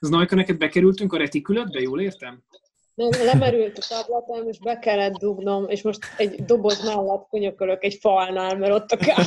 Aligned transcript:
Znajka, 0.00 0.34
neked 0.34 0.58
bekerültünk 0.58 1.12
a 1.12 1.16
retikületbe, 1.16 1.80
jól 1.80 2.00
értem? 2.00 2.42
Nem, 2.94 3.08
lemerült 3.24 3.78
a 3.78 3.86
tabletem, 3.88 4.48
és 4.48 4.58
be 4.58 4.78
kellett 4.78 5.12
dugnom, 5.12 5.68
és 5.68 5.82
most 5.82 5.98
egy 6.16 6.44
doboz 6.44 6.84
mellett 6.84 7.26
könyökölök 7.30 7.84
egy 7.84 7.98
falnál, 8.00 8.56
mert 8.56 8.72
ott 8.72 8.90
a. 8.90 9.26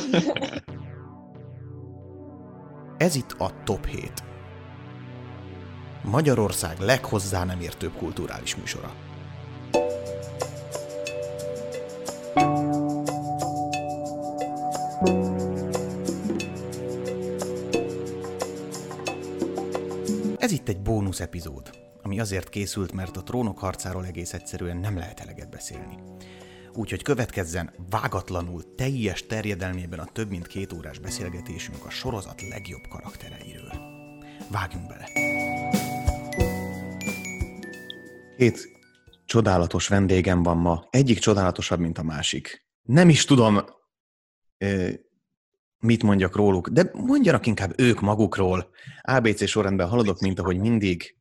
Ez 2.96 3.14
itt 3.14 3.34
a 3.38 3.50
Top 3.64 3.86
7. 3.86 4.12
Magyarország 6.04 6.78
leghozzá 6.78 7.44
nem 7.44 7.60
értőbb 7.60 7.92
kulturális 7.98 8.56
műsora. 8.56 9.09
Ez 20.50 20.56
itt 20.56 20.68
egy 20.68 20.80
bónusz 20.80 21.20
epizód, 21.20 21.70
ami 22.02 22.20
azért 22.20 22.48
készült, 22.48 22.92
mert 22.92 23.16
a 23.16 23.22
trónok 23.22 23.58
harcáról 23.58 24.06
egész 24.06 24.32
egyszerűen 24.32 24.76
nem 24.76 24.96
lehet 24.96 25.20
eleget 25.20 25.50
beszélni. 25.50 25.98
Úgyhogy 26.74 27.02
következzen 27.02 27.74
vágatlanul, 27.90 28.74
teljes 28.74 29.26
terjedelmében 29.26 29.98
a 29.98 30.04
több 30.12 30.30
mint 30.30 30.46
két 30.46 30.72
órás 30.72 30.98
beszélgetésünk 30.98 31.84
a 31.84 31.90
sorozat 31.90 32.48
legjobb 32.48 32.82
karaktereiről. 32.88 33.72
Vágjunk 34.50 34.86
bele! 34.86 35.08
Két 38.36 38.68
csodálatos 39.24 39.88
vendégem 39.88 40.42
van 40.42 40.56
ma, 40.56 40.86
egyik 40.90 41.18
csodálatosabb, 41.18 41.80
mint 41.80 41.98
a 41.98 42.02
másik. 42.02 42.66
Nem 42.82 43.08
is 43.08 43.24
tudom, 43.24 43.64
mit 45.80 46.02
mondjak 46.02 46.36
róluk, 46.36 46.68
de 46.68 46.90
mondjanak 46.92 47.46
inkább 47.46 47.72
ők 47.76 48.00
magukról. 48.00 48.70
ABC 49.02 49.48
sorrendben 49.48 49.88
haladok, 49.88 50.20
mint 50.20 50.38
ahogy 50.38 50.58
mindig. 50.58 51.16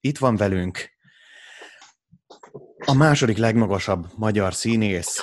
Itt 0.00 0.18
van 0.18 0.36
velünk 0.36 0.96
a 2.84 2.94
második 2.94 3.36
legmagasabb 3.36 4.06
magyar 4.16 4.54
színész, 4.54 5.22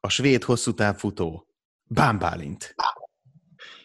a 0.00 0.08
svéd 0.08 0.42
hosszú 0.42 0.74
távfutó, 0.74 1.46
Bán 1.84 2.18
Bálint. 2.18 2.74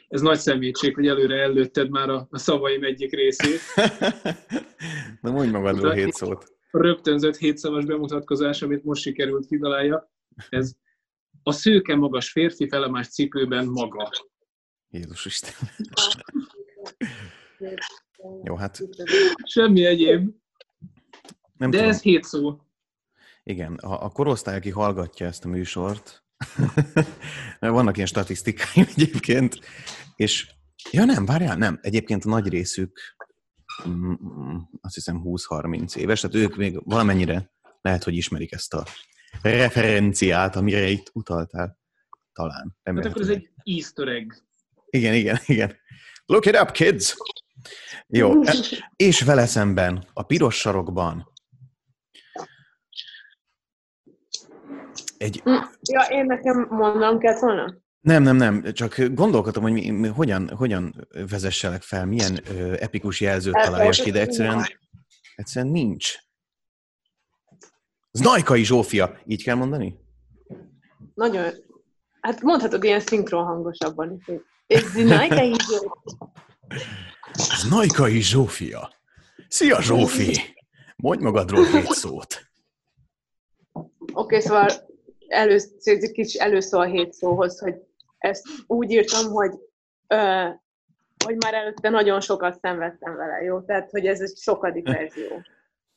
Ez 0.08 0.22
nagy 0.22 0.38
szemétség, 0.38 0.96
hogy 0.96 1.08
előre 1.08 1.42
előtted 1.42 1.90
már 1.90 2.10
a, 2.10 2.28
a 2.30 2.38
szavaim 2.38 2.84
egyik 2.84 3.12
részét. 3.12 3.60
Na 5.22 5.32
mondj 5.32 5.52
magadról 5.52 5.92
hét 5.92 6.14
szót. 6.14 6.54
Rögtönzött 6.72 7.38
hétszavas 7.38 7.86
bemutatkozás, 7.86 8.62
amit 8.62 8.84
most 8.84 9.02
sikerült 9.02 9.46
kitalálja, 9.46 10.12
ez 10.50 10.72
a 11.48 11.52
szőke 11.52 11.96
magas 11.96 12.32
férfi 12.32 12.68
felemás 12.70 13.08
cipőben 13.08 13.66
maga. 13.66 14.10
Jézus 14.90 15.26
Isten. 15.26 15.54
Jó, 18.44 18.56
hát... 18.56 18.82
Semmi 19.44 19.86
egyéb. 19.86 20.30
Nem 21.58 21.70
De 21.70 21.78
tudom. 21.78 21.92
ez 21.92 22.02
hét 22.02 22.24
szó. 22.24 22.60
Igen, 23.44 23.74
a, 23.74 24.04
a 24.04 24.10
korosztály, 24.10 24.56
aki 24.56 24.70
hallgatja 24.70 25.28
ezt 25.28 25.46
a 25.46 25.48
műsort, 25.48 26.24
vannak 27.60 27.96
ilyen 27.96 28.08
statisztikáim 28.08 28.88
egyébként, 28.96 29.60
és 30.16 30.52
ja 30.92 31.06
nem, 31.06 31.26
várjál, 31.26 31.58
nem, 31.58 31.80
egyébként 31.82 32.26
a 32.26 32.30
nagy 32.30 32.48
részük 32.48 33.00
mm, 33.88 34.12
mm, 34.12 34.58
azt 34.82 34.96
hiszem 34.96 35.22
20-30 35.24 35.96
éves, 35.96 36.20
tehát 36.20 36.36
ők 36.36 36.56
még 36.56 36.82
valamennyire 36.84 37.52
lehet, 37.82 38.04
hogy 38.04 38.16
ismerik 38.16 38.52
ezt 38.52 38.74
a 38.74 38.84
referenciát, 39.42 40.56
amire 40.56 40.88
itt 40.88 41.10
utaltál. 41.14 41.80
Talán. 42.34 42.78
Hát 42.84 43.06
akkor 43.06 43.22
ez 43.22 43.28
egy 43.28 43.50
easter 43.64 44.08
egg. 44.08 44.34
Igen, 44.90 45.14
igen, 45.14 45.38
igen. 45.46 45.76
Look 46.26 46.46
it 46.46 46.60
up, 46.62 46.72
kids! 46.72 47.16
Jó, 48.08 48.34
és 48.96 49.22
vele 49.22 49.46
szemben, 49.46 50.08
a 50.14 50.24
piros 50.24 50.56
sarokban 50.56 51.34
egy... 55.18 55.42
Hm, 55.44 55.52
ja, 55.82 56.02
én 56.10 56.26
nekem 56.26 56.68
mondanom 56.70 57.20
kellett 57.20 57.40
volna? 57.40 57.76
Nem, 58.00 58.24
nem, 58.24 58.36
nem, 58.36 58.74
csak 58.74 58.96
gondolkodtam, 59.14 59.64
hogy 59.64 59.72
mi, 59.72 59.90
mi, 59.90 60.08
hogyan, 60.08 60.50
hogyan 60.50 61.08
vezesselek 61.30 61.82
fel, 61.82 62.06
milyen 62.06 62.40
ö, 62.50 62.74
epikus 62.80 63.22
jelzőt 63.22 63.54
találjak 63.54 63.94
ki, 63.94 64.12
de 64.12 64.20
egyszerűen, 64.20 64.66
egyszerűen 65.36 65.72
nincs. 65.72 66.18
Znajkai 68.16 68.64
Zsófia, 68.64 69.18
így 69.26 69.44
kell 69.44 69.56
mondani? 69.56 70.00
Nagyon, 71.14 71.54
hát 72.22 72.42
mondhatod 72.42 72.84
ilyen 72.84 73.00
szinkron 73.00 73.46
hangosabban 73.46 74.22
is. 74.68 74.82
Znajkai 74.82 75.54
Zsófia. 75.60 76.34
Znajkai 77.34 78.22
Zsófia. 78.22 78.94
Szia 79.48 79.82
Zsófi! 79.82 80.40
Mondj 80.96 81.24
magadról 81.24 81.66
két 81.66 81.86
szót. 81.86 82.48
Oké, 83.72 83.92
okay, 84.14 84.40
szóval 84.42 84.70
elősz, 85.28 85.72
egy 85.84 86.12
kis 86.12 86.34
előszó 86.34 86.80
a 86.80 86.86
hét 86.86 87.14
szóhoz, 87.14 87.60
hogy 87.60 87.76
ezt 88.18 88.48
úgy 88.68 88.92
írtam, 88.92 89.32
hogy, 89.32 89.52
ö, 90.08 90.48
hogy 91.26 91.36
már 91.36 91.54
előtte 91.54 91.90
nagyon 91.90 92.22
sokat 92.22 92.60
szenvedtem 92.60 93.16
vele, 93.16 93.42
jó? 93.42 93.62
Tehát, 93.62 93.90
hogy 93.90 94.06
ez 94.06 94.22
egy 94.22 94.38
sokadik 94.38 94.88
verzió. 94.88 95.42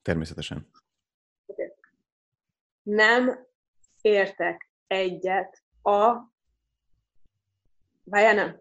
Természetesen. 0.02 0.68
Nem 2.88 3.46
értek 4.00 4.70
egyet 4.86 5.62
a... 5.82 6.14
Várjál, 8.04 8.34
nem. 8.34 8.60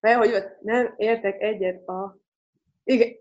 Várjál, 0.00 0.20
hogy 0.20 0.30
jött. 0.30 0.60
Nem 0.60 0.94
értek 0.96 1.40
egyet 1.40 1.88
a... 1.88 2.18
Igen. 2.84 3.16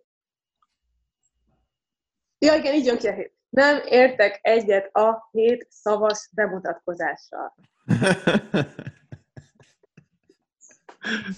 Ja, 2.37 2.55
igen, 2.55 2.73
így 2.73 2.85
jön 2.85 2.97
ki 2.97 3.07
a 3.07 3.13
hét 3.13 3.39
nem 3.51 3.81
értek 3.85 4.39
egyet 4.41 4.95
a 4.95 5.29
hét 5.31 5.67
szavas 5.69 6.29
bemutatkozással. 6.31 7.55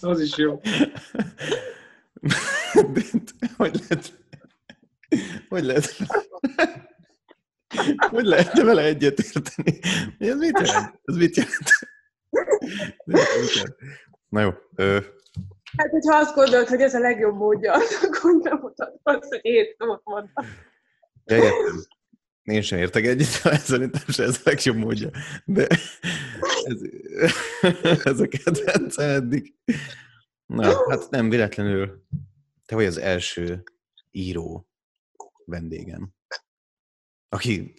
Az 0.01 0.19
is 0.19 0.37
jó. 0.37 0.61
hogy 3.57 3.79
lehet... 3.79 4.13
Hogy 5.49 5.63
lehet... 5.63 5.95
Hogy 7.97 8.25
lehetne 8.25 8.63
vele 8.63 8.83
egyet 8.83 9.19
érteni? 9.19 9.79
Ez 10.17 10.37
mit 10.37 10.59
jelent? 10.59 10.99
Ez 11.03 11.15
mit 11.15 11.35
jelent? 11.35 11.69
Na 14.29 14.41
jó. 14.41 14.51
Ö... 14.75 14.99
Hát, 15.77 15.89
hogyha 15.89 16.15
azt 16.17 16.35
gondolod, 16.35 16.67
hogy 16.67 16.81
ez 16.81 16.93
a 16.93 16.99
legjobb 16.99 17.35
módja, 17.35 17.73
akkor 17.73 18.35
nem 18.41 18.59
mutatkozz, 18.61 19.29
hogy 19.29 19.39
hét 19.41 19.75
szót 19.79 20.01
mondtam. 20.03 20.45
Ja, 21.25 21.35
értem. 21.35 21.83
Én 22.43 22.61
sem 22.61 22.79
értek 22.79 23.05
egyet, 23.05 23.27
szerintem 23.59 24.01
se 24.07 24.23
ez 24.23 24.39
a 24.43 24.49
legjobb 24.49 24.75
módja. 24.75 25.09
De 25.45 25.67
ez, 26.63 26.79
ez 28.03 28.19
a 28.19 28.27
kedvencem 28.27 29.09
eddig. 29.09 29.53
Na, 30.45 30.89
hát 30.89 31.09
nem 31.09 31.29
véletlenül. 31.29 32.03
Te 32.65 32.75
vagy 32.75 32.85
az 32.85 32.97
első 32.97 33.63
író 34.11 34.67
vendégem, 35.45 36.13
aki 37.33 37.73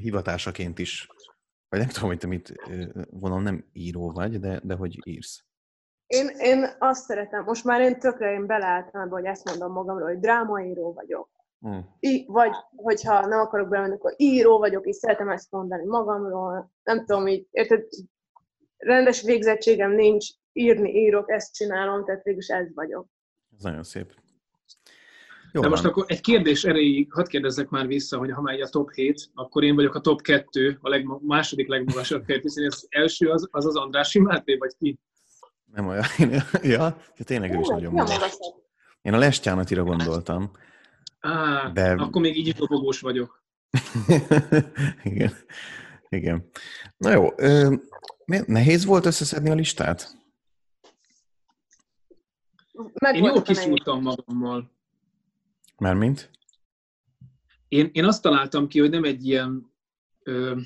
hivatásaként 0.00 0.78
is, 0.78 1.06
vagy 1.68 1.80
nem 1.80 1.88
tudom, 1.88 2.08
hogy 2.08 2.18
te 2.18 2.26
mit 2.26 2.54
vonom, 3.10 3.42
nem 3.42 3.64
író 3.72 4.10
vagy, 4.10 4.40
de, 4.40 4.60
de 4.62 4.74
hogy 4.74 4.98
írsz. 5.08 5.44
Én, 6.06 6.28
én 6.38 6.76
azt 6.78 7.04
szeretem, 7.04 7.44
most 7.44 7.64
már 7.64 7.80
én 7.80 7.98
tökre 7.98 8.32
én 8.32 8.46
beleálltam 8.46 9.08
hogy 9.08 9.24
ezt 9.24 9.44
mondom 9.44 9.72
magamról, 9.72 10.08
hogy 10.08 10.18
drámaíró 10.18 10.92
vagyok. 10.92 11.28
Mm. 11.68 11.78
I, 11.98 12.24
vagy, 12.28 12.52
hogyha 12.76 13.26
nem 13.26 13.40
akarok 13.40 13.68
belemenni, 13.68 13.94
akkor 13.94 14.14
író 14.16 14.58
vagyok, 14.58 14.86
és 14.86 14.96
szeretem 14.96 15.28
ezt 15.28 15.50
mondani 15.50 15.84
magamról. 15.84 16.70
Nem 16.82 17.04
tudom, 17.04 17.26
így, 17.26 17.46
érted, 17.50 17.84
rendes 18.76 19.22
végzettségem 19.22 19.90
nincs, 19.90 20.26
írni 20.52 20.90
írok, 20.90 21.30
ezt 21.30 21.54
csinálom, 21.54 22.04
tehát 22.04 22.22
végülis 22.22 22.48
ez 22.48 22.74
vagyok. 22.74 23.06
Ez 23.56 23.62
nagyon 23.62 23.82
szép. 23.82 24.14
Jó 25.56 25.62
De 25.62 25.68
van. 25.68 25.76
most 25.76 25.90
akkor 25.90 26.04
egy 26.08 26.20
kérdés 26.20 26.64
erejéig, 26.64 27.12
hadd 27.12 27.28
kérdezzek 27.28 27.68
már 27.68 27.86
vissza, 27.86 28.18
hogy 28.18 28.30
ha 28.30 28.40
már 28.40 28.60
a 28.60 28.68
top 28.68 28.90
7, 28.92 29.30
akkor 29.34 29.64
én 29.64 29.74
vagyok 29.74 29.94
a 29.94 30.00
top 30.00 30.20
2, 30.20 30.78
a 30.80 30.88
legma- 30.88 31.20
második 31.22 31.68
legmagasabb 31.68 32.26
hiszen 32.26 32.66
az 32.66 32.86
első 32.88 33.28
az 33.28 33.48
az, 33.50 33.66
az 33.66 33.76
Andrási 33.76 34.18
Máté, 34.18 34.56
vagy 34.56 34.74
ki? 34.78 34.98
Nem 35.72 35.86
olyan. 35.86 36.04
ja, 36.62 36.96
tényleg 37.24 37.54
ő 37.54 37.58
is 37.58 37.68
nagyon 37.68 37.92
magas. 37.92 38.36
Én 39.02 39.14
a 39.14 39.18
Lestyánatira 39.18 39.82
gondoltam. 39.82 40.50
Á, 41.20 41.68
de... 41.68 41.90
akkor 41.90 42.22
még 42.22 42.36
így 42.36 42.52
dobogós 42.52 43.00
vagyok. 43.00 43.44
Igen. 45.02 45.32
Igen. 46.08 46.48
Na 46.96 47.10
jó, 47.10 47.28
ö, 47.36 47.74
nehéz 48.46 48.84
volt 48.84 49.06
összeszedni 49.06 49.50
a 49.50 49.54
listát? 49.54 50.16
Meg 52.94 53.16
én 53.16 53.24
jól 53.24 53.42
kiszúrtam 53.42 54.02
magammal. 54.02 54.74
Mármint? 55.76 56.30
Én, 57.68 57.90
én 57.92 58.04
azt 58.04 58.22
találtam 58.22 58.68
ki, 58.68 58.80
hogy 58.80 58.90
nem 58.90 59.04
egy 59.04 59.26
ilyen, 59.26 59.72
ö, 60.22 60.60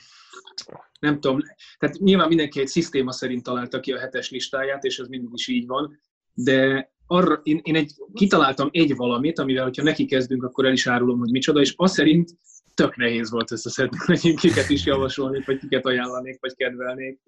nem 1.00 1.20
tudom, 1.20 1.40
tehát 1.78 1.98
nyilván 1.98 2.28
mindenki 2.28 2.60
egy 2.60 2.68
szisztéma 2.68 3.12
szerint 3.12 3.42
találta 3.42 3.80
ki 3.80 3.92
a 3.92 3.98
hetes 3.98 4.30
listáját, 4.30 4.84
és 4.84 4.98
ez 4.98 5.08
mindig 5.08 5.30
is 5.32 5.48
így 5.48 5.66
van, 5.66 6.00
de 6.34 6.90
arra, 7.06 7.40
én, 7.42 7.60
én 7.62 7.76
egy, 7.76 7.92
kitaláltam 8.12 8.68
egy 8.72 8.96
valamit, 8.96 9.38
amivel, 9.38 9.64
hogyha 9.64 9.82
neki 9.82 10.04
kezdünk, 10.04 10.42
akkor 10.42 10.66
el 10.66 10.72
is 10.72 10.86
árulom, 10.86 11.18
hogy 11.18 11.30
micsoda, 11.30 11.60
és 11.60 11.74
azt 11.76 11.94
szerint 11.94 12.30
tök 12.74 12.96
nehéz 12.96 13.30
volt 13.30 13.50
összeszedni, 13.50 13.98
hogy 14.04 14.34
kiket 14.34 14.68
is 14.68 14.84
javasolnék, 14.84 15.46
vagy 15.46 15.58
kiket 15.58 15.86
ajánlanék, 15.86 16.40
vagy 16.40 16.54
kedvelnék. 16.54 17.20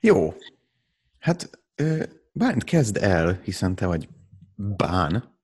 Jó. 0.00 0.34
Hát 1.18 1.50
Bánt 2.32 2.64
kezd 2.64 2.96
el, 2.96 3.40
hiszen 3.44 3.74
te 3.74 3.86
vagy 3.86 4.08
Bán, 4.54 5.37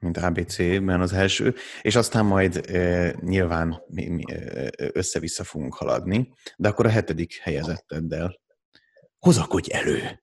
mint 0.00 0.16
ABC-ben 0.16 1.00
az 1.00 1.12
első, 1.12 1.54
és 1.82 1.96
aztán 1.96 2.24
majd 2.24 2.56
e, 2.56 3.14
nyilván 3.20 3.82
mi, 3.86 4.08
mi, 4.08 4.22
össze-vissza 4.76 5.44
fogunk 5.44 5.74
haladni, 5.74 6.32
de 6.56 6.68
akkor 6.68 6.86
a 6.86 6.90
hetedik 6.90 7.38
helyezetteddel 7.38 8.40
hozakodj 9.18 9.72
elő! 9.72 10.22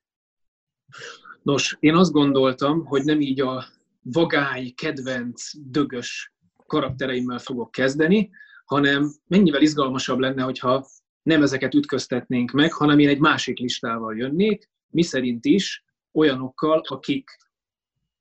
Nos, 1.42 1.78
én 1.80 1.96
azt 1.96 2.12
gondoltam, 2.12 2.86
hogy 2.86 3.04
nem 3.04 3.22
így 3.22 3.42
a 3.42 3.66
vagály, 4.02 4.70
kedvenc, 4.70 5.52
dögös 5.56 6.34
karaktereimmel 6.66 7.38
fogok 7.38 7.72
kezdeni, 7.72 8.30
hanem 8.66 9.14
mennyivel 9.28 9.62
izgalmasabb 9.62 10.20
lenne, 10.20 10.44
hogyha 10.44 10.88
nem 11.24 11.42
ezeket 11.42 11.74
ütköztetnénk 11.74 12.52
meg, 12.52 12.74
hanem 12.74 13.00
én 13.00 13.08
egy 13.08 13.20
másik 13.20 13.58
listával 13.58 14.18
jönnék, 14.18 14.70
mi 14.88 15.04
szerint 15.04 15.46
is 15.46 15.84
olyanokkal, 16.12 16.82
akik 16.88 17.30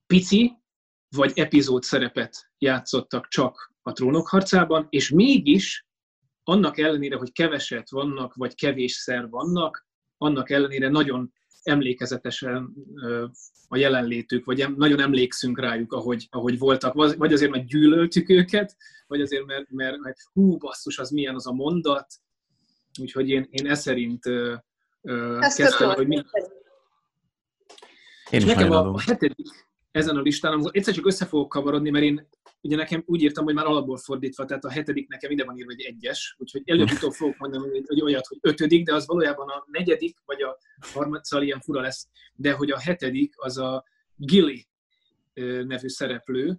pici 0.07 0.53
vagy 1.17 1.33
epizód 1.35 1.83
szerepet 1.83 2.51
játszottak 2.59 3.29
csak 3.29 3.73
a 3.83 3.93
trónok 3.93 4.29
harcában, 4.29 4.87
és 4.91 5.11
mégis 5.11 5.87
annak 6.43 6.79
ellenére, 6.79 7.17
hogy 7.17 7.33
keveset 7.33 7.91
vannak, 7.91 8.35
vagy 8.35 8.55
kevésszer 8.55 9.29
vannak, 9.29 9.87
annak 10.17 10.51
ellenére 10.51 10.89
nagyon 10.89 11.33
emlékezetesen 11.63 12.75
a 13.69 13.77
jelenlétük, 13.77 14.45
vagy 14.45 14.77
nagyon 14.77 15.01
emlékszünk 15.01 15.59
rájuk, 15.59 15.93
ahogy, 15.93 16.27
ahogy 16.31 16.59
voltak, 16.59 16.95
vagy 16.95 17.33
azért, 17.33 17.51
mert 17.51 17.67
gyűlöltük 17.67 18.29
őket, 18.29 18.77
vagy 19.07 19.21
azért, 19.21 19.45
mert, 19.45 19.71
mert, 19.71 19.99
mert 19.99 20.19
hú, 20.33 20.57
basszus, 20.57 20.99
az 20.99 21.11
milyen 21.11 21.35
az 21.35 21.47
a 21.47 21.53
mondat. 21.53 22.07
Úgyhogy 23.01 23.29
én, 23.29 23.47
én 23.51 23.67
e 23.67 23.75
szerint 23.75 24.25
Ezt 25.41 25.57
kezdtem, 25.57 25.91
hogy 25.91 26.07
mi... 26.07 26.15
Én 26.15 26.25
és 28.41 28.45
nekem 28.45 28.71
a, 28.71 28.93
a 28.93 29.01
hetedik 29.01 29.66
ezen 29.97 30.17
a 30.17 30.21
listán, 30.21 30.69
egyszer 30.71 30.95
csak 30.95 31.07
össze 31.07 31.27
fogok 31.27 31.49
kavarodni, 31.49 31.91
mert 31.91 32.05
én 32.05 32.29
ugye 32.61 32.77
nekem 32.77 33.03
úgy 33.07 33.23
írtam, 33.23 33.45
hogy 33.45 33.55
már 33.55 33.67
alapból 33.67 33.97
fordítva, 33.97 34.45
tehát 34.45 34.65
a 34.65 34.71
hetedik 34.71 35.09
nekem 35.09 35.31
ide 35.31 35.45
van 35.45 35.59
írva 35.59 35.71
egy 35.71 35.81
egyes, 35.81 36.37
úgyhogy 36.39 36.63
előbb-utóbb 36.65 37.13
fogok 37.13 37.37
mondani, 37.39 37.83
hogy, 37.87 38.01
olyat, 38.01 38.27
hogy 38.27 38.39
ötödik, 38.41 38.85
de 38.85 38.95
az 38.95 39.07
valójában 39.07 39.49
a 39.49 39.65
negyedik, 39.71 40.19
vagy 40.25 40.43
a 40.43 40.59
harmadik, 40.93 41.25
szóval 41.25 41.47
ilyen 41.47 41.61
fura 41.61 41.81
lesz, 41.81 42.09
de 42.35 42.53
hogy 42.53 42.71
a 42.71 42.81
hetedik 42.81 43.35
az 43.37 43.59
a 43.59 43.85
Gilly 44.17 44.67
nevű 45.65 45.89
szereplő, 45.89 46.59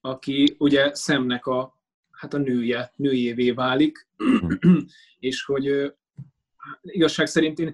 aki 0.00 0.54
ugye 0.58 0.94
szemnek 0.94 1.46
a, 1.46 1.78
hát 2.10 2.34
a 2.34 2.38
nője, 2.38 2.92
nőjévé 2.96 3.50
válik, 3.50 4.08
és 5.18 5.44
hogy 5.44 5.94
igazság 6.82 7.26
szerint 7.26 7.58
én 7.58 7.72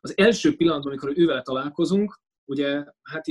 az 0.00 0.12
első 0.16 0.56
pillanatban, 0.56 0.92
amikor 0.92 1.12
ővel 1.16 1.42
találkozunk, 1.42 2.20
ugye, 2.48 2.84
hát 3.02 3.24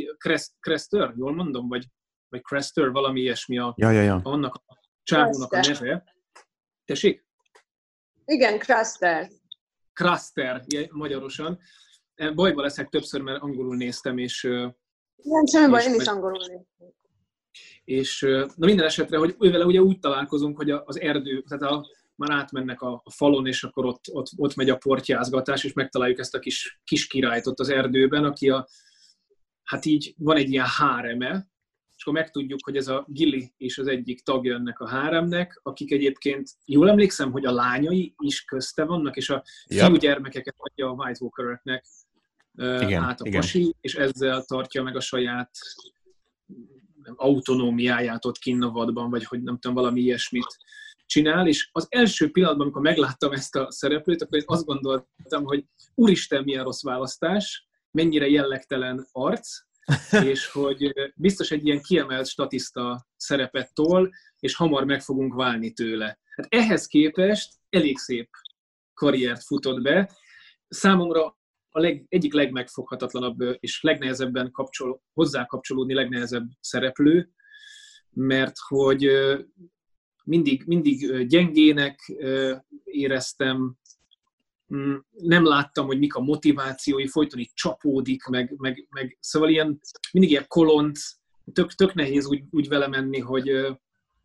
Crester, 0.59 1.13
jól 1.17 1.33
mondom, 1.33 1.67
vagy 1.67 1.87
vagy 2.29 2.41
Crester, 2.41 2.91
valami 2.91 3.19
ilyesmi 3.19 3.57
a, 3.57 3.73
ja, 3.77 3.91
ja, 3.91 4.01
ja. 4.01 4.19
annak 4.23 4.55
a 4.55 4.79
csávónak 5.03 5.53
a 5.53 5.59
neve. 5.59 6.03
Tessék? 6.85 7.25
Igen, 8.25 8.59
Crester. 8.59 9.29
Crester, 9.93 10.63
magyarosan. 10.89 11.59
E, 12.15 12.31
bajba 12.31 12.61
leszek 12.61 12.89
többször, 12.89 13.21
mert 13.21 13.41
angolul 13.41 13.75
néztem, 13.75 14.17
és... 14.17 14.41
Nem, 15.15 15.45
semmi 15.45 15.69
baj, 15.69 15.83
én 15.83 15.95
is 15.95 16.05
angolul 16.05 16.37
néztem. 16.37 16.95
És 17.83 18.21
na 18.55 18.65
minden 18.65 18.85
esetre, 18.85 19.17
hogy 19.17 19.35
ővele 19.39 19.65
ugye 19.65 19.81
úgy 19.81 19.99
találkozunk, 19.99 20.57
hogy 20.57 20.69
az 20.69 20.99
erdő, 20.99 21.41
tehát 21.41 21.63
a, 21.63 21.87
már 22.15 22.31
átmennek 22.31 22.81
a, 22.81 23.01
a 23.03 23.11
falon, 23.11 23.47
és 23.47 23.63
akkor 23.63 23.85
ott, 23.85 24.03
ott, 24.11 24.27
ott 24.35 24.55
megy 24.55 24.69
a 24.69 24.77
portyázgatás, 24.77 25.63
és 25.63 25.73
megtaláljuk 25.73 26.19
ezt 26.19 26.35
a 26.35 26.39
kis, 26.39 26.81
kis 26.83 27.07
királyt 27.07 27.47
ott 27.47 27.59
az 27.59 27.69
erdőben, 27.69 28.23
aki 28.23 28.49
a, 28.49 28.67
hát 29.67 29.85
így 29.85 30.13
van 30.17 30.37
egy 30.37 30.51
ilyen 30.51 30.65
háreme, 30.65 31.49
és 31.95 32.03
akkor 32.03 32.13
megtudjuk, 32.13 32.59
hogy 32.63 32.75
ez 32.75 32.87
a 32.87 33.05
Gilly 33.07 33.51
és 33.57 33.77
az 33.77 33.87
egyik 33.87 34.23
tagja 34.23 34.55
ennek 34.55 34.79
a 34.79 34.87
háremnek, 34.87 35.59
akik 35.63 35.91
egyébként, 35.91 36.49
jól 36.65 36.89
emlékszem, 36.89 37.31
hogy 37.31 37.45
a 37.45 37.51
lányai 37.51 38.15
is 38.17 38.43
közte 38.43 38.83
vannak, 38.83 39.15
és 39.15 39.29
a 39.29 39.43
yep. 39.67 39.85
fiú 39.85 39.95
gyermekeket 39.95 40.55
adja 40.57 40.89
a 40.89 40.91
White 40.91 41.19
Walker-öknek 41.21 41.85
igen, 42.57 43.03
át 43.03 43.21
a 43.21 43.25
igen. 43.25 43.39
pasi, 43.39 43.75
és 43.81 43.95
ezzel 43.95 44.43
tartja 44.43 44.83
meg 44.83 44.95
a 44.95 44.99
saját 44.99 45.51
autonómiáját 47.15 48.25
ott 48.25 48.37
kinn 48.37 48.63
a 48.63 48.71
vadban, 48.71 49.09
vagy 49.09 49.23
hogy 49.23 49.41
nem 49.41 49.57
tudom, 49.59 49.75
valami 49.75 50.01
ilyesmit 50.01 50.57
csinál, 51.05 51.47
és 51.47 51.69
az 51.71 51.87
első 51.89 52.31
pillanatban, 52.31 52.65
amikor 52.65 52.81
megláttam 52.81 53.31
ezt 53.31 53.55
a 53.55 53.71
szereplőt, 53.71 54.21
akkor 54.21 54.37
én 54.37 54.43
azt 54.45 54.65
gondoltam, 54.65 55.43
hogy 55.43 55.65
úristen, 55.95 56.43
milyen 56.43 56.63
rossz 56.63 56.83
választás, 56.83 57.66
mennyire 57.91 58.27
jellegtelen 58.27 59.07
arc, 59.11 59.49
és 60.31 60.51
hogy 60.51 60.93
biztos 61.15 61.51
egy 61.51 61.65
ilyen 61.65 61.81
kiemelt 61.81 62.27
statiszta 62.27 63.07
szerepet 63.15 63.73
tol, 63.73 64.09
és 64.39 64.55
hamar 64.55 64.85
meg 64.85 65.01
fogunk 65.01 65.33
válni 65.33 65.71
tőle. 65.73 66.19
Hát 66.35 66.45
ehhez 66.49 66.87
képest 66.87 67.53
elég 67.69 67.97
szép 67.97 68.29
karriert 68.93 69.43
futott 69.43 69.81
be. 69.81 70.11
Számomra 70.67 71.37
a 71.69 71.79
leg, 71.79 72.05
egyik 72.09 72.33
legmegfoghatatlanabb 72.33 73.57
és 73.59 73.81
legnehezebben 73.81 74.51
kapcsol, 74.51 75.01
hozzá 75.13 75.45
kapcsolódni 75.45 75.93
legnehezebb 75.93 76.47
szereplő, 76.59 77.29
mert 78.09 78.55
hogy 78.67 79.09
mindig, 80.23 80.63
mindig 80.65 81.27
gyengének 81.27 82.13
éreztem, 82.83 83.77
nem 85.11 85.45
láttam, 85.45 85.85
hogy 85.85 85.99
mik 85.99 86.15
a 86.15 86.21
motivációi, 86.21 87.07
folyton 87.07 87.39
itt 87.39 87.53
csapódik, 87.53 88.25
meg, 88.25 88.53
meg, 88.57 88.87
meg 88.89 89.17
szóval 89.19 89.49
ilyen, 89.49 89.79
mindig 90.11 90.31
ilyen 90.31 90.47
kolonc, 90.47 91.01
tök, 91.53 91.73
tök 91.73 91.93
nehéz 91.93 92.27
úgy, 92.27 92.43
úgy 92.51 92.67
vele 92.67 92.87
menni, 92.87 93.19
hogy, 93.19 93.51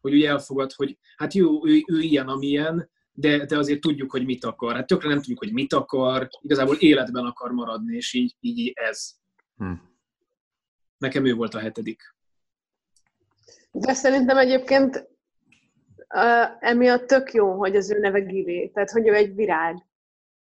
hogy 0.01 0.15
úgy 0.15 0.25
elfogad, 0.25 0.73
hogy 0.73 0.99
hát 1.17 1.35
jó, 1.35 1.67
ő, 1.67 1.83
ő 1.87 2.01
ilyen, 2.01 2.29
amilyen, 2.29 2.91
de, 3.13 3.45
de 3.45 3.59
azért 3.59 3.81
tudjuk, 3.81 4.11
hogy 4.11 4.25
mit 4.25 4.45
akar. 4.45 4.75
Hát 4.75 4.87
tökre 4.87 5.09
nem 5.09 5.19
tudjuk, 5.19 5.39
hogy 5.39 5.53
mit 5.53 5.73
akar, 5.73 6.29
igazából 6.41 6.77
életben 6.77 7.25
akar 7.25 7.51
maradni, 7.51 7.97
és 7.97 8.13
így, 8.13 8.37
így 8.41 8.73
ez. 8.75 9.11
Hm. 9.57 9.73
Nekem 10.99 11.27
ő 11.27 11.35
volt 11.35 11.55
a 11.55 11.59
hetedik. 11.59 12.15
De 13.71 13.95
szerintem 13.95 14.37
egyébként 14.37 15.09
uh, 16.15 16.69
emiatt 16.69 17.07
tök 17.07 17.33
jó, 17.33 17.59
hogy 17.59 17.77
az 17.77 17.91
ő 17.91 17.99
neve 17.99 18.21
Gili, 18.21 18.71
tehát 18.75 18.91
hogy 18.91 19.09
ő 19.09 19.15
egy 19.15 19.35
virág 19.35 19.87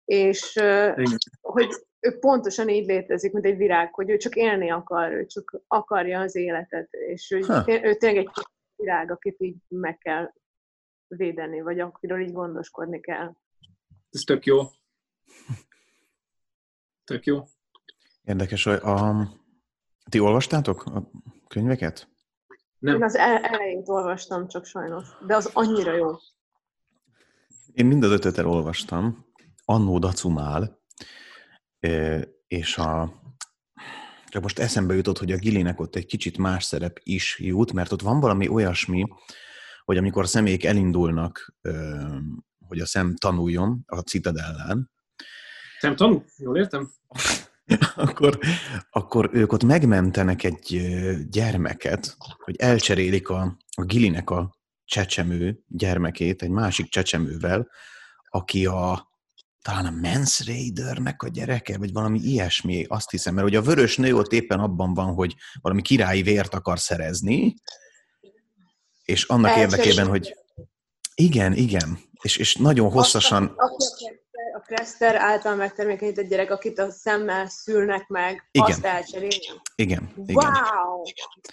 és 0.05 0.55
uh, 0.55 1.03
hogy 1.41 1.69
ő 1.99 2.19
pontosan 2.19 2.69
így 2.69 2.85
létezik, 2.85 3.31
mint 3.31 3.45
egy 3.45 3.57
virág, 3.57 3.93
hogy 3.93 4.09
ő 4.09 4.17
csak 4.17 4.35
élni 4.35 4.71
akar, 4.71 5.11
ő 5.11 5.25
csak 5.25 5.61
akarja 5.67 6.19
az 6.19 6.35
életet, 6.35 6.91
és 6.91 7.31
ő, 7.31 7.43
ő 7.65 7.95
tényleg 7.95 8.25
egy 8.25 8.29
virág, 8.75 9.11
akit 9.11 9.41
így 9.41 9.55
meg 9.67 9.97
kell 9.97 10.31
védeni, 11.07 11.61
vagy 11.61 11.79
akiről 11.79 12.21
így 12.21 12.31
gondoskodni 12.31 12.99
kell. 12.99 13.33
Ez 14.09 14.21
tök 14.21 14.45
jó. 14.45 14.61
Tök 17.03 17.25
jó. 17.25 17.43
Érdekes, 18.23 18.63
hogy 18.63 18.73
a... 18.73 19.27
ti 20.09 20.19
olvastátok 20.19 20.85
a 20.85 21.09
könyveket? 21.47 22.07
Nem. 22.79 22.95
Én 22.95 23.03
az 23.03 23.15
elejét 23.15 23.89
olvastam 23.89 24.47
csak 24.47 24.65
sajnos, 24.65 25.07
de 25.25 25.35
az 25.35 25.49
annyira 25.53 25.93
jó. 25.95 26.11
Én 27.73 27.85
mind 27.85 28.03
az 28.03 28.11
ötöt 28.11 28.37
olvastam, 28.37 29.25
annó 29.65 29.99
dacumál, 29.99 30.79
és 32.47 32.77
a, 32.77 33.13
csak 34.27 34.41
most 34.41 34.59
eszembe 34.59 34.95
jutott, 34.95 35.17
hogy 35.17 35.31
a 35.31 35.37
Gilinek 35.37 35.79
ott 35.79 35.95
egy 35.95 36.05
kicsit 36.05 36.37
más 36.37 36.63
szerep 36.63 36.99
is 37.03 37.39
jut, 37.39 37.73
mert 37.73 37.91
ott 37.91 38.01
van 38.01 38.19
valami 38.19 38.47
olyasmi, 38.47 39.05
hogy 39.83 39.97
amikor 39.97 40.23
a 40.23 40.27
személyek 40.27 40.63
elindulnak, 40.63 41.55
hogy 42.67 42.79
a 42.79 42.85
szem 42.85 43.15
tanuljon 43.15 43.83
a 43.85 43.99
citadellán. 43.99 44.91
Szem 45.79 45.95
tanul? 45.95 46.25
Jól 46.37 46.57
értem? 46.57 46.91
akkor, 47.95 48.39
akkor 48.89 49.29
ők 49.33 49.51
ott 49.51 49.63
megmentenek 49.63 50.43
egy 50.43 50.81
gyermeket, 51.29 52.15
hogy 52.37 52.55
elcserélik 52.55 53.29
a, 53.29 53.57
a 53.75 53.83
Gilinek 53.83 54.29
a 54.29 54.55
csecsemő 54.85 55.63
gyermekét 55.67 56.41
egy 56.41 56.49
másik 56.49 56.89
csecsemővel, 56.89 57.69
aki 58.29 58.65
a 58.65 59.11
talán 59.63 59.85
a 59.85 59.91
Mans 60.01 60.45
Raidernek 60.45 61.23
a 61.23 61.27
gyereke, 61.27 61.77
vagy 61.77 61.93
valami 61.93 62.19
ilyesmi, 62.19 62.85
azt 62.87 63.09
hiszem, 63.09 63.33
mert 63.33 63.47
hogy 63.47 63.55
a 63.55 63.61
vörös 63.61 63.97
nő 63.97 64.15
ott 64.15 64.31
éppen 64.31 64.59
abban 64.59 64.93
van, 64.93 65.13
hogy 65.13 65.35
valami 65.61 65.81
királyi 65.81 66.21
vért 66.21 66.53
akar 66.53 66.79
szerezni, 66.79 67.55
és 69.05 69.23
annak 69.23 69.57
érdekében, 69.57 70.07
hogy 70.07 70.35
igen, 71.15 71.53
igen, 71.53 71.99
és, 72.21 72.37
és 72.37 72.55
nagyon 72.55 72.91
hosszasan... 72.91 73.53
Aki 73.55 74.21
a 74.55 74.59
Kreszter 74.59 75.15
által 75.15 75.55
megtermékenyített 75.55 76.27
gyerek, 76.27 76.51
akit 76.51 76.79
a 76.79 76.91
szemmel 76.91 77.47
szülnek 77.47 78.07
meg, 78.07 78.47
igen. 78.51 78.67
azt 78.67 78.85
elcserélni? 78.85 79.35
Igen. 79.75 80.13
igen. 80.25 80.35
Wow! 80.35 81.01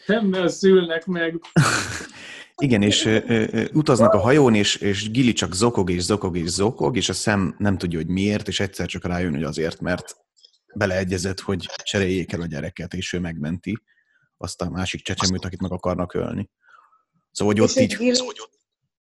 Szemmel 0.07 0.49
szülnek 0.49 1.07
meg. 1.07 1.41
Igen, 2.61 2.83
és 2.83 3.05
ö, 3.05 3.19
ö, 3.27 3.65
utaznak 3.73 4.13
a 4.13 4.19
hajón, 4.19 4.55
és, 4.55 4.77
és 4.77 5.11
Gili 5.11 5.33
csak 5.33 5.55
zokog 5.55 5.91
és 5.91 6.03
zokog 6.03 6.37
és 6.37 6.49
zokog, 6.49 6.97
és 6.97 7.09
a 7.09 7.13
szem 7.13 7.55
nem 7.59 7.79
tudja, 7.79 7.99
hogy 7.99 8.09
miért, 8.09 8.49
és 8.49 8.61
egyszer 8.61 8.87
csak 8.87 9.05
rájön, 9.05 9.33
hogy 9.33 9.43
azért, 9.43 9.81
mert 9.81 10.17
beleegyezett, 10.75 11.41
hogy 11.41 11.69
cseréljék 11.83 12.33
el 12.33 12.41
a 12.41 12.47
gyereket, 12.47 12.95
és 12.95 13.13
ő 13.13 13.21
megmenti 13.21 13.83
azt 14.37 14.63
a 14.63 14.71
másik 14.71 15.03
csecsemőt, 15.03 15.45
akit 15.45 15.61
meg 15.61 15.73
akarnak 15.73 16.15
ölni. 16.15 16.51
Szóval, 17.33 17.55
hogy 17.55 17.63
ott 17.63 17.77
így... 17.77 17.97
Gili... 17.97 18.19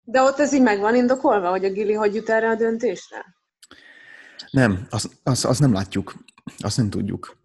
De 0.02 0.22
ott 0.22 0.38
ez 0.38 0.52
így 0.52 0.62
meg 0.62 0.80
van 0.80 0.94
indokolva, 0.94 1.50
hogy 1.50 1.64
a 1.64 1.70
Gili 1.70 1.92
hogy 1.92 2.14
jut 2.14 2.28
erre 2.28 2.48
a 2.48 2.54
döntésre? 2.54 3.34
Nem, 4.50 4.86
azt 4.90 5.20
az, 5.22 5.44
az 5.44 5.58
nem 5.58 5.72
látjuk. 5.72 6.14
Azt 6.58 6.76
nem 6.76 6.90
tudjuk. 6.90 7.36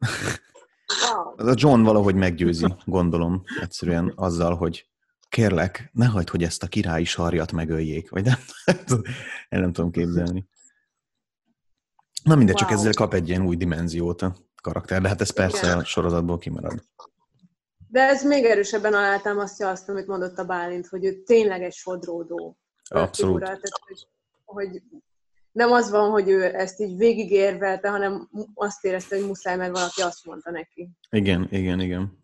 A 1.36 1.54
John 1.54 1.82
valahogy 1.82 2.16
meggyőzi, 2.16 2.76
gondolom, 2.86 3.44
egyszerűen 3.62 4.14
azzal, 4.16 4.56
hogy 4.56 4.88
kérlek, 5.30 5.90
ne 5.94 6.06
hagyd, 6.06 6.30
hogy 6.30 6.44
ezt 6.44 6.64
a 6.64 6.68
királyi 6.68 7.04
sarjat 7.04 7.52
megöljék, 7.52 8.10
vagy 8.10 8.24
nem, 8.24 8.40
el 9.50 9.60
nem 9.60 9.74
tudom 9.74 9.92
képzelni. 9.92 10.48
Na 12.24 12.36
mindegy, 12.36 12.56
wow. 12.56 12.64
csak 12.64 12.78
ezzel 12.78 12.94
kap 12.94 13.14
egy 13.14 13.30
ilyen 13.30 13.46
új 13.46 13.56
dimenziót 13.56 14.22
a 14.22 14.36
karakter, 14.62 15.02
de 15.02 15.08
hát 15.08 15.22
ez 15.22 15.30
persze 15.30 15.66
Igen. 15.66 15.78
a 15.78 15.84
sorozatból 15.84 16.38
kimarad. 16.38 16.84
De 17.88 18.02
ez 18.02 18.24
még 18.24 18.46
erősebben 18.46 18.94
alátámasztja 18.94 19.70
azt, 19.70 19.90
amit 19.90 20.08
mondott 20.08 20.38
a 20.38 20.46
Bálint, 20.46 20.88
hogy 20.88 21.06
ő 21.06 21.24
tényleg 21.24 21.64
egy 21.64 21.74
sodródó. 21.74 22.58
Abszolút. 22.84 23.34
Figura, 23.34 23.46
tehát, 23.46 23.80
hogy, 23.86 24.08
hogy 24.46 24.82
nem 25.52 25.72
az 25.72 25.90
van, 25.90 26.10
hogy 26.10 26.30
ő 26.30 26.44
ezt 26.44 26.80
így 26.80 26.98
végigérvelte, 26.98 27.90
hanem 27.90 28.30
azt 28.54 28.86
érezte, 28.86 29.16
hogy 29.16 29.26
muszáj, 29.26 29.58
mert 29.58 29.72
valaki 29.72 30.02
azt 30.02 30.26
mondta 30.26 30.52
neki. 30.52 30.90
Igen, 31.10 31.48
igen, 31.52 31.80
igen. 31.80 32.20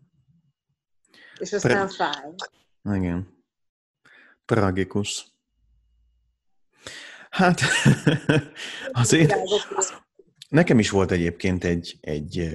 És 1.38 1.52
aztán 1.52 1.86
Pre- 1.86 1.94
fáj. 1.94 2.34
Igen. 2.84 3.44
Tragikus. 4.44 5.26
Hát, 7.30 7.60
azért 8.92 9.34
nekem 10.48 10.78
is 10.78 10.90
volt 10.90 11.10
egyébként 11.10 11.64
egy, 11.64 11.98
egy 12.00 12.50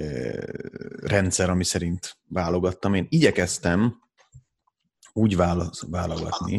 rendszer, 1.02 1.50
ami 1.50 1.64
szerint 1.64 2.18
válogattam. 2.28 2.94
Én 2.94 3.06
igyekeztem 3.10 4.02
úgy 5.14 5.36
válogatni, 5.36 6.58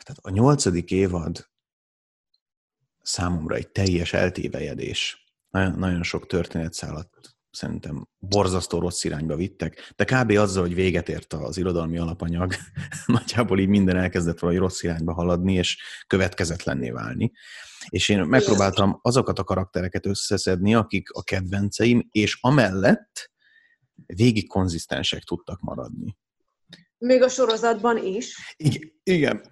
tehát 0.00 0.18
a 0.20 0.30
nyolcadik 0.30 0.90
évad 0.90 1.48
számomra 3.02 3.54
egy 3.54 3.68
teljes 3.68 4.12
eltévejedés. 4.12 5.28
Nagyon, 5.50 5.78
nagyon 5.78 6.02
sok 6.02 6.26
történetszálat 6.26 7.29
szerintem 7.50 8.08
borzasztó 8.18 8.78
rossz 8.78 9.04
irányba 9.04 9.36
vittek, 9.36 9.92
de 9.96 10.04
kb. 10.04 10.30
azzal, 10.30 10.62
hogy 10.62 10.74
véget 10.74 11.08
ért 11.08 11.32
az 11.32 11.56
irodalmi 11.56 11.98
alapanyag, 11.98 12.54
nagyjából 13.06 13.58
így 13.58 13.68
minden 13.68 13.96
elkezdett 13.96 14.38
valahogy 14.38 14.62
rossz 14.62 14.82
irányba 14.82 15.12
haladni, 15.12 15.54
és 15.54 15.78
következetlenné 16.06 16.90
válni. 16.90 17.32
És 17.88 18.08
én 18.08 18.20
megpróbáltam 18.24 18.98
azokat 19.02 19.38
a 19.38 19.44
karaktereket 19.44 20.06
összeszedni, 20.06 20.74
akik 20.74 21.10
a 21.10 21.22
kedvenceim, 21.22 22.08
és 22.10 22.38
amellett 22.40 23.30
végig 24.06 24.48
konzisztensek 24.48 25.22
tudtak 25.22 25.60
maradni. 25.60 26.16
Még 26.98 27.22
a 27.22 27.28
sorozatban 27.28 28.04
is. 28.04 28.54
Igen. 28.56 28.92
igen. 29.02 29.42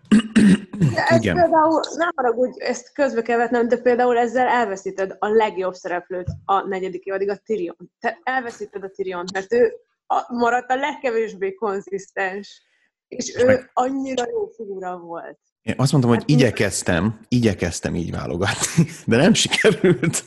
De 0.78 1.16
Igen. 1.16 1.34
például, 1.34 1.80
nem 1.96 2.10
haragudj, 2.16 2.62
ezt 2.62 2.92
közbe 2.92 3.22
kell 3.22 3.36
vetnem, 3.36 3.68
de 3.68 3.76
például 3.76 4.18
ezzel 4.18 4.46
elveszíted 4.46 5.16
a 5.18 5.28
legjobb 5.28 5.74
szereplőt 5.74 6.28
a 6.44 6.66
negyedik 6.66 7.04
évadig, 7.04 7.30
a 7.30 7.36
Tyrion. 7.36 7.90
Te 8.00 8.18
elveszíted 8.22 8.84
a 8.84 8.90
Tyrion, 8.90 9.24
mert 9.32 9.52
ő 9.52 9.72
a, 10.06 10.34
maradt 10.34 10.70
a 10.70 10.76
legkevésbé 10.76 11.54
konzisztens, 11.54 12.62
és 13.08 13.34
ő 13.36 13.44
Meg... 13.44 13.70
annyira 13.72 14.24
jó 14.30 14.46
figura 14.56 14.98
volt. 14.98 15.38
Én 15.62 15.74
azt 15.76 15.92
mondtam, 15.92 16.12
hogy 16.12 16.20
hát 16.20 16.30
igyekeztem, 16.30 17.20
igyekeztem 17.28 17.94
így 17.94 18.10
válogatni, 18.10 18.86
de 19.06 19.16
nem 19.16 19.34
sikerült. 19.34 20.24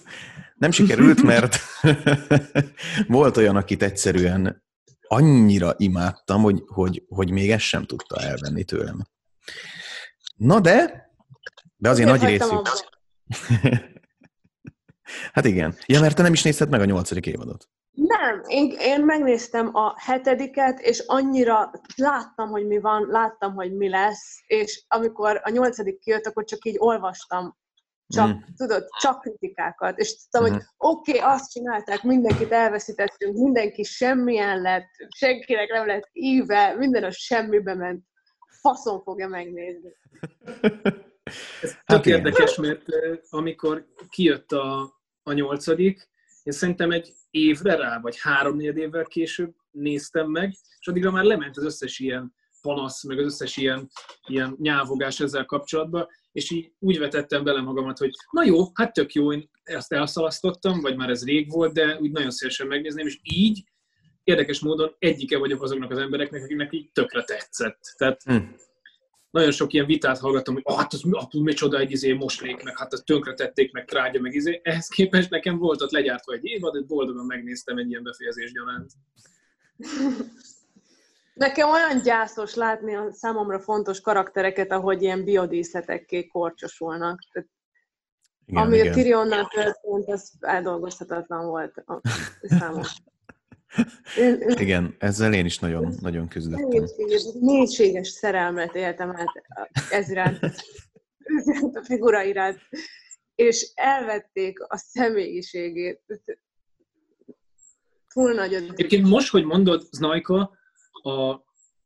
Nem 0.55 0.71
sikerült, 0.71 1.23
mert 1.23 1.55
volt 3.07 3.37
olyan, 3.37 3.55
akit 3.55 3.83
egyszerűen 3.83 4.63
annyira 5.07 5.73
imádtam, 5.77 6.41
hogy, 6.41 6.63
hogy, 6.67 7.03
hogy 7.07 7.31
még 7.31 7.51
ezt 7.51 7.63
sem 7.63 7.85
tudta 7.85 8.19
elvenni 8.21 8.63
tőlem. 8.63 9.01
Na 10.41 10.59
de, 10.59 11.09
de 11.75 11.89
azért 11.89 12.09
nagy 12.09 12.23
részük. 12.23 12.67
hát 15.33 15.45
igen. 15.45 15.75
Ja, 15.85 15.99
mert 15.99 16.15
te 16.15 16.21
nem 16.21 16.33
is 16.33 16.43
nézted 16.43 16.69
meg 16.69 16.81
a 16.81 16.85
nyolcadik 16.85 17.25
évadot. 17.25 17.69
Nem, 17.91 18.41
én, 18.47 18.75
én 18.79 19.05
megnéztem 19.05 19.75
a 19.75 19.93
hetediket, 19.97 20.79
és 20.79 21.03
annyira 21.07 21.71
láttam, 21.95 22.49
hogy 22.49 22.67
mi 22.67 22.79
van, 22.79 23.07
láttam, 23.09 23.53
hogy 23.53 23.73
mi 23.73 23.89
lesz, 23.89 24.43
és 24.45 24.85
amikor 24.87 25.41
a 25.43 25.49
nyolcadik 25.49 25.99
kijött, 25.99 26.25
akkor 26.25 26.43
csak 26.43 26.65
így 26.65 26.75
olvastam, 26.77 27.57
csak, 28.07 28.27
mm. 28.27 28.39
tudod, 28.55 28.85
csak 28.99 29.21
kritikákat, 29.21 29.97
és 29.97 30.15
tudtam, 30.15 30.49
mm. 30.49 30.51
hogy 30.51 30.61
oké, 30.77 31.17
okay, 31.17 31.33
azt 31.33 31.51
csinálták, 31.51 32.03
mindenkit 32.03 32.51
elveszítettünk, 32.51 33.37
mindenki 33.37 33.83
semmilyen 33.83 34.61
lett, 34.61 34.89
senkinek 35.17 35.69
nem 35.69 35.87
lett 35.87 36.09
íve, 36.11 36.75
minden 36.77 37.03
a 37.03 37.11
semmibe 37.11 37.75
ment 37.75 38.09
faszon 38.59 39.01
fogja 39.01 39.27
megnézni. 39.27 39.95
Ez 41.61 41.71
hát 41.71 41.85
tök 41.85 42.05
érdekes, 42.05 42.55
mert 42.55 42.83
amikor 43.29 43.85
kijött 44.09 44.51
a, 44.51 44.93
a 45.23 45.33
nyolcadik, 45.33 46.09
én 46.43 46.53
szerintem 46.53 46.91
egy 46.91 47.13
évre 47.29 47.75
rá, 47.75 47.99
vagy 47.99 48.19
három 48.19 48.59
évvel 48.59 49.05
később 49.05 49.53
néztem 49.71 50.29
meg, 50.29 50.55
és 50.79 50.87
addigra 50.87 51.11
már 51.11 51.23
lement 51.23 51.57
az 51.57 51.63
összes 51.63 51.99
ilyen 51.99 52.33
panasz, 52.61 53.03
meg 53.03 53.19
az 53.19 53.25
összes 53.25 53.57
ilyen, 53.57 53.89
ilyen 54.27 54.55
nyávogás 54.59 55.19
ezzel 55.19 55.45
kapcsolatban, 55.45 56.07
és 56.31 56.51
így 56.51 56.73
úgy 56.79 56.99
vetettem 56.99 57.43
bele 57.43 57.61
magamat, 57.61 57.97
hogy 57.97 58.11
na 58.31 58.43
jó, 58.43 58.57
hát 58.73 58.93
tök 58.93 59.13
jó, 59.13 59.33
én 59.33 59.49
ezt 59.63 59.91
elszalasztottam, 59.91 60.81
vagy 60.81 60.95
már 60.95 61.09
ez 61.09 61.25
rég 61.25 61.51
volt, 61.51 61.73
de 61.73 61.97
úgy 61.99 62.11
nagyon 62.11 62.31
szívesen 62.31 62.67
megnézném, 62.67 63.05
és 63.05 63.19
így 63.21 63.63
érdekes 64.23 64.59
módon 64.59 64.95
egyike 64.99 65.37
vagyok 65.37 65.63
azoknak 65.63 65.91
az 65.91 65.97
embereknek, 65.97 66.43
akiknek 66.43 66.73
így 66.73 66.91
tökre 66.91 67.23
tetszett. 67.23 67.79
Tehát 67.97 68.23
hmm. 68.23 68.55
nagyon 69.31 69.51
sok 69.51 69.73
ilyen 69.73 69.85
vitát 69.85 70.19
hallgattam, 70.19 70.53
hogy 70.53 70.63
ah, 70.65 70.77
hát 70.77 70.93
az 70.93 71.03
ah, 71.11 71.33
micsoda 71.33 71.79
egy 71.79 71.91
izé 71.91 72.13
moslék, 72.13 72.63
meg 72.63 72.77
hát 72.77 72.93
azt 72.93 73.05
tönkre 73.05 73.33
tették, 73.33 73.71
meg 73.71 73.85
trágya, 73.85 74.21
meg 74.21 74.33
izé. 74.33 74.61
Ehhez 74.63 74.87
képest 74.87 75.29
nekem 75.29 75.57
volt 75.57 75.81
ott 75.81 75.91
legyártva 75.91 76.33
egy 76.33 76.45
évad, 76.45 76.75
és 76.75 76.85
boldogan 76.85 77.25
megnéztem 77.25 77.77
egy 77.77 77.89
ilyen 77.89 78.03
befejezés 78.03 78.51
gyanánt. 78.51 78.91
Nekem 81.33 81.69
olyan 81.69 82.01
gyászos 82.01 82.55
látni 82.55 82.95
a 82.95 83.11
számomra 83.11 83.59
fontos 83.59 84.01
karaktereket, 84.01 84.71
ahogy 84.71 85.01
ilyen 85.01 85.23
biodíszletekké 85.23 86.27
korcsosulnak. 86.27 87.19
Igen, 88.45 88.63
Ami 88.63 88.77
igen. 88.77 88.91
a 88.91 88.95
Tyrionnal 88.95 89.47
történt, 89.47 90.07
az 90.07 90.33
eldolgozhatatlan 90.39 91.45
volt 91.45 91.77
a 91.77 92.01
számomra. 92.41 92.89
Igen, 94.59 94.95
ezzel 94.99 95.33
én 95.33 95.45
is 95.45 95.59
nagyon, 95.59 95.93
nagyon 96.01 96.27
küzdöttem. 96.27 96.85
Mélységes 97.39 98.07
szerelmet 98.07 98.75
éltem 98.75 99.09
át 99.09 99.27
ez 99.89 100.09
iránt, 100.09 100.39
a 101.73 101.83
figura 101.83 102.23
iránt, 102.23 102.59
és 103.35 103.71
elvették 103.75 104.59
a 104.59 104.77
személyiségét. 104.77 106.01
Túl 108.13 108.33
nagy 108.33 108.53
Egyébként 108.53 109.07
most, 109.07 109.31
hogy 109.31 109.43
mondod, 109.43 109.87
Znajka, 109.91 110.57
a 110.91 111.43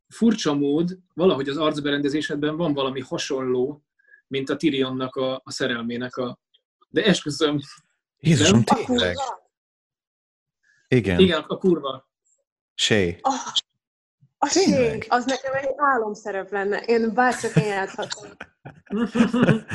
furcsa 0.08 0.54
mód, 0.54 1.00
valahogy 1.14 1.50
az 1.50 1.58
arcberendezésedben 1.58 2.58
van 2.58 2.74
valami 2.74 3.02
hasonló, 3.02 3.84
mint 4.28 4.50
a 4.50 4.56
Tyrionnak 4.56 5.16
a, 5.16 5.42
a 5.44 5.52
szerelmének 5.52 6.16
a... 6.16 6.40
De 6.90 7.06
esküszöm. 7.06 7.60
Jézusom, 8.20 8.64
tényleg? 8.64 9.16
Igen. 10.88 11.20
Igen, 11.20 11.42
a 11.48 11.58
kurva. 11.58 12.10
Shay. 12.74 13.20
Oh, 13.22 13.34
a 14.38 14.48
Shay, 14.48 15.04
az 15.08 15.26
nekem 15.26 15.54
egy 15.54 15.74
álomszerep 15.78 16.52
lenne. 16.52 16.78
Én 16.80 17.14
bárcsak 17.14 17.56
én 17.56 17.66
játszhatom. 17.66 18.30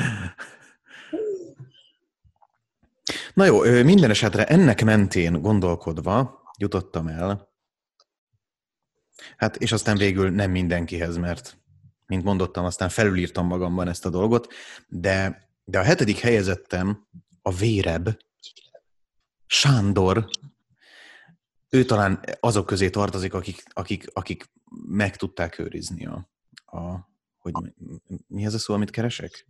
Na 3.33 3.45
jó, 3.45 3.61
minden 3.83 4.09
esetre 4.09 4.45
ennek 4.45 4.83
mentén 4.83 5.41
gondolkodva 5.41 6.41
jutottam 6.57 7.07
el, 7.07 7.49
hát 9.37 9.55
és 9.55 9.71
aztán 9.71 9.97
végül 9.97 10.29
nem 10.29 10.51
mindenkihez, 10.51 11.17
mert 11.17 11.57
mint 12.05 12.23
mondottam, 12.23 12.65
aztán 12.65 12.89
felülírtam 12.89 13.47
magamban 13.47 13.87
ezt 13.87 14.05
a 14.05 14.09
dolgot, 14.09 14.53
de, 14.87 15.47
de 15.63 15.79
a 15.79 15.83
hetedik 15.83 16.19
helyezettem 16.19 17.07
a 17.41 17.51
vérebb, 17.51 18.17
Sándor 19.45 20.27
ő 21.71 21.85
talán 21.85 22.19
azok 22.39 22.65
közé 22.65 22.89
tartozik, 22.89 23.33
akik, 23.33 23.63
akik, 23.73 24.05
akik 24.13 24.43
meg 24.87 25.15
tudták 25.15 25.59
őrizni 25.59 26.05
a, 26.05 26.29
a 26.65 27.09
hogy 27.37 27.53
mi 28.27 28.45
ez 28.45 28.53
a 28.53 28.59
szó, 28.59 28.73
amit 28.73 28.89
keresek? 28.89 29.45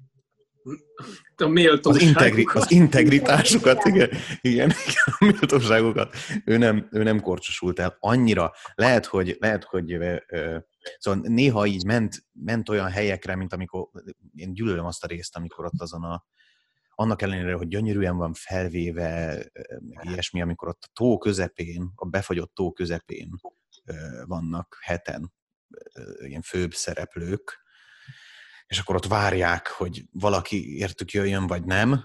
a 1.36 1.48
méltóságukat. 1.48 2.02
Az, 2.02 2.02
integri, 2.02 2.48
az 2.54 2.72
integritásukat, 2.72 3.86
igen, 3.86 4.10
igen, 4.42 4.70
igen, 4.88 5.04
a 5.20 5.26
méltóságokat. 5.26 6.16
Ő 6.46 6.58
nem, 6.58 6.88
ő 6.92 7.04
nem 7.04 7.22
korcsosult 7.22 7.80
el 7.80 7.98
annyira. 8.00 8.52
Lehet, 8.74 9.06
hogy, 9.06 9.38
lehet, 9.40 9.64
hogy 9.64 9.98
szóval 10.98 11.22
néha 11.24 11.66
így 11.66 11.86
ment, 11.86 12.26
ment 12.32 12.70
olyan 12.70 12.90
helyekre, 12.90 13.36
mint 13.36 13.54
amikor, 13.54 13.88
én 14.36 14.54
gyűlölöm 14.54 14.86
azt 14.86 15.04
a 15.04 15.08
részt, 15.08 15.36
amikor 15.36 15.66
ott 15.66 15.82
azon 15.82 16.04
a, 16.04 16.26
annak 17.02 17.22
ellenére, 17.22 17.54
hogy 17.54 17.68
gyönyörűen 17.68 18.18
van 18.18 18.34
felvéve, 18.34 19.44
ilyesmi, 20.02 20.42
amikor 20.42 20.68
ott 20.68 20.84
a 20.84 20.90
tó 20.94 21.18
közepén, 21.18 21.92
a 21.96 22.06
befagyott 22.06 22.54
tó 22.54 22.72
közepén 22.72 23.30
vannak 24.26 24.78
heten 24.82 25.34
ilyen 26.20 26.42
főbb 26.42 26.74
szereplők, 26.74 27.60
és 28.68 28.80
akkor 28.80 28.96
ott 28.96 29.06
várják, 29.06 29.68
hogy 29.68 30.04
valaki 30.12 30.78
értük 30.78 31.12
jöjjön, 31.12 31.48
vagy 31.48 31.64
nem, 31.64 32.04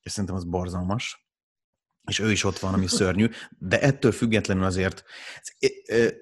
és 0.00 0.12
szerintem 0.12 0.36
az 0.36 0.44
borzalmas, 0.44 1.26
és 2.04 2.18
ő 2.18 2.30
is 2.30 2.44
ott 2.44 2.58
van, 2.58 2.74
ami 2.74 2.86
szörnyű, 2.98 3.28
de 3.58 3.80
ettől 3.80 4.12
függetlenül 4.12 4.64
azért 4.64 5.04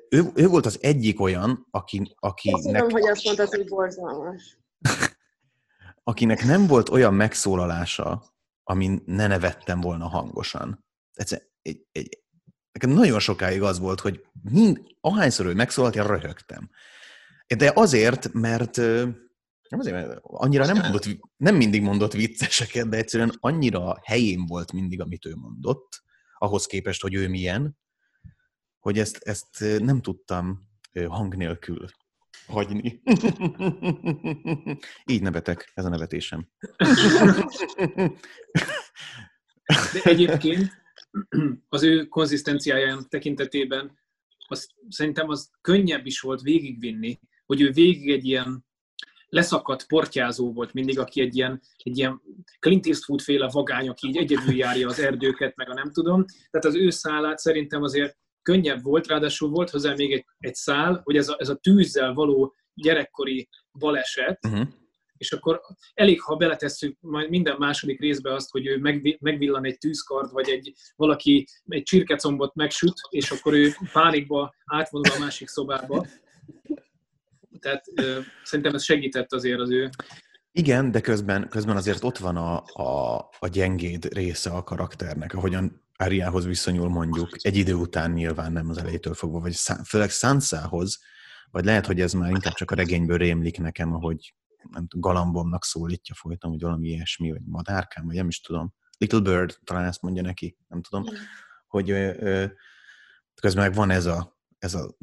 ő, 0.09 0.31
ő 0.35 0.47
volt 0.47 0.67
az 0.67 0.79
egyik 0.83 1.21
olyan, 1.21 1.67
aki, 1.71 2.17
akinek... 2.19 2.57
Azt 2.57 2.67
tudom, 2.67 2.91
hogy 2.91 3.09
azt 3.09 3.25
mondtad, 3.25 3.49
hogy 3.49 3.69
borzalmas. 3.69 4.59
akinek 6.09 6.45
nem 6.45 6.67
volt 6.67 6.89
olyan 6.89 7.15
megszólalása, 7.15 8.35
amin 8.63 9.03
ne 9.07 9.27
nevettem 9.27 9.81
volna 9.81 10.09
hangosan. 10.09 10.85
Egyszer, 11.13 11.43
egy, 11.63 11.87
egy, 11.93 12.23
nekem 12.73 12.91
nagyon 12.91 13.21
sokáig 13.21 13.63
az 13.63 13.79
volt, 13.79 14.01
hogy 14.01 14.27
mind, 14.43 14.81
ahányszor 15.01 15.47
ő 15.47 15.55
megszólalt, 15.55 15.97
én 15.97 16.07
röhögtem. 16.07 16.71
De 17.57 17.73
azért, 17.75 18.33
mert 18.33 18.77
nem 18.77 19.79
azért, 19.79 19.97
mert 19.97 20.19
annyira 20.23 20.67
nem 20.67 20.77
mondott, 20.77 21.07
nem 21.37 21.57
mindig 21.57 21.83
mondott 21.83 22.13
vicceseket, 22.13 22.89
de 22.89 22.97
egyszerűen 22.97 23.37
annyira 23.41 24.01
helyén 24.05 24.47
volt 24.47 24.73
mindig, 24.73 25.01
amit 25.01 25.27
ő 25.27 25.35
mondott, 25.35 26.03
ahhoz 26.39 26.67
képest, 26.67 27.03
hogy 27.03 27.15
ő 27.15 27.29
milyen, 27.29 27.79
hogy 28.79 28.99
ezt, 28.99 29.17
ezt 29.17 29.65
nem 29.79 30.01
tudtam 30.01 30.69
hang 31.09 31.37
nélkül 31.37 31.89
hagyni. 32.49 33.03
Így 35.13 35.23
nevetek, 35.23 35.71
ez 35.75 35.85
a 35.85 35.89
nevetésem. 35.89 36.49
De 39.93 40.03
egyébként 40.03 40.71
az 41.69 41.83
ő 41.83 42.05
konzisztenciáján 42.05 43.07
tekintetében 43.09 43.99
az, 44.49 44.69
szerintem 44.89 45.29
az 45.29 45.51
könnyebb 45.61 46.07
is 46.07 46.21
volt 46.21 46.41
végigvinni, 46.41 47.21
hogy 47.47 47.61
ő 47.61 47.71
végig 47.71 48.11
egy 48.11 48.25
ilyen 48.25 48.67
leszakadt 49.29 49.87
portyázó 49.87 50.53
volt 50.53 50.73
mindig, 50.73 50.99
aki 50.99 51.21
egy 51.21 51.37
ilyen, 51.37 51.61
egy 51.83 51.99
ilyen 51.99 52.21
Clint 52.59 52.87
Eastwood 52.87 53.21
féle 53.21 53.49
vagány, 53.53 53.89
aki 53.89 54.09
így 54.09 54.17
egyedül 54.17 54.55
járja 54.55 54.89
az 54.89 54.99
erdőket, 54.99 55.57
meg 55.57 55.71
a 55.71 55.75
nem 55.75 55.93
tudom. 55.93 56.25
Tehát 56.51 56.67
az 56.67 56.75
ő 56.75 56.91
szállát 56.91 57.39
szerintem 57.39 57.83
azért 57.83 58.17
könnyebb 58.49 58.83
volt, 58.83 59.07
ráadásul 59.07 59.49
volt 59.49 59.71
hozzá 59.71 59.95
még 59.95 60.13
egy, 60.13 60.25
egy 60.39 60.55
szál, 60.55 61.01
hogy 61.05 61.17
ez 61.17 61.29
a, 61.29 61.37
ez 61.39 61.49
a 61.49 61.55
tűzzel 61.55 62.13
való 62.13 62.55
gyerekkori 62.75 63.49
baleset, 63.79 64.47
uh-huh. 64.47 64.69
és 65.17 65.33
akkor 65.33 65.61
elég, 65.95 66.21
ha 66.21 66.37
beletesszük 66.37 66.97
majd 67.01 67.29
minden 67.31 67.57
második 67.59 68.01
részbe 68.01 68.35
azt, 68.35 68.51
hogy 68.51 68.67
ő 68.67 68.79
megvillan 69.21 69.65
egy 69.65 69.79
tűzkart, 69.79 70.31
vagy 70.31 70.49
egy 70.49 70.73
valaki 70.97 71.47
egy 71.67 71.83
csirkecombot 71.83 72.55
megsüt, 72.55 72.95
és 73.09 73.31
akkor 73.31 73.53
ő 73.55 73.73
pánikba 73.93 74.55
átvonul 74.65 75.15
a 75.17 75.19
másik 75.19 75.49
szobába. 75.49 76.07
Tehát 77.61 77.85
ö, 77.95 78.19
szerintem 78.45 78.75
ez 78.75 78.85
segített 78.85 79.33
azért 79.33 79.61
az 79.61 79.71
ő 79.71 79.91
igen, 80.53 80.91
de 80.91 81.01
közben, 81.01 81.49
közben 81.49 81.77
azért 81.77 82.05
ott 82.05 82.19
van 82.19 82.37
a, 82.37 82.63
a, 82.73 83.17
a 83.39 83.49
gyengéd 83.49 84.15
része 84.15 84.51
a 84.51 84.65
karakternek, 84.65 85.35
ahogyan 85.35 85.88
Ariához 86.01 86.45
viszonyul 86.45 86.89
mondjuk, 86.89 87.29
egy 87.41 87.57
idő 87.57 87.75
után 87.75 88.11
nyilván 88.11 88.53
nem 88.53 88.69
az 88.69 88.79
elejétől 88.79 89.15
fogva, 89.15 89.41
vagy 89.41 89.53
szá, 89.53 89.83
főleg 89.83 90.11
Sansához, 90.11 90.99
vagy 91.51 91.65
lehet, 91.65 91.87
hogy 91.87 92.01
ez 92.01 92.13
már 92.13 92.31
inkább 92.31 92.55
csak 92.55 92.71
a 92.71 92.75
regényből 92.75 93.19
rémlik 93.19 93.59
nekem, 93.59 93.95
ahogy 93.95 94.35
nem 94.71 94.87
tudom, 94.87 95.13
galambomnak 95.13 95.65
szólítja 95.65 96.15
folyton, 96.15 96.51
vagy 96.51 96.61
valami 96.61 96.89
ilyesmi, 96.89 97.31
vagy 97.31 97.45
madárkám, 97.45 98.07
vagy 98.07 98.17
nem 98.17 98.29
is 98.29 98.41
tudom. 98.41 98.75
Little 98.99 99.21
Bird, 99.21 99.59
talán 99.65 99.85
ezt 99.85 100.03
mondja 100.03 100.23
neki, 100.23 100.57
nem 100.69 100.83
tudom, 100.83 101.03
mm. 101.03 101.15
hogy 101.67 101.91
ö, 101.91 102.13
ö, 102.19 102.47
közben 103.35 103.65
meg 103.65 103.75
van 103.75 103.91
ez 103.91 104.07
a, 104.07 104.39
ez 104.59 104.75
a 104.75 104.97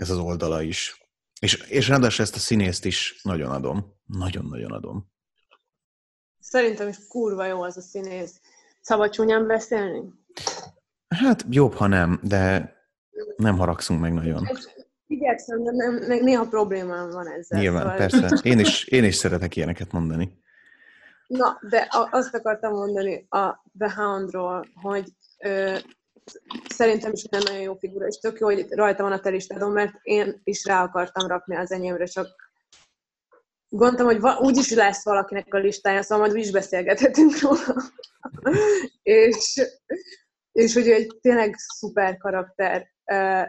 ez 0.00 0.10
az 0.10 0.18
oldala 0.18 0.62
is. 0.62 1.08
És, 1.40 1.54
és 1.54 1.88
ráadásul 1.88 2.24
ezt 2.24 2.34
a 2.34 2.38
színészt 2.38 2.84
is 2.84 3.20
nagyon 3.22 3.50
adom. 3.50 3.94
Nagyon-nagyon 4.06 4.72
adom. 4.72 5.12
Szerintem 6.38 6.88
is 6.88 6.96
kurva 7.08 7.46
jó 7.46 7.62
az 7.62 7.76
a 7.76 7.80
színész. 7.80 8.40
Szabad 8.80 9.10
csúnyán 9.10 9.46
beszélni? 9.46 10.02
Hát 11.08 11.44
jobb, 11.50 11.72
ha 11.72 11.86
nem, 11.86 12.20
de 12.22 12.74
nem 13.36 13.58
haragszunk 13.58 14.00
meg 14.00 14.12
nagyon. 14.12 14.48
Igyekszem, 15.06 15.64
de 15.64 15.70
nem, 15.70 16.22
néha 16.22 16.48
problémám 16.48 17.10
van 17.10 17.26
ezzel. 17.26 17.60
Nyilván, 17.60 17.80
szóval... 17.82 17.96
persze. 17.96 18.48
Én 18.48 18.58
is, 18.58 18.84
én 18.84 19.04
is 19.04 19.14
szeretek 19.14 19.56
ilyeneket 19.56 19.92
mondani. 19.92 20.38
Na, 21.26 21.58
de 21.68 21.88
azt 22.10 22.34
akartam 22.34 22.72
mondani 22.72 23.26
a 23.28 23.62
The 23.78 23.92
Houndról, 23.96 24.66
hogy 24.74 25.08
ö, 25.44 25.76
szerintem 26.68 27.12
is 27.12 27.22
egy 27.22 27.44
nagyon 27.44 27.60
jó 27.60 27.74
figura, 27.74 28.06
és 28.06 28.18
tök 28.18 28.38
jó, 28.38 28.46
hogy 28.46 28.66
rajta 28.70 29.02
van 29.02 29.12
a 29.12 29.20
te 29.20 29.28
listádon, 29.28 29.70
mert 29.70 29.94
én 30.02 30.40
is 30.44 30.64
rá 30.64 30.82
akartam 30.82 31.26
rakni 31.26 31.56
az 31.56 31.72
enyémre, 31.72 32.04
csak 32.04 32.49
gondoltam, 33.70 34.06
hogy 34.06 34.20
va- 34.20 34.40
úgyis 34.40 34.74
lesz 34.74 35.04
valakinek 35.04 35.54
a 35.54 35.58
listája, 35.58 36.02
szóval 36.02 36.26
majd 36.26 36.38
is 36.38 36.50
beszélgethetünk 36.50 37.40
róla. 37.40 37.82
és, 39.02 39.66
és 40.52 40.74
hogy 40.74 40.86
ő 40.86 40.92
egy 40.92 41.18
tényleg 41.20 41.54
szuper 41.56 42.16
karakter, 42.16 42.86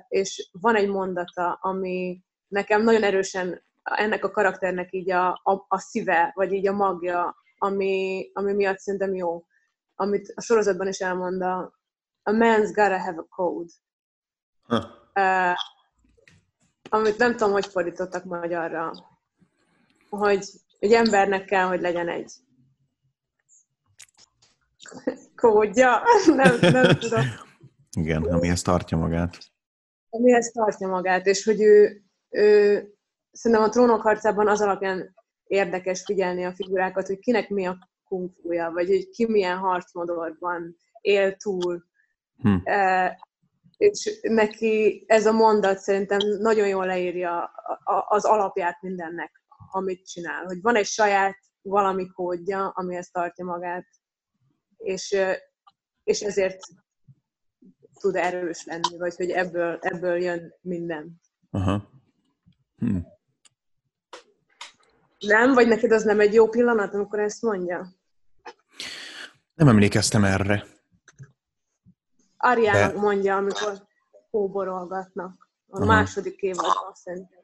és 0.08 0.50
van 0.52 0.76
egy 0.76 0.90
mondata, 0.90 1.52
ami 1.62 2.22
nekem 2.48 2.84
nagyon 2.84 3.04
erősen 3.04 3.64
ennek 3.84 4.24
a 4.24 4.32
karakternek 4.32 4.94
így 4.94 5.12
a, 5.12 5.28
a, 5.44 5.66
a 5.68 5.80
szíve, 5.80 6.32
vagy 6.36 6.54
így 6.54 6.68
a 6.68 6.74
magja, 6.74 7.36
ami, 7.58 8.30
ami 8.34 8.54
miatt 8.54 8.80
szerintem 8.80 9.16
jó. 9.16 9.46
Amit 9.96 10.32
a 10.36 10.42
sorozatban 10.42 10.88
is 10.88 11.00
elmond 11.00 11.42
a, 11.42 11.80
a 12.24 12.32
man's 12.32 12.72
gotta 12.74 13.00
have 13.00 13.18
a 13.18 13.26
code. 13.36 13.72
Huh. 14.64 14.84
Uh, 15.16 15.56
amit 16.90 17.18
nem 17.18 17.32
tudom, 17.32 17.52
hogy 17.52 17.66
fordítottak 17.66 18.24
magyarra. 18.24 18.92
Hogy 20.12 20.46
egy 20.80 20.94
embernek 20.94 21.46
kell, 21.46 21.66
hogy 21.66 21.82
legyen 21.82 22.10
egy 22.10 22.32
kódja. 25.36 26.02
nem, 26.36 26.58
nem 26.60 26.98
tudom. 26.98 27.26
Igen, 27.98 28.24
amihez 28.24 28.62
tartja 28.62 28.98
magát. 28.98 29.38
Amihez 30.10 30.52
tartja 30.52 30.88
magát, 30.88 31.26
és 31.26 31.44
hogy 31.44 31.62
ő, 31.62 32.02
ő 32.30 32.88
szerintem 33.32 33.68
a 33.68 33.70
trónok 33.70 34.02
harcában 34.02 34.48
az 34.48 34.62
alapján 34.62 35.16
érdekes 35.44 36.04
figyelni 36.06 36.46
a 36.46 36.54
figurákat, 36.54 37.08
hogy 37.08 37.20
kinek 37.20 37.50
mi 37.50 37.66
a 37.66 37.90
kungfúja, 38.04 38.72
vagy 38.72 38.88
hogy 38.88 39.10
ki 39.10 39.26
milyen 39.28 39.58
harcmodorban 39.58 40.76
él 41.02 41.36
túl, 41.36 41.90
Hm. 42.42 42.56
És 43.78 44.20
neki 44.22 45.04
ez 45.08 45.26
a 45.26 45.32
mondat 45.32 45.78
szerintem 45.78 46.20
nagyon 46.40 46.68
jól 46.68 46.86
leírja 46.86 47.52
az 48.08 48.26
alapját 48.26 48.82
mindennek, 48.82 49.41
amit 49.72 50.08
csinál. 50.08 50.44
Hogy 50.44 50.62
van 50.62 50.76
egy 50.76 50.86
saját 50.86 51.38
valami 51.62 52.08
kódja, 52.08 52.68
amihez 52.68 53.10
tartja 53.10 53.46
magát, 53.46 53.86
és, 54.78 55.18
és 56.04 56.22
ezért 56.22 56.60
tud 58.00 58.16
erős 58.16 58.66
lenni, 58.66 58.98
vagy 58.98 59.16
hogy 59.16 59.30
ebből, 59.30 59.78
ebből 59.82 60.22
jön 60.22 60.54
minden. 60.62 61.22
Aha. 61.50 61.90
Hm. 62.76 62.98
Nem? 65.20 65.54
Vagy 65.54 65.68
neked 65.68 65.92
az 65.92 66.04
nem 66.04 66.20
egy 66.20 66.34
jó 66.34 66.50
pillanat, 66.50 66.94
amikor 66.94 67.20
ezt 67.20 67.42
mondja? 67.42 67.88
Nem 69.54 69.68
emlékeztem 69.68 70.24
erre. 70.24 70.66
Ariának 72.38 72.94
De... 72.94 73.00
mondja, 73.00 73.36
amikor 73.36 73.88
kóborolgatnak. 74.32 75.50
A 75.68 75.78
Aha. 75.78 75.86
második 75.86 76.42
évadban 76.42 76.94
szerintem. 76.94 77.41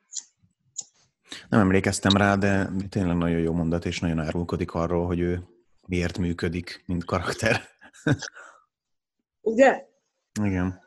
Nem 1.49 1.59
emlékeztem 1.59 2.17
rá, 2.17 2.35
de 2.35 2.69
tényleg 2.89 3.17
nagyon 3.17 3.39
jó 3.39 3.53
mondat, 3.53 3.85
és 3.85 3.99
nagyon 3.99 4.19
árulkodik 4.19 4.73
arról, 4.73 5.05
hogy 5.05 5.19
ő 5.19 5.43
miért 5.87 6.17
működik, 6.17 6.83
mint 6.85 7.05
karakter. 7.05 7.61
Ugye? 9.41 9.85
Igen. 10.41 10.81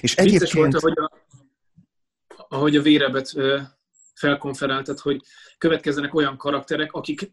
És 0.00 0.16
egyébként... 0.16 0.52
volt, 0.52 0.74
ahogy 0.74 0.98
a, 0.98 1.10
ahogy 2.48 2.76
a 2.76 2.82
vérebet 2.82 3.34
felkonferáltad, 4.14 4.98
hogy 4.98 5.22
következzenek 5.58 6.14
olyan 6.14 6.36
karakterek, 6.36 6.92
akik 6.92 7.28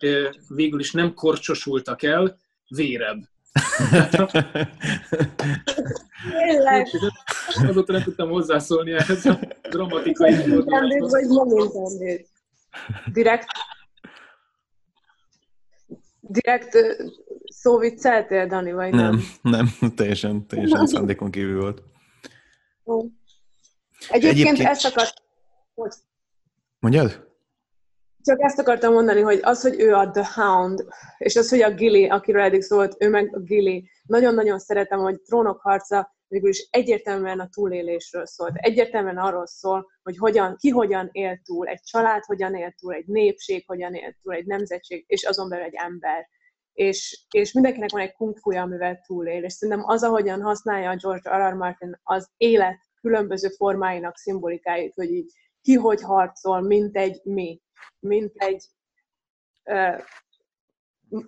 végül 0.47 0.79
is 0.79 0.91
nem 0.91 1.13
korcsosultak 1.13 2.03
el, 2.03 2.39
vérebb. 2.67 3.29
Tényleg. 6.39 6.87
Azóta 7.67 7.91
nem 7.91 8.03
tudtam 8.03 8.29
hozzászólni 8.29 8.91
ehhez 8.91 9.25
a 9.25 9.39
dramatikai 9.69 10.49
vagy 10.49 10.65
nem 10.65 10.87
Direkt? 13.13 13.47
Direkt 16.19 16.77
szóvicceltél, 17.45 18.47
Dani, 18.47 18.71
vagy 18.71 18.93
nem? 18.93 19.21
Nem, 19.41 19.67
nem, 19.79 19.93
teljesen, 19.95 20.47
teljesen 20.47 20.87
szándékon 20.87 21.31
kívül 21.31 21.61
volt. 21.61 21.81
Egyébként, 24.09 24.47
Egyébként 24.47 24.69
ezt 24.69 24.85
akart... 24.85 25.13
Mondjad? 26.79 27.24
Csak 28.25 28.41
ezt 28.41 28.59
akartam 28.59 28.93
mondani, 28.93 29.21
hogy 29.21 29.39
az, 29.41 29.61
hogy 29.61 29.79
ő 29.79 29.93
a 29.93 30.11
The 30.11 30.27
Hound, 30.35 30.85
és 31.17 31.35
az, 31.35 31.49
hogy 31.49 31.61
a 31.61 31.73
Gilly, 31.73 32.07
akiről 32.07 32.41
eddig 32.41 32.61
szólt, 32.61 32.95
ő 32.99 33.09
meg 33.09 33.35
a 33.35 33.39
Gilly. 33.39 33.89
Nagyon-nagyon 34.03 34.59
szeretem, 34.59 34.99
hogy 34.99 35.21
Trónok 35.21 35.61
harca 35.61 36.15
végül 36.27 36.49
is 36.49 36.67
egyértelműen 36.71 37.39
a 37.39 37.49
túlélésről 37.49 38.25
szólt. 38.25 38.55
Egyértelműen 38.55 39.17
arról 39.17 39.47
szól, 39.47 39.91
hogy 40.03 40.17
hogyan, 40.17 40.55
ki 40.55 40.69
hogyan 40.69 41.09
él 41.11 41.41
túl, 41.43 41.67
egy 41.67 41.81
család 41.81 42.23
hogyan 42.23 42.55
él 42.55 42.75
túl, 42.79 42.93
egy 42.93 43.07
népség 43.07 43.63
hogyan 43.67 43.93
él 43.93 44.15
túl, 44.21 44.33
egy 44.33 44.45
nemzetség, 44.45 45.03
és 45.07 45.23
azon 45.23 45.49
belül 45.49 45.65
egy 45.65 45.75
ember. 45.75 46.27
És, 46.73 47.25
és 47.31 47.53
mindenkinek 47.53 47.91
van 47.91 48.01
egy 48.01 48.13
kungfuja, 48.13 48.61
amivel 48.61 49.03
túlél. 49.05 49.43
És 49.43 49.53
szerintem 49.53 49.89
az, 49.89 50.03
ahogyan 50.03 50.41
használja 50.41 50.95
George 50.95 51.38
R. 51.38 51.51
R. 51.51 51.53
Martin 51.53 51.99
az 52.03 52.29
élet 52.38 52.79
különböző 53.01 53.47
formáinak 53.47 54.17
szimbolikáit, 54.17 54.93
hogy 54.93 55.11
így 55.11 55.31
ki 55.61 55.73
hogy 55.73 56.01
harcol, 56.01 56.61
mint 56.61 56.97
egy 56.97 57.21
mi, 57.23 57.63
mint 57.99 58.33
egy 58.35 58.65
ö, 59.63 59.97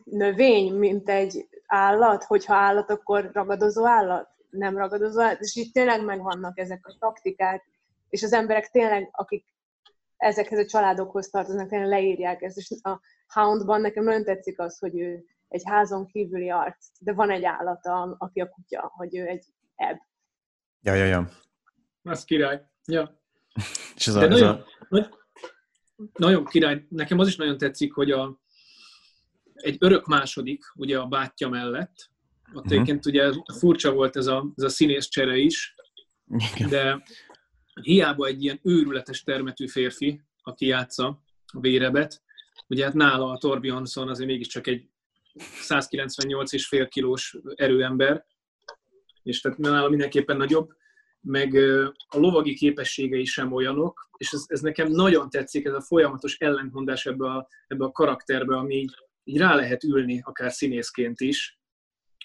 növény, 0.03 0.73
mint 0.73 1.10
egy 1.10 1.47
állat, 1.65 2.23
hogyha 2.23 2.55
állat, 2.55 2.89
akkor 2.89 3.29
ragadozó 3.33 3.86
állat, 3.86 4.29
nem 4.49 4.77
ragadozó 4.77 5.21
állat, 5.21 5.39
és 5.39 5.55
itt 5.55 5.73
tényleg 5.73 6.03
megvannak 6.03 6.60
ezek 6.60 6.88
a 6.88 6.95
taktikák, 6.99 7.63
és 8.10 8.23
az 8.23 8.33
emberek 8.33 8.69
tényleg, 8.69 9.10
akik 9.12 9.45
ezekhez 10.17 10.60
a 10.60 10.65
családokhoz 10.65 11.29
tartoznak, 11.29 11.69
tényleg 11.69 11.89
leírják 11.89 12.41
ezt, 12.41 12.57
és 12.57 12.73
a 12.81 13.01
Houndban 13.27 13.81
nekem 13.81 14.03
nagyon 14.03 14.23
tetszik 14.23 14.60
az, 14.60 14.79
hogy 14.79 14.99
ő 14.99 15.25
egy 15.47 15.62
házon 15.65 16.05
kívüli 16.05 16.49
arc, 16.49 16.88
de 16.99 17.13
van 17.13 17.29
egy 17.29 17.43
állata, 17.43 18.15
aki 18.17 18.39
a 18.39 18.49
kutya, 18.49 18.91
hogy 18.95 19.17
ő 19.17 19.25
egy 19.27 19.45
ebb. 19.75 19.97
Ja, 20.81 20.93
ja, 20.93 21.05
ja. 21.05 21.29
Az 22.03 22.23
király. 22.23 22.62
Ja. 22.86 23.21
És 23.95 24.07
ez 24.07 24.15
a, 24.15 24.19
nagyon, 24.19 24.33
ez 24.33 24.41
a... 24.41 24.65
Nagyon, 26.13 26.45
király. 26.45 26.86
Nekem 26.89 27.19
az 27.19 27.27
is 27.27 27.36
nagyon 27.36 27.57
tetszik, 27.57 27.93
hogy 27.93 28.12
a, 28.12 28.41
egy 29.53 29.75
örök 29.79 30.05
második, 30.05 30.63
ugye 30.75 30.99
a 30.99 31.05
bátyja 31.05 31.49
mellett, 31.49 32.10
ott 32.53 32.55
uh-huh. 32.55 32.71
egyébként 32.71 33.05
ugye 33.05 33.31
furcsa 33.60 33.93
volt 33.93 34.15
ez 34.15 34.27
a, 34.27 34.51
ez 34.55 34.63
a 34.63 34.69
színész 34.69 35.07
csere 35.07 35.38
is, 35.38 35.75
de 36.69 37.03
hiába 37.81 38.25
egy 38.25 38.43
ilyen 38.43 38.60
őrületes 38.63 39.23
termetű 39.23 39.67
férfi, 39.67 40.21
aki 40.41 40.65
játsza 40.65 41.23
a 41.45 41.60
vérebet, 41.60 42.21
ugye 42.67 42.83
hát 42.83 42.93
nála 42.93 43.31
a 43.31 43.38
Torbjörnsson 43.38 44.10
azért 44.10 44.29
mégiscsak 44.29 44.67
egy 44.67 44.89
198 45.62 46.53
és 46.53 46.67
fél 46.67 46.88
kilós 46.88 47.38
erőember, 47.55 48.25
és 49.23 49.41
tehát 49.41 49.57
nála 49.57 49.89
mindenképpen 49.89 50.38
nagyobb, 50.38 50.73
meg 51.27 51.55
a 52.07 52.17
lovagi 52.17 52.53
képességei 52.53 53.25
sem 53.25 53.51
olyanok, 53.51 54.09
és 54.17 54.31
ez, 54.31 54.43
ez 54.47 54.61
nekem 54.61 54.91
nagyon 54.91 55.29
tetszik, 55.29 55.65
ez 55.65 55.73
a 55.73 55.81
folyamatos 55.81 56.37
ellentmondás 56.37 57.05
ebbe 57.05 57.25
a, 57.25 57.47
ebbe 57.67 57.85
a 57.85 57.91
karakterbe, 57.91 58.55
ami 58.55 58.75
így, 58.75 58.95
így 59.23 59.37
rá 59.37 59.55
lehet 59.55 59.83
ülni, 59.83 60.21
akár 60.23 60.51
színészként 60.51 61.19
is, 61.19 61.59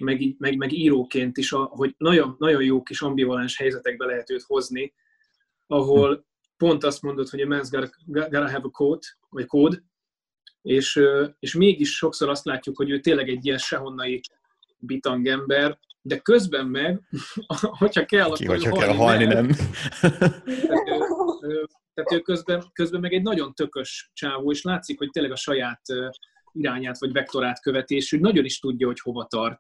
meg, 0.01 0.35
meg, 0.39 0.57
meg 0.57 0.73
íróként 0.73 1.37
is, 1.37 1.51
hogy 1.51 1.95
nagyon, 1.99 2.37
nagyon 2.39 2.63
jó 2.63 2.83
kis 2.83 3.03
ambivalens 3.03 3.57
helyzetekbe 3.57 4.07
lehet 4.07 4.31
őt 4.31 4.43
hozni, 4.43 4.95
ahol 5.67 6.27
pont 6.57 6.85
azt 6.85 7.03
mondod, 7.03 7.29
hogy 7.29 7.41
a 7.41 7.47
man's 7.47 7.69
gotta, 7.71 7.97
gotta 8.07 8.51
have 8.51 8.63
a 8.63 8.71
code, 8.71 9.07
vagy 9.29 9.47
kód, 9.47 9.83
és, 10.63 11.01
és 11.39 11.55
mégis 11.55 11.97
sokszor 11.97 12.29
azt 12.29 12.45
látjuk, 12.45 12.77
hogy 12.77 12.91
ő 12.91 13.01
tényleg 13.01 13.29
egy 13.29 13.47
ilyen 13.47 13.59
sehonnai 13.59 14.21
bitang 14.79 15.27
ember, 15.27 15.79
de 16.03 16.19
közben 16.19 16.67
meg, 16.67 17.01
hogyha 17.79 18.05
kell, 18.05 18.33
Ki, 18.33 18.45
akkor 18.45 18.57
hogyha 18.57 18.79
kell 18.79 18.95
halni, 18.95 19.25
nem. 19.25 19.47
nem. 19.47 19.57
Tehát, 20.01 21.71
tehát 21.95 22.13
ő 22.13 22.21
közben, 22.21 22.65
közben 22.73 23.01
meg 23.01 23.13
egy 23.13 23.23
nagyon 23.23 23.55
tökös 23.55 24.11
csávó, 24.13 24.51
és 24.51 24.63
látszik, 24.63 24.99
hogy 24.99 25.11
tényleg 25.11 25.33
a 25.33 25.37
saját 25.37 25.81
irányát 26.53 26.99
vagy 26.99 27.13
vektorát 27.13 27.61
követi, 27.61 27.95
és 27.95 28.13
ő 28.13 28.19
nagyon 28.19 28.45
is 28.45 28.59
tudja, 28.59 28.87
hogy 28.87 29.01
hova 29.01 29.25
tart. 29.25 29.59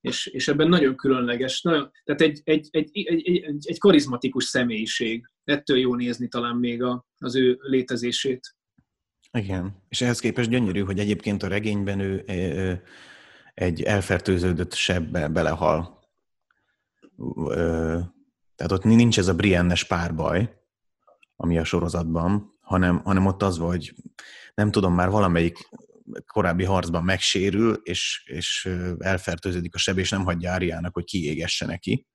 És, 0.00 0.26
és 0.26 0.48
ebben 0.48 0.68
nagyon 0.68 0.96
különleges. 0.96 1.62
Nagyon, 1.62 1.90
tehát 2.04 2.20
egy, 2.20 2.40
egy, 2.44 2.68
egy, 2.70 2.90
egy, 2.92 3.26
egy, 3.26 3.68
egy 3.68 3.78
karizmatikus 3.78 4.44
személyiség. 4.44 5.26
Ettől 5.44 5.78
jó 5.78 5.94
nézni 5.94 6.28
talán 6.28 6.56
még 6.56 6.82
a, 6.82 7.06
az 7.18 7.36
ő 7.36 7.58
létezését. 7.60 8.54
Igen, 9.32 9.82
és 9.88 10.00
ehhez 10.00 10.20
képest 10.20 10.50
gyönyörű, 10.50 10.80
hogy 10.80 10.98
egyébként 10.98 11.42
a 11.42 11.48
regényben 11.48 12.00
ő, 12.00 12.24
ő 12.28 12.82
egy 13.60 13.82
elfertőződött 13.82 14.74
sebbe 14.74 15.28
belehal. 15.28 15.98
Tehát 18.54 18.72
ott 18.72 18.84
nincs 18.84 19.18
ez 19.18 19.28
a 19.28 19.34
Briennes 19.34 19.84
párbaj, 19.84 20.54
ami 21.36 21.58
a 21.58 21.64
sorozatban, 21.64 22.58
hanem, 22.60 23.00
hanem 23.04 23.26
ott 23.26 23.42
az, 23.42 23.58
hogy 23.58 23.94
nem 24.54 24.70
tudom, 24.70 24.94
már 24.94 25.10
valamelyik 25.10 25.68
korábbi 26.26 26.64
harcban 26.64 27.04
megsérül, 27.04 27.74
és, 27.82 28.22
és 28.26 28.68
elfertőződik 28.98 29.74
a 29.74 29.78
seb, 29.78 29.98
és 29.98 30.10
nem 30.10 30.24
hagyja 30.24 30.50
Áriának, 30.50 30.94
hogy 30.94 31.04
kiégesse 31.04 31.66
neki, 31.66 32.06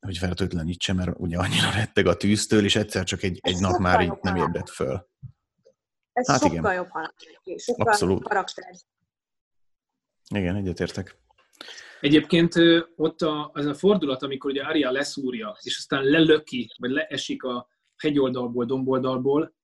hogy 0.00 0.18
fertőtlenítse, 0.18 0.92
mert 0.92 1.10
ugye 1.16 1.38
annyira 1.38 1.70
retteg 1.70 2.06
a 2.06 2.16
tűztől, 2.16 2.64
és 2.64 2.76
egyszer 2.76 3.04
csak 3.04 3.22
egy, 3.22 3.38
egy 3.42 3.60
nap 3.60 3.78
már 3.78 4.00
így 4.00 4.12
nem 4.20 4.36
ébredt 4.36 4.70
föl. 4.70 5.08
Ez 6.12 6.28
hát 6.28 6.40
sokkal 6.40 6.58
igen. 6.58 6.74
jobb 6.74 6.90
halál. 6.90 7.14
Sokkal 7.56 7.86
Abszolút. 7.86 8.22
karakter. 8.22 8.74
Igen, 10.34 10.56
egyetértek. 10.56 11.18
Egyébként 12.00 12.54
ott 12.96 13.22
a, 13.22 13.50
az 13.52 13.66
a 13.66 13.74
fordulat, 13.74 14.22
amikor 14.22 14.50
ugye 14.50 14.62
Arya 14.62 14.90
leszúrja, 14.90 15.56
és 15.62 15.76
aztán 15.76 16.04
lelöki, 16.04 16.70
vagy 16.78 16.90
leesik 16.90 17.42
a 17.42 17.68
hegyoldalból, 17.96 18.64
domboldalból, 18.64 19.54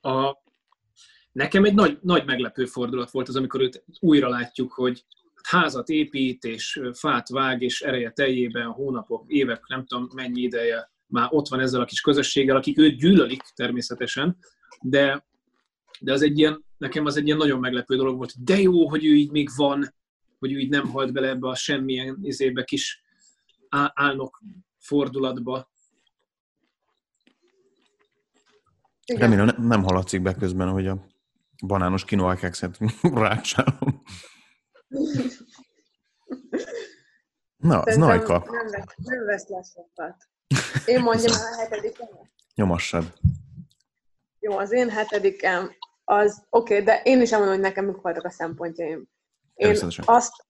a, 0.00 0.36
nekem 1.32 1.64
egy 1.64 1.74
nagy, 1.74 1.98
nagy 2.02 2.24
meglepő 2.24 2.64
fordulat 2.64 3.10
volt 3.10 3.28
az, 3.28 3.36
amikor 3.36 3.60
őt 3.60 3.84
újra 4.00 4.28
látjuk, 4.28 4.72
hogy 4.72 5.04
házat 5.42 5.88
épít, 5.88 6.44
és 6.44 6.80
fát 6.92 7.28
vág, 7.28 7.62
és 7.62 7.82
ereje 7.82 8.10
teljében 8.10 8.66
hónapok, 8.66 9.24
évek, 9.26 9.66
nem 9.66 9.84
tudom 9.86 10.08
mennyi 10.14 10.40
ideje 10.40 10.90
már 11.06 11.28
ott 11.30 11.48
van 11.48 11.60
ezzel 11.60 11.80
a 11.80 11.84
kis 11.84 12.00
közösséggel, 12.00 12.56
akik 12.56 12.78
őt 12.78 12.98
gyűlölik 12.98 13.42
természetesen, 13.54 14.36
de, 14.80 15.26
de 16.00 16.12
az 16.12 16.22
egy 16.22 16.38
ilyen, 16.38 16.64
nekem 16.76 17.06
az 17.06 17.16
egy 17.16 17.26
ilyen 17.26 17.36
nagyon 17.36 17.60
meglepő 17.60 17.96
dolog 17.96 18.16
volt, 18.16 18.44
de 18.44 18.60
jó, 18.60 18.88
hogy 18.88 19.04
ő 19.04 19.14
így 19.14 19.30
még 19.30 19.48
van, 19.56 19.94
hogy 20.38 20.52
ő 20.52 20.58
így 20.58 20.70
nem 20.70 20.88
halt 20.88 21.12
bele 21.12 21.28
ebbe 21.28 21.48
a 21.48 21.54
semmilyen 21.54 22.18
izébe 22.22 22.64
kis 22.64 23.02
álnok 23.94 24.42
fordulatba. 24.78 25.70
Remélem 29.06 29.44
nem, 29.44 29.66
nem 29.66 29.82
haladszik 29.82 30.22
be 30.22 30.34
közben, 30.34 30.68
hogy 30.68 30.86
a 30.86 31.06
banános 31.66 32.04
kinoakekszet 32.04 32.78
rácsálom. 33.02 34.02
Na, 37.56 37.80
az 37.80 37.96
Najka. 37.96 38.44
Nem, 38.50 38.66
vesz, 38.66 38.94
nem 38.96 39.24
vesz 39.24 39.48
le 39.48 39.62
sokat. 39.62 40.16
Én 40.86 41.00
mondjam 41.00 41.32
el 41.34 41.52
a 41.52 41.56
hetedikem. 41.56 42.08
Nyomassad. 42.54 43.18
Jó, 44.38 44.58
az 44.58 44.72
én 44.72 44.90
hetedikem 44.90 45.70
az 46.08 46.44
oké, 46.50 46.72
okay, 46.72 46.84
de 46.84 47.00
én 47.04 47.20
is 47.20 47.32
elmondom, 47.32 47.56
hogy 47.56 47.64
nekem 47.64 47.84
mik 47.84 48.00
voltak 48.00 48.24
a 48.24 48.30
szempontjaim. 48.30 49.08
Én 49.54 49.76
azt, 50.04 50.46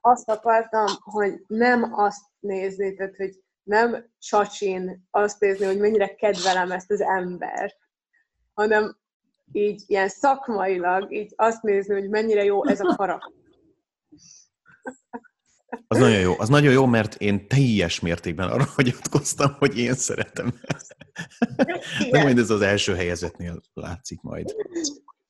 azt 0.00 0.30
akartam, 0.30 0.86
hogy 1.00 1.44
nem 1.46 1.92
azt 1.92 2.22
nézni, 2.38 2.94
tehát 2.94 3.16
hogy 3.16 3.42
nem 3.62 4.10
csacsin 4.18 5.06
azt 5.10 5.40
nézni, 5.40 5.64
hogy 5.64 5.78
mennyire 5.78 6.14
kedvelem 6.14 6.70
ezt 6.70 6.90
az 6.90 7.00
embert, 7.00 7.76
hanem 8.54 8.96
így 9.52 9.82
ilyen 9.86 10.08
szakmailag 10.08 11.12
így 11.12 11.32
azt 11.36 11.62
nézni, 11.62 11.94
hogy 11.94 12.08
mennyire 12.08 12.44
jó 12.44 12.66
ez 12.66 12.80
a 12.80 12.94
karakter. 12.96 13.39
Az 15.86 15.98
nagyon 15.98 16.20
jó. 16.20 16.34
Az 16.38 16.48
nagyon 16.48 16.72
jó, 16.72 16.86
mert 16.86 17.14
én 17.14 17.48
teljes 17.48 18.00
mértékben 18.00 18.48
arra 18.48 18.64
hagyatkoztam, 18.76 19.54
hogy 19.58 19.78
én 19.78 19.94
szeretem. 19.94 20.60
De 22.10 22.22
majd 22.22 22.38
ez 22.38 22.50
az 22.50 22.60
első 22.60 22.94
helyezetnél 22.94 23.60
látszik 23.74 24.20
majd. 24.20 24.54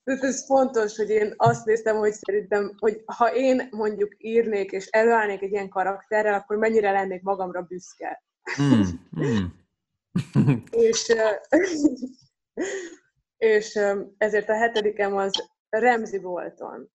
Tehát 0.05 0.25
ez 0.25 0.45
fontos, 0.45 0.97
hogy 0.97 1.11
én 1.11 1.35
azt 1.37 1.65
néztem, 1.65 1.97
hogy 1.97 2.13
szerintem, 2.13 2.75
hogy 2.79 3.03
ha 3.07 3.35
én 3.35 3.69
mondjuk 3.71 4.15
írnék 4.19 4.71
és 4.71 4.87
előállnék 4.87 5.43
egy 5.43 5.51
ilyen 5.51 5.69
karakterrel, 5.69 6.35
akkor 6.35 6.57
mennyire 6.57 6.91
lennék 6.91 7.23
magamra 7.23 7.63
büszke. 7.63 8.23
Mm, 8.63 8.83
mm. 9.21 9.47
és, 10.87 11.15
és 13.37 13.79
ezért 14.19 14.49
a 14.49 14.55
hetedikem 14.55 15.17
az 15.17 15.31
Remzi 15.69 16.19
Bolton. 16.19 16.91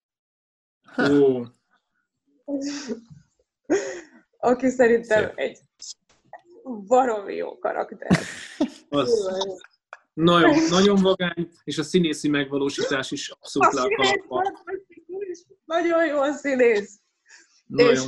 Oh. 0.97 1.47
Aki 4.37 4.69
szerintem 4.69 5.23
Szép. 5.23 5.33
egy 5.35 5.59
baromi 6.87 7.35
jó 7.35 7.57
karakter. 7.57 8.19
Az 8.89 9.29
nagyon, 10.13 10.55
nagyon 10.69 11.01
vagány, 11.01 11.49
és 11.63 11.77
a 11.77 11.83
színészi 11.83 12.29
megvalósítás 12.29 13.11
is 13.11 13.29
abszolút 13.29 13.73
le 13.73 13.81
a 13.81 14.53
nagyon 15.65 16.05
jó 16.05 16.19
a 16.19 16.33
színész. 16.33 16.99
Nagyon. 17.65 17.93
És 17.93 18.01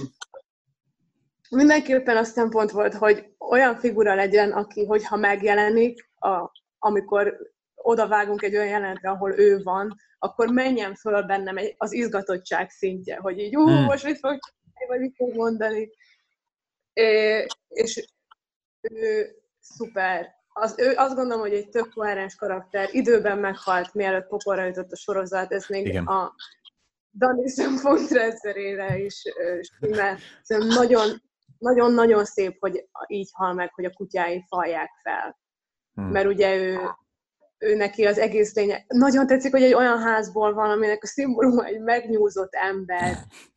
mindenképpen 1.50 2.18
a 2.18 2.24
szempont 2.24 2.72
volt, 2.72 2.94
hogy 2.94 3.26
olyan 3.38 3.76
figura 3.76 4.16
legyen, 4.16 4.52
aki, 4.52 4.86
hogyha 4.86 5.16
megjelenik, 5.16 6.10
a, 6.16 6.52
amikor 6.80 7.38
odavágunk 7.76 8.42
egy 8.42 8.56
olyan 8.56 8.68
jelenetre, 8.68 9.10
ahol 9.10 9.40
ő 9.40 9.64
van, 9.64 9.96
akkor 10.20 10.48
menjen 10.48 10.96
föl 10.96 11.22
bennem 11.22 11.56
az 11.78 11.94
izgatottság 11.94 12.70
szintje, 12.70 13.18
hogy 13.18 13.40
így, 13.40 13.56
ú, 13.56 13.68
hmm. 13.68 13.84
most 13.84 14.04
mit 14.04 14.20
fog 14.20 14.40
vagy 14.88 15.00
mit 15.00 15.16
fog 15.16 15.36
mondani. 15.36 15.92
É, 16.94 17.46
és 17.68 18.08
ő 18.82 19.36
szuper. 19.60 20.36
Az, 20.54 20.76
ő, 20.78 20.94
azt 20.96 21.16
gondolom, 21.16 21.42
hogy 21.42 21.54
egy 21.54 21.70
tök 21.70 21.94
koherens 21.94 22.36
karakter. 22.36 22.90
Időben 22.92 23.38
meghalt, 23.38 23.94
mielőtt 23.94 24.28
pokorra 24.28 24.66
jutott 24.66 24.92
a 24.92 24.96
sorozat. 24.96 25.52
Ez 25.52 25.68
még 25.68 25.86
Igen. 25.86 26.06
a 26.06 26.36
Dani 27.18 27.50
szempontrendszerére 27.50 28.98
is 28.98 29.24
stimmel. 29.62 30.18
Nagyon, 30.48 31.22
nagyon-nagyon 31.58 32.26
szép, 32.26 32.58
hogy 32.60 32.88
így 33.08 33.30
hal 33.34 33.54
meg, 33.54 33.74
hogy 33.74 33.86
a 33.86 33.94
kutyái 33.94 34.46
falják 34.48 34.90
fel. 35.04 35.40
Hmm. 35.94 36.10
Mert 36.12 36.28
ugye 36.28 36.56
ő, 36.56 36.80
ő 37.58 37.76
neki 37.76 38.06
az 38.06 38.18
egész 38.18 38.56
lénye. 38.56 38.86
Nagyon 38.88 39.28
tetszik, 39.28 39.52
hogy 39.52 39.64
egy 39.64 39.74
olyan 39.74 40.00
házból 40.00 40.54
van, 40.54 40.70
aminek 40.70 41.04
a 41.04 41.08
szimbóluma 41.08 41.66
egy 41.66 41.82
megnyúzott 41.82 42.54
ember. 42.54 43.18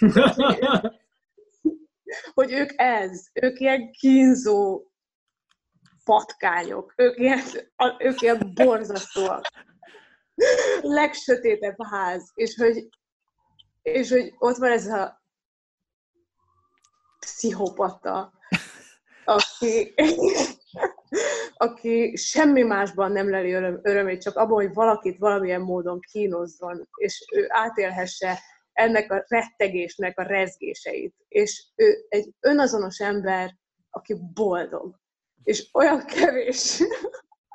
hogy 2.34 2.52
ők 2.52 2.70
ez, 2.74 3.26
ők 3.32 3.60
ilyen 3.60 3.90
kínzó 3.90 4.82
patkányok, 6.04 6.92
ők 6.96 7.18
ilyen, 7.18 7.40
ők 7.98 8.20
ilyen 8.20 8.52
borzasztóak. 8.54 9.48
Legsötétebb 10.80 11.76
ház, 11.90 12.30
és 12.34 12.56
hogy, 12.56 12.88
és 13.82 14.10
hogy 14.10 14.34
ott 14.38 14.56
van 14.56 14.70
ez 14.70 14.86
a 14.86 15.22
pszichopata, 17.18 18.32
aki, 19.24 19.94
aki 21.54 22.16
semmi 22.16 22.62
másban 22.62 23.12
nem 23.12 23.30
leli 23.30 23.52
öröm, 23.52 23.80
örömét, 23.82 24.22
csak 24.22 24.36
abban, 24.36 24.54
hogy 24.54 24.74
valakit 24.74 25.18
valamilyen 25.18 25.60
módon 25.60 26.00
kínozzon, 26.00 26.88
és 26.94 27.24
ő 27.32 27.46
átélhesse 27.48 28.38
ennek 28.74 29.12
a 29.12 29.24
rettegésnek 29.28 30.18
a 30.18 30.22
rezgéseit. 30.22 31.14
És 31.28 31.64
ő 31.74 32.04
egy 32.08 32.30
önazonos 32.40 33.00
ember, 33.00 33.56
aki 33.90 34.16
boldog. 34.34 35.00
És 35.42 35.68
olyan 35.72 36.04
kevés, 36.04 36.82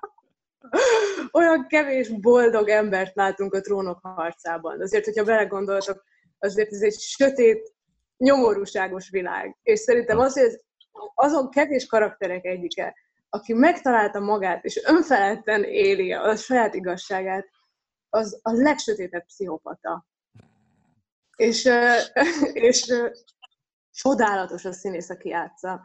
olyan 1.39 1.67
kevés 1.67 2.09
boldog 2.09 2.69
embert 2.69 3.15
látunk 3.15 3.53
a 3.53 3.61
trónok 3.61 3.99
harcában. 4.01 4.81
Azért, 4.81 5.05
hogyha 5.05 5.23
belegondoltok, 5.23 6.03
azért 6.39 6.71
ez 6.71 6.81
egy 6.81 6.99
sötét, 6.99 7.73
nyomorúságos 8.17 9.09
világ. 9.09 9.57
És 9.63 9.79
szerintem 9.79 10.19
azért 10.19 10.63
azon 11.15 11.49
kevés 11.49 11.85
karakterek 11.85 12.45
egyike, 12.45 12.95
aki 13.29 13.53
megtalálta 13.53 14.19
magát, 14.19 14.63
és 14.63 14.81
önfeledten 14.85 15.63
éli 15.63 16.11
a 16.11 16.35
saját 16.35 16.73
igazságát, 16.73 17.47
az 18.09 18.39
a 18.41 18.51
legsötétebb 18.51 19.25
pszichopata. 19.25 20.05
És, 21.39 21.69
és 22.69 22.93
csodálatos 23.91 24.65
a 24.65 24.71
színész, 24.71 25.09
aki 25.09 25.29
játsza. 25.29 25.81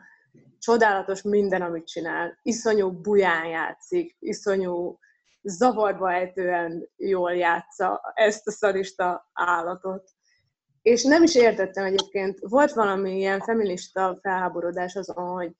Csodálatos 0.58 1.22
minden, 1.22 1.62
amit 1.62 1.86
csinál. 1.86 2.38
Iszonyú 2.42 2.90
buján 3.00 3.46
játszik, 3.46 4.16
iszonyú 4.18 4.98
zavarba 5.42 6.12
ejtően 6.12 6.88
jól 6.96 7.34
játsza 7.34 8.00
ezt 8.14 8.46
a 8.46 8.50
szarista 8.50 9.30
állatot. 9.32 10.10
És 10.82 11.02
nem 11.02 11.22
is 11.22 11.34
értettem 11.34 11.84
egyébként, 11.84 12.38
volt 12.40 12.72
valami 12.72 13.16
ilyen 13.16 13.40
feminista 13.40 14.18
felháborodás 14.22 14.94
azon, 14.94 15.28
hogy 15.28 15.52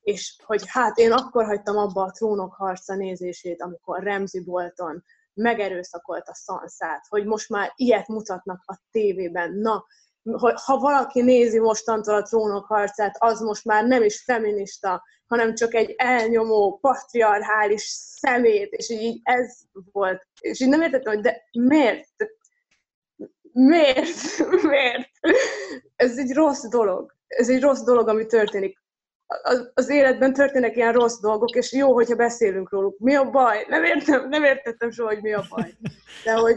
és 0.00 0.36
hogy 0.44 0.62
hát 0.66 0.98
én 0.98 1.12
akkor 1.12 1.44
hagytam 1.44 1.76
abba 1.76 2.02
a 2.02 2.10
trónok 2.10 2.54
harca 2.54 2.94
nézését, 2.94 3.62
amikor 3.62 4.02
Remzi 4.02 4.44
Bolton 4.44 5.04
megerőszakolt 5.34 6.28
a 6.28 6.34
szanszát, 6.34 7.06
hogy 7.08 7.24
most 7.24 7.48
már 7.48 7.72
ilyet 7.76 8.08
mutatnak 8.08 8.62
a 8.66 8.80
tévében. 8.90 9.52
Na, 9.52 9.84
ha 10.64 10.78
valaki 10.78 11.22
nézi 11.22 11.58
mostantól 11.58 12.14
a 12.14 12.22
trónok 12.22 12.66
harcát, 12.66 13.16
az 13.18 13.40
most 13.40 13.64
már 13.64 13.84
nem 13.86 14.02
is 14.02 14.22
feminista, 14.22 15.02
hanem 15.26 15.54
csak 15.54 15.74
egy 15.74 15.94
elnyomó, 15.96 16.78
patriarchális 16.80 17.82
szemét, 18.20 18.72
és 18.72 18.90
így 18.90 19.20
ez 19.22 19.58
volt. 19.92 20.26
És 20.40 20.60
így 20.60 20.68
nem 20.68 20.82
értettem, 20.82 21.12
hogy 21.12 21.22
de 21.22 21.42
miért? 21.52 22.08
Miért? 23.52 24.38
Miért? 24.70 25.10
Ez 25.96 26.18
egy 26.18 26.32
rossz 26.32 26.68
dolog. 26.68 27.14
Ez 27.26 27.48
egy 27.48 27.60
rossz 27.60 27.82
dolog, 27.82 28.08
ami 28.08 28.26
történik 28.26 28.81
az 29.74 29.88
életben 29.88 30.32
történnek 30.32 30.76
ilyen 30.76 30.92
rossz 30.92 31.20
dolgok, 31.20 31.50
és 31.50 31.72
jó, 31.72 31.94
hogyha 31.94 32.14
beszélünk 32.14 32.70
róluk. 32.70 32.98
Mi 32.98 33.14
a 33.14 33.30
baj? 33.30 33.66
Nem, 33.68 33.84
értem, 33.84 34.28
nem 34.28 34.44
értettem 34.44 34.90
soha, 34.90 35.08
hogy 35.08 35.22
mi 35.22 35.32
a 35.32 35.44
baj. 35.48 35.74
De 36.24 36.32
hogy... 36.32 36.56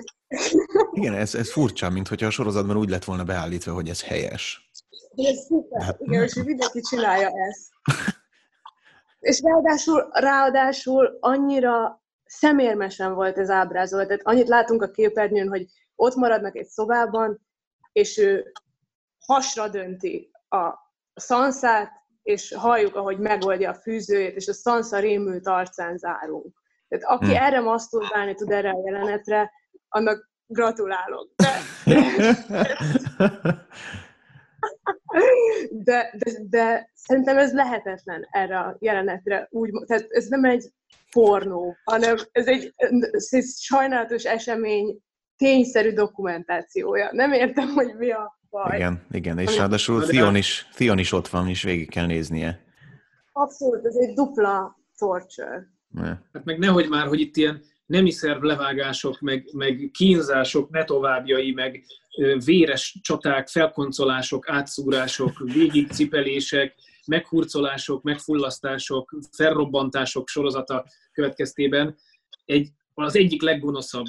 Igen, 0.92 1.14
ez, 1.14 1.36
ez 1.36 1.52
furcsa, 1.52 1.90
mint 1.90 2.08
hogyha 2.08 2.28
a 2.28 2.30
sorozatban 2.30 2.78
úgy 2.78 2.90
lett 2.90 3.04
volna 3.04 3.24
beállítva, 3.24 3.74
hogy 3.74 3.90
ez 3.90 4.04
helyes. 4.04 4.70
Ez 5.16 5.46
szuper. 5.46 5.82
Hát... 5.82 5.98
Igen, 6.00 6.24
és 6.24 6.34
mindenki 6.34 6.82
csinálja 6.82 7.28
ezt. 7.28 7.70
És 9.20 9.42
ráadásul, 9.42 10.10
ráadásul 10.12 11.18
annyira 11.20 12.04
szemérmesen 12.26 13.14
volt 13.14 13.38
ez 13.38 13.50
ábrázolva. 13.50 14.06
Tehát 14.06 14.22
annyit 14.26 14.48
látunk 14.48 14.82
a 14.82 14.92
képernyőn, 14.92 15.48
hogy 15.48 15.66
ott 15.96 16.16
maradnak 16.16 16.56
egy 16.56 16.68
szobában, 16.68 17.48
és 17.92 18.18
ő 18.18 18.52
hasra 19.26 19.68
dönti 19.68 20.32
a 20.50 20.74
szanszát, 21.14 21.92
és 22.26 22.54
halljuk, 22.58 22.96
ahogy 22.96 23.18
megoldja 23.18 23.70
a 23.70 23.74
fűzőjét, 23.82 24.36
és 24.36 24.48
a 24.48 24.54
szansza 24.54 25.00
rémült 25.00 25.48
arcán 25.48 25.98
zárunk. 25.98 26.56
Tehát 26.88 27.06
aki 27.06 27.26
hmm. 27.26 27.44
erre 27.44 27.60
maszturbálni 27.60 28.34
tud 28.34 28.52
erre 28.52 28.70
a 28.70 28.82
jelenetre, 28.86 29.52
annak 29.90 30.30
gratulálok. 30.46 31.30
De, 31.36 31.52
de, 35.70 36.14
de, 36.18 36.32
de 36.50 36.92
szerintem 36.94 37.38
ez 37.38 37.54
lehetetlen 37.54 38.28
erre 38.32 38.60
a 38.60 38.76
jelenetre. 38.80 39.48
Úgy, 39.52 39.70
tehát 39.86 40.06
ez 40.10 40.28
nem 40.28 40.44
egy 40.44 40.72
pornó, 41.12 41.76
hanem 41.84 42.16
ez 42.32 42.48
egy, 42.48 42.74
ez 43.12 43.28
egy 43.30 43.46
sajnálatos 43.46 44.24
esemény 44.24 45.00
tényszerű 45.38 45.94
dokumentációja. 45.94 47.10
Nem 47.12 47.32
értem, 47.32 47.68
hogy 47.68 47.96
mi 47.96 48.12
a 48.12 48.35
baj. 48.56 48.76
Igen, 48.76 49.02
igen, 49.12 49.38
és 49.40 49.58
ráadásul 49.58 50.02
Theon 50.02 50.36
is, 50.36 50.68
Theon 50.74 50.98
is 50.98 51.12
ott 51.12 51.28
van, 51.28 51.48
és 51.48 51.64
végig 51.64 51.90
kell 51.90 52.06
néznie. 52.06 52.64
Abszolút, 53.32 53.86
ez 53.86 53.96
egy 53.96 54.14
dupla 54.14 54.78
torture. 54.98 55.68
Ne. 55.88 56.08
Hát 56.08 56.44
meg 56.44 56.58
nehogy 56.58 56.90
már, 56.90 57.08
hogy 57.08 57.20
itt 57.20 57.36
ilyen 57.36 57.62
nemi 57.86 58.12
szerv 58.12 58.44
levágások, 58.44 59.20
meg, 59.20 59.50
meg 59.54 59.90
kínzások, 59.94 60.70
ne 60.70 60.84
továbbjai, 60.84 61.52
meg 61.52 61.84
véres 62.46 63.00
csaták, 63.02 63.48
felkoncolások, 63.48 64.50
átszúrások, 64.50 65.40
végigcipelések, 65.40 66.76
meghurcolások, 67.08 68.04
megfullasztások, 68.04 69.16
felrobbantások 69.32 70.28
sorozata 70.28 70.86
következtében 71.12 71.98
egy, 72.46 72.70
az 72.94 73.16
egyik 73.16 73.42
leggonoszabb 73.42 74.06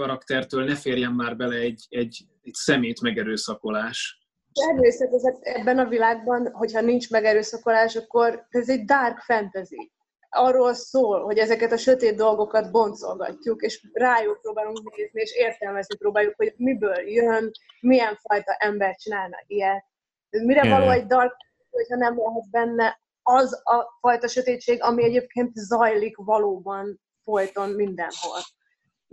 karaktertől 0.00 0.64
ne 0.64 0.74
férjen 0.74 1.12
már 1.12 1.36
bele 1.36 1.56
egy, 1.56 1.86
egy, 1.88 2.24
egy 2.42 2.54
szemét 2.54 3.00
megerőszakolás. 3.00 4.18
Természetesen 4.52 5.38
ebben 5.40 5.78
a 5.78 5.88
világban, 5.88 6.52
hogyha 6.52 6.80
nincs 6.80 7.10
megerőszakolás, 7.10 7.96
akkor 7.96 8.46
ez 8.48 8.68
egy 8.68 8.84
dark 8.84 9.18
fantasy. 9.18 9.92
Arról 10.28 10.74
szól, 10.74 11.22
hogy 11.22 11.38
ezeket 11.38 11.72
a 11.72 11.76
sötét 11.76 12.16
dolgokat 12.16 12.70
boncolgatjuk, 12.70 13.62
és 13.62 13.88
rájuk 13.92 14.40
próbálunk 14.40 14.96
nézni, 14.96 15.20
és 15.20 15.34
értelmezni 15.34 15.96
próbáljuk, 15.96 16.34
hogy 16.36 16.54
miből 16.56 17.08
jön, 17.08 17.50
milyen 17.80 18.16
fajta 18.16 18.52
ember 18.58 18.96
csinálna 18.96 19.36
ilyet. 19.46 19.84
Mire 20.30 20.68
való 20.68 20.90
egy 20.90 21.06
dark, 21.06 21.34
hogyha 21.70 21.96
nem 21.96 22.18
lehet 22.18 22.50
benne 22.50 23.00
az 23.22 23.60
a 23.64 23.98
fajta 24.00 24.28
sötétség, 24.28 24.82
ami 24.82 25.04
egyébként 25.04 25.54
zajlik 25.54 26.16
valóban 26.16 27.00
folyton 27.22 27.70
mindenhol. 27.70 28.40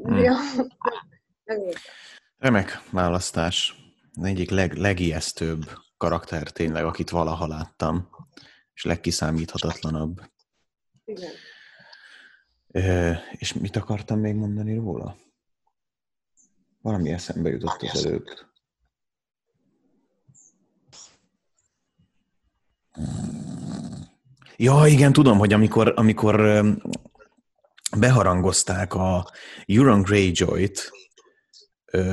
Hmm. 0.04 0.68
Remek 2.38 2.82
választás. 2.92 3.76
Egyik 4.22 4.50
leg, 4.50 4.74
legijesztőbb 4.74 5.70
karakter 5.98 6.52
tényleg, 6.52 6.86
akit 6.86 7.10
valaha 7.10 7.48
láttam, 7.48 8.10
és 8.74 8.84
legkiszámíthatatlanabb. 8.84 10.22
Igen. 11.06 11.32
E, 12.72 13.20
és 13.32 13.54
mit 13.54 13.76
akartam 13.76 14.20
még 14.20 14.36
mondani 14.36 14.76
róla? 14.76 15.16
Valami 16.82 17.12
eszembe 17.12 17.50
jutott 17.50 17.82
az 17.82 18.06
előtt. 18.06 18.46
Ja, 24.56 24.88
igen, 24.88 25.14
tudom, 25.14 25.38
hogy 25.38 25.54
amikor, 25.54 25.94
amikor 25.96 26.66
beharangozták 28.00 28.94
a 28.94 29.32
Euron 29.66 30.02
Greyjoy-t, 30.02 30.92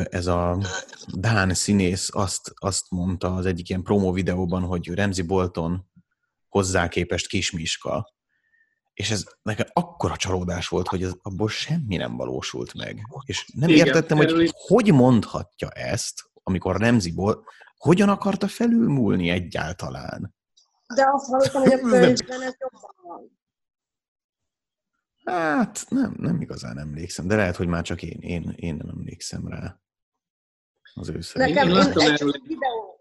ez 0.04 0.26
a 0.26 0.58
Dán 1.06 1.54
színész 1.54 2.08
azt, 2.12 2.52
azt 2.54 2.90
mondta 2.90 3.34
az 3.34 3.46
egyik 3.46 3.68
ilyen 3.68 3.82
promo 3.82 4.12
videóban, 4.12 4.62
hogy 4.62 4.94
Ramsey 4.94 5.26
Bolton 5.26 5.90
hozzá 6.48 6.88
képest 6.88 7.26
kismiska. 7.26 8.12
És 8.94 9.10
ez 9.10 9.24
nekem 9.42 9.66
akkora 9.72 10.16
csalódás 10.16 10.68
volt, 10.68 10.88
hogy 10.88 11.02
ez, 11.02 11.12
abból 11.22 11.48
semmi 11.48 11.96
nem 11.96 12.16
valósult 12.16 12.74
meg. 12.74 13.00
És 13.24 13.50
nem 13.54 13.68
Igen, 13.68 13.86
értettem, 13.86 14.16
hogy 14.16 14.26
erről... 14.26 14.48
hogy 14.52 14.92
mondhatja 14.92 15.68
ezt, 15.68 16.22
amikor 16.42 16.76
Ramsey 16.76 17.12
Bolton, 17.12 17.44
hogyan 17.76 18.08
akarta 18.08 18.48
felülmúlni 18.48 19.28
egyáltalán? 19.30 20.34
De 20.94 21.04
azt 21.12 21.26
hallottam, 21.26 21.62
hogy 21.62 21.72
a 21.72 21.78
könyvben 21.78 22.42
ez 22.42 22.54
jobban 22.58 22.94
van. 23.02 23.42
Hát 25.24 25.86
nem, 25.88 26.14
nem 26.18 26.40
igazán 26.40 26.78
emlékszem, 26.78 27.26
de 27.26 27.36
lehet, 27.36 27.56
hogy 27.56 27.66
már 27.66 27.82
csak 27.82 28.02
én, 28.02 28.18
én, 28.20 28.52
én 28.56 28.74
nem 28.74 28.88
emlékszem 28.88 29.48
rá 29.48 29.78
az 30.94 31.08
ő 31.08 31.18
Nekem 31.34 31.68
én 31.68 31.74
láttam 31.74 32.06
erről, 32.06 32.32
egy, 32.32 32.42
videó. 32.46 32.98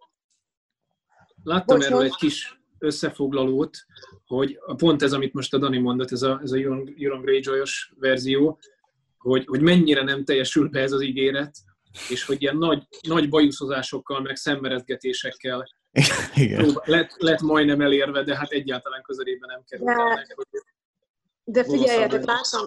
láttam 1.44 1.82
erről 1.82 2.02
egy 2.02 2.16
kis 2.16 2.62
összefoglalót, 2.78 3.78
hogy 4.26 4.60
pont 4.78 5.02
ez, 5.02 5.14
amit 5.14 5.34
most 5.34 5.54
a 5.54 5.58
Dani 5.58 5.78
mondott, 5.78 6.12
ez 6.12 6.22
a, 6.22 6.40
ez 6.44 6.52
a 6.52 6.58
Euron 6.58 7.22
Greyjoy-os 7.22 7.94
verzió, 8.00 8.60
hogy, 9.18 9.46
hogy 9.46 9.62
mennyire 9.62 10.04
nem 10.04 10.24
teljesül 10.24 10.70
be 10.70 10.80
ez 10.80 10.92
az 10.92 11.02
ígéret, 11.02 11.58
és 12.10 12.26
hogy 12.26 12.42
ilyen 12.42 12.58
nagy, 12.58 12.88
nagy 13.02 13.30
bajuszozásokkal, 13.30 14.22
meg 14.22 14.36
szemmerezgetésekkel 14.36 15.66
Igen. 16.36 16.78
lett, 16.84 17.16
lett 17.18 17.42
majdnem 17.42 17.82
elérve, 17.82 18.24
de 18.24 18.38
hát 18.38 18.52
egyáltalán 18.52 19.02
közelében 19.02 19.50
nem 19.50 19.64
került 19.66 19.90
el 19.90 20.06
meg, 20.06 20.34
hogy 20.36 20.48
de 21.44 21.64
figyeljetek, 21.64 22.26
láttam, 22.26 22.66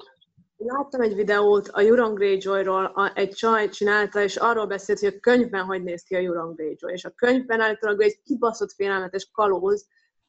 láttam 0.57 1.01
egy 1.01 1.15
videót 1.15 1.69
a 1.69 1.81
Euron 1.81 2.15
Greyjoy-ról, 2.15 3.13
egy 3.15 3.31
csaj 3.31 3.69
csinálta, 3.69 4.23
és 4.23 4.37
arról 4.37 4.67
beszélt, 4.67 4.99
hogy 4.99 5.15
a 5.17 5.21
könyvben 5.21 5.65
hogy 5.65 5.83
néz 5.83 6.03
ki 6.03 6.15
a 6.15 6.19
Euron 6.19 6.55
Greyjoy. 6.55 6.93
És 6.93 7.05
a 7.05 7.11
könyvben 7.11 7.61
állítólag 7.61 8.03
egy 8.03 8.23
kibaszott 8.23 8.73
félelmetes 8.73 9.31
kalóz, 9.33 9.87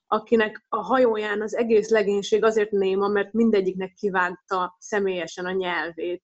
akinek 0.07 0.65
a 0.69 0.81
hajóján 0.81 1.41
az 1.41 1.55
egész 1.55 1.89
legénység 1.89 2.43
azért 2.43 2.71
néma, 2.71 3.07
mert 3.07 3.33
mindegyiknek 3.33 3.93
kivágta 3.93 4.75
személyesen 4.79 5.45
a 5.45 5.51
nyelvét. 5.51 6.23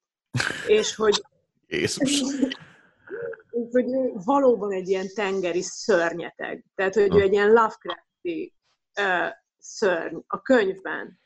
És 0.67 0.95
hogy... 0.95 1.21
Jézus! 1.67 2.21
hogy 3.71 3.86
valóban 4.13 4.71
egy 4.71 4.89
ilyen 4.89 5.07
tengeri 5.15 5.62
szörnyeteg. 5.62 6.65
Tehát, 6.75 6.93
hogy 6.93 7.15
ő 7.15 7.21
egy 7.21 7.31
ilyen 7.31 7.51
Lovecrafti 7.51 8.53
uh, 8.99 9.29
szörny 9.57 10.17
a 10.27 10.41
könyvben. 10.41 11.19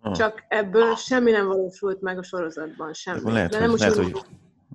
Ha. 0.00 0.16
Csak 0.16 0.44
ebből 0.48 0.96
semmi 0.96 1.30
nem 1.30 1.46
valósult 1.46 2.00
meg 2.00 2.18
a 2.18 2.22
sorozatban, 2.22 2.92
semmi. 2.92 3.32
Lehet, 3.32 3.50
De 3.50 3.58
nem 3.58 3.70
hogy, 3.70 3.78
lehet, 3.78 3.94
hogy, 3.94 4.20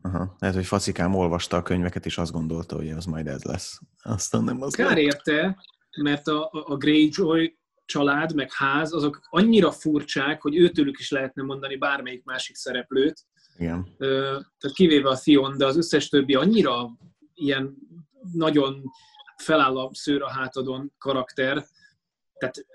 aha, 0.01 0.35
lehet, 0.39 0.55
hogy 0.55 0.65
Facikám 0.65 1.15
olvasta 1.15 1.57
a 1.57 1.63
könyveket, 1.63 2.05
és 2.05 2.17
azt 2.17 2.31
gondolta, 2.31 2.75
hogy 2.75 2.89
az 2.89 3.05
majd 3.05 3.27
ez 3.27 3.43
lesz. 3.43 3.79
Aztán 4.03 4.43
nem 4.43 4.61
az 4.61 4.75
Kár 4.75 4.97
érte, 4.97 5.57
mert 6.01 6.27
a, 6.27 6.49
a 6.51 6.77
Greyjoy 6.77 7.57
család, 7.85 8.35
meg 8.35 8.51
ház, 8.53 8.93
azok 8.93 9.19
annyira 9.29 9.71
furcsák, 9.71 10.41
hogy 10.41 10.55
őtőlük 10.55 10.99
is 10.99 11.11
lehetne 11.11 11.43
mondani 11.43 11.77
bármelyik 11.77 12.23
másik 12.23 12.55
szereplőt. 12.55 13.25
Igen. 13.57 13.95
Tehát 13.97 14.75
kivéve 14.75 15.09
a 15.09 15.17
Theon, 15.17 15.57
de 15.57 15.65
az 15.65 15.77
összes 15.77 16.09
többi 16.09 16.35
annyira 16.35 16.89
ilyen 17.33 17.75
nagyon 18.33 18.83
feláll 19.37 19.77
a 19.77 19.89
szőr 19.93 20.21
a 20.21 20.29
hátadon 20.29 20.93
karakter, 20.97 21.65
tehát 22.37 22.65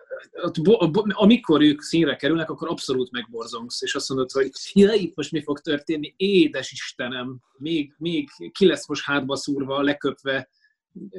amikor 1.09 1.63
ők 1.63 1.83
színre 1.83 2.17
kerülnek, 2.17 2.51
akkor 2.51 2.69
abszolút 2.69 3.11
megborzongsz, 3.11 3.83
és 3.83 3.95
azt 3.95 4.09
mondod, 4.09 4.31
hogy 4.31 4.51
ja, 4.73 4.93
itt 4.93 5.17
most 5.17 5.33
mi 5.33 5.43
fog 5.43 5.61
történni, 5.61 6.15
édes 6.17 6.73
Istenem, 6.73 7.41
még, 7.59 7.95
még 7.99 8.31
ki 8.53 8.67
lesz 8.67 8.89
most 8.89 9.05
hátba 9.05 9.37
szúrva, 9.37 9.83
leköpve. 9.83 10.49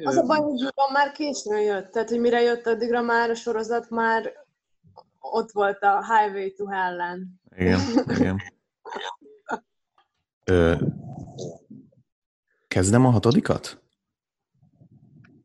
Az 0.03 0.17
a 0.17 0.23
baj, 0.23 0.39
hogy 0.39 0.69
már 0.93 1.11
későn 1.11 1.61
jött, 1.61 1.91
tehát 1.91 2.09
hogy 2.09 2.19
mire 2.19 2.41
jött 2.41 2.65
addigra 2.65 3.01
már 3.01 3.29
a 3.29 3.35
sorozat, 3.35 3.89
már 3.89 4.33
ott 5.19 5.51
volt 5.51 5.83
a 5.83 6.05
Highway 6.05 6.53
to 6.53 6.65
Hell-en. 6.65 7.41
Igen, 7.55 7.79
igen. 8.07 8.41
Ö, 10.43 10.75
kezdem 12.67 13.05
a 13.05 13.09
hatodikat? 13.09 13.81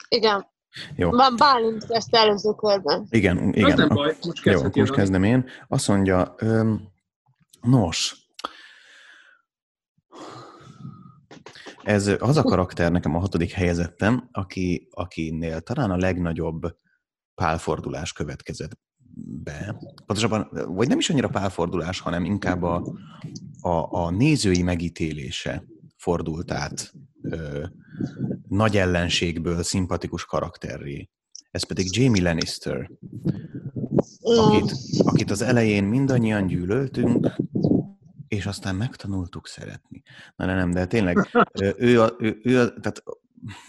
Igen. 0.08 0.54
Jó. 0.96 1.10
Van 1.10 1.34
Bálint 1.36 1.84
ezt 1.88 2.14
előző 2.14 2.52
körben. 2.52 3.06
Igen, 3.10 3.52
igen. 3.52 3.70
Az 3.70 3.78
nem 3.78 3.88
baj, 3.88 4.16
most 4.26 4.44
Jó, 4.44 4.62
most 4.74 4.92
kezdem 4.92 5.22
én. 5.22 5.44
Azt 5.68 5.88
mondja, 5.88 6.34
öm, 6.38 6.88
nos, 7.60 8.26
ez 11.82 12.10
az 12.18 12.36
a 12.36 12.42
karakter 12.42 12.92
nekem 12.92 13.14
a 13.14 13.18
hatodik 13.18 13.50
helyezettem, 13.50 14.28
aki, 14.32 14.88
akinél 14.90 15.60
talán 15.60 15.90
a 15.90 15.96
legnagyobb 15.96 16.76
pálfordulás 17.34 18.12
következett 18.12 18.78
be. 19.42 19.76
Pontosabban, 20.06 20.48
vagy 20.66 20.88
nem 20.88 20.98
is 20.98 21.10
annyira 21.10 21.28
pálfordulás, 21.28 22.00
hanem 22.00 22.24
inkább 22.24 22.62
a, 22.62 22.94
a, 23.60 24.04
a 24.04 24.10
nézői 24.10 24.62
megítélése 24.62 25.64
fordult 26.06 26.50
át 26.50 26.92
ö, 27.22 27.64
nagy 28.48 28.76
ellenségből 28.76 29.62
szimpatikus 29.62 30.24
karakterré. 30.24 31.08
Ez 31.50 31.66
pedig 31.66 31.96
Jamie 31.96 32.22
Lannister, 32.22 32.90
akit, 34.20 34.72
akit 34.98 35.30
az 35.30 35.42
elején 35.42 35.84
mindannyian 35.84 36.46
gyűlöltünk, 36.46 37.32
és 38.28 38.46
aztán 38.46 38.74
megtanultuk 38.74 39.46
szeretni. 39.46 40.02
Na 40.36 40.44
nem, 40.46 40.70
de 40.70 40.86
tényleg 40.86 41.28
ő, 41.76 42.02
a, 42.02 42.16
ő, 42.18 42.40
ő 42.42 42.60
a, 42.60 42.80
tehát 42.80 43.02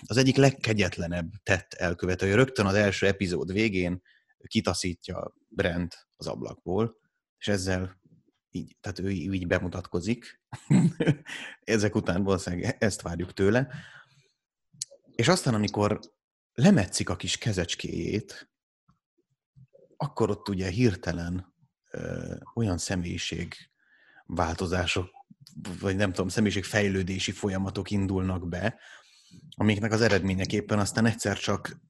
az 0.08 0.18
egyik 0.18 0.36
legkegyetlenebb 0.36 1.32
tett 1.44 1.74
elkövető. 1.74 2.36
Rögtön 2.36 2.66
az 2.66 2.76
első 2.76 3.08
epizód 3.08 3.52
végén 3.52 4.02
kitaszítja 4.48 5.34
Brent 5.48 6.08
az 6.16 6.28
ablakból, 6.28 6.98
és 7.38 7.48
ezzel 7.48 8.00
így, 8.52 8.78
tehát 8.82 9.00
ő 9.00 9.10
így 9.10 9.48
bemutatkozik. 9.48 10.42
Ezek 11.60 11.96
után 11.96 12.24
valószínűleg 12.24 12.76
ezt 12.80 13.02
várjuk 13.02 13.34
tőle. 13.34 13.68
És 15.16 15.28
aztán, 15.28 15.54
amikor 15.54 16.00
lemetszik 16.54 17.10
a 17.10 17.16
kis 17.16 17.38
kezecskéjét, 17.38 18.50
akkor 19.98 20.30
ott 20.30 20.50
ugye 20.50 20.70
hirtelen 20.70 21.54
ö, 21.92 22.36
olyan 22.54 22.78
személyiség 22.78 23.54
változások, 24.26 25.10
vagy 25.80 25.96
nem 25.96 26.12
tudom, 26.12 26.28
személyiség 26.28 26.64
fejlődési 26.64 27.32
folyamatok 27.32 27.92
indulnak 27.92 28.48
be, 28.48 28.80
amiknek 29.56 29.92
az 29.92 30.02
eredményeképpen 30.02 30.80
aztán 30.80 31.06
egyszer 31.06 31.38
csak 31.38 31.82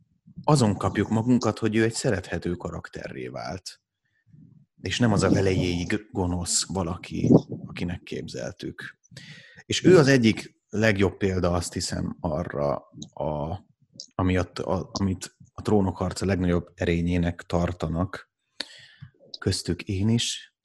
azon 0.44 0.76
kapjuk 0.78 1.10
magunkat, 1.10 1.60
hogy 1.60 1.76
ő 1.76 1.84
egy 1.84 1.94
szerethető 1.94 2.56
karakterré 2.56 3.28
vált. 3.28 3.82
És 4.82 5.00
nem 5.00 5.12
az 5.12 5.24
a 5.24 5.30
velejéig 5.30 6.08
gonosz 6.12 6.66
valaki, 6.66 7.32
akinek 7.66 8.04
képzeltük. 8.04 8.98
És 9.66 9.84
ő 9.84 9.98
az 9.98 10.08
egyik 10.08 10.56
legjobb 10.70 11.18
példa 11.18 11.52
azt 11.52 11.74
hiszem 11.74 12.18
arra, 12.20 12.76
a, 13.14 13.60
amiatt, 14.16 14.60
a, 14.60 14.90
amit 14.92 15.36
a 15.54 15.62
trónok 15.62 15.98
harca 15.98 16.26
legnagyobb 16.26 16.72
erényének 16.76 17.44
tartanak, 17.48 18.32
köztük 19.40 19.82
én 19.82 20.10
is, 20.10 20.56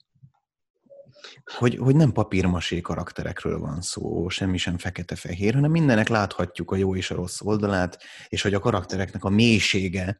hogy, 1.57 1.75
hogy 1.75 1.95
nem 1.95 2.11
papírmasé 2.11 2.81
karakterekről 2.81 3.59
van 3.59 3.81
szó, 3.81 4.29
semmi 4.29 4.57
sem 4.57 4.77
fekete-fehér, 4.77 5.53
hanem 5.53 5.71
mindenek 5.71 6.07
láthatjuk 6.07 6.71
a 6.71 6.75
jó 6.75 6.95
és 6.95 7.11
a 7.11 7.15
rossz 7.15 7.41
oldalát, 7.41 8.03
és 8.27 8.41
hogy 8.41 8.53
a 8.53 8.59
karaktereknek 8.59 9.23
a 9.23 9.29
mélysége 9.29 10.19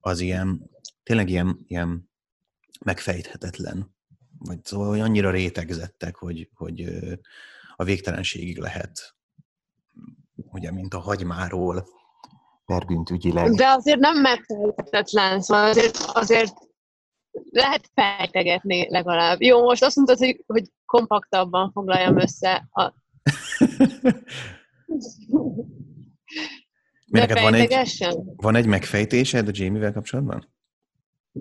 az 0.00 0.20
ilyen, 0.20 0.70
tényleg 1.02 1.28
ilyen, 1.28 1.58
ilyen 1.66 2.10
megfejthetetlen. 2.84 3.96
Vagy 4.38 4.64
szóval 4.64 4.88
hogy 4.88 5.00
annyira 5.00 5.30
rétegzettek, 5.30 6.16
hogy, 6.16 6.50
hogy 6.54 6.84
a 7.76 7.84
végtelenségig 7.84 8.58
lehet 8.58 9.16
ugye, 10.34 10.72
mint 10.72 10.94
a 10.94 10.98
hagymáról 10.98 11.86
ügyileg. 13.10 13.54
De 13.54 13.66
azért 13.66 13.98
nem 13.98 14.20
megfejtetlen, 14.20 15.40
szóval 15.40 15.68
azért, 15.68 15.96
azért 15.96 16.54
lehet 17.50 17.90
fejtegetni 17.94 18.90
legalább. 18.90 19.42
Jó, 19.42 19.62
most 19.62 19.82
azt 19.82 19.96
mondtad, 19.96 20.18
hogy, 20.18 20.44
hogy 20.46 20.72
kompaktabban 20.84 21.70
foglaljam 21.72 22.18
össze 22.18 22.68
a... 22.70 22.92
De 27.10 27.40
van 27.40 27.54
egy, 27.54 27.86
van 28.36 28.54
egy 28.54 28.66
megfejtésed 28.66 29.48
a 29.48 29.50
Jamie-vel 29.54 29.92
kapcsolatban? 29.92 30.57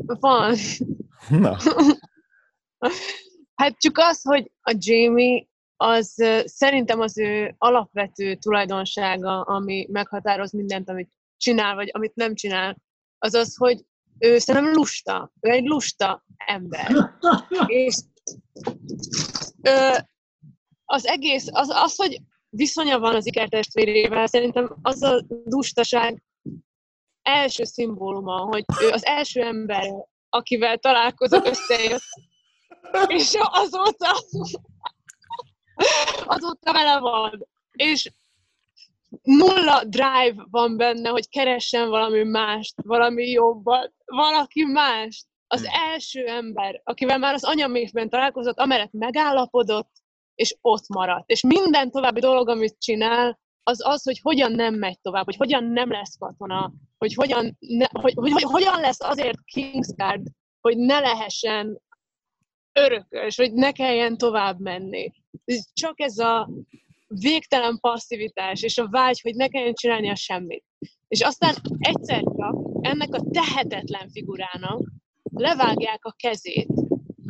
Van. 0.06 0.56
Na. 1.30 1.58
hát 3.62 3.78
csak 3.78 3.98
az, 3.98 4.22
hogy 4.22 4.52
a 4.62 4.76
Jamie 4.78 5.46
az 5.78 6.24
szerintem 6.46 7.00
az 7.00 7.18
ő 7.18 7.56
alapvető 7.58 8.36
tulajdonsága, 8.36 9.42
ami 9.42 9.88
meghatároz 9.92 10.52
mindent, 10.52 10.90
amit 10.90 11.12
csinál, 11.38 11.76
vagy 11.76 11.90
amit 11.94 12.16
nem 12.16 12.36
csinál, 12.36 12.78
az 13.18 13.34
az, 13.34 13.56
hogy 13.56 13.86
ő 14.20 14.38
szerintem 14.38 14.74
lusta. 14.74 15.32
Ő 15.40 15.50
egy 15.50 15.66
lusta 15.66 16.24
ember. 16.38 16.92
És 17.68 17.96
ö, 19.62 19.98
az 20.86 21.06
egész, 21.06 21.48
az, 21.52 21.70
az, 21.70 21.96
hogy 21.96 22.22
viszonya 22.50 23.00
van 23.00 23.16
az 23.16 23.26
ikertestvérével, 23.26 24.28
szerintem 24.28 24.76
az 24.82 25.04
a 25.04 25.26
lustaság 25.44 26.24
első 27.28 27.64
szimbóluma, 27.64 28.40
hogy 28.40 28.66
ő 28.82 28.90
az 28.90 29.06
első 29.06 29.42
ember, 29.42 29.94
akivel 30.30 30.78
találkozok, 30.78 31.46
összejött, 31.46 32.02
és 33.08 33.34
azóta 33.40 34.16
azóta 36.26 36.74
vele 36.74 37.00
van. 37.00 37.48
És 37.72 38.12
nulla 39.22 39.84
drive 39.84 40.46
van 40.52 40.78
benne, 40.78 41.10
hogy 41.10 41.30
keressen 41.30 41.90
valami 41.90 42.24
mást, 42.24 42.74
valami 42.84 43.30
jobbat, 43.30 43.94
valaki 44.06 44.64
mást. 44.64 45.26
Az 45.48 45.60
hmm. 45.60 45.92
első 45.92 46.26
ember, 46.26 46.82
akivel 46.84 47.18
már 47.18 47.34
az 47.34 47.44
anyamévben 47.44 48.10
találkozott, 48.10 48.58
amellett 48.58 48.92
megállapodott, 48.92 49.92
és 50.36 50.56
ott 50.62 50.88
maradt. 50.88 51.30
És 51.30 51.42
minden 51.42 51.92
további 51.92 52.20
dolog, 52.20 52.50
amit 52.50 52.76
csinál, 52.80 53.40
az 53.68 53.86
az, 53.86 54.04
hogy 54.04 54.20
hogyan 54.20 54.52
nem 54.52 54.76
megy 54.76 55.00
tovább, 55.02 55.26
hogy 55.26 55.36
hogyan 55.36 55.64
nem 55.64 55.92
lesz 55.92 56.18
katona, 56.18 56.74
hogy 56.98 57.14
hogyan, 57.14 57.58
ne, 57.60 57.86
hogy, 57.92 58.14
hogy, 58.16 58.32
hogy 58.32 58.44
hogyan 58.44 58.80
lesz 58.80 59.02
azért 59.02 59.44
Kingsguard, 59.46 60.28
hogy 60.62 60.78
ne 60.78 61.00
lehessen 61.00 61.82
örökös, 62.74 63.36
hogy 63.36 63.54
ne 63.54 63.72
kelljen 63.72 64.18
tovább 64.18 64.60
menni. 64.60 65.12
Csak 65.74 66.00
ez 66.00 66.18
a 66.18 66.50
végtelen 67.08 67.80
passzivitás, 67.80 68.62
és 68.62 68.78
a 68.78 68.88
vágy, 68.90 69.22
hogy 69.22 69.36
ne 69.36 69.48
kelljen 69.48 69.74
csinálnia 69.74 70.16
semmit. 70.16 70.64
És 71.08 71.22
aztán 71.22 71.56
egyszer 71.78 72.24
csak 72.24 72.56
ennek 72.82 73.14
a 73.14 73.24
tehetetlen 73.32 74.10
figurának 74.10 74.92
levágják 75.24 76.06
a 76.06 76.16
kezét, 76.18 76.70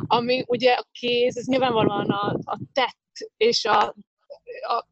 ami 0.06 0.44
ugye 0.46 0.72
a 0.72 0.86
kéz, 0.92 1.36
ez 1.36 1.46
nyilvánvalóan 1.46 2.10
a, 2.10 2.38
a 2.44 2.58
tett 2.72 3.32
és 3.36 3.64
a, 3.64 3.94
a 4.68 4.86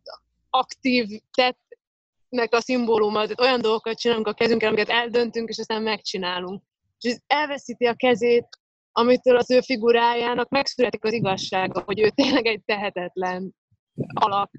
aktív 0.59 1.07
tettnek 1.31 2.55
a 2.55 2.61
szimbóluma, 2.61 3.23
tehát 3.23 3.41
olyan 3.41 3.61
dolgokat 3.61 3.99
csinálunk 3.99 4.27
a 4.27 4.33
kezünkkel, 4.33 4.69
amiket 4.69 4.89
eldöntünk, 4.89 5.49
és 5.49 5.59
aztán 5.59 5.83
megcsinálunk. 5.83 6.63
És 7.01 7.11
ez 7.11 7.19
elveszíti 7.27 7.87
a 7.87 7.95
kezét, 7.95 8.49
amitől 8.93 9.37
az 9.37 9.51
ő 9.51 9.61
figurájának 9.61 10.49
megszületik 10.49 11.05
az 11.05 11.13
igazsága, 11.13 11.83
hogy 11.87 12.01
ő 12.01 12.11
tényleg 12.15 12.47
egy 12.47 12.63
tehetetlen 12.65 13.55
alak, 14.15 14.51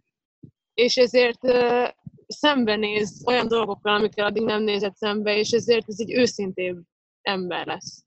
és 0.73 0.97
ezért 0.97 1.43
uh, 1.43 1.87
szembenéz 2.27 3.23
olyan 3.25 3.47
dolgokkal, 3.47 3.93
amikkel 3.95 4.25
addig 4.25 4.43
nem 4.43 4.63
nézett 4.63 4.95
szembe, 4.95 5.37
és 5.37 5.49
ezért 5.49 5.87
ez 5.87 5.99
egy 5.99 6.13
őszintébb 6.13 6.81
ember 7.21 7.65
lesz. 7.65 8.03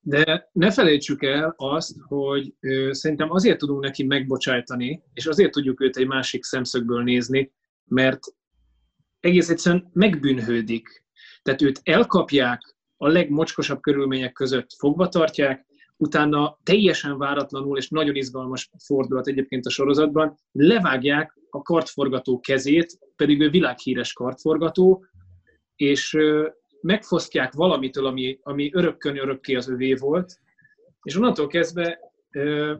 De 0.00 0.48
ne 0.52 0.70
felejtsük 0.70 1.22
el 1.22 1.54
azt, 1.56 1.96
hogy 2.00 2.54
ö, 2.60 2.88
szerintem 2.92 3.30
azért 3.30 3.58
tudunk 3.58 3.82
neki 3.82 4.04
megbocsájtani, 4.04 5.02
és 5.12 5.26
azért 5.26 5.52
tudjuk 5.52 5.80
őt 5.80 5.96
egy 5.96 6.06
másik 6.06 6.44
szemszögből 6.44 7.02
nézni, 7.02 7.52
mert 7.84 8.20
egész 9.20 9.48
egyszerűen 9.48 9.90
megbűnhődik. 9.92 11.04
Tehát 11.42 11.62
őt 11.62 11.80
elkapják, 11.82 12.76
a 12.96 13.08
legmocskosabb 13.08 13.80
körülmények 13.80 14.32
között 14.32 14.72
fogva 14.78 15.08
tartják, 15.08 15.66
utána 15.96 16.58
teljesen 16.62 17.18
váratlanul 17.18 17.78
és 17.78 17.88
nagyon 17.88 18.14
izgalmas 18.14 18.70
fordulat 18.84 19.28
egyébként 19.28 19.66
a 19.66 19.70
sorozatban, 19.70 20.34
levágják 20.52 21.38
a 21.50 21.62
kartforgató 21.62 22.40
kezét, 22.40 22.98
pedig 23.16 23.40
ő 23.40 23.50
világhíres 23.50 24.12
kartforgató, 24.12 25.04
és 25.76 26.16
megfosztják 26.80 27.52
valamitől, 27.52 28.06
ami, 28.06 28.38
ami 28.42 28.70
örökkön 28.72 29.18
örökké 29.18 29.54
az 29.54 29.68
övé 29.68 29.94
volt, 29.94 30.38
és 31.02 31.16
onnantól 31.16 31.46
kezdve 31.46 31.98
ö, 32.30 32.74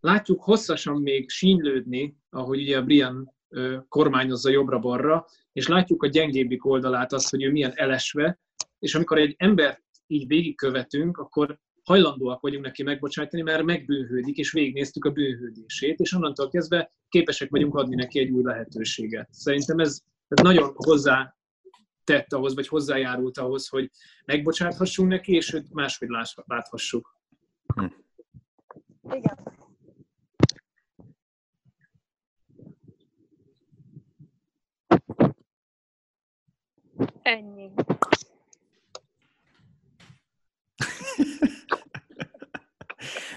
látjuk 0.00 0.42
hosszasan 0.42 1.00
még 1.00 1.30
sínylődni, 1.30 2.16
ahogy 2.30 2.60
ugye 2.60 2.78
a 2.78 2.82
Brian 2.82 3.34
ö, 3.48 3.76
kormányozza 3.88 4.50
jobbra-balra, 4.50 5.26
és 5.52 5.68
látjuk 5.68 6.02
a 6.02 6.06
gyengébbik 6.06 6.66
oldalát, 6.66 7.12
azt, 7.12 7.30
hogy 7.30 7.42
ő 7.42 7.50
milyen 7.50 7.72
elesve, 7.74 8.38
és 8.78 8.94
amikor 8.94 9.18
egy 9.18 9.34
embert 9.38 9.82
így 10.06 10.26
végigkövetünk, 10.26 11.18
akkor 11.18 11.58
hajlandóak 11.84 12.40
vagyunk 12.40 12.64
neki 12.64 12.82
megbocsájtani, 12.82 13.42
mert 13.42 13.62
megbűnhődik, 13.62 14.36
és 14.36 14.52
végignéztük 14.52 15.04
a 15.04 15.10
bűnhődését, 15.10 15.98
és 15.98 16.12
onnantól 16.12 16.48
kezdve 16.48 16.92
képesek 17.08 17.50
vagyunk 17.50 17.74
adni 17.74 17.94
neki 17.94 18.18
egy 18.18 18.30
új 18.30 18.42
lehetőséget. 18.42 19.28
Szerintem 19.30 19.78
ez 19.78 20.00
nagyon 20.42 20.72
hozzá 20.74 21.36
tett 22.04 22.32
ahhoz, 22.32 22.54
vagy 22.54 22.68
hozzájárult 22.68 23.38
ahhoz, 23.38 23.68
hogy 23.68 23.90
megbocsáthassunk 24.24 25.08
neki, 25.08 25.32
és 25.32 25.52
őt 25.52 25.72
máshogy 25.72 26.08
láthassuk. 26.46 27.16
Hm. 27.74 27.86
Igen. 29.10 29.38
Ennyi. 37.22 37.70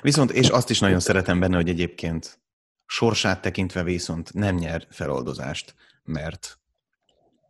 Viszont, 0.01 0.31
és 0.31 0.49
azt 0.49 0.69
is 0.69 0.79
nagyon 0.79 0.99
szeretem 0.99 1.39
benne, 1.39 1.55
hogy 1.55 1.69
egyébként 1.69 2.41
sorsát 2.85 3.41
tekintve 3.41 3.83
viszont 3.83 4.33
nem 4.33 4.55
nyer 4.55 4.87
feloldozást, 4.89 5.75
mert, 6.03 6.59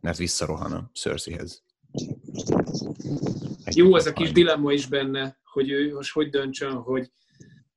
mert 0.04 0.18
visszarohan 0.18 0.72
a 0.72 0.90
Cerseihez. 0.94 1.62
Egy 3.64 3.76
Jó, 3.76 3.96
ez 3.96 4.06
a 4.06 4.12
kis 4.12 4.32
dilemma 4.32 4.72
is 4.72 4.86
benne, 4.86 5.38
hogy 5.44 5.70
ő 5.70 5.94
most 5.94 6.12
hogy 6.12 6.28
döntsön, 6.28 6.72
hogy 6.72 7.10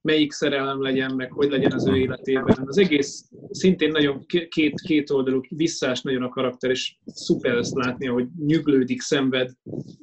melyik 0.02 0.32
szerelem 0.32 0.82
legyen, 0.82 1.16
meg 1.16 1.32
hogy 1.32 1.50
legyen 1.50 1.72
az 1.72 1.88
ő 1.88 1.96
életében. 1.96 2.64
Az 2.66 2.78
egész 2.78 3.30
szintén 3.50 3.92
nagyon 3.92 4.26
két, 4.50 4.82
két 4.82 5.10
oldalú, 5.10 5.42
visszás 5.50 6.02
nagyon 6.02 6.24
a 6.24 6.30
karakter, 6.30 6.70
és 6.70 6.98
szuper 7.06 7.56
ezt 7.56 7.76
látni, 7.76 8.08
hogy 8.08 8.28
nyüglődik, 8.46 9.02
szenved. 9.02 9.52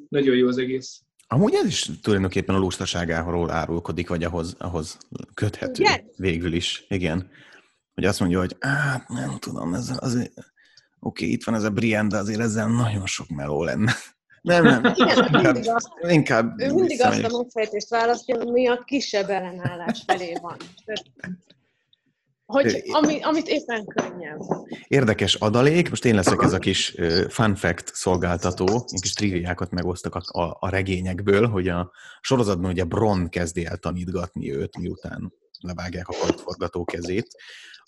Nagyon 0.09 0.37
jó 0.37 0.49
az 0.49 0.59
egész. 0.59 1.03
Amúgy 1.27 1.55
ez 1.55 1.67
is 1.67 1.91
tulajdonképpen 2.03 2.55
a 2.55 2.59
lustaságáról 2.59 3.51
árulkodik, 3.51 4.09
vagy 4.09 4.25
ahhoz, 4.25 4.55
ahhoz 4.59 4.99
köthető 5.35 5.83
Igen. 5.83 6.11
végül 6.17 6.53
is. 6.53 6.85
Igen. 6.89 7.31
Hogy 7.95 8.05
azt 8.05 8.21
mondja, 8.21 8.39
hogy 8.39 8.57
hát 8.61 9.09
nem 9.09 9.39
tudom, 9.39 9.75
ez 9.75 9.93
azért, 9.99 10.54
oké, 11.05 11.27
itt 11.27 11.45
van 11.45 11.55
ez 11.55 11.65
a 11.65 11.71
Brian, 11.71 12.09
de 12.09 12.17
azért 12.17 12.41
ezzel 12.41 12.69
nagyon 12.69 13.07
sok 13.07 13.29
meló 13.29 13.63
lenne. 13.63 13.93
Nem, 14.43 14.65
nem. 14.65 14.95
Igen, 14.95 15.17
inkább, 15.17 15.43
mindig 15.43 15.71
azt, 15.71 15.89
inkább 16.09 16.61
ő 16.61 16.73
mindig 16.73 17.03
azt 17.03 17.23
a 17.23 17.37
megfejtést 17.37 17.89
választja, 17.89 18.41
ami 18.41 18.69
a 18.69 18.83
kisebb 18.85 19.29
ellenállás 19.29 20.03
felé 20.07 20.37
van. 20.41 20.57
Hogy, 22.47 22.83
ami, 22.93 23.21
amit 23.21 23.49
éppen 23.49 23.85
könnyebb. 23.87 24.39
Érdekes 24.89 25.35
adalék, 25.35 25.91
most 25.91 26.05
én 26.05 26.15
leszek 26.15 26.43
ez 26.43 26.53
a 26.53 26.59
kis 26.59 26.95
fun 27.29 27.55
fact 27.55 27.95
szolgáltató, 27.95 28.67
én 28.67 29.01
kis 29.01 29.13
triviákat 29.13 29.71
megosztok 29.71 30.15
a, 30.15 30.41
a, 30.41 30.57
a 30.61 30.69
regényekből, 30.69 31.47
hogy 31.49 31.69
a 31.69 31.91
sorozatban 32.21 32.71
ugye 32.71 32.85
Bron 32.85 33.29
kezdi 33.29 33.65
el 33.65 33.77
tanítgatni 33.77 34.53
őt, 34.53 34.79
miután 34.79 35.33
levágják 35.61 36.09
a 36.09 36.15
kartforgató 36.21 36.85
kezét. 36.85 37.27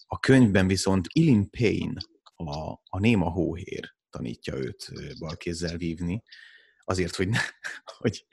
A 0.07 0.19
könyvben 0.19 0.67
viszont 0.67 1.07
Ilin 1.13 1.51
Payne, 1.51 2.01
a, 2.37 2.73
a 2.73 2.99
néma 2.99 3.31
hóhér 3.31 3.95
tanítja 4.11 4.55
őt 4.55 4.93
balkézzel 5.19 5.77
vívni, 5.77 6.23
azért, 6.85 7.17
hogy 7.17 7.29
ne, 7.29 7.39
hogy, 7.99 8.27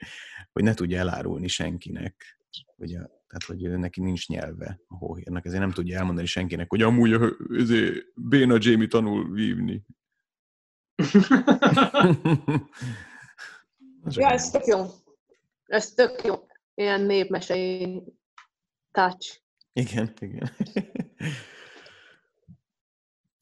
hogy 0.52 0.62
ne 0.62 0.74
tudja 0.74 0.98
elárulni 0.98 1.48
senkinek, 1.48 2.38
a, 2.76 2.86
tehát 3.26 3.44
hogy 3.46 3.78
neki 3.78 4.00
nincs 4.00 4.28
nyelve 4.28 4.80
a 4.86 4.96
hóhérnek, 4.96 5.44
ezért 5.44 5.60
nem 5.60 5.70
tudja 5.70 5.98
elmondani 5.98 6.26
senkinek, 6.26 6.70
hogy 6.70 6.82
amúgy 6.82 7.20
ezért 7.58 8.04
Béna 8.14 8.56
Jamie 8.60 8.86
tanul 8.86 9.32
vívni. 9.32 9.84
ja, 14.04 14.30
ez 14.30 14.50
tök 14.50 14.66
jó. 14.66 14.86
Ez 15.66 15.92
tök 15.92 16.24
jó. 16.24 16.46
Ilyen 16.74 17.00
népmesei 17.00 18.02
touch. 18.90 19.40
Igen, 19.72 20.12
igen. 20.20 20.50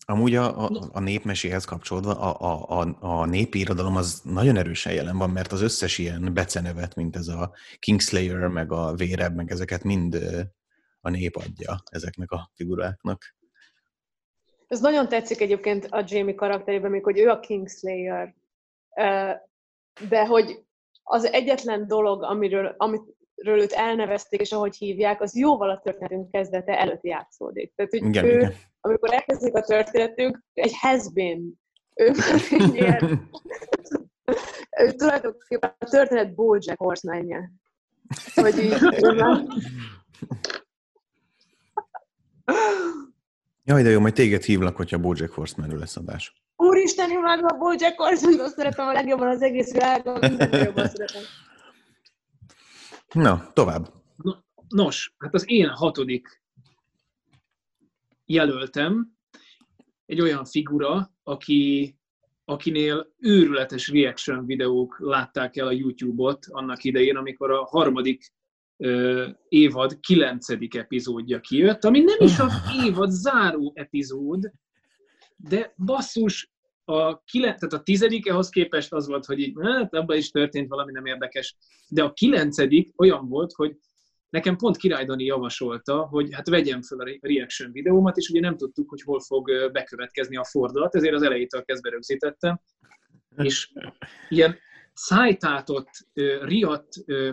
Amúgy 0.04 0.34
a, 0.34 0.64
a, 0.64 0.70
a 0.92 1.00
népmeséhez 1.00 1.64
kapcsolódva 1.64 2.20
a, 2.20 2.50
a, 2.50 2.80
a, 2.80 2.96
a 3.00 3.26
népi 3.26 3.58
irodalom 3.58 3.96
az 3.96 4.20
nagyon 4.24 4.56
erősen 4.56 4.92
jelen 4.92 5.18
van, 5.18 5.30
mert 5.30 5.52
az 5.52 5.60
összes 5.60 5.98
ilyen 5.98 6.34
becenevet, 6.34 6.94
mint 6.94 7.16
ez 7.16 7.28
a 7.28 7.52
Kingslayer, 7.78 8.46
meg 8.46 8.72
a 8.72 8.94
Véreb, 8.94 9.34
meg 9.34 9.50
ezeket 9.50 9.82
mind 9.82 10.14
a 11.00 11.10
nép 11.10 11.36
adja 11.36 11.82
ezeknek 11.90 12.30
a 12.30 12.50
figuráknak. 12.54 13.34
Ez 14.66 14.80
nagyon 14.80 15.08
tetszik 15.08 15.40
egyébként 15.40 15.86
a 15.90 16.04
Jamie 16.06 16.34
karakterében, 16.34 16.90
még 16.90 17.04
hogy 17.04 17.18
ő 17.18 17.28
a 17.28 17.40
Kingslayer. 17.40 18.34
De 20.08 20.26
hogy 20.26 20.64
az 21.02 21.24
egyetlen 21.24 21.86
dolog, 21.86 22.22
amiről, 22.22 22.74
amit 22.76 23.02
ről 23.42 23.60
őt 23.60 23.72
elnevezték, 23.72 24.40
és 24.40 24.52
ahogy 24.52 24.76
hívják, 24.76 25.20
az 25.20 25.36
jóval 25.36 25.70
a 25.70 25.80
történetünk 25.84 26.30
kezdete 26.30 26.78
előtt 26.78 27.04
játszódik. 27.04 27.72
Tehát, 27.74 27.90
hogy 27.90 28.04
igen, 28.04 28.24
ő, 28.24 28.36
igen. 28.36 28.54
amikor 28.80 29.12
elkezdik 29.12 29.54
a 29.54 29.62
történetünk, 29.62 30.44
egy 30.52 30.74
been. 31.12 31.60
Ő 31.94 32.10
már 32.10 32.74
ilyen, 32.74 33.30
ő 34.84 34.92
tulajdonképpen 34.92 35.74
a 35.78 35.84
történet 35.84 36.34
Bojack 36.34 36.78
horseman 36.78 37.54
Hogy 38.34 38.58
így. 38.58 38.74
Jaj, 43.64 43.82
de 43.82 43.90
jó, 43.90 44.00
majd 44.00 44.14
téged 44.14 44.42
hívlak, 44.42 44.76
hogyha 44.76 44.98
Bojack 44.98 45.32
Horseman 45.32 45.78
lesz 45.78 45.96
adás. 45.96 46.42
Úristen, 46.56 47.10
imádom 47.10 47.44
a 47.44 47.56
Bojack 47.56 48.00
Horseman, 48.00 48.48
szeretem 48.48 48.86
a 48.86 48.92
legjobban 48.92 49.28
az 49.28 49.42
egész 49.42 49.72
világon, 49.72 50.18
minden 50.20 50.64
jobban 50.64 50.88
szeretem. 50.88 51.22
Na, 53.12 53.50
tovább. 53.52 53.92
Nos, 54.68 55.14
hát 55.18 55.34
az 55.34 55.50
én 55.50 55.68
hatodik 55.68 56.42
jelöltem 58.24 59.12
egy 60.06 60.20
olyan 60.20 60.44
figura, 60.44 61.10
aki, 61.22 61.94
akinél 62.44 63.12
őrületes 63.18 63.88
reaction 63.88 64.46
videók 64.46 64.96
látták 65.00 65.56
el 65.56 65.66
a 65.66 65.72
YouTube-ot 65.72 66.46
annak 66.48 66.84
idején, 66.84 67.16
amikor 67.16 67.50
a 67.50 67.64
harmadik 67.64 68.32
ö, 68.76 69.28
évad 69.48 70.00
kilencedik 70.00 70.74
epizódja 70.74 71.40
kijött, 71.40 71.84
ami 71.84 72.00
nem 72.00 72.16
is 72.18 72.38
az 72.38 72.52
évad 72.86 73.10
záró 73.10 73.72
epizód, 73.74 74.52
de 75.36 75.74
basszus, 75.76 76.51
a, 76.84 77.22
kilen, 77.24 77.56
tehát 77.56 77.72
a 77.72 77.82
tizedik 77.82 78.30
ahhoz 78.30 78.48
képest 78.48 78.92
az 78.92 79.06
volt, 79.06 79.24
hogy 79.24 79.38
így, 79.38 79.54
hát 79.62 79.94
abban 79.94 80.16
is 80.16 80.30
történt 80.30 80.68
valami 80.68 80.92
nem 80.92 81.06
érdekes, 81.06 81.56
de 81.88 82.02
a 82.02 82.12
kilencedik 82.12 82.92
olyan 82.96 83.28
volt, 83.28 83.52
hogy 83.52 83.76
nekem 84.28 84.56
pont 84.56 84.76
Király 84.76 85.04
Dani 85.04 85.24
javasolta, 85.24 86.06
hogy 86.06 86.34
hát 86.34 86.48
vegyem 86.48 86.82
fel 86.82 86.98
a 86.98 87.18
reaction 87.20 87.72
videómat, 87.72 88.16
és 88.16 88.28
ugye 88.28 88.40
nem 88.40 88.56
tudtuk, 88.56 88.88
hogy 88.88 89.02
hol 89.02 89.20
fog 89.20 89.70
bekövetkezni 89.72 90.36
a 90.36 90.44
fordulat, 90.44 90.94
ezért 90.94 91.14
az 91.14 91.22
elejétől 91.22 91.62
kezdve 91.62 91.90
rögzítettem. 91.90 92.60
És 93.36 93.72
ilyen 94.28 94.58
szájtátott, 94.92 95.90
riadt, 96.42 96.88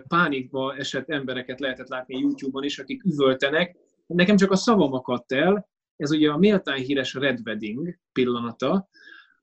pánikba 0.07 0.75
esett 0.75 1.09
embereket 1.09 1.59
lehetett 1.59 1.87
látni 1.87 2.19
YouTube-on 2.19 2.63
is, 2.63 2.79
akik 2.79 3.03
üvöltenek. 3.03 3.77
Nekem 4.05 4.35
csak 4.35 4.51
a 4.51 4.55
szavam 4.55 4.93
akadt 4.93 5.31
el, 5.31 5.69
ez 5.95 6.11
ugye 6.11 6.29
a 6.31 6.37
méltán 6.37 6.77
híres 6.77 7.13
Red 7.13 7.39
Wedding 7.45 7.95
pillanata, 8.11 8.89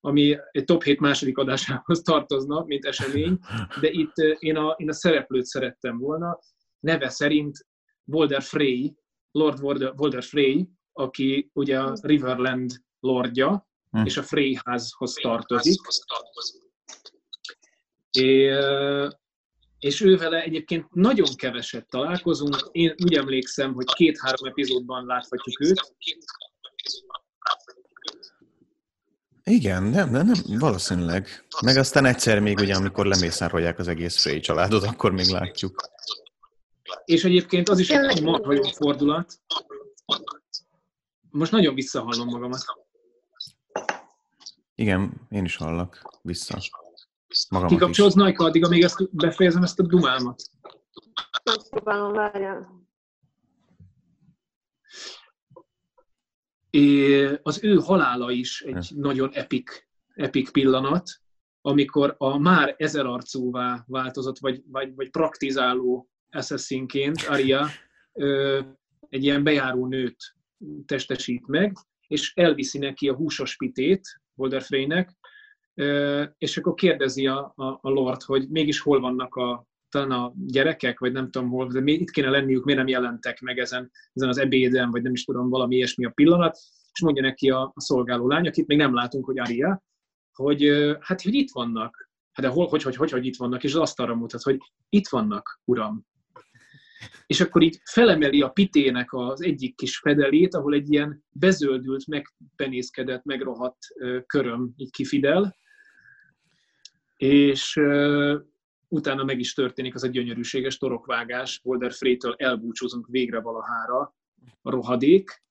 ami 0.06 0.38
egy 0.50 0.64
top 0.64 0.82
7 0.82 1.00
második 1.00 1.38
adásához 1.38 2.02
tartozna, 2.02 2.64
mint 2.64 2.84
esemény, 2.84 3.38
de 3.80 3.90
itt 3.90 4.16
én 4.38 4.56
a, 4.56 4.74
én 4.78 4.88
a 4.88 4.92
szereplőt 4.92 5.44
szerettem 5.44 5.98
volna, 5.98 6.38
neve 6.80 7.08
szerint 7.08 7.66
Walder 8.04 8.42
Frey, 8.42 8.96
Lord 9.30 9.62
Walder 9.96 10.22
Frey, 10.22 10.68
aki 10.92 11.50
ugye 11.52 11.80
a 11.80 11.96
Riverland 12.02 12.70
lordja, 13.00 13.68
hm. 13.90 14.04
és 14.04 14.16
a 14.16 14.22
Frey 14.22 14.58
házhoz 14.64 15.12
tartozik. 15.12 15.80
É, 18.10 18.52
és 19.78 20.00
ővele 20.00 20.42
egyébként 20.42 20.94
nagyon 20.94 21.28
keveset 21.36 21.88
találkozunk. 21.88 22.68
Én 22.72 22.94
úgy 23.04 23.14
emlékszem, 23.14 23.74
hogy 23.74 23.86
két-három 23.86 24.46
epizódban 24.46 25.06
láthatjuk 25.06 25.60
őt. 25.60 25.94
Igen, 29.50 29.82
nem, 29.82 30.10
nem, 30.10 30.26
nem, 30.26 30.58
valószínűleg. 30.58 31.46
Meg 31.62 31.76
aztán 31.76 32.04
egyszer 32.04 32.40
még 32.40 32.58
ugye, 32.58 32.74
amikor 32.74 33.06
lemészárolják 33.06 33.78
az 33.78 33.88
egész 33.88 34.22
Frey 34.22 34.40
családot, 34.40 34.82
akkor 34.84 35.12
még 35.12 35.26
látjuk. 35.26 35.90
És 37.04 37.24
egyébként 37.24 37.68
az 37.68 37.78
is 37.78 37.90
egy 37.90 38.22
marha 38.22 38.52
jó 38.52 38.62
fordulat. 38.62 39.40
Most 41.30 41.52
nagyon 41.52 41.74
visszahallom 41.74 42.28
magamat. 42.28 42.64
Igen, 44.74 45.12
én 45.30 45.44
is 45.44 45.56
hallak 45.56 46.02
vissza. 46.22 46.58
Magamat 47.48 47.72
Kikapcsolsz 47.72 48.14
Najka, 48.14 48.44
addig, 48.44 48.64
amíg 48.64 48.82
ezt 48.82 49.14
befejezem 49.16 49.62
ezt 49.62 49.78
a 49.78 49.82
dumámat. 49.82 50.42
Próbálom, 51.70 52.12
várjál. 52.12 52.85
Az 57.42 57.64
ő 57.64 57.74
halála 57.74 58.30
is 58.30 58.62
egy 58.62 58.90
ja. 58.90 58.96
nagyon 58.96 59.30
epik, 59.32 59.88
epik 60.14 60.50
pillanat, 60.50 61.10
amikor 61.60 62.14
a 62.18 62.38
már 62.38 62.74
ezerarcúvá 62.78 63.84
változott, 63.86 64.38
vagy, 64.38 64.62
vagy, 64.66 64.94
vagy 64.94 65.10
praktizáló 65.10 66.08
assassinként 66.30 67.22
Aria 67.28 67.68
egy 69.08 69.24
ilyen 69.24 69.42
bejáró 69.42 69.86
nőt 69.86 70.16
testesít 70.86 71.46
meg, 71.46 71.76
és 72.06 72.34
elviszi 72.34 72.78
neki 72.78 73.08
a 73.08 73.14
húsos 73.14 73.56
pitét 73.56 74.20
Walder 74.34 74.62
Freynek, 74.62 75.16
és 76.38 76.56
akkor 76.56 76.74
kérdezi 76.74 77.26
a, 77.26 77.52
a, 77.56 77.64
a 77.64 77.88
Lord, 77.88 78.22
hogy 78.22 78.48
mégis 78.48 78.80
hol 78.80 79.00
vannak 79.00 79.34
a, 79.34 79.66
talán 79.96 80.20
a 80.24 80.32
gyerekek, 80.36 80.98
vagy 80.98 81.12
nem 81.12 81.30
tudom 81.30 81.48
hol, 81.48 81.66
de 81.66 81.80
még 81.80 82.00
itt 82.00 82.10
kéne 82.10 82.30
lenniük, 82.30 82.64
miért 82.64 82.80
nem 82.80 82.88
jelentek 82.88 83.40
meg 83.40 83.58
ezen, 83.58 83.90
ezen 84.12 84.28
az 84.28 84.38
ebéden, 84.38 84.90
vagy 84.90 85.02
nem 85.02 85.12
is 85.12 85.24
tudom, 85.24 85.48
valami 85.48 85.76
ilyesmi 85.76 86.04
a 86.04 86.10
pillanat, 86.10 86.56
és 86.92 87.00
mondja 87.02 87.22
neki 87.22 87.50
a, 87.50 87.72
a 87.74 87.80
szolgáló 87.80 88.28
lány, 88.28 88.46
akit 88.46 88.66
még 88.66 88.78
nem 88.78 88.94
látunk, 88.94 89.24
hogy 89.24 89.38
Aria, 89.38 89.82
hogy 90.32 90.70
hát, 91.00 91.22
hogy 91.22 91.34
itt 91.34 91.50
vannak. 91.52 92.10
Hát 92.32 92.46
de 92.46 92.52
hol, 92.52 92.66
hogy, 92.66 92.82
hogy, 92.82 92.96
hogy, 92.96 93.10
hogy 93.10 93.26
itt 93.26 93.36
vannak, 93.36 93.64
és 93.64 93.74
az 93.74 93.80
asztalra 93.80 94.14
mutat, 94.14 94.42
hogy 94.42 94.58
itt 94.88 95.08
vannak, 95.08 95.60
uram. 95.64 96.06
És 97.26 97.40
akkor 97.40 97.62
így 97.62 97.80
felemeli 97.84 98.42
a 98.42 98.48
pitének 98.48 99.12
az 99.12 99.42
egyik 99.42 99.76
kis 99.76 99.98
fedelét, 99.98 100.54
ahol 100.54 100.74
egy 100.74 100.92
ilyen 100.92 101.24
bezöldült, 101.30 102.06
megpenészkedett, 102.06 103.24
megrohadt 103.24 103.78
köröm 104.26 104.72
így 104.76 104.90
kifidel, 104.90 105.56
és 107.16 107.80
utána 108.88 109.24
meg 109.24 109.38
is 109.38 109.54
történik 109.54 109.94
az 109.94 110.04
egy 110.04 110.10
gyönyörűséges 110.10 110.76
torokvágás, 110.76 111.60
Boulder 111.60 111.92
Frey-től 111.92 112.34
elbúcsúzunk 112.36 113.06
végre 113.10 113.40
valahára. 113.40 114.14
A 114.62 114.70
rohadék, 114.70 115.42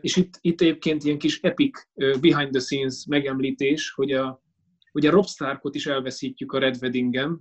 és 0.00 0.16
itt, 0.16 0.38
itt 0.40 0.60
egyébként 0.60 1.04
ilyen 1.04 1.18
kis 1.18 1.40
epic 1.40 1.88
behind 1.94 2.50
the 2.50 2.60
scenes 2.60 3.06
megemlítés, 3.08 3.90
hogy 3.90 4.12
a, 4.12 4.42
ugye 4.92 5.10
Rob 5.10 5.26
Starkot 5.26 5.74
is 5.74 5.86
elveszítjük 5.86 6.52
a 6.52 6.58
Red 6.58 6.76
Weddingen, 6.82 7.40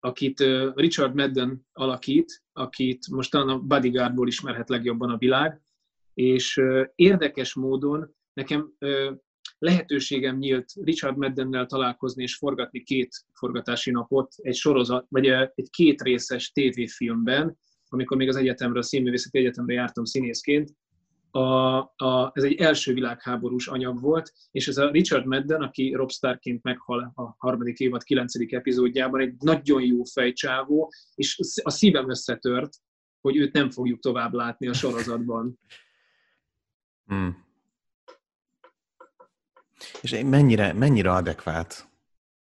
akit 0.00 0.40
Richard 0.74 1.14
Madden 1.14 1.66
alakít, 1.72 2.42
akit 2.52 3.08
most 3.08 3.30
talán 3.30 3.48
a 3.48 3.58
Bodyguardból 3.58 4.28
ismerhet 4.28 4.68
legjobban 4.68 5.10
a 5.10 5.18
világ, 5.18 5.62
és 6.14 6.60
érdekes 6.94 7.54
módon 7.54 8.14
nekem 8.32 8.72
lehetőségem 9.58 10.36
nyílt 10.36 10.72
Richard 10.82 11.16
Maddennel 11.16 11.66
találkozni 11.66 12.22
és 12.22 12.36
forgatni 12.36 12.82
két 12.82 13.10
forgatási 13.32 13.90
napot 13.90 14.34
egy 14.36 14.54
sorozat, 14.54 15.06
vagy 15.08 15.26
egy 15.26 15.70
két 15.70 16.02
részes 16.02 16.50
tévéfilmben, 16.50 17.58
amikor 17.88 18.16
még 18.16 18.28
az 18.28 18.36
egyetemre, 18.36 18.78
a 18.78 18.82
Színművészeti 18.82 19.38
Egyetemre 19.38 19.74
jártam 19.74 20.04
színészként, 20.04 20.70
a, 21.30 21.78
a, 21.96 22.30
ez 22.34 22.42
egy 22.42 22.54
első 22.54 22.92
világháborús 22.92 23.66
anyag 23.66 24.00
volt, 24.00 24.32
és 24.50 24.68
ez 24.68 24.76
a 24.76 24.90
Richard 24.90 25.26
Madden, 25.26 25.62
aki 25.62 25.92
Rob 25.92 26.10
Starkként 26.10 26.62
meghal 26.62 27.12
a 27.14 27.34
harmadik 27.38 27.78
évad 27.78 28.02
kilencedik 28.02 28.52
epizódjában, 28.52 29.20
egy 29.20 29.34
nagyon 29.38 29.82
jó 29.82 30.04
fejcsávó, 30.04 30.92
és 31.14 31.38
a 31.62 31.70
szívem 31.70 32.10
összetört, 32.10 32.72
hogy 33.20 33.36
őt 33.36 33.52
nem 33.52 33.70
fogjuk 33.70 34.00
tovább 34.00 34.32
látni 34.32 34.68
a 34.68 34.72
sorozatban. 34.72 35.58
Hmm. 37.04 37.45
És 40.00 40.22
mennyire, 40.24 40.72
mennyire 40.72 41.12
adekvát, 41.12 41.88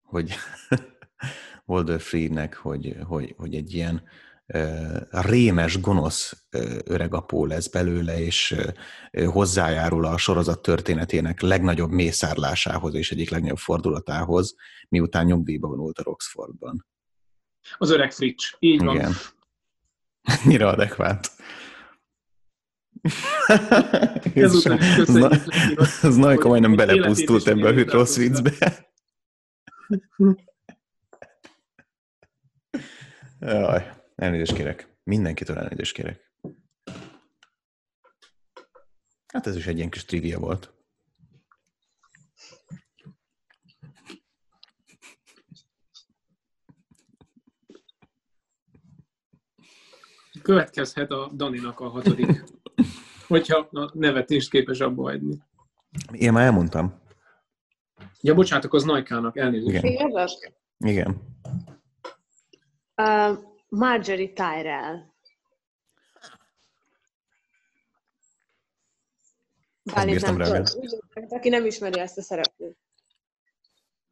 hogy 0.01 0.33
Walder 1.65 2.01
Freednek, 2.01 2.55
hogy, 2.55 2.95
hogy, 3.07 3.33
hogy 3.37 3.55
egy 3.55 3.73
ilyen 3.73 4.03
rémes, 5.09 5.81
gonosz 5.81 6.45
öregapó 6.83 7.45
lesz 7.45 7.67
belőle, 7.67 8.19
és 8.19 8.55
hozzájárul 9.25 10.05
a 10.05 10.17
sorozat 10.17 10.61
történetének 10.61 11.41
legnagyobb 11.41 11.89
mészárlásához 11.89 12.93
és 12.93 13.11
egyik 13.11 13.29
legnagyobb 13.29 13.57
fordulatához, 13.57 14.55
miután 14.89 15.25
nyugdíjba 15.25 15.67
vonult 15.67 15.99
a 15.99 16.03
Roxfordban. 16.03 16.85
Az 17.77 17.89
öreg 17.89 18.11
Fritz, 18.11 18.55
így 18.59 18.83
van. 18.83 18.95
Igen. 18.95 19.13
Mire 20.45 20.67
adekvát. 20.67 21.31
Ez 24.33 24.65
az 26.01 26.15
Najka 26.15 26.47
majdnem 26.47 26.75
belepusztult 26.75 27.47
ebbe 27.47 27.67
a 27.67 27.91
rossz 27.91 28.17
viccbe. 28.17 28.51
Jaj. 33.39 33.91
Elnézést 34.15 34.53
kérek. 34.53 34.97
Mindenkitől 35.03 35.57
elnézést 35.57 35.93
kérek. 35.93 36.31
Hát 39.27 39.47
ez 39.47 39.55
is 39.55 39.67
egy 39.67 39.77
ilyen 39.77 39.89
kis 39.89 40.05
trivia 40.05 40.39
volt. 40.39 40.73
Következhet 50.41 51.11
a 51.11 51.31
Daninak 51.33 51.79
a 51.79 51.89
hatodik. 51.89 52.43
Hogyha 53.27 53.57
a 53.71 53.91
nevetést 53.93 54.49
képes 54.49 54.79
abba 54.79 55.03
hagyni. 55.03 55.37
Én 56.11 56.33
már 56.33 56.45
elmondtam. 56.45 57.01
Ja, 58.21 58.33
bocsánatok, 58.33 58.73
az 58.73 58.83
Najkának, 58.83 59.37
elnézést. 59.37 59.83
Igen. 59.83 60.29
Igen. 60.77 61.21
Uh, 62.95 63.37
Marjorie 63.69 64.33
Tyrell. 64.33 65.09
Bálint 69.83 70.21
nem 70.21 70.37
rá. 70.37 70.63
Aki 71.29 71.49
nem 71.49 71.65
ismeri 71.65 71.99
ezt 71.99 72.17
a 72.17 72.21
szereplőt. 72.21 72.77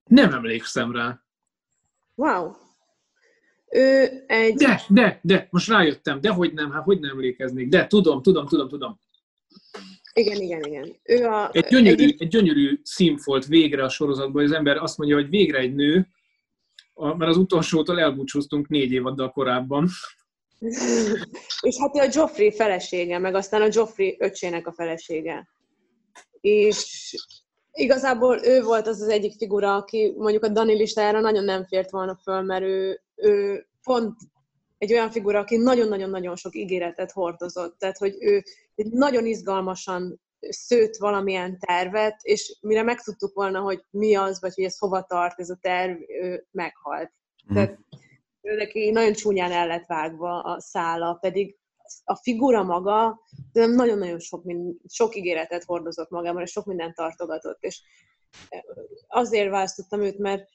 Nem 0.03 0.33
emlékszem 0.33 0.91
rá. 0.91 1.23
Wow. 2.15 2.55
Ő 3.69 4.23
egy... 4.27 4.55
De, 4.55 4.81
de, 4.87 5.19
de, 5.23 5.47
most 5.51 5.69
rájöttem, 5.69 6.21
de 6.21 6.29
hogy 6.29 6.53
nem, 6.53 6.71
hát 6.71 6.83
hogy 6.83 6.99
nem 6.99 7.09
emlékeznék, 7.09 7.67
de 7.67 7.87
tudom, 7.87 8.21
tudom, 8.21 8.47
tudom, 8.47 8.67
tudom. 8.67 8.99
Igen, 10.13 10.41
igen, 10.41 10.63
igen. 10.63 10.95
Ő 11.03 11.25
a, 11.25 11.49
egy, 11.51 11.65
gyönyörű, 11.69 12.03
egy... 12.03 12.15
egy 12.19 12.27
gyönyörű 12.27 12.79
színfolt 12.83 13.45
végre 13.45 13.83
a 13.83 13.89
sorozatban, 13.89 14.43
az 14.43 14.51
ember 14.51 14.77
azt 14.77 14.97
mondja, 14.97 15.15
hogy 15.15 15.29
végre 15.29 15.57
egy 15.57 15.75
nő, 15.75 16.07
mert 16.93 17.29
az 17.29 17.37
utolsótól 17.37 17.99
elbúcsúztunk 17.99 18.67
négy 18.67 18.91
évaddal 18.91 19.31
korábban. 19.31 19.87
és 21.61 21.77
hát 21.79 21.95
ő 21.95 21.99
a 21.99 22.09
Joffrey 22.11 22.51
felesége, 22.51 23.17
meg 23.17 23.35
aztán 23.35 23.61
a 23.61 23.67
Joffrey 23.71 24.15
öcsének 24.19 24.67
a 24.67 24.73
felesége. 24.73 25.47
És 26.41 27.15
igazából 27.79 28.39
ő 28.43 28.61
volt 28.61 28.87
az 28.87 29.01
az 29.01 29.07
egyik 29.07 29.37
figura, 29.37 29.75
aki 29.75 30.13
mondjuk 30.17 30.43
a 30.43 30.47
Dani 30.47 30.73
listájára 30.73 31.19
nagyon 31.19 31.43
nem 31.43 31.65
fért 31.65 31.91
volna 31.91 32.19
föl, 32.23 32.41
mert 32.41 32.63
ő, 32.63 33.01
ő 33.15 33.65
pont 33.83 34.17
egy 34.77 34.93
olyan 34.93 35.11
figura, 35.11 35.39
aki 35.39 35.57
nagyon-nagyon-nagyon 35.57 36.35
sok 36.35 36.55
ígéretet 36.55 37.11
hordozott. 37.11 37.77
Tehát, 37.77 37.97
hogy 37.97 38.15
ő 38.19 38.43
nagyon 38.75 39.25
izgalmasan 39.25 40.21
szőtt 40.39 40.95
valamilyen 40.95 41.59
tervet, 41.59 42.19
és 42.21 42.57
mire 42.61 42.83
megtudtuk 42.83 43.33
volna, 43.33 43.59
hogy 43.59 43.83
mi 43.89 44.15
az, 44.15 44.41
vagy 44.41 44.53
hogy 44.55 44.63
ez 44.63 44.77
hova 44.77 45.01
tart, 45.01 45.39
ez 45.39 45.49
a 45.49 45.57
terv, 45.61 45.97
ő 46.07 46.47
meghalt. 46.51 47.11
Mm. 47.51 47.53
Tehát 47.53 47.79
ő 48.41 48.55
neki 48.55 48.91
nagyon 48.91 49.13
csúnyán 49.13 49.51
el 49.51 49.67
lett 49.67 49.85
vágva 49.87 50.41
a 50.41 50.59
szála, 50.59 51.13
pedig 51.13 51.58
a 52.03 52.15
figura 52.15 52.63
maga 52.63 53.19
de 53.51 53.65
nagyon-nagyon 53.65 54.19
sok, 54.19 54.43
sok 54.87 55.15
ígéretet 55.15 55.63
hordozott 55.63 56.09
magában, 56.09 56.41
és 56.41 56.51
sok 56.51 56.65
mindent 56.65 56.95
tartogatott. 56.95 57.57
És 57.63 57.81
azért 59.07 59.49
választottam 59.49 60.01
őt, 60.01 60.17
mert, 60.17 60.49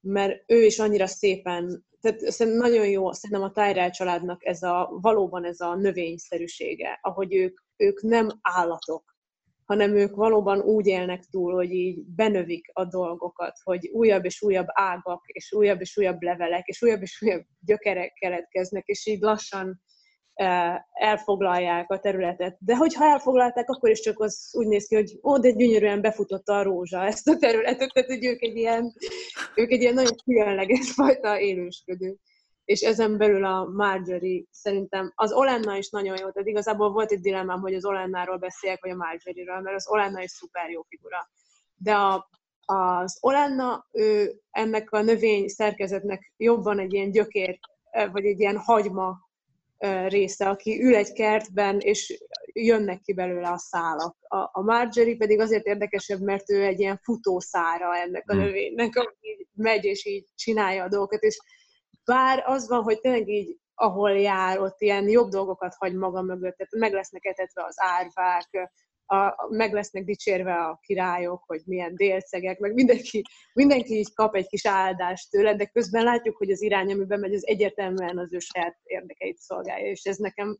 mert 0.00 0.42
ő 0.46 0.64
is 0.64 0.78
annyira 0.78 1.06
szépen, 1.06 1.86
tehát 2.00 2.20
szerintem 2.20 2.62
nagyon 2.62 2.88
jó, 2.88 3.12
szerintem 3.12 3.48
a 3.48 3.52
Tyrell 3.52 3.90
családnak 3.90 4.44
ez 4.46 4.62
a, 4.62 4.98
valóban 5.00 5.44
ez 5.44 5.60
a 5.60 5.74
növényszerűsége, 5.74 6.98
ahogy 7.02 7.34
ők, 7.34 7.60
ők 7.76 8.02
nem 8.02 8.28
állatok, 8.42 9.16
hanem 9.64 9.96
ők 9.96 10.14
valóban 10.14 10.60
úgy 10.60 10.86
élnek 10.86 11.24
túl, 11.24 11.54
hogy 11.54 11.72
így 11.72 12.04
benövik 12.04 12.70
a 12.72 12.84
dolgokat, 12.84 13.58
hogy 13.62 13.88
újabb 13.92 14.24
és 14.24 14.42
újabb 14.42 14.66
ágak, 14.68 15.22
és 15.26 15.52
újabb 15.52 15.80
és 15.80 15.96
újabb 15.96 16.22
levelek, 16.22 16.66
és 16.66 16.82
újabb 16.82 17.02
és 17.02 17.22
újabb 17.22 17.44
gyökerek 17.60 18.12
keletkeznek, 18.12 18.86
és 18.86 19.06
így 19.06 19.20
lassan 19.20 19.82
elfoglalják 20.92 21.90
a 21.90 21.98
területet. 21.98 22.56
De 22.60 22.76
hogyha 22.76 23.04
elfoglalták, 23.04 23.68
akkor 23.68 23.90
is 23.90 24.00
csak 24.00 24.20
az 24.20 24.50
úgy 24.52 24.66
néz 24.66 24.86
ki, 24.86 24.94
hogy 24.94 25.18
ó, 25.22 25.38
de 25.38 25.50
gyönyörűen 25.50 26.00
befutotta 26.00 26.56
a 26.56 26.62
rózsa 26.62 27.04
ezt 27.04 27.28
a 27.28 27.36
területet, 27.36 27.92
tehát 27.92 28.08
hogy 28.08 28.24
ők 28.24 28.42
egy 28.42 28.56
ilyen, 28.56 28.92
ők 29.54 29.70
egy 29.70 29.80
ilyen 29.80 29.94
nagyon 29.94 30.16
különleges 30.24 30.92
fajta 30.92 31.40
élősködő. 31.40 32.16
És 32.64 32.80
ezen 32.80 33.16
belül 33.16 33.44
a 33.44 33.64
Marjorie 33.64 34.42
szerintem, 34.50 35.12
az 35.14 35.32
Olenna 35.32 35.76
is 35.76 35.90
nagyon 35.90 36.16
jó, 36.18 36.30
tehát 36.30 36.48
igazából 36.48 36.90
volt 36.92 37.12
egy 37.12 37.20
dilemmám, 37.20 37.60
hogy 37.60 37.74
az 37.74 37.84
Olennáról 37.84 38.36
beszéljek, 38.36 38.82
vagy 38.82 38.90
a 38.90 38.96
Marjorie-ről, 38.96 39.60
mert 39.60 39.76
az 39.76 39.88
Olenna 39.88 40.22
is 40.22 40.30
szuper 40.30 40.70
jó 40.70 40.82
figura. 40.88 41.30
De 41.76 41.94
a, 41.94 42.28
az 42.64 43.18
Olenna, 43.20 43.86
ő 43.92 44.40
ennek 44.50 44.90
a 44.90 45.02
növény 45.02 45.48
szerkezetnek 45.48 46.32
jobban 46.36 46.78
egy 46.78 46.92
ilyen 46.92 47.10
gyökér, 47.10 47.58
vagy 48.12 48.24
egy 48.24 48.40
ilyen 48.40 48.56
hagyma 48.56 49.27
része, 50.08 50.48
aki 50.48 50.82
ül 50.82 50.94
egy 50.94 51.12
kertben, 51.12 51.78
és 51.78 52.24
jönnek 52.52 53.00
ki 53.00 53.14
belőle 53.14 53.48
a 53.48 53.58
szálak. 53.58 54.16
A, 54.20 54.36
a 54.36 54.62
Marjorie 54.62 55.16
pedig 55.16 55.40
azért 55.40 55.66
érdekesebb, 55.66 56.20
mert 56.20 56.50
ő 56.50 56.64
egy 56.64 56.80
ilyen 56.80 57.00
futószára 57.02 57.96
ennek 57.96 58.30
a 58.30 58.32
hmm. 58.32 58.42
növénynek, 58.42 58.96
aki 58.96 59.48
megy 59.54 59.84
és 59.84 60.04
így 60.06 60.26
csinálja 60.34 60.84
a 60.84 60.88
dolgokat, 60.88 61.22
és 61.22 61.38
bár 62.04 62.42
az 62.46 62.68
van, 62.68 62.82
hogy 62.82 63.00
tényleg 63.00 63.28
így 63.28 63.56
ahol 63.74 64.18
jár, 64.18 64.60
ott 64.60 64.80
ilyen 64.80 65.08
jobb 65.08 65.28
dolgokat 65.28 65.74
hagy 65.78 65.94
maga 65.94 66.22
mögött, 66.22 66.56
tehát 66.56 66.72
meg 66.78 66.92
lesznek 66.92 67.24
etetve 67.24 67.64
az 67.64 67.74
árvák, 67.76 68.70
a, 69.10 69.46
meg 69.48 69.72
lesznek 69.72 70.04
dicsérve 70.04 70.54
a 70.54 70.78
királyok, 70.82 71.44
hogy 71.46 71.62
milyen 71.64 71.94
délcegek, 71.94 72.58
meg 72.58 72.74
mindenki, 72.74 73.22
mindenki 73.52 73.94
így 73.94 74.14
kap 74.14 74.34
egy 74.34 74.46
kis 74.46 74.66
áldást 74.66 75.30
tőle, 75.30 75.54
de 75.54 75.66
közben 75.66 76.04
látjuk, 76.04 76.36
hogy 76.36 76.50
az 76.50 76.62
irány, 76.62 76.92
amiben 76.92 77.20
megy, 77.20 77.34
az 77.34 77.46
egyértelműen 77.46 78.18
az 78.18 78.32
ő 78.32 78.38
saját 78.38 78.78
érdekeit 78.84 79.38
szolgálja, 79.38 79.90
és 79.90 80.02
ez 80.02 80.16
nekem 80.16 80.58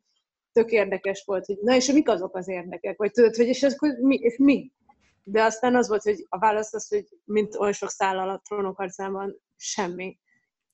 tök 0.53 0.71
érdekes 0.71 1.23
volt, 1.27 1.47
hogy 1.47 1.59
na 1.61 1.75
és 1.75 1.93
mik 1.93 2.09
azok 2.09 2.37
az 2.37 2.49
érdekek, 2.49 2.97
vagy 2.97 3.11
tudod, 3.11 3.37
hogy 3.37 3.47
és, 3.47 3.63
akkor 3.63 3.97
mi, 4.01 4.17
és 4.17 4.37
mi? 4.39 4.73
De 5.23 5.43
aztán 5.43 5.77
az 5.77 5.89
volt, 5.89 6.03
hogy 6.03 6.27
a 6.29 6.39
válasz 6.39 6.75
az, 6.75 6.89
hogy 6.89 7.07
mint 7.25 7.57
olyan 7.57 7.73
sok 7.73 7.91
szállal 7.91 8.29
a 8.29 8.41
trónokharcában, 8.45 9.41
semmi. 9.57 10.19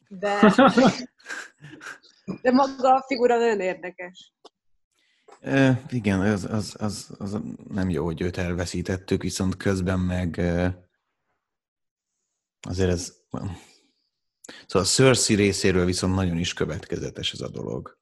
De, 0.09 0.41
de 2.43 2.51
maga 2.51 2.95
a 2.95 3.05
figura 3.07 3.39
nagyon 3.39 3.61
érdekes. 3.61 4.33
E, 5.45 5.83
igen, 5.89 6.21
az, 6.21 6.45
az, 6.45 6.77
az, 6.79 7.15
az 7.19 7.39
nem 7.69 7.91
jó, 7.91 8.05
hogy 8.05 8.21
őt 8.21 8.37
elveszítettük, 8.37 9.23
viszont 9.23 9.57
közben 9.57 10.01
meg 10.01 10.41
azért 12.61 12.91
ez... 12.91 13.13
Szóval 14.67 14.83
a 14.83 14.85
Cersei 14.85 15.37
részéről 15.37 15.85
viszont 15.85 16.15
nagyon 16.15 16.39
is 16.39 16.53
következetes 16.53 17.33
ez 17.33 17.41
a 17.41 17.49
dolog. 17.49 17.99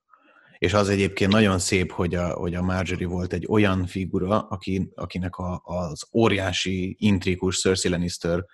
És 0.58 0.72
az 0.72 0.88
egyébként 0.88 1.32
nagyon 1.32 1.58
szép, 1.58 1.92
hogy 1.92 2.14
a, 2.14 2.32
hogy 2.32 2.54
a 2.54 2.62
Marjorie 2.62 3.06
volt 3.06 3.32
egy 3.32 3.46
olyan 3.48 3.86
figura, 3.86 4.40
aki, 4.40 4.92
akinek 4.94 5.36
a, 5.36 5.60
az 5.64 6.06
óriási, 6.12 6.96
intrikus 6.98 7.60
Cersei 7.60 7.90
Lannister 7.90 8.44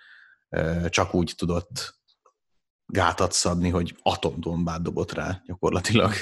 csak 0.89 1.13
úgy 1.13 1.33
tudott 1.37 1.99
gátat 2.85 3.31
szabni, 3.31 3.69
hogy 3.69 3.95
atombombát 4.01 4.81
dobott 4.81 5.11
rá 5.11 5.41
gyakorlatilag. 5.45 6.13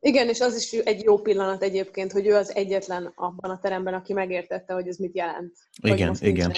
Igen, 0.00 0.28
és 0.28 0.40
az 0.40 0.56
is 0.56 0.72
egy 0.72 1.02
jó 1.02 1.18
pillanat 1.18 1.62
egyébként, 1.62 2.12
hogy 2.12 2.26
ő 2.26 2.34
az 2.34 2.54
egyetlen 2.54 3.12
abban 3.14 3.50
a 3.50 3.58
teremben, 3.58 3.94
aki 3.94 4.12
megértette, 4.12 4.74
hogy 4.74 4.88
ez 4.88 4.96
mit 4.96 5.14
jelent. 5.14 5.56
Igen, 5.82 6.16
igen. 6.20 6.52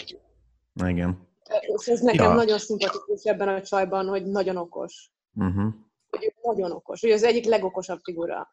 Igen. 0.87 1.29
És 1.61 1.87
ez 1.87 2.01
nekem 2.01 2.27
ja. 2.27 2.35
nagyon 2.35 2.59
szimpatikus 2.59 3.23
ebben 3.23 3.49
a 3.49 3.63
csajban, 3.63 4.07
hogy 4.07 4.27
nagyon 4.27 4.57
okos. 4.57 5.11
Uh-huh. 5.35 5.75
Hogy 6.11 6.25
ő 6.25 6.35
nagyon 6.43 6.73
okos. 6.73 7.01
Hogy 7.01 7.11
az 7.11 7.23
egyik 7.23 7.45
legokosabb 7.45 8.01
figura. 8.03 8.49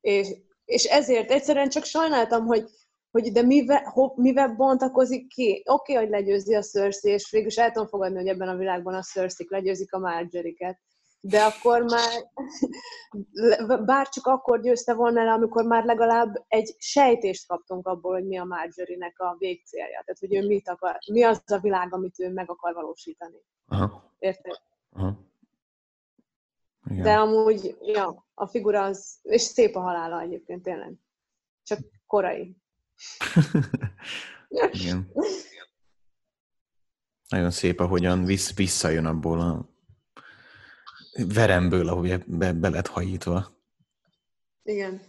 És, 0.00 0.28
és 0.64 0.84
ezért 0.84 1.30
egyszerűen 1.30 1.68
csak 1.68 1.84
sajnáltam, 1.84 2.46
hogy, 2.46 2.64
hogy 3.10 3.32
de 3.32 3.42
mivel, 3.42 3.82
ho, 3.82 4.12
mivel 4.16 4.48
bontakozik 4.48 5.26
ki? 5.28 5.62
Oké, 5.64 5.92
okay, 5.92 6.04
hogy 6.04 6.12
legyőzi 6.12 6.54
a 6.54 6.62
Cersei, 6.62 7.12
és 7.12 7.30
végül 7.30 7.50
el 7.54 7.70
tudom 7.70 7.88
fogadni, 7.88 8.16
hogy 8.16 8.28
ebben 8.28 8.48
a 8.48 8.56
világban 8.56 8.94
a 8.94 9.02
Cersei 9.02 9.46
legyőzik 9.50 9.92
a 9.92 9.98
Marjorie-ket 9.98 10.80
de 11.24 11.42
akkor 11.42 11.82
már 11.82 12.30
bár 13.84 14.08
csak 14.08 14.26
akkor 14.26 14.60
győzte 14.60 14.94
volna 14.94 15.24
le, 15.24 15.32
amikor 15.32 15.64
már 15.64 15.84
legalább 15.84 16.44
egy 16.48 16.76
sejtést 16.78 17.46
kaptunk 17.46 17.86
abból, 17.86 18.12
hogy 18.12 18.26
mi 18.26 18.38
a 18.38 18.44
Marjorie-nek 18.44 19.20
a 19.20 19.36
végcélja. 19.38 20.02
Tehát, 20.04 20.18
hogy 20.18 20.34
ő 20.34 20.46
mit 20.46 20.68
akar, 20.68 20.98
mi 21.12 21.22
az 21.22 21.42
a 21.46 21.58
világ, 21.58 21.94
amit 21.94 22.18
ő 22.18 22.32
meg 22.32 22.50
akar 22.50 22.74
valósítani. 22.74 23.36
Aha. 23.66 24.14
Érted? 24.18 24.60
Aha. 24.92 25.18
Igen. 26.90 27.02
De 27.02 27.14
amúgy, 27.14 27.76
ja, 27.80 28.26
a 28.34 28.46
figura 28.46 28.84
az, 28.84 29.18
és 29.22 29.40
szép 29.40 29.76
a 29.76 29.80
halála 29.80 30.20
egyébként 30.20 30.62
tényleg. 30.62 30.94
Csak 31.62 31.78
korai. 32.06 32.56
Igen. 34.72 35.12
Nagyon 37.28 37.50
szép, 37.50 37.80
ahogyan 37.80 38.24
vissz, 38.24 38.56
visszajön 38.56 39.06
abból 39.06 39.40
a 39.40 39.71
veremből, 41.34 41.88
ahogy 41.88 42.24
be, 42.26 42.52
be 42.52 42.68
lett 42.68 42.86
hajítva. 42.86 43.60
Igen. 44.62 45.00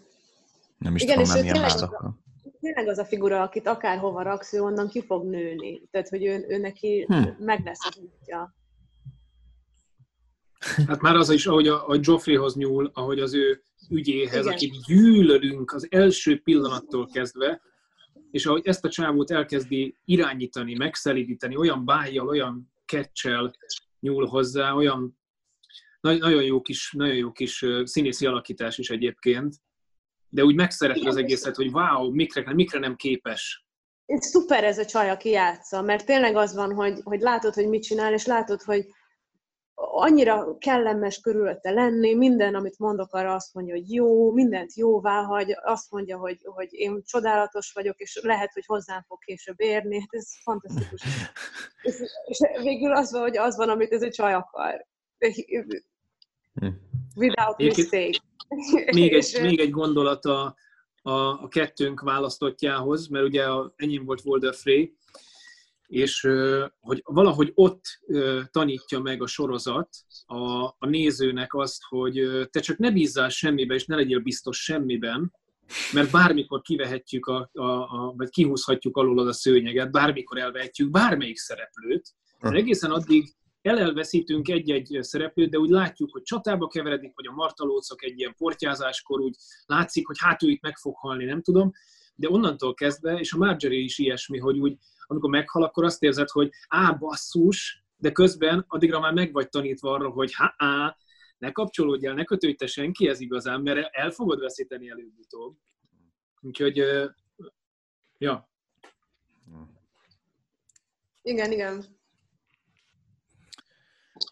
Nem 0.78 0.96
is 0.96 1.02
Igen, 1.02 1.18
tudom, 1.18 1.36
és 1.36 1.42
milyen 1.42 1.62
vádakkal. 1.62 2.22
Tényleg 2.60 2.88
az 2.88 2.98
a 2.98 3.06
figura, 3.06 3.42
akit 3.42 3.68
akárhova 3.68 4.22
raksz, 4.22 4.54
ő 4.54 4.62
onnan 4.62 4.88
ki 4.88 5.02
fog 5.02 5.26
nőni. 5.26 5.82
Tehát, 5.92 6.10
hogy 6.10 6.26
ő, 6.26 6.46
ő 6.48 6.58
neki 6.58 7.06
hm. 7.08 7.44
meg 7.44 7.66
lesz 7.66 7.86
az 7.86 7.98
útja. 7.98 8.56
Hát 10.88 11.02
már 11.02 11.16
az 11.16 11.30
is, 11.30 11.46
ahogy 11.46 11.68
a, 11.68 11.90
a 11.90 11.98
Joffreyhoz 12.00 12.56
nyúl, 12.56 12.92
ahogy 12.94 13.20
az 13.20 13.34
ő 13.34 13.64
ügyéhez, 13.90 14.46
Igen. 14.46 14.54
akit 14.54 14.86
gyűlölünk 14.86 15.72
az 15.72 15.88
első 15.90 16.42
pillanattól 16.42 17.08
kezdve, 17.08 17.62
és 18.32 18.46
ahogy 18.46 18.68
ezt 18.68 18.86
a 18.86 18.90
csávót 18.90 19.32
elkezdi 19.32 19.98
irányítani, 20.06 20.76
megszelidíteni, 20.76 21.56
olyan 21.56 21.86
bájjal, 21.86 22.28
olyan 22.28 22.72
kecsel 22.86 23.56
nyúl 24.00 24.26
hozzá, 24.26 24.74
olyan 24.74 25.18
nagyon 26.12 26.44
jó 26.44 26.62
kis, 26.62 26.92
nagyon 26.92 27.16
jó 27.16 27.32
kis 27.32 27.66
színészi 27.84 28.26
alakítás 28.26 28.78
is 28.78 28.90
egyébként, 28.90 29.56
de 30.30 30.44
úgy 30.44 30.56
megszereted 30.56 31.08
az 31.08 31.16
egészet, 31.16 31.56
hogy 31.56 31.72
wow, 31.72 32.12
mikre, 32.12 32.54
mikre 32.54 32.80
nem 32.80 32.96
képes. 32.96 33.66
Szuper 34.06 34.64
ez 34.64 34.78
a 34.78 34.86
csaj, 34.86 35.10
aki 35.10 35.30
játsza, 35.30 35.82
mert 35.82 36.06
tényleg 36.06 36.36
az 36.36 36.56
van, 36.56 36.74
hogy, 36.74 37.00
hogy 37.04 37.22
látod, 37.22 37.54
hogy 37.54 37.68
mit 37.68 37.84
csinál, 37.84 38.14
és 38.14 38.26
látod, 38.26 38.62
hogy 38.62 38.86
annyira 39.76 40.58
kellemes 40.58 41.20
körülötte 41.20 41.72
lenni, 41.72 42.16
minden, 42.16 42.56
amit 42.56 42.80
mondok, 42.80 43.14
arra 43.14 43.34
azt 43.34 43.54
mondja, 43.54 43.74
hogy 43.74 43.94
jó, 43.94 44.32
mindent 44.32 44.76
jóvá 44.76 45.22
hagy, 45.22 45.56
azt 45.64 45.92
mondja, 45.92 46.18
hogy, 46.18 46.40
hogy 46.44 46.74
én 46.74 47.02
csodálatos 47.06 47.72
vagyok, 47.72 48.00
és 48.00 48.20
lehet, 48.22 48.54
hogy 48.54 48.66
hozzám 48.66 49.04
fog 49.08 49.20
később 49.24 49.60
érni. 49.62 50.00
Hát 50.00 50.10
ez 50.10 50.28
fantasztikus. 50.44 51.02
és, 51.82 51.96
és 52.26 52.40
végül 52.62 52.96
az 52.96 53.12
van, 53.12 53.22
hogy 53.22 53.38
az 53.38 53.56
van, 53.56 53.70
amit 53.70 53.92
ez 53.92 54.02
a 54.02 54.10
csaj 54.10 54.34
akar. 54.34 54.86
Hm. 56.54 56.68
Without 57.16 57.58
mistake. 57.58 58.20
Még 58.92 59.14
egy, 59.14 59.38
még 59.42 59.60
egy 59.60 59.70
gondolat 59.70 60.26
a, 60.26 60.56
a, 61.02 61.12
a 61.12 61.48
kettőnk 61.48 62.02
választottjához, 62.02 63.08
mert 63.08 63.26
ugye 63.26 63.44
a, 63.44 63.74
enyém 63.76 64.06
volt 64.06 64.22
Walder 64.26 64.56
Frey, 64.56 64.98
és 65.88 66.28
hogy 66.80 67.02
valahogy 67.04 67.52
ott 67.54 67.82
tanítja 68.52 69.00
meg 69.00 69.22
a 69.22 69.28
sorozat 69.28 69.90
a, 70.26 70.66
a 70.66 70.86
nézőnek 70.88 71.54
azt, 71.54 71.82
hogy 71.90 72.48
te 72.52 72.60
csak 72.60 72.78
ne 72.78 72.92
bízzál 72.92 73.30
semmiben, 73.30 73.78
és 73.78 73.86
ne 73.86 73.96
legyél 73.96 74.20
biztos 74.20 74.64
semmiben, 74.64 75.34
mert 75.94 76.12
bármikor 76.12 76.62
kivehetjük, 76.62 77.26
a, 77.26 77.50
a, 77.54 77.64
a, 77.64 78.14
vagy 78.18 78.30
kihúzhatjuk 78.30 78.98
alól 78.98 79.28
a 79.28 79.34
szőnyeget, 79.34 79.92
bármikor 79.92 80.38
elvehetjük 80.38 80.90
bármelyik 80.90 81.38
szereplőt, 81.38 82.14
mert 82.40 82.56
egészen 82.56 82.92
addig 82.92 83.34
elelveszítünk 83.64 84.48
egy-egy 84.50 84.98
szereplőt, 85.02 85.50
de 85.50 85.58
úgy 85.58 85.70
látjuk, 85.70 86.12
hogy 86.12 86.22
csatába 86.22 86.68
keveredik, 86.68 87.12
vagy 87.16 87.28
a 87.28 87.32
martalócok 87.32 88.04
egy 88.04 88.20
ilyen 88.20 88.36
portyázáskor 88.38 89.20
úgy 89.20 89.36
látszik, 89.66 90.08
hogy 90.08 90.16
hát 90.20 90.44
ő 90.44 90.50
itt 90.50 90.62
meg 90.62 90.78
fog 90.78 90.96
halni, 90.96 91.26
nem 91.26 91.42
tudom, 91.42 91.72
de 92.16 92.30
onnantól 92.30 92.74
kezdve, 92.74 93.20
és 93.20 93.34
a 93.34 93.38
Marjorie 93.38 93.80
is 93.80 93.98
ilyesmi, 93.98 94.38
hogy 94.38 94.60
úgy 94.60 94.78
amikor 95.06 95.30
meghal, 95.30 95.64
akkor 95.64 95.84
azt 95.84 96.04
érzed, 96.04 96.30
hogy 96.30 96.52
á, 96.68 96.92
basszus, 96.92 97.84
de 97.98 98.12
közben 98.12 98.66
addigra 98.68 99.00
már 99.00 99.14
meg 99.14 99.34
vagy 99.34 99.50
tanítva 99.50 99.92
arra, 99.92 100.10
hogy 100.10 100.34
ha 100.34 100.54
á, 100.58 100.98
ne 101.38 101.52
kapcsolódj 101.52 102.06
el, 102.08 102.14
ne 102.14 102.24
kötődj 102.24 102.56
te 102.56 102.68
senki 102.68 103.08
ez 103.08 103.20
igazán, 103.20 103.62
mert 103.62 103.96
el 103.96 104.12
fogod 104.12 104.40
veszíteni 104.40 104.90
előbb-utóbb. 104.90 105.56
Úgyhogy, 106.42 106.78
ja. 108.18 108.50
Igen, 111.22 111.52
igen. 111.52 112.02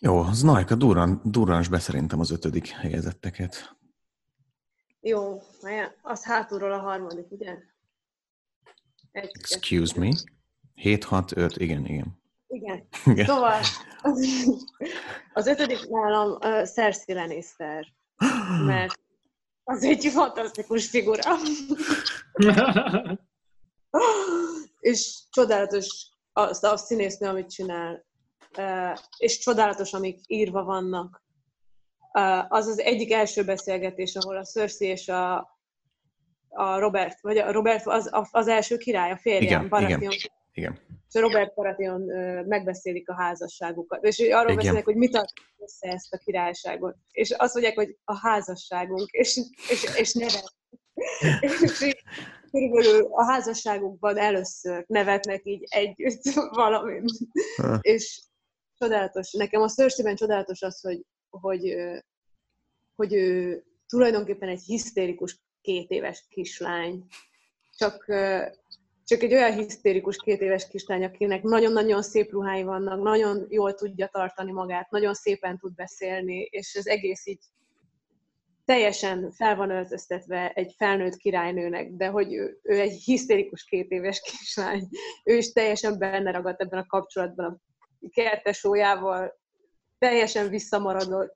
Jó, 0.04 0.24
Znajka, 0.32 0.76
durran, 0.76 1.22
durrans 1.24 1.68
be 1.68 1.80
szerintem 1.80 2.20
az 2.20 2.32
ötödik 2.32 2.68
helyezetteket. 2.68 3.76
Jó, 5.02 5.42
az 6.02 6.24
hátulról 6.24 6.72
a 6.72 6.80
harmadik, 6.80 7.32
ugye? 7.32 7.58
Egy, 9.12 9.32
Excuse 9.40 10.00
me? 10.00 10.10
7, 10.74 11.04
6, 11.04 11.38
5, 11.38 11.58
igen, 11.58 11.86
igen. 11.86 12.22
Igen. 12.48 12.88
igen. 13.14 13.26
Szóval 13.26 13.62
az 15.34 15.48
ötödik 15.48 15.90
nálam 15.90 16.32
uh, 16.32 16.64
Cersei 16.66 17.16
Lannister, 17.16 17.88
mert 18.66 19.00
az 19.64 19.84
egy 19.84 20.06
fantasztikus 20.06 20.90
figura. 20.90 21.36
és 24.80 25.20
csodálatos 25.30 26.08
az 26.34 26.64
a 26.64 26.78
színésznő, 26.78 27.28
amit 27.28 27.50
csinál, 27.50 28.06
és 29.18 29.40
csodálatos, 29.40 29.94
amik 29.94 30.20
írva 30.28 30.64
vannak. 30.64 31.24
Az 32.48 32.68
az 32.68 32.80
egyik 32.80 33.12
első 33.12 33.44
beszélgetés, 33.44 34.16
ahol 34.16 34.38
a 34.38 34.44
Cersei 34.44 34.88
és 34.88 35.08
a, 35.08 35.38
a 36.50 36.80
Robert, 36.80 37.22
vagy 37.22 37.38
a 37.38 37.52
Robert 37.52 37.88
az, 37.88 38.10
az 38.32 38.48
első 38.48 38.78
király, 38.78 39.12
a 39.12 39.18
férjem, 39.18 39.70
Baratheon. 39.70 40.02
Igen 40.02 40.32
igen. 40.54 40.80
És 41.08 41.22
Robert 41.22 41.54
Baratheon 41.54 42.02
megbeszélik 42.48 43.10
a 43.10 43.16
házasságukat. 43.16 44.04
És 44.04 44.20
arról 44.20 44.44
Igen. 44.44 44.56
beszélnek, 44.56 44.86
hogy 44.86 44.96
mit 44.96 45.12
tart 45.12 45.34
össze 45.58 45.88
ezt 45.88 46.14
a 46.14 46.18
királyságot. 46.18 46.96
És 47.12 47.32
azt 47.32 47.54
mondják, 47.54 47.76
hogy 47.76 47.98
a 48.04 48.18
házasságunk, 48.18 49.10
és, 49.10 49.40
és, 49.70 49.98
és 49.98 50.14
nevet. 50.14 50.54
és 51.40 51.96
körülbelül 52.52 53.08
a 53.12 53.24
házasságukban 53.24 54.18
először 54.18 54.84
nevetnek 54.88 55.42
így 55.44 55.64
együtt 55.70 56.22
valamint. 56.52 57.12
és 57.82 58.22
csodálatos. 58.82 59.32
Nekem 59.32 59.62
a 59.62 59.70
Cersei-ben 59.70 60.16
csodálatos 60.16 60.62
az, 60.62 60.82
hogy, 60.82 61.06
hogy, 61.30 61.76
hogy 62.96 63.14
ő 63.14 63.64
tulajdonképpen 63.88 64.50
egy 64.50 64.64
hisztérikus 64.66 65.40
két 65.62 65.90
éves 65.90 66.26
kislány. 66.30 67.06
Csak 67.78 68.06
csak 69.06 69.22
egy 69.24 69.34
olyan 69.34 69.54
hisztérikus 69.54 70.18
két 70.18 70.42
éves 70.42 70.68
kislány, 70.68 71.04
akinek 71.04 71.44
nagyon-nagyon 71.44 72.02
szép 72.02 72.32
ruhái 72.32 72.64
vannak, 72.64 73.02
nagyon 73.02 73.46
jól 73.50 73.74
tudja 73.74 74.08
tartani 74.08 74.52
magát, 74.52 74.90
nagyon 74.90 75.14
szépen 75.14 75.58
tud 75.58 75.76
beszélni, 75.76 76.48
és 76.50 76.76
az 76.76 76.88
egész 76.88 77.26
így 77.26 77.40
teljesen 78.66 79.32
fel 79.32 79.56
van 79.56 79.70
öltöztetve 79.70 80.50
egy 80.50 80.74
felnőtt 80.78 81.16
királynőnek, 81.16 81.92
de 81.92 82.08
hogy 82.08 82.34
ő, 82.34 82.60
ő 82.64 82.80
egy 82.80 83.02
hisztérikus 83.04 83.64
két 83.64 83.92
éves 83.92 84.22
kislány. 84.22 84.88
Ő 85.24 85.36
is 85.36 85.52
teljesen 85.52 85.98
benne 85.98 86.32
ragadt 86.32 86.62
ebben 86.62 86.80
a 86.80 86.86
kapcsolatban 86.86 87.46
a 87.46 87.60
kertesójával, 88.10 89.40
teljesen 89.98 90.50
visszamaradott, 90.50 91.36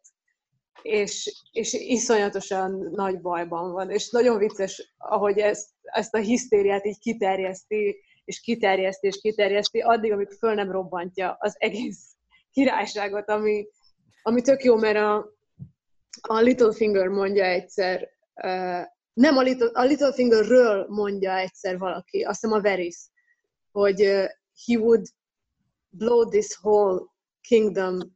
és, 0.82 1.44
és 1.52 1.74
iszonyatosan 1.74 2.90
nagy 2.92 3.22
bajban 3.22 3.72
van. 3.72 3.90
És 3.92 4.10
nagyon 4.10 4.38
vicces, 4.38 4.94
ahogy 4.98 5.38
ezt, 5.38 5.70
ezt 5.82 6.14
a 6.14 6.18
hisztériát 6.18 6.86
így 6.86 7.00
kiterjeszti, 7.00 8.04
és 8.26 8.40
kiterjeszti, 8.40 9.08
és 9.08 9.20
kiterjeszti, 9.22 9.80
addig, 9.80 10.12
amíg 10.12 10.30
föl 10.30 10.54
nem 10.54 10.72
robbantja 10.72 11.36
az 11.40 11.56
egész 11.58 12.16
királyságot, 12.52 13.30
ami, 13.30 13.68
ami 14.22 14.42
tök 14.42 14.64
jó, 14.64 14.76
mert 14.76 14.98
a, 14.98 15.30
a 16.22 16.40
Littlefinger 16.40 17.08
mondja 17.08 17.44
egyszer, 17.44 18.10
uh, 18.44 18.86
nem 19.14 19.38
a, 19.38 19.42
Little, 19.42 19.70
a 19.74 19.84
Littlefingerről 19.84 20.86
mondja 20.90 21.38
egyszer 21.38 21.78
valaki, 21.78 22.24
azt 22.24 22.42
hiszem 22.42 22.58
a 22.58 22.62
Varys, 22.62 23.10
hogy 23.72 24.02
uh, 24.02 24.26
he 24.66 24.78
would 24.78 25.06
blow 25.98 26.30
this 26.30 26.58
whole 26.62 27.00
kingdom 27.42 28.16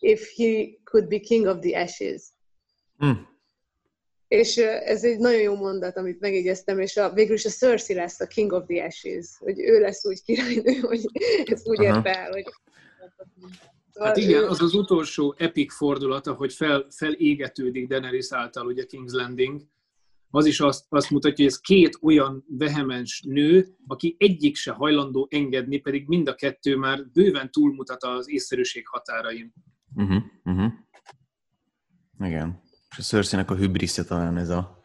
if 0.00 0.30
he 0.36 0.78
could 0.84 1.08
be 1.08 1.18
king 1.18 1.46
of 1.46 1.58
the 1.58 1.80
ashes. 1.80 2.22
Mm. 3.04 3.10
És 4.28 4.56
ez 4.56 5.04
egy 5.04 5.18
nagyon 5.18 5.40
jó 5.40 5.56
mondat, 5.56 5.96
amit 5.96 6.20
megjegyeztem, 6.20 6.78
és 6.78 6.96
a, 6.96 7.12
végül 7.12 7.34
is 7.34 7.44
a 7.44 7.50
Cersei 7.50 7.96
lesz 7.96 8.20
a 8.20 8.26
king 8.26 8.52
of 8.52 8.66
the 8.66 8.84
ashes, 8.84 9.36
hogy 9.38 9.60
ő 9.60 9.80
lesz 9.80 10.04
úgy 10.04 10.22
királynő, 10.22 10.78
hogy 10.90 11.00
ezt 11.44 11.68
úgy 11.68 11.80
ért 11.80 12.06
el, 12.06 12.30
hogy... 12.30 12.44
Szóval 13.92 14.08
hát 14.08 14.16
igen, 14.16 14.44
az 14.44 14.62
az 14.62 14.74
utolsó 14.74 15.34
epic 15.38 15.74
fordulata, 15.74 16.34
hogy 16.34 16.52
fel, 16.52 16.86
felégetődik 16.90 17.88
Daenerys 17.88 18.32
által, 18.32 18.66
ugye 18.66 18.84
King's 18.88 19.12
Landing, 19.12 19.60
az 20.30 20.46
is 20.46 20.60
azt, 20.60 20.84
azt 20.88 21.10
mutatja, 21.10 21.44
hogy 21.44 21.52
ez 21.52 21.60
két 21.60 21.98
olyan 22.02 22.44
vehemens 22.48 23.22
nő, 23.26 23.76
aki 23.86 24.16
egyik 24.18 24.56
se 24.56 24.72
hajlandó 24.72 25.28
engedni, 25.30 25.78
pedig 25.78 26.06
mind 26.06 26.28
a 26.28 26.34
kettő 26.34 26.76
már 26.76 27.06
bőven 27.12 27.50
túlmutat 27.50 28.02
az 28.02 28.30
észszerűség 28.30 28.86
határain. 28.86 29.52
Uh-huh, 29.94 30.22
uh-huh. 30.44 30.72
Igen. 32.20 32.62
És 32.90 32.98
a 32.98 33.02
cersei 33.02 33.42
a 33.46 33.54
hübrisze 33.54 34.04
talán 34.04 34.36
ez 34.36 34.48
a 34.48 34.76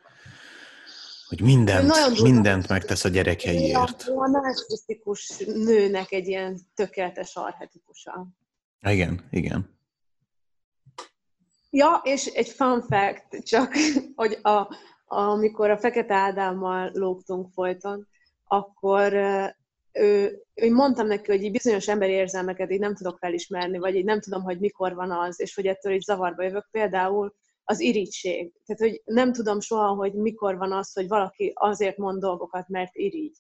hogy 1.31 1.41
mindent, 1.41 2.21
mindent 2.21 2.67
megtesz 2.67 3.03
a 3.03 3.09
gyerekeiért. 3.09 4.03
A 4.07 4.27
narcisztikus 4.27 5.37
nőnek 5.45 6.11
egy 6.11 6.27
ilyen 6.27 6.59
tökéletes 6.73 7.35
arhetipusa. 7.35 8.27
Igen, 8.81 9.27
igen. 9.29 9.79
Ja, 11.69 12.01
és 12.03 12.25
egy 12.25 12.47
fun 12.47 12.81
fact, 12.81 13.43
csak, 13.43 13.73
hogy 14.15 14.39
a, 14.41 14.75
amikor 15.13 15.69
a 15.69 15.77
Fekete 15.77 16.13
Ádámmal 16.13 16.89
lógtunk 16.93 17.47
folyton, 17.53 18.07
akkor 18.43 19.13
ő, 19.91 20.41
én 20.53 20.73
mondtam 20.73 21.07
neki, 21.07 21.31
hogy 21.31 21.43
így 21.43 21.51
bizonyos 21.51 21.87
emberi 21.87 22.11
érzelmeket 22.11 22.71
így 22.71 22.79
nem 22.79 22.95
tudok 22.95 23.17
felismerni, 23.17 23.77
vagy 23.77 23.95
így 23.95 24.03
nem 24.03 24.19
tudom, 24.19 24.43
hogy 24.43 24.59
mikor 24.59 24.93
van 24.93 25.11
az, 25.11 25.39
és 25.39 25.55
hogy 25.55 25.65
ettől 25.65 25.93
így 25.93 26.01
zavarba 26.01 26.43
jövök. 26.43 26.67
Például 26.71 27.35
az 27.63 27.79
irítség. 27.79 28.53
Tehát, 28.65 28.81
hogy 28.81 29.01
nem 29.05 29.33
tudom 29.33 29.59
soha, 29.59 29.93
hogy 29.93 30.13
mikor 30.13 30.57
van 30.57 30.71
az, 30.71 30.93
hogy 30.93 31.07
valaki 31.07 31.51
azért 31.55 31.97
mond 31.97 32.21
dolgokat, 32.21 32.67
mert 32.67 32.95
irigy. 32.95 33.37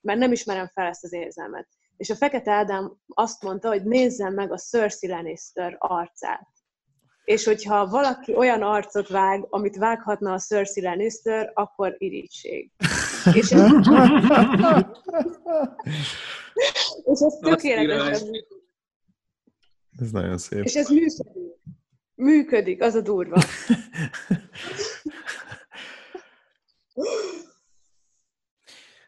Mert 0.00 0.18
nem 0.18 0.32
ismerem 0.32 0.66
fel 0.66 0.86
ezt 0.86 1.04
az 1.04 1.12
érzelmet. 1.12 1.68
És 1.96 2.10
a 2.10 2.16
Fekete 2.16 2.52
Ádám 2.52 2.96
azt 3.06 3.42
mondta, 3.42 3.68
hogy 3.68 3.84
nézzem 3.84 4.34
meg 4.34 4.52
a 4.52 4.58
Cersei 4.58 5.10
Lannister 5.10 5.76
arcát. 5.78 6.51
És 7.32 7.44
hogyha 7.44 7.86
valaki 7.86 8.34
olyan 8.34 8.62
arcot 8.62 9.08
vág, 9.08 9.46
amit 9.50 9.76
vághatna 9.76 10.32
a 10.32 10.38
Cersei 10.38 10.82
Lannister, 10.82 11.50
akkor 11.54 11.94
irítség. 11.98 12.70
És 13.32 13.50
ez, 13.50 13.70
és 17.04 17.20
ez 17.20 17.34
tökéletesen 17.40 18.28
Ez 19.98 20.10
nagyon 20.10 20.38
szép. 20.38 20.64
És 20.64 20.74
ez 20.74 20.88
működik. 20.88 21.36
Működik, 22.14 22.82
az 22.82 22.94
a 22.94 23.00
durva. 23.00 23.42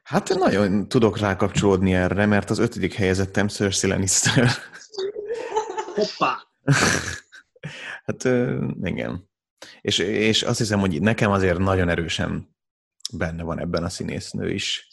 Hát 0.03 0.29
nagyon 0.29 0.89
tudok 0.89 1.19
rákapcsolódni 1.19 1.95
erre, 1.95 2.27
mert 2.27 2.51
az 2.51 2.59
ötödik 2.59 2.95
helyezettem 2.95 3.49
Cersei 3.49 3.91
Lannister. 3.91 4.51
Hoppá! 5.95 6.37
Hát 8.05 8.25
igen. 8.83 9.29
És, 9.81 9.99
és 9.99 10.43
azt 10.43 10.59
hiszem, 10.59 10.81
hogy 10.81 11.01
nekem 11.01 11.31
azért 11.31 11.59
nagyon 11.59 11.89
erősen 11.89 12.57
benne 13.13 13.43
van 13.43 13.59
ebben 13.59 13.85
a 13.85 13.89
színésznő 13.89 14.53
is. 14.53 14.89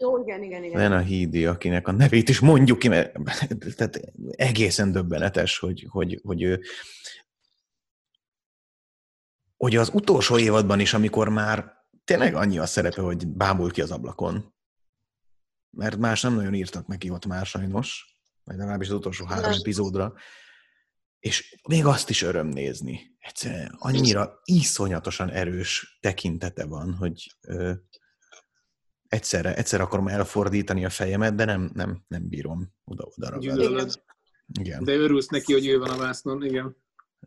Jó, 0.00 0.22
igen, 0.22 0.42
igen, 0.42 0.64
igen. 0.64 0.78
Lena 0.78 0.98
Hídi, 0.98 1.46
akinek 1.46 1.88
a 1.88 1.92
nevét 1.92 2.28
is 2.28 2.40
mondjuk 2.40 2.78
ki, 2.78 2.88
mert 2.88 3.12
tehát 3.76 4.00
egészen 4.30 4.92
döbbenetes, 4.92 5.58
hogy, 5.58 5.86
hogy, 5.90 6.20
hogy 6.22 6.42
ő 6.42 6.60
hogy 9.56 9.76
az 9.76 9.90
utolsó 9.92 10.38
évadban 10.38 10.80
is, 10.80 10.94
amikor 10.94 11.28
már 11.28 11.72
tényleg 12.04 12.34
annyi 12.34 12.58
a 12.58 12.66
szerepe, 12.66 13.00
hogy 13.00 13.28
bámul 13.28 13.70
ki 13.70 13.80
az 13.80 13.90
ablakon, 13.90 14.54
mert 15.70 15.96
más 15.96 16.20
nem 16.22 16.34
nagyon 16.34 16.54
írtak 16.54 16.86
neki 16.86 17.10
ott 17.10 17.26
már 17.26 17.46
sajnos, 17.46 18.18
vagy 18.44 18.56
legalábbis 18.56 18.88
az 18.88 18.94
utolsó 18.94 19.24
három 19.24 19.52
epizódra, 19.52 20.14
és 21.20 21.60
még 21.68 21.84
azt 21.84 22.10
is 22.10 22.22
öröm 22.22 22.46
nézni. 22.46 23.16
Egyszerűen 23.18 23.74
annyira 23.78 24.40
iszonyatosan 24.44 25.30
erős 25.30 25.98
tekintete 26.00 26.66
van, 26.66 26.94
hogy 26.94 27.36
ö, 27.46 27.72
egyszerre, 29.08 29.54
egyszerre 29.54 29.82
akarom 29.82 30.08
elfordítani 30.08 30.84
a 30.84 30.90
fejemet, 30.90 31.34
de 31.34 31.44
nem, 31.44 31.70
nem, 31.74 32.04
nem 32.08 32.28
bírom 32.28 32.74
oda-oda 32.84 33.30
ragadni. 33.30 33.92
Igen. 34.60 34.84
De 34.84 34.92
örülsz 34.92 35.28
neki, 35.28 35.52
hogy 35.52 35.66
ő 35.66 35.78
van 35.78 35.90
a 35.90 35.96
vásznon, 35.96 36.44
igen. 36.44 36.76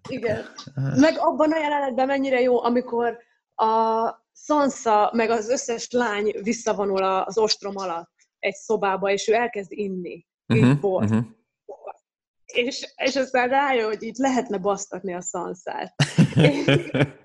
Igen. 0.09 0.45
Meg 0.75 1.13
abban 1.17 1.51
a 1.51 1.57
jelenetben 1.57 2.07
mennyire 2.07 2.41
jó, 2.41 2.63
amikor 2.63 3.17
a 3.55 4.09
Sansa 4.33 5.11
meg 5.13 5.29
az 5.29 5.49
összes 5.49 5.91
lány 5.91 6.33
visszavonul 6.43 7.03
az 7.03 7.37
ostrom 7.37 7.77
alatt 7.77 8.13
egy 8.39 8.53
szobába, 8.53 9.11
és 9.11 9.27
ő 9.27 9.33
elkezd 9.33 9.71
inni. 9.71 10.27
Uh-huh, 10.47 10.83
uh-huh 10.83 11.25
és, 12.54 12.93
és 12.95 13.16
aztán 13.16 13.49
rájön, 13.49 13.86
hogy 13.86 14.04
itt 14.04 14.18
lehetne 14.18 14.58
basztatni 14.58 15.14
a 15.14 15.22
szanszát. 15.22 15.95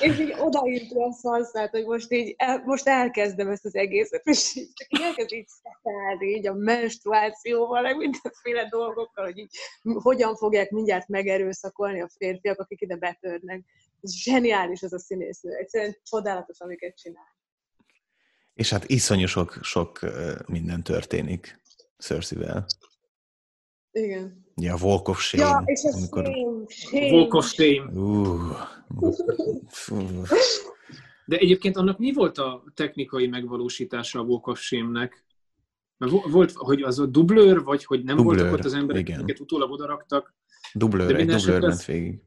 és 0.00 0.18
így 0.18 0.34
odaírta 0.38 1.04
a 1.04 1.12
szanszát, 1.12 1.70
hogy 1.70 1.84
most 1.84 2.12
így 2.12 2.34
el, 2.38 2.62
most 2.64 2.88
elkezdem 2.88 3.48
ezt 3.48 3.64
az 3.64 3.74
egészet, 3.74 4.26
és 4.26 4.54
így 4.54 4.72
csak 4.74 5.00
elkezd 5.00 5.32
így 5.32 5.46
szetelni, 5.46 6.26
így 6.26 6.46
a 6.46 6.54
menstruációval, 6.54 7.82
meg 7.82 7.96
mindenféle 7.96 8.68
dolgokkal, 8.68 9.24
hogy 9.24 9.38
így 9.38 9.56
hogyan 9.82 10.36
fogják 10.36 10.70
mindjárt 10.70 11.08
megerőszakolni 11.08 12.00
a 12.00 12.08
férfiak, 12.16 12.58
akik 12.58 12.80
ide 12.80 12.96
betörnek. 12.96 13.64
Ez 14.00 14.14
zseniális 14.14 14.80
ez 14.80 14.92
a 14.92 14.98
színésznő, 14.98 15.54
egyszerűen 15.54 15.96
csodálatos, 16.02 16.60
amiket 16.60 16.96
csinál. 16.96 17.36
És 18.54 18.70
hát 18.70 18.84
iszonyú 18.84 19.26
sok, 19.26 19.58
sok 19.62 20.00
minden 20.46 20.82
történik 20.82 21.60
Cersei-vel. 21.98 22.66
Igen. 23.96 24.44
Ja, 24.54 24.76
Walk 24.80 25.08
of 25.08 25.20
Shame. 25.20 25.44
Ja, 25.44 25.62
és 25.64 25.80
a 25.84 25.96
amikor... 25.96 26.24
shame, 26.24 26.64
shame. 26.68 27.12
Walk 27.12 27.34
of 27.34 27.46
Shame. 27.46 27.90
Uh. 27.92 28.56
De 31.24 31.36
egyébként 31.36 31.76
annak 31.76 31.98
mi 31.98 32.12
volt 32.12 32.38
a 32.38 32.64
technikai 32.74 33.26
megvalósítása 33.26 34.20
a 34.20 34.22
Walk 34.22 34.46
of 34.46 34.60
Shame-nek? 34.60 35.24
Volt, 36.30 36.52
hogy 36.52 36.82
az 36.82 36.98
a 36.98 37.06
dublőr, 37.06 37.62
vagy 37.62 37.84
hogy 37.84 38.04
nem 38.04 38.16
dublőr, 38.16 38.38
voltak 38.38 38.58
ott 38.58 38.64
az 38.64 38.74
emberek, 38.74 39.08
igen. 39.08 39.20
akiket 39.20 39.40
utólag 39.40 39.70
odaraktak. 39.70 40.34
Dublőr, 40.74 41.14
egy 41.14 41.26
dublőr 41.26 41.60
ment 41.60 41.84
végig. 41.84 42.22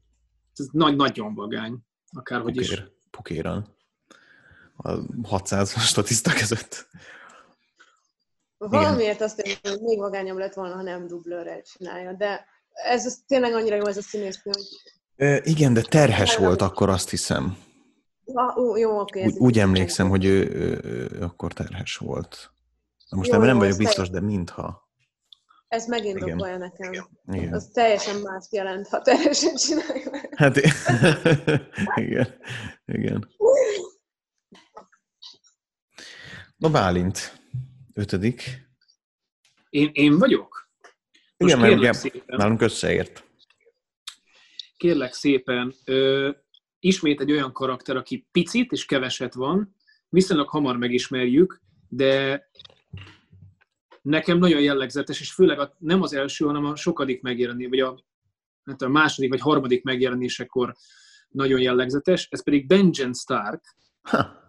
Ez 0.55 0.67
nagy, 0.71 0.95
nagyon 0.95 1.33
vagány, 1.33 1.77
akárhogy 2.11 2.53
Pukér, 2.53 2.71
is. 2.71 2.83
Pukéran. 3.11 3.75
A 4.75 4.97
600 5.23 5.73
statiszta 5.81 6.33
között. 6.33 6.87
Valamiért 8.67 9.21
azt 9.21 9.43
mondom, 9.43 9.71
hogy 9.71 9.81
még 9.81 9.99
vagányabb 9.99 10.37
lett 10.37 10.53
volna, 10.53 10.75
ha 10.75 10.81
nem 10.81 11.07
dublőrrel 11.07 11.61
csinálja, 11.61 12.13
de 12.13 12.45
ez 12.71 13.05
az, 13.05 13.23
tényleg 13.27 13.53
annyira 13.53 13.75
jó 13.75 13.87
ez 13.87 13.97
a 13.97 14.01
színésznő. 14.01 14.51
Ö, 15.15 15.37
igen, 15.43 15.73
de 15.73 15.81
terhes 15.81 16.35
volt 16.35 16.61
akkor, 16.61 16.89
azt 16.89 17.09
hiszem. 17.09 17.57
Ja, 18.25 18.55
ó, 18.57 18.77
jó, 18.77 18.99
oké. 18.99 19.25
Úgy, 19.25 19.37
úgy 19.37 19.59
emlékszem, 19.59 20.09
hogy 20.09 20.25
ő, 20.25 20.49
ő, 20.49 20.81
ő 20.83 21.21
akkor 21.21 21.53
terhes 21.53 21.97
volt. 21.97 22.51
Most 23.09 23.31
jó, 23.31 23.37
nem, 23.37 23.47
nem 23.47 23.57
vagyok 23.57 23.77
biztos, 23.77 24.09
de 24.09 24.21
mintha. 24.21 24.89
Ez 25.67 25.87
megindokolja 25.87 26.57
nekem. 26.57 26.91
Igen. 27.31 27.53
Az 27.53 27.69
teljesen 27.73 28.15
más 28.21 28.45
jelent, 28.51 28.87
ha 28.87 29.01
terhesen 29.01 29.55
csinálja. 29.55 30.11
Hát 30.35 30.55
igen. 32.05 32.35
igen. 32.85 33.27
Na 36.57 36.69
Bálint, 36.69 37.38
Ötödik. 37.99 38.67
Én, 39.69 39.89
én 39.93 40.17
vagyok? 40.17 40.69
Most 41.37 41.55
Igen, 41.55 41.59
mert 41.59 41.79
ugye 41.79 41.93
szépen, 41.93 42.37
nálunk 42.37 42.61
összeért. 42.61 43.23
Kérlek 44.77 45.13
szépen, 45.13 45.73
ö, 45.85 46.29
ismét 46.79 47.21
egy 47.21 47.31
olyan 47.31 47.51
karakter, 47.51 47.95
aki 47.95 48.27
picit 48.31 48.71
és 48.71 48.85
keveset 48.85 49.33
van, 49.33 49.75
viszonylag 50.09 50.49
hamar 50.49 50.77
megismerjük, 50.77 51.61
de 51.87 52.43
nekem 54.01 54.37
nagyon 54.37 54.61
jellegzetes, 54.61 55.19
és 55.19 55.31
főleg 55.31 55.59
a, 55.59 55.75
nem 55.77 56.01
az 56.01 56.13
első, 56.13 56.45
hanem 56.45 56.65
a 56.65 56.75
sokadik 56.75 57.21
megjelenés, 57.21 57.67
vagy 57.69 57.79
a, 57.79 58.03
hát 58.65 58.81
a 58.81 58.89
második 58.89 59.29
vagy 59.29 59.41
harmadik 59.41 59.83
megjelenésekor 59.83 60.75
nagyon 61.29 61.59
jellegzetes, 61.59 62.27
ez 62.29 62.43
pedig 62.43 62.67
Benjen 62.67 63.13
Stark, 63.13 63.63
ha 64.01 64.48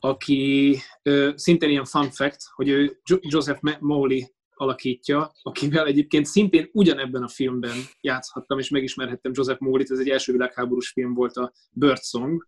aki 0.00 0.76
ö, 1.02 1.30
szintén 1.34 1.70
ilyen 1.70 1.84
fun 1.84 2.10
fact, 2.10 2.40
hogy 2.54 2.68
ő 2.68 3.00
Joseph 3.20 3.60
Mowley 3.80 4.20
alakítja, 4.54 5.32
akivel 5.42 5.86
egyébként 5.86 6.26
szintén 6.26 6.68
ugyanebben 6.72 7.22
a 7.22 7.28
filmben 7.28 7.76
játszhattam, 8.00 8.58
és 8.58 8.68
megismerhettem 8.68 9.32
Joseph 9.34 9.60
Mowley-t, 9.60 9.90
ez 9.90 9.98
egy 9.98 10.08
első 10.08 10.32
világháborús 10.32 10.88
film 10.88 11.14
volt 11.14 11.36
a 11.36 11.52
Birdsong, 11.72 12.46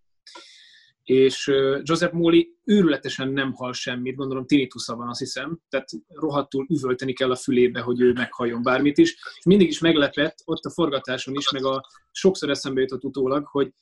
és 1.05 1.46
Joseph 1.82 2.12
Mowley 2.12 2.42
őrületesen 2.64 3.28
nem 3.28 3.53
hal 3.53 3.72
semmit, 3.72 4.14
gondolom 4.14 4.46
tinnitusza 4.46 4.96
van, 4.96 5.09
azt 5.09 5.18
hiszem, 5.18 5.59
tehát 5.68 5.88
rohadtul 6.09 6.66
üvölteni 6.68 7.12
kell 7.12 7.30
a 7.30 7.36
fülébe, 7.36 7.80
hogy 7.80 8.01
ő 8.01 8.12
meghalljon 8.12 8.62
bármit 8.62 8.98
is. 8.98 9.16
Mindig 9.44 9.68
is 9.68 9.78
meglepett, 9.78 10.36
ott 10.44 10.64
a 10.64 10.70
forgatáson 10.70 11.34
is, 11.34 11.51
meg 11.51 11.64
a 11.64 11.86
sokszor 12.11 12.51
eszembe 12.51 12.80
jutott 12.80 13.05
utólag, 13.05 13.46
hogy 13.46 13.72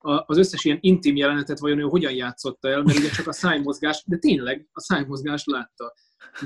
az 0.00 0.38
összes 0.38 0.64
ilyen 0.64 0.78
intim 0.80 1.16
jelenetet 1.16 1.58
vajon 1.58 1.78
ő 1.78 1.82
hogyan 1.82 2.12
játszotta 2.12 2.68
el, 2.68 2.82
mert 2.82 2.98
ugye 2.98 3.10
csak 3.10 3.26
a 3.26 3.32
szájmozgás, 3.32 4.02
de 4.06 4.16
tényleg 4.16 4.68
a 4.72 4.80
szájmozgást 4.80 5.46
látta. 5.46 5.94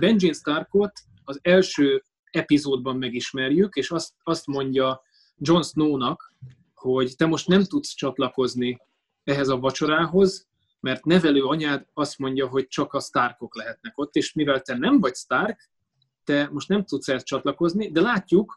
Benjamin 0.00 0.32
Starkot 0.32 0.92
az 1.24 1.38
első 1.42 2.02
epizódban 2.30 2.96
megismerjük, 2.96 3.74
és 3.74 3.90
azt, 3.90 4.12
azt 4.22 4.46
mondja 4.46 5.02
Jon 5.36 5.62
Snownak, 5.62 6.34
hogy 6.74 7.16
te 7.16 7.26
most 7.26 7.48
nem 7.48 7.64
tudsz 7.64 7.94
csatlakozni 7.94 8.80
ehhez 9.24 9.48
a 9.48 9.58
vacsorához, 9.58 10.46
mert 10.80 11.04
nevelő 11.04 11.42
anyád 11.42 11.86
azt 11.94 12.18
mondja, 12.18 12.48
hogy 12.48 12.66
csak 12.66 12.92
a 12.92 13.00
Starkok 13.00 13.56
lehetnek 13.56 13.98
ott, 13.98 14.14
és 14.14 14.32
mivel 14.32 14.60
te 14.60 14.76
nem 14.76 15.00
vagy 15.00 15.14
Stark, 15.14 15.70
te 16.24 16.48
most 16.52 16.68
nem 16.68 16.84
tudsz 16.84 17.08
ezt 17.08 17.26
csatlakozni, 17.26 17.90
de 17.90 18.00
látjuk, 18.00 18.54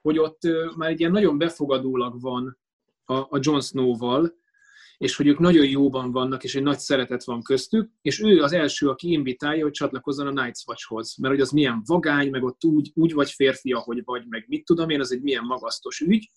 hogy 0.00 0.18
ott 0.18 0.40
már 0.76 0.90
egy 0.90 1.00
ilyen 1.00 1.12
nagyon 1.12 1.38
befogadólag 1.38 2.20
van 2.20 2.58
a, 3.04 3.14
a 3.14 3.38
Jon 3.40 3.60
Snow-val, 3.60 4.40
és 4.98 5.16
hogy 5.16 5.26
ők 5.26 5.38
nagyon 5.38 5.66
jóban 5.66 6.12
vannak, 6.12 6.44
és 6.44 6.54
egy 6.54 6.62
nagy 6.62 6.78
szeretet 6.78 7.24
van 7.24 7.42
köztük, 7.42 7.90
és 8.02 8.20
ő 8.20 8.42
az 8.42 8.52
első, 8.52 8.88
aki 8.88 9.12
invitálja, 9.12 9.62
hogy 9.62 9.72
csatlakozzon 9.72 10.26
a 10.26 10.42
Night's 10.42 10.66
Watchhoz, 10.66 11.16
mert 11.16 11.34
hogy 11.34 11.42
az 11.42 11.50
milyen 11.50 11.82
vagány, 11.86 12.30
meg 12.30 12.42
ott 12.42 12.64
úgy, 12.64 12.90
úgy 12.94 13.12
vagy 13.12 13.30
férfi, 13.30 13.72
ahogy 13.72 14.02
vagy, 14.04 14.26
meg 14.28 14.44
mit 14.48 14.64
tudom 14.64 14.90
én, 14.90 15.00
az 15.00 15.12
egy 15.12 15.22
milyen 15.22 15.44
magasztos 15.44 16.00
ügy. 16.00 16.30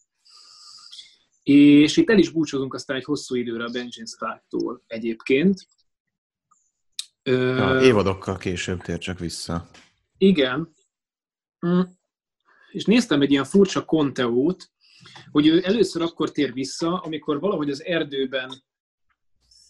És 1.43 1.97
itt 1.97 2.09
el 2.09 2.17
is 2.17 2.29
búcsúzunk 2.29 2.73
aztán 2.73 2.97
egy 2.97 3.03
hosszú 3.03 3.35
időre 3.35 3.63
a 3.63 3.69
Benjamin 3.69 4.05
Starktól 4.05 4.83
egyébként. 4.87 5.67
Ja, 7.23 7.81
évadokkal 7.81 8.37
később 8.37 8.81
tér 8.81 8.97
csak 8.97 9.19
vissza. 9.19 9.69
Igen. 10.17 10.73
Mm. 11.67 11.81
És 12.71 12.85
néztem 12.85 13.21
egy 13.21 13.31
ilyen 13.31 13.43
furcsa 13.43 13.85
konteót, 13.85 14.71
hogy 15.31 15.47
ő 15.47 15.61
először 15.63 16.01
akkor 16.01 16.31
tér 16.31 16.53
vissza, 16.53 16.99
amikor 16.99 17.39
valahogy 17.39 17.69
az 17.69 17.83
erdőben 17.83 18.51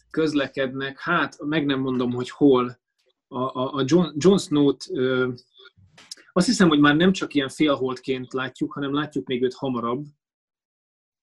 közlekednek, 0.10 1.00
hát 1.00 1.38
meg 1.40 1.66
nem 1.66 1.80
mondom, 1.80 2.12
hogy 2.12 2.30
hol, 2.30 2.80
a, 3.28 3.40
a, 3.40 3.74
a 3.74 3.84
John, 3.86 4.08
John 4.18 4.38
Snow-t 4.38 4.86
ö, 4.90 5.32
azt 6.32 6.48
hiszem, 6.48 6.68
hogy 6.68 6.80
már 6.80 6.96
nem 6.96 7.12
csak 7.12 7.34
ilyen 7.34 7.50
félholdként 7.50 8.34
látjuk, 8.34 8.74
hanem 8.74 8.94
látjuk 8.94 9.28
még 9.28 9.44
őt 9.44 9.54
hamarabb, 9.54 10.06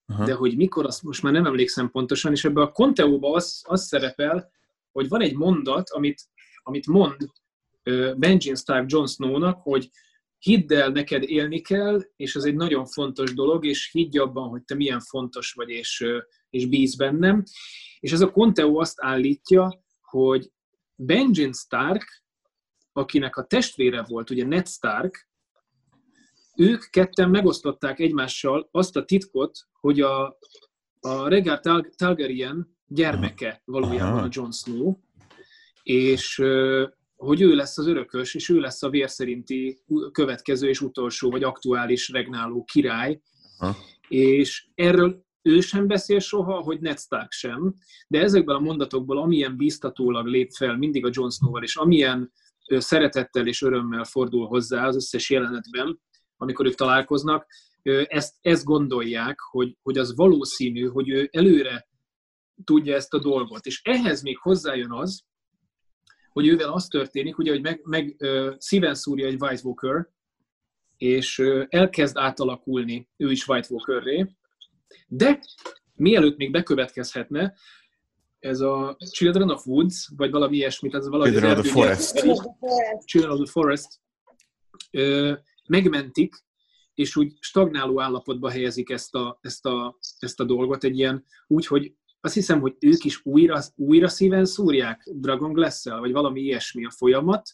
Aha. 0.05 0.25
de 0.25 0.33
hogy 0.33 0.55
mikor, 0.55 0.85
azt 0.85 1.03
most 1.03 1.23
már 1.23 1.33
nem 1.33 1.45
emlékszem 1.45 1.89
pontosan, 1.89 2.31
és 2.31 2.45
ebben 2.45 2.63
a 2.63 2.71
Conteóban 2.71 3.35
az, 3.35 3.63
az 3.67 3.85
szerepel, 3.85 4.51
hogy 4.91 5.07
van 5.07 5.21
egy 5.21 5.35
mondat, 5.35 5.89
amit, 5.89 6.21
amit 6.63 6.87
mond 6.87 7.29
Benjamin 8.15 8.55
Stark 8.55 8.91
Jon 8.91 9.07
Snow-nak, 9.07 9.61
hogy 9.61 9.89
hidd 10.43 10.73
el, 10.73 10.89
neked 10.89 11.23
élni 11.23 11.61
kell, 11.61 12.01
és 12.15 12.35
ez 12.35 12.43
egy 12.43 12.55
nagyon 12.55 12.85
fontos 12.85 13.33
dolog, 13.33 13.65
és 13.65 13.89
higgy 13.91 14.17
abban, 14.17 14.49
hogy 14.49 14.63
te 14.63 14.75
milyen 14.75 14.99
fontos 14.99 15.51
vagy, 15.51 15.69
és, 15.69 16.05
és 16.49 16.65
bíz 16.65 16.95
bennem. 16.95 17.43
És 17.99 18.11
ez 18.11 18.21
a 18.21 18.31
Conteo 18.31 18.79
azt 18.79 19.01
állítja, 19.01 19.83
hogy 20.01 20.51
Benjamin 20.95 21.53
Stark, 21.53 22.23
akinek 22.91 23.37
a 23.37 23.45
testvére 23.45 24.03
volt, 24.07 24.29
ugye 24.29 24.45
Ned 24.45 24.67
Stark, 24.67 25.29
ők 26.55 26.89
ketten 26.89 27.29
megosztották 27.29 27.99
egymással 27.99 28.69
azt 28.71 28.95
a 28.95 29.05
titkot, 29.05 29.59
hogy 29.79 30.01
a, 30.01 30.25
a 30.99 31.27
Rhaegar 31.27 31.59
Targaryen 31.95 32.77
gyermeke 32.87 33.61
valójában 33.65 34.23
a 34.23 34.29
Jon 34.31 34.51
Snow, 34.51 34.97
és 35.83 36.41
hogy 37.23 37.41
ő 37.41 37.55
lesz 37.55 37.77
az 37.77 37.87
örökös, 37.87 38.33
és 38.33 38.49
ő 38.49 38.59
lesz 38.59 38.83
a 38.83 38.89
vér 38.89 39.09
szerinti 39.09 39.83
következő 40.11 40.67
és 40.67 40.81
utolsó, 40.81 41.29
vagy 41.29 41.43
aktuális 41.43 42.09
regnáló 42.09 42.63
király. 42.63 43.21
Aha. 43.57 43.75
És 44.07 44.67
erről 44.75 45.25
ő 45.41 45.59
sem 45.59 45.87
beszél 45.87 46.19
soha, 46.19 46.61
hogy 46.61 46.79
Ned 46.79 46.99
Stark 46.99 47.31
sem, 47.31 47.73
de 48.07 48.19
ezekben 48.19 48.55
a 48.55 48.59
mondatokból, 48.59 49.17
amilyen 49.17 49.57
bíztatólag 49.57 50.25
lép 50.25 50.51
fel 50.51 50.77
mindig 50.77 51.05
a 51.05 51.09
Jon 51.11 51.31
Snow-val, 51.31 51.63
és 51.63 51.75
amilyen 51.75 52.31
szeretettel 52.67 53.47
és 53.47 53.61
örömmel 53.61 54.03
fordul 54.03 54.47
hozzá 54.47 54.87
az 54.87 54.95
összes 54.95 55.29
jelenetben, 55.29 55.99
amikor 56.37 56.65
ők 56.65 56.75
találkoznak, 56.75 57.45
ezt, 58.07 58.35
ezt 58.41 58.63
gondolják, 58.63 59.39
hogy, 59.39 59.77
hogy 59.81 59.97
az 59.97 60.15
valószínű, 60.15 60.87
hogy 60.87 61.09
ő 61.09 61.29
előre 61.31 61.87
tudja 62.63 62.95
ezt 62.95 63.13
a 63.13 63.19
dolgot. 63.19 63.65
És 63.65 63.81
ehhez 63.83 64.21
még 64.21 64.37
hozzájön 64.37 64.91
az, 64.91 65.23
hogy 66.33 66.47
ővel 66.47 66.71
az 66.71 66.87
történik, 66.87 67.37
ugye, 67.37 67.51
hogy 67.51 67.61
meg, 67.61 67.81
meg 67.83 68.15
uh, 68.19 68.53
szíven 68.57 68.95
szúrja 68.95 69.27
egy 69.27 69.41
White 69.41 69.61
Walker, 69.63 70.09
és 70.97 71.41
elkezd 71.69 72.17
átalakulni 72.17 73.09
ő 73.17 73.31
is 73.31 73.47
White 73.47 73.67
Walkerré, 73.69 74.35
de 75.07 75.39
mielőtt 75.95 76.37
még 76.37 76.51
bekövetkezhetne, 76.51 77.53
ez 78.39 78.59
a 78.59 78.97
Children 79.11 79.49
of 79.49 79.65
Woods, 79.65 80.09
vagy 80.15 80.31
valami 80.31 80.55
ilyesmit, 80.55 80.93
ez 80.93 81.07
valami 81.07 81.29
Children 81.29 81.57
of 81.57 81.63
the 81.63 81.71
Forest. 81.71 82.13
Children 83.05 83.33
of 83.33 83.39
the 83.39 83.51
Forest, 83.51 83.87
uh, 84.91 85.37
megmentik, 85.67 86.35
és 86.93 87.15
úgy 87.15 87.33
stagnáló 87.39 88.01
állapotba 88.01 88.49
helyezik 88.49 88.89
ezt 88.89 89.15
a, 89.15 89.39
ezt 89.41 89.65
a, 89.65 89.97
ezt 90.19 90.39
a 90.39 90.43
dolgot, 90.43 90.83
egy 90.83 90.97
ilyen 90.97 91.25
úgy, 91.47 91.67
hogy 91.67 91.93
azt 92.25 92.33
hiszem, 92.33 92.59
hogy 92.59 92.75
ők 92.79 93.03
is 93.03 93.21
újra, 93.23 93.59
újra 93.75 94.07
szíven 94.07 94.45
szúrják 94.45 95.09
Dragon 95.13 95.53
glass 95.53 95.83
vagy 95.83 96.11
valami 96.11 96.41
ilyesmi 96.41 96.85
a 96.85 96.91
folyamat, 96.91 97.49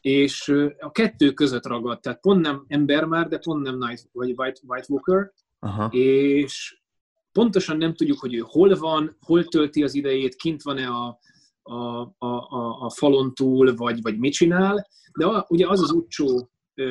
és 0.00 0.48
a 0.78 0.90
kettő 0.90 1.32
között 1.32 1.66
ragad, 1.66 2.00
tehát 2.00 2.20
pont 2.20 2.40
nem 2.40 2.64
ember 2.68 3.04
már, 3.04 3.28
de 3.28 3.38
pont 3.38 3.62
nem 3.62 3.78
Night, 3.78 4.08
vagy 4.12 4.34
White, 4.36 4.60
White 4.66 4.86
Walker, 4.88 5.32
Aha. 5.58 5.88
és 5.90 6.80
pontosan 7.32 7.76
nem 7.76 7.94
tudjuk, 7.94 8.18
hogy 8.18 8.34
ő 8.34 8.42
hol 8.46 8.74
van, 8.74 9.16
hol 9.20 9.44
tölti 9.44 9.82
az 9.82 9.94
idejét, 9.94 10.34
kint 10.34 10.62
van-e 10.62 10.88
a, 10.88 11.18
a, 11.62 12.00
a, 12.18 12.26
a, 12.26 12.84
a 12.84 12.90
falon 12.90 13.34
túl, 13.34 13.74
vagy, 13.74 14.02
vagy 14.02 14.18
mit 14.18 14.32
csinál, 14.32 14.86
de 15.18 15.26
a, 15.26 15.46
ugye 15.48 15.68
az 15.68 15.82
az 15.82 15.90
utcsó 15.90 16.50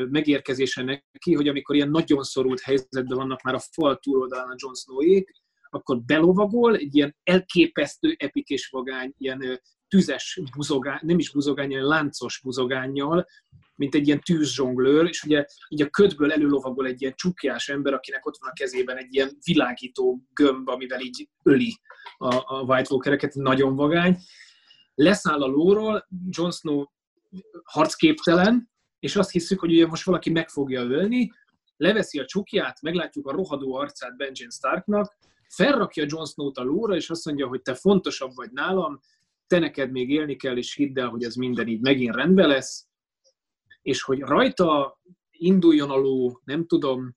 megérkezése 0.09 0.83
neki, 0.83 1.33
hogy 1.33 1.47
amikor 1.47 1.75
ilyen 1.75 1.89
nagyon 1.89 2.23
szorult 2.23 2.59
helyzetben 2.59 3.17
vannak 3.17 3.41
már 3.41 3.55
a 3.55 3.61
fal 3.71 3.97
túloldalán 3.97 4.49
a 4.49 4.55
Jon 4.57 4.75
Snow-ék, 4.75 5.43
akkor 5.75 6.01
belovagol, 6.01 6.75
egy 6.75 6.95
ilyen 6.95 7.15
elképesztő 7.23 8.15
epikés 8.19 8.67
vagány, 8.67 9.13
ilyen 9.17 9.61
tüzes 9.87 10.39
buzogány, 10.55 10.99
nem 11.01 11.19
is 11.19 11.31
buzogány, 11.31 11.69
ilyen 11.69 11.83
láncos 11.83 12.39
buzogányjal, 12.43 13.25
mint 13.75 13.95
egy 13.95 14.07
ilyen 14.07 14.21
tűzzsonglőr, 14.21 15.07
és 15.07 15.23
ugye 15.23 15.45
így 15.69 15.81
a 15.81 15.89
ködből 15.89 16.31
előlovagol 16.31 16.85
egy 16.85 17.01
ilyen 17.01 17.13
csukjás 17.15 17.69
ember, 17.69 17.93
akinek 17.93 18.25
ott 18.25 18.37
van 18.39 18.49
a 18.49 18.53
kezében 18.53 18.97
egy 18.97 19.13
ilyen 19.13 19.37
világító 19.43 20.21
gömb, 20.33 20.69
amivel 20.69 20.99
így 20.99 21.29
öli 21.43 21.79
a, 22.17 22.35
a 22.35 22.61
White 22.61 22.93
Walkereket, 22.93 23.33
nagyon 23.33 23.75
vagány. 23.75 24.17
Leszáll 24.95 25.41
a 25.41 25.47
lóról, 25.47 26.07
Jon 26.29 26.51
Snow 26.51 26.83
harcképtelen, 27.63 28.69
és 28.99 29.15
azt 29.15 29.31
hiszük, 29.31 29.59
hogy 29.59 29.71
ugye 29.71 29.87
most 29.87 30.05
valaki 30.05 30.29
meg 30.29 30.49
fogja 30.49 30.81
ölni, 30.81 31.31
leveszi 31.77 32.19
a 32.19 32.25
csukját, 32.25 32.81
meglátjuk 32.81 33.27
a 33.27 33.31
rohadó 33.31 33.75
arcát 33.75 34.17
Benjen 34.17 34.49
Starknak, 34.49 35.17
felrakja 35.47 36.05
Jon 36.07 36.25
Snow-t 36.25 36.57
a 36.57 36.63
lóra, 36.63 36.95
és 36.95 37.09
azt 37.09 37.25
mondja, 37.25 37.47
hogy 37.47 37.61
te 37.61 37.73
fontosabb 37.73 38.31
vagy 38.35 38.51
nálam, 38.51 38.99
te 39.47 39.59
neked 39.59 39.91
még 39.91 40.09
élni 40.09 40.35
kell, 40.35 40.57
és 40.57 40.75
hidd 40.75 40.99
el, 40.99 41.07
hogy 41.07 41.23
ez 41.23 41.35
minden 41.35 41.67
így 41.67 41.81
megint 41.81 42.15
rendben 42.15 42.47
lesz, 42.47 42.87
és 43.81 44.01
hogy 44.01 44.19
rajta 44.19 44.99
induljon 45.31 45.89
a 45.89 45.95
ló, 45.95 46.41
nem 46.43 46.65
tudom, 46.65 47.15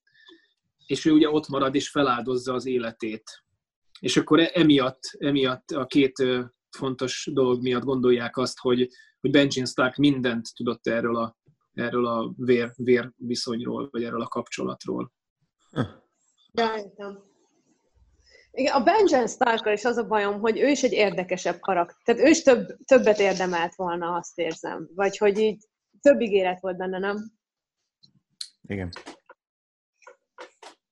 és 0.86 1.04
ő 1.04 1.12
ugye 1.12 1.30
ott 1.30 1.48
marad, 1.48 1.74
és 1.74 1.90
feláldozza 1.90 2.54
az 2.54 2.66
életét. 2.66 3.44
És 4.00 4.16
akkor 4.16 4.40
e- 4.40 4.50
emiatt, 4.54 5.00
emiatt 5.18 5.70
a 5.70 5.86
két 5.86 6.24
fontos 6.70 7.28
dolog 7.32 7.62
miatt 7.62 7.84
gondolják 7.84 8.36
azt, 8.36 8.58
hogy, 8.58 8.88
hogy 9.20 9.30
Benjamin 9.30 9.66
Stark 9.66 9.96
mindent 9.96 10.54
tudott 10.54 10.86
erről 10.86 11.16
a, 11.16 11.36
erről 11.72 12.06
a 12.06 12.32
vér, 12.36 12.72
vér 12.76 13.12
viszonyról, 13.16 13.88
vagy 13.90 14.04
erről 14.04 14.20
a 14.20 14.28
kapcsolatról. 14.28 15.12
Ja, 16.52 17.27
igen, 18.50 18.74
a 18.74 18.82
Benjen 18.82 19.26
stark 19.26 19.72
is 19.72 19.84
az 19.84 19.96
a 19.96 20.06
bajom, 20.06 20.40
hogy 20.40 20.58
ő 20.58 20.68
is 20.68 20.82
egy 20.82 20.92
érdekesebb 20.92 21.60
karakter. 21.60 21.96
Tehát 22.04 22.20
ő 22.20 22.30
is 22.30 22.42
több, 22.42 22.76
többet 22.84 23.18
érdemelt 23.18 23.74
volna, 23.74 24.14
azt 24.14 24.38
érzem. 24.38 24.88
Vagy 24.94 25.16
hogy 25.16 25.38
így 25.38 25.66
több 26.00 26.20
ígéret 26.20 26.60
volt 26.60 26.76
benne, 26.76 26.98
nem? 26.98 27.32
Igen. 28.68 28.90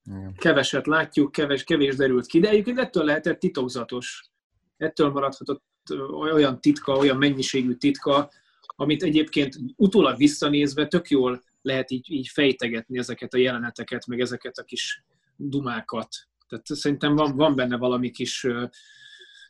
Igen. 0.05 0.35
Keveset 0.35 0.87
látjuk, 0.87 1.33
keves, 1.33 1.65
kevés 1.65 1.97
derült 1.97 2.27
ki, 2.27 2.41
de 2.41 2.49
egyébként 2.49 2.79
ettől 2.79 3.05
lehetett 3.05 3.39
titokzatos. 3.39 4.31
Ettől 4.77 5.11
maradhatott 5.11 5.65
olyan 6.11 6.61
titka, 6.61 6.97
olyan 6.97 7.17
mennyiségű 7.17 7.75
titka, 7.75 8.31
amit 8.67 9.03
egyébként 9.03 9.57
utólag 9.77 10.17
visszanézve 10.17 10.87
tök 10.87 11.09
jól 11.09 11.43
lehet 11.63 11.91
így, 11.91 12.11
így 12.11 12.29
fejtegetni 12.29 12.99
ezeket 12.99 13.35
a 13.35 13.39
jeleneteket, 13.39 14.07
meg 14.07 14.21
ezeket 14.21 14.59
a 14.59 14.63
kis 14.63 15.05
dumákat. 15.37 16.09
Tehát 16.49 16.67
szerintem 16.67 17.15
van, 17.15 17.37
van 17.37 17.55
benne 17.55 17.77
valami 17.77 18.11
kis, 18.11 18.47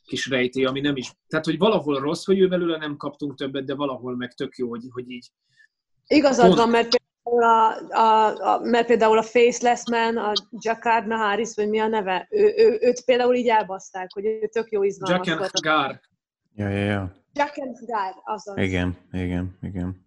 kis 0.04 0.28
rejtély, 0.28 0.64
ami 0.64 0.80
nem 0.80 0.96
is... 0.96 1.12
Tehát, 1.28 1.44
hogy 1.44 1.58
valahol 1.58 2.00
rossz, 2.00 2.24
hogy 2.24 2.38
ő 2.38 2.48
belőle 2.48 2.76
nem 2.76 2.96
kaptunk 2.96 3.34
többet, 3.34 3.64
de 3.64 3.74
valahol 3.74 4.16
meg 4.16 4.34
tök 4.34 4.56
jó, 4.56 4.68
hogy, 4.68 4.82
hogy 4.90 5.10
így... 5.10 5.30
Igazad 6.06 6.46
pont... 6.46 6.58
van, 6.58 6.68
mert 6.68 6.88
például 7.22 7.42
a, 7.42 7.96
a, 8.00 8.52
a, 8.54 8.60
mert 8.60 8.86
például 8.86 9.18
a 9.18 9.22
Faceless 9.22 9.82
Man, 9.90 10.16
a 10.16 10.32
Jacquard 10.50 11.06
Naharis, 11.06 11.54
vagy 11.54 11.68
mi 11.68 11.78
a 11.78 11.86
neve, 11.86 12.26
ő, 12.30 12.54
ő, 12.56 12.78
őt 12.80 13.04
például 13.04 13.34
így 13.34 13.48
elbaszták, 13.48 14.12
hogy 14.12 14.24
ő 14.24 14.48
tök 14.52 14.70
jó 14.70 14.82
izgalmas 14.82 15.26
Jack 15.26 15.40
and 15.40 15.50
Gar. 15.60 16.00
Ja, 16.54 16.68
ja, 16.68 16.84
ja. 16.84 17.12
Jack 17.32 17.58
and 17.58 17.76
Gar, 17.86 18.14
azaz. 18.24 18.56
Igen, 18.56 18.96
igen, 19.12 19.58
igen. 19.62 20.06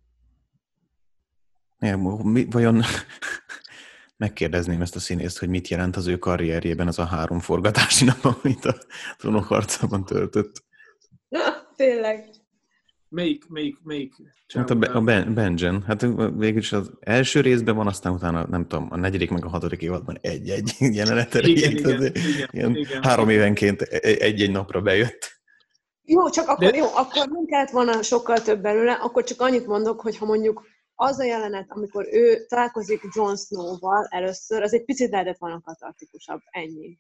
Ja, 1.80 1.98
mi, 2.24 2.48
vajon 2.50 2.82
megkérdezném 4.20 4.82
ezt 4.82 4.96
a 4.96 5.00
színészt, 5.00 5.40
hogy 5.40 5.50
mit 5.50 5.68
jelent 5.68 5.96
az 5.96 6.08
ő 6.08 6.18
karrierjében 6.18 6.88
az 6.88 7.00
a 7.00 7.06
három 7.06 7.40
forgatási 7.40 8.06
nap, 8.06 8.38
amit 8.44 8.66
a 8.66 8.76
trónokharcában 9.18 10.06
töltött. 10.06 10.64
Tényleg. 11.76 12.30
Melyik, 13.10 13.48
melyik, 13.48 13.78
melyik? 13.84 14.14
Hát 14.54 14.70
a, 14.70 14.78
a 14.94 15.02
ben, 15.02 15.34
Benjen. 15.34 15.84
Hát 15.88 16.06
végülis 16.38 16.72
az 16.72 16.92
első 17.00 17.42
részben 17.42 17.76
van, 17.76 17.88
aztán 17.88 18.14
utána, 18.14 18.48
nem 18.48 18.68
tudom, 18.68 18.88
a 18.92 18.98
negyedik 18.98 19.30
meg 19.30 19.46
a 19.46 19.50
hatodik 19.50 19.82
évadban 19.82 20.18
egy-egy 20.22 20.76
jelenet 20.98 21.34
igen, 21.34 21.72
igen, 21.72 22.02
igen, 22.02 22.12
igen, 22.52 22.76
igen. 22.76 23.04
Három 23.04 23.30
évenként 23.30 23.82
egy-egy 23.82 24.52
napra 24.52 24.82
bejött. 24.82 25.42
Jó, 26.04 26.30
csak 26.30 26.48
akkor, 26.48 26.72
De... 26.72 26.78
jó, 26.78 26.86
akkor 26.86 27.28
nem 27.28 27.46
kellett 27.46 27.70
volna 27.70 28.02
sokkal 28.02 28.42
több 28.42 28.62
belőle, 28.62 28.92
akkor 28.92 29.24
csak 29.24 29.42
annyit 29.42 29.68
mondok, 29.68 30.02
hogy 30.02 30.18
ha 30.18 30.26
mondjuk 30.26 30.64
az 31.02 31.20
a 31.20 31.24
jelenet, 31.24 31.66
amikor 31.72 32.08
ő 32.12 32.46
találkozik 32.48 33.02
Jon 33.16 33.38
Snow-val 33.38 34.08
először, 34.10 34.62
az 34.62 34.74
egy 34.74 34.86
picit 34.86 35.10
lehetett 35.10 35.38
volna 35.38 35.62
katartikusabb, 35.62 36.40
ennyi. 36.46 36.98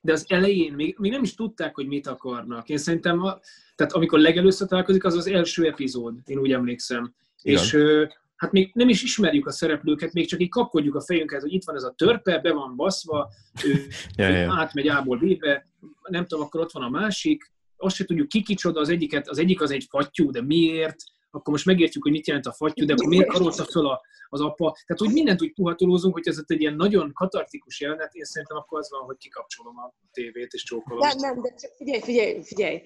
De 0.00 0.12
az 0.12 0.24
elején 0.28 0.72
még, 0.72 0.98
még 0.98 1.10
nem 1.10 1.22
is 1.22 1.34
tudták, 1.34 1.74
hogy 1.74 1.86
mit 1.86 2.06
akarnak. 2.06 2.68
Én 2.68 2.78
szerintem, 2.78 3.22
a, 3.22 3.40
tehát 3.74 3.92
amikor 3.92 4.18
legelőször 4.18 4.68
találkozik, 4.68 5.04
az 5.04 5.14
az 5.14 5.26
első 5.26 5.66
epizód, 5.66 6.14
én 6.24 6.38
úgy 6.38 6.52
emlékszem. 6.52 7.14
Igen. 7.42 7.62
És 7.62 7.76
hát 8.36 8.52
még 8.52 8.70
nem 8.74 8.88
is 8.88 9.02
ismerjük 9.02 9.46
a 9.46 9.52
szereplőket, 9.52 10.12
még 10.12 10.28
csak 10.28 10.40
így 10.40 10.48
kapkodjuk 10.48 10.94
a 10.94 11.00
fejünket, 11.00 11.40
hogy 11.40 11.52
itt 11.52 11.64
van 11.64 11.76
ez 11.76 11.82
a 11.82 11.94
törpe, 11.96 12.38
be 12.38 12.52
van 12.52 12.76
baszva, 12.76 13.30
ő, 13.66 13.86
ja, 14.16 14.28
ja. 14.28 14.54
átmegy 14.58 14.88
A-ból 14.88 15.18
B-be, 15.18 15.66
nem 16.02 16.26
tudom, 16.26 16.44
akkor 16.44 16.60
ott 16.60 16.72
van 16.72 16.82
a 16.82 16.88
másik, 16.88 17.52
azt 17.76 17.96
se 17.96 18.04
tudjuk 18.04 18.28
ki 18.28 18.42
kicsoda, 18.42 18.80
az, 18.80 18.88
egyiket, 18.88 19.28
az 19.28 19.38
egyik 19.38 19.60
az 19.60 19.70
egy 19.70 19.86
fattyú, 19.88 20.30
de 20.30 20.42
miért, 20.42 20.96
akkor 21.30 21.52
most 21.52 21.66
megértjük, 21.66 22.02
hogy 22.02 22.12
mit 22.12 22.26
jelent 22.26 22.46
a 22.46 22.52
fattyú, 22.52 22.84
de 22.86 22.92
akkor 22.92 23.06
miért 23.06 23.28
karolta 23.28 23.64
föl 23.64 23.86
a, 23.86 24.00
az 24.28 24.40
apa. 24.40 24.76
Tehát, 24.86 25.02
hogy 25.02 25.12
mindent 25.12 25.42
úgy 25.42 25.52
puhatolózunk, 25.52 26.14
hogy 26.14 26.28
ez 26.28 26.42
egy 26.46 26.60
ilyen 26.60 26.74
nagyon 26.74 27.12
katartikus 27.12 27.80
jelenet, 27.80 28.14
én 28.14 28.24
szerintem 28.24 28.56
akkor 28.56 28.78
az 28.78 28.90
van, 28.90 29.04
hogy 29.04 29.16
kikapcsolom 29.16 29.78
a 29.78 29.92
tévét 30.12 30.52
és 30.52 30.62
csókolom. 30.62 31.08
Nem, 31.08 31.16
nem, 31.18 31.42
de 31.42 31.54
csak 31.54 31.70
figyelj, 31.76 32.00
figyelj, 32.00 32.42
figyelj. 32.42 32.82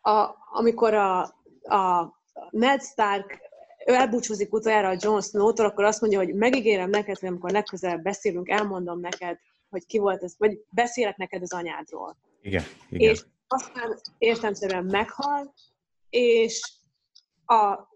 A, 0.00 0.34
amikor 0.52 0.94
a, 0.94 1.20
a 1.62 2.14
Ned 2.50 2.82
Stark 2.82 3.40
ő 3.86 3.92
elbúcsúzik 3.92 4.52
utoljára 4.52 4.88
a 4.88 4.96
Jon 5.00 5.22
Snow-tól, 5.22 5.66
akkor 5.66 5.84
azt 5.84 6.00
mondja, 6.00 6.18
hogy 6.18 6.34
megígérem 6.34 6.90
neked, 6.90 7.18
hogy 7.18 7.28
amikor 7.28 7.50
legközelebb 7.50 8.02
beszélünk, 8.02 8.48
elmondom 8.48 9.00
neked, 9.00 9.38
hogy 9.68 9.86
ki 9.86 9.98
volt 9.98 10.22
ez, 10.22 10.34
vagy 10.38 10.60
beszélek 10.70 11.16
neked 11.16 11.42
az 11.42 11.52
anyádról. 11.52 12.16
Igen, 12.42 12.62
igen. 12.90 13.10
És 13.10 13.22
aztán 13.46 14.00
értemszerűen 14.18 14.84
meghal, 14.84 15.54
és 16.10 16.60
a, 17.46 17.88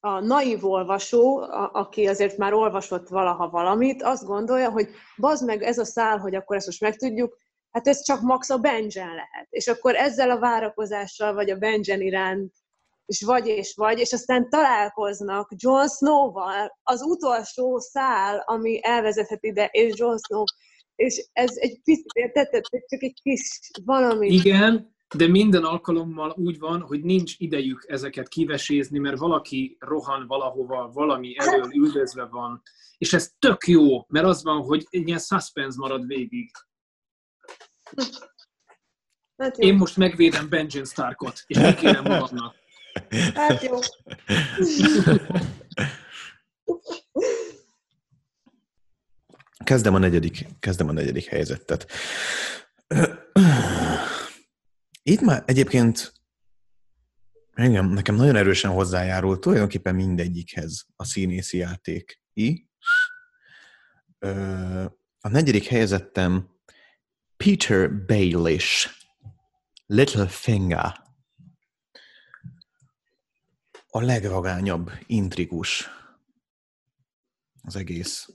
a 0.00 0.20
naív 0.20 0.64
olvasó, 0.64 1.38
a, 1.38 1.70
aki 1.72 2.06
azért 2.06 2.36
már 2.36 2.52
olvasott 2.52 3.08
valaha 3.08 3.48
valamit, 3.48 4.02
azt 4.02 4.24
gondolja, 4.24 4.70
hogy 4.70 4.88
bazd 5.16 5.44
meg 5.44 5.62
ez 5.62 5.78
a 5.78 5.84
szál, 5.84 6.18
hogy 6.18 6.34
akkor 6.34 6.56
ezt 6.56 6.66
most 6.66 6.80
megtudjuk, 6.80 7.36
hát 7.70 7.86
ez 7.86 8.02
csak 8.02 8.20
max 8.20 8.50
a 8.50 8.58
Benjen 8.58 9.08
lehet. 9.08 9.46
És 9.50 9.66
akkor 9.66 9.94
ezzel 9.94 10.30
a 10.30 10.38
várakozással, 10.38 11.34
vagy 11.34 11.50
a 11.50 11.56
Benjen 11.56 12.00
iránt, 12.00 12.52
és 13.06 13.22
vagy 13.22 13.46
és 13.46 13.74
vagy, 13.76 13.98
és 13.98 14.12
aztán 14.12 14.48
találkoznak 14.48 15.48
Jon 15.56 15.88
Snow-val, 15.88 16.78
az 16.82 17.02
utolsó 17.02 17.78
szál, 17.78 18.42
ami 18.46 18.78
elvezethet 18.82 19.44
ide, 19.44 19.68
és 19.72 19.98
Jon 19.98 20.18
Snow, 20.18 20.44
és 20.96 21.28
ez 21.32 21.50
egy 21.54 21.80
picit, 21.84 22.12
érted? 22.12 22.48
Csak 22.86 23.02
egy 23.02 23.20
kis 23.22 23.60
valami. 23.84 24.28
Igen, 24.28 24.95
de 25.16 25.28
minden 25.28 25.64
alkalommal 25.64 26.34
úgy 26.36 26.58
van, 26.58 26.80
hogy 26.80 27.00
nincs 27.00 27.34
idejük 27.38 27.84
ezeket 27.88 28.28
kivesézni, 28.28 28.98
mert 28.98 29.18
valaki 29.18 29.76
rohan 29.80 30.26
valahova, 30.26 30.90
valami 30.92 31.34
elől 31.38 31.74
üldözve 31.74 32.24
van, 32.24 32.62
és 32.98 33.12
ez 33.12 33.30
tök 33.38 33.66
jó, 33.66 34.04
mert 34.08 34.26
az 34.26 34.42
van, 34.42 34.62
hogy 34.62 34.86
egy 34.90 35.06
ilyen 35.06 35.18
suspense 35.18 35.78
marad 35.78 36.06
végig. 36.06 36.50
Hát 39.36 39.56
Én 39.56 39.74
most 39.74 39.96
megvédem 39.96 40.48
Benjen 40.48 40.84
Starkot, 40.84 41.42
és 41.46 41.56
megkérem 41.56 42.02
magamnak. 42.02 42.54
Hát 43.34 43.62
jó. 43.62 43.78
Kezdem 49.64 49.94
a 49.94 49.98
negyedik, 49.98 50.46
kezdem 50.60 50.88
a 50.88 50.92
negyedik 50.92 51.24
helyzetet. 51.24 51.86
Itt 55.08 55.20
már 55.20 55.42
egyébként 55.46 56.12
engem, 57.52 57.88
nekem 57.88 58.14
nagyon 58.14 58.36
erősen 58.36 58.70
hozzájárult 58.70 59.40
tulajdonképpen 59.40 59.94
mindegyikhez 59.94 60.86
a 60.96 61.04
színészi 61.04 61.56
játék. 61.56 62.22
I. 62.32 62.68
A 65.20 65.28
negyedik 65.28 65.64
helyezettem 65.64 66.50
Peter 67.36 68.04
Baelish, 68.06 68.90
Little 69.86 70.26
Finger. 70.26 71.02
A 73.86 74.00
legvagányabb 74.00 74.90
intrigus 75.06 75.88
az 77.62 77.76
egész 77.76 78.28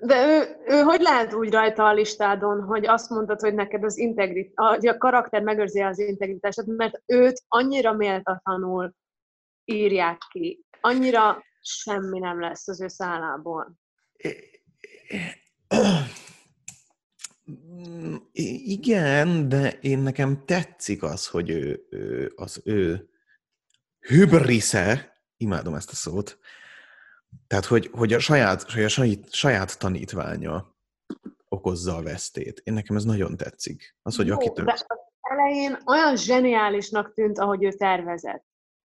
de 0.00 0.26
ő, 0.26 0.56
ő 0.66 0.80
hogy 0.80 1.00
lehet 1.00 1.32
úgy 1.32 1.52
rajta 1.52 1.84
a 1.84 1.92
listádon, 1.92 2.62
hogy 2.62 2.86
azt 2.86 3.10
mondtad, 3.10 3.40
hogy 3.40 3.54
neked 3.54 3.84
az 3.84 3.98
integrit, 3.98 4.52
a, 4.54 4.86
a 4.88 4.98
karakter 4.98 5.42
megőrzi 5.42 5.80
az 5.80 5.98
integritását, 5.98 6.66
mert 6.66 7.02
őt 7.06 7.42
annyira 7.48 7.92
méltatlanul 7.92 8.94
írják 9.64 10.18
ki, 10.30 10.64
annyira 10.80 11.42
semmi 11.60 12.18
nem 12.18 12.40
lesz 12.40 12.68
az 12.68 12.80
ő 12.80 12.88
szállából. 12.88 13.72
Igen, 18.32 19.48
de 19.48 19.78
én 19.80 19.98
nekem 19.98 20.44
tetszik 20.44 21.02
az, 21.02 21.26
hogy 21.26 21.50
ő, 21.50 21.86
ő 21.90 22.32
az 22.36 22.60
ő 22.64 23.08
hübrisze, 24.00 25.16
imádom 25.36 25.74
ezt 25.74 25.90
a 25.90 25.94
szót, 25.94 26.38
tehát, 27.46 27.64
hogy, 27.64 27.90
hogy 27.92 28.12
a, 28.12 28.18
saját, 28.18 28.62
a 28.62 28.88
saját, 28.88 29.32
saját 29.32 29.78
tanítványa 29.78 30.76
okozza 31.48 31.96
a 31.96 32.02
vesztét. 32.02 32.60
Én 32.64 32.74
nekem 32.74 32.96
ez 32.96 33.04
nagyon 33.04 33.36
tetszik. 33.36 33.96
Az, 34.02 34.16
hogy 34.16 34.26
Jó, 34.26 34.36
De 34.36 34.72
az 34.72 34.84
elején 35.20 35.78
olyan 35.86 36.16
zseniálisnak 36.16 37.14
tűnt, 37.14 37.38
ahogy 37.38 37.64
ő 37.64 37.72
tervezett. 37.72 38.44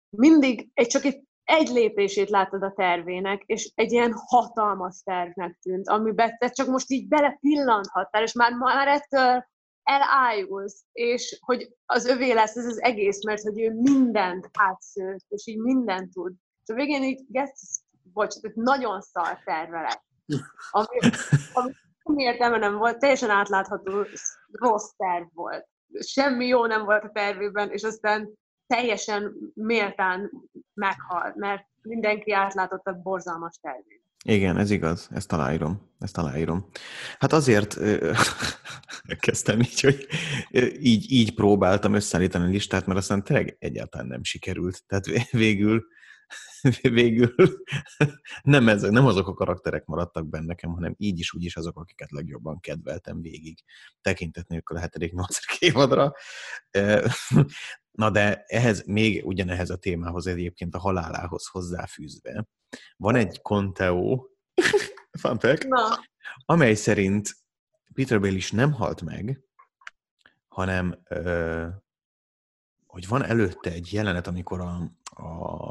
Mindig 0.09 0.69
egy, 0.73 0.87
csak 0.87 1.03
egy, 1.03 1.23
egy 1.43 1.67
lépését 1.67 2.29
láttad 2.29 2.63
a 2.63 2.73
tervének, 2.75 3.43
és 3.45 3.71
egy 3.75 3.91
ilyen 3.91 4.13
hatalmas 4.15 5.01
tervnek 5.03 5.59
tűnt, 5.61 5.87
amiben 5.87 6.37
te 6.37 6.49
csak 6.49 6.67
most 6.67 6.91
így 6.91 7.07
bele 7.07 7.37
pillanthattál, 7.39 8.23
és 8.23 8.33
már, 8.33 8.53
már 8.53 8.87
ettől 8.87 9.45
elájulsz, 9.83 10.85
és 10.91 11.37
hogy 11.41 11.75
az 11.85 12.05
övé 12.05 12.31
lesz 12.31 12.55
ez 12.55 12.65
az 12.65 12.81
egész, 12.81 13.23
mert 13.23 13.41
hogy 13.41 13.59
ő 13.59 13.73
mindent 13.73 14.49
átszőtt, 14.53 15.25
és 15.27 15.47
így 15.47 15.57
mindent 15.57 16.13
tud. 16.13 16.33
És 16.63 16.73
a 16.73 16.75
végén 16.75 17.03
így 17.03 17.21
gets 17.27 17.59
bocs, 18.13 18.35
nagyon 18.53 19.01
szar 19.01 19.39
terve 19.43 19.81
lett. 19.81 20.03
Ami, 20.71 20.99
ami 21.53 21.71
semmi 22.03 22.23
értelme 22.23 22.57
nem 22.57 22.77
volt, 22.77 22.99
teljesen 22.99 23.29
átlátható, 23.29 24.05
rossz 24.51 24.89
terv 24.97 25.25
volt. 25.33 25.67
Semmi 25.99 26.45
jó 26.45 26.65
nem 26.65 26.85
volt 26.85 27.03
a 27.03 27.11
tervében, 27.13 27.69
és 27.69 27.83
aztán 27.83 28.33
teljesen 28.67 29.33
méltán 29.53 30.31
meghalt, 30.73 31.35
mert 31.35 31.67
mindenki 31.81 32.31
átlátott 32.31 32.85
a 32.85 32.99
borzalmas 33.03 33.57
tervét. 33.61 34.01
Igen, 34.25 34.57
ez 34.57 34.71
igaz, 34.71 35.09
ezt 35.11 35.31
aláírom, 35.31 35.89
ezt 35.99 36.17
aláírom. 36.17 36.65
Hát 37.19 37.33
azért 37.33 37.77
kezdtem 39.25 39.59
így, 39.59 39.81
hogy 39.81 40.07
így, 40.79 41.11
így 41.11 41.33
próbáltam 41.33 41.93
összeállítani 41.93 42.45
a 42.45 42.49
listát, 42.49 42.85
mert 42.85 42.99
aztán 42.99 43.23
tényleg 43.23 43.55
egyáltalán 43.59 44.07
nem 44.07 44.23
sikerült. 44.23 44.83
Tehát 44.87 45.29
végül 45.31 45.85
végül 46.81 47.35
nem, 48.43 48.69
ezek, 48.69 48.91
nem 48.91 49.05
azok 49.05 49.27
a 49.27 49.33
karakterek 49.33 49.85
maradtak 49.85 50.27
benne 50.27 50.45
nekem, 50.45 50.71
hanem 50.71 50.95
így 50.97 51.19
is, 51.19 51.33
úgy 51.33 51.43
is 51.43 51.55
azok, 51.55 51.77
akiket 51.77 52.11
legjobban 52.11 52.59
kedveltem 52.59 53.21
végig, 53.21 53.59
tekintet 54.01 54.47
nélkül 54.47 54.77
a 54.77 54.79
hetedik, 54.79 55.13
nyolcadik 55.13 55.61
évadra. 55.69 56.13
Na 57.91 58.09
de 58.09 58.43
ehhez, 58.47 58.83
még 58.85 59.25
ugyanehhez 59.25 59.69
a 59.69 59.77
témához 59.77 60.27
egyébként 60.27 60.75
a 60.75 60.79
halálához 60.79 61.47
hozzáfűzve, 61.47 62.47
van 62.97 63.15
egy 63.15 63.41
fact, 65.39 65.63
Na. 65.67 65.99
amely 66.45 66.73
szerint 66.73 67.35
Peter 67.93 68.19
Bale 68.19 68.33
is 68.33 68.51
nem 68.51 68.71
halt 68.71 69.01
meg, 69.01 69.41
hanem 70.47 71.01
ö, 71.09 71.67
hogy 72.93 73.07
van 73.07 73.23
előtte 73.23 73.71
egy 73.71 73.93
jelenet, 73.93 74.27
amikor 74.27 74.59
a, 74.59 74.91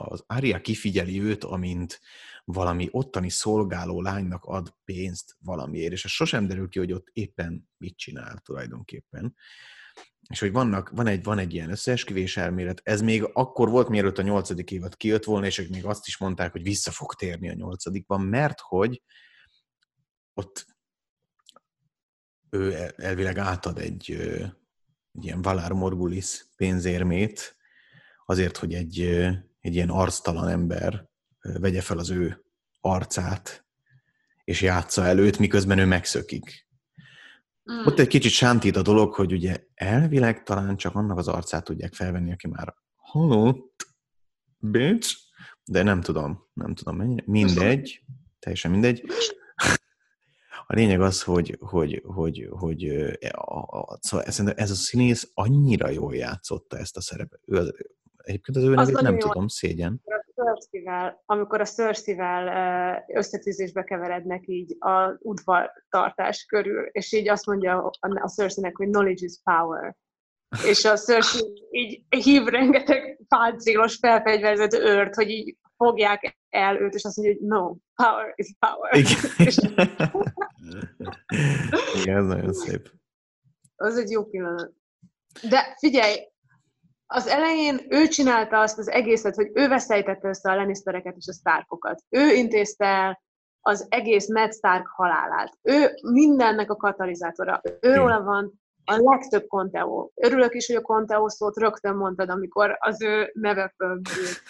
az 0.08 0.24
Ária 0.26 0.60
kifigyeli 0.60 1.20
őt, 1.20 1.44
amint 1.44 2.00
valami 2.44 2.88
ottani 2.90 3.28
szolgáló 3.28 4.00
lánynak 4.00 4.44
ad 4.44 4.74
pénzt 4.84 5.36
valamiért, 5.40 5.92
és 5.92 6.04
ez 6.04 6.10
sosem 6.10 6.46
derül 6.46 6.68
ki, 6.68 6.78
hogy 6.78 6.92
ott 6.92 7.08
éppen 7.12 7.68
mit 7.76 7.96
csinál 7.96 8.38
tulajdonképpen. 8.38 9.34
És 10.28 10.40
hogy 10.40 10.52
vannak, 10.52 10.90
van, 10.90 11.06
egy, 11.06 11.22
van 11.22 11.38
egy 11.38 11.54
ilyen 11.54 11.70
összeesküvés 11.70 12.36
elmélet, 12.36 12.80
ez 12.84 13.00
még 13.00 13.30
akkor 13.32 13.70
volt, 13.70 13.88
mielőtt 13.88 14.18
a 14.18 14.22
nyolcadik 14.22 14.70
évad 14.70 14.96
kijött 14.96 15.24
volna, 15.24 15.46
és 15.46 15.58
ők 15.58 15.68
még 15.68 15.84
azt 15.84 16.06
is 16.06 16.18
mondták, 16.18 16.52
hogy 16.52 16.62
vissza 16.62 16.90
fog 16.90 17.14
térni 17.14 17.48
a 17.48 17.54
nyolcadikban, 17.54 18.20
mert 18.20 18.60
hogy 18.60 19.02
ott 20.34 20.66
ő 22.50 22.92
elvileg 22.96 23.38
átad 23.38 23.78
egy, 23.78 24.16
egy 25.12 25.24
ilyen 25.24 25.42
Valar 25.42 25.72
Morgulis 25.72 26.46
pénzérmét, 26.56 27.56
azért, 28.26 28.56
hogy 28.56 28.74
egy, 28.74 29.00
egy 29.60 29.74
ilyen 29.74 29.90
arctalan 29.90 30.48
ember 30.48 31.08
vegye 31.42 31.80
fel 31.80 31.98
az 31.98 32.10
ő 32.10 32.44
arcát, 32.80 33.66
és 34.44 34.62
játsza 34.62 35.04
előtt, 35.04 35.38
miközben 35.38 35.78
ő 35.78 35.84
megszökik. 35.84 36.66
Mm. 37.72 37.86
Ott 37.86 37.98
egy 37.98 38.08
kicsit 38.08 38.32
sántít 38.32 38.76
a 38.76 38.82
dolog, 38.82 39.14
hogy 39.14 39.32
ugye 39.32 39.64
elvileg 39.74 40.42
talán 40.42 40.76
csak 40.76 40.94
annak 40.94 41.18
az 41.18 41.28
arcát 41.28 41.64
tudják 41.64 41.94
felvenni, 41.94 42.32
aki 42.32 42.48
már 42.48 42.74
halott, 42.96 43.86
bitch, 44.58 45.16
de 45.64 45.82
nem 45.82 46.00
tudom, 46.00 46.50
nem 46.52 46.74
tudom. 46.74 47.20
Mindegy, 47.24 48.04
teljesen 48.38 48.70
mindegy. 48.70 49.04
A 50.72 50.74
lényeg 50.74 51.00
az, 51.00 51.22
hogy, 51.22 51.58
hogy, 51.60 52.02
hogy, 52.06 52.48
hogy 52.50 52.88
a, 53.30 53.58
a, 53.58 53.98
szóval 54.00 54.26
ez 54.56 54.70
a 54.70 54.74
színész 54.74 55.30
annyira 55.34 55.88
jól 55.88 56.14
játszotta 56.14 56.78
ezt 56.78 56.96
a 56.96 57.00
szerepet. 57.00 57.40
Ő, 57.46 57.74
Egyébként 58.16 58.56
az 58.56 58.62
ő 58.62 58.74
nevét 58.74 59.00
nem 59.00 59.18
tudom, 59.18 59.48
szégyen. 59.48 60.02
amikor 61.24 61.60
a 61.60 61.64
Cersei-vel 61.64 63.04
összetűzésbe 63.14 63.82
keverednek 63.82 64.42
így 64.46 64.76
a 64.78 65.16
udvartartás 65.18 66.44
körül, 66.44 66.88
és 66.92 67.12
így 67.12 67.28
azt 67.28 67.46
mondja 67.46 67.90
a 68.00 68.28
Cersei-nek, 68.28 68.76
hogy 68.76 68.88
knowledge 68.88 69.24
is 69.24 69.40
power. 69.42 69.96
És 70.68 70.84
a 70.84 70.96
Cersei 70.96 71.66
így 71.70 72.02
hív 72.08 72.44
rengeteg 72.44 73.18
páncélos 73.28 73.96
felfegyverzett 73.96 74.72
őrt, 74.72 75.14
hogy 75.14 75.28
így 75.30 75.56
fogják 75.84 76.38
el 76.48 76.80
őt, 76.80 76.94
és 76.94 77.04
azt 77.04 77.16
mondja, 77.16 77.34
hogy 77.38 77.46
no, 77.48 77.74
power 77.94 78.32
is 78.36 78.54
power. 78.58 78.94
Igen, 78.94 79.88
Igen 81.96 82.16
ez 82.16 82.26
nagyon 82.26 82.52
szép. 82.52 82.90
Az 83.76 83.96
egy 83.98 84.10
jó 84.10 84.24
pillanat. 84.24 84.72
De 85.48 85.76
figyelj, 85.78 86.16
az 87.06 87.26
elején 87.26 87.86
ő 87.88 88.08
csinálta 88.08 88.60
azt 88.60 88.78
az 88.78 88.88
egészet, 88.88 89.34
hogy 89.34 89.50
ő 89.54 89.68
veszélytette 89.68 90.28
össze 90.28 90.50
a 90.50 90.54
Lannistereket 90.54 91.16
és 91.16 91.26
a 91.28 91.32
Starkokat. 91.32 92.02
Ő 92.08 92.32
intézte 92.32 92.84
el 92.84 93.22
az 93.60 93.86
egész 93.88 94.26
Ned 94.26 94.54
Stark 94.54 94.86
halálát. 94.86 95.58
Ő 95.62 95.90
mindennek 96.12 96.70
a 96.70 96.76
katalizátora. 96.76 97.60
Őróla 97.80 98.22
van 98.22 98.60
a 98.84 98.96
legtöbb 98.96 99.46
Conteo. 99.46 100.10
Örülök 100.14 100.54
is, 100.54 100.66
hogy 100.66 100.76
a 100.76 100.80
Conteo 100.80 101.28
szót 101.28 101.56
rögtön 101.56 101.96
mondtad, 101.96 102.28
amikor 102.28 102.76
az 102.80 103.02
ő 103.02 103.30
neve 103.34 103.74
fölmerült. 103.76 104.42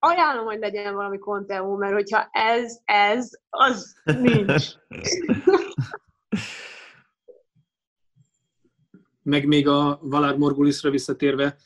Ajánlom, 0.00 0.44
hogy 0.44 0.58
legyen 0.58 0.94
valami 0.94 1.18
konteó, 1.18 1.76
mert 1.76 1.92
hogyha 1.92 2.28
ez, 2.30 2.78
ez, 2.84 3.30
az 3.48 3.96
nincs. 4.04 4.66
Meg 9.22 9.46
még 9.46 9.68
a 9.68 9.98
Valár 10.02 10.36
Morgulisra 10.36 10.90
visszatérve, 10.90 11.56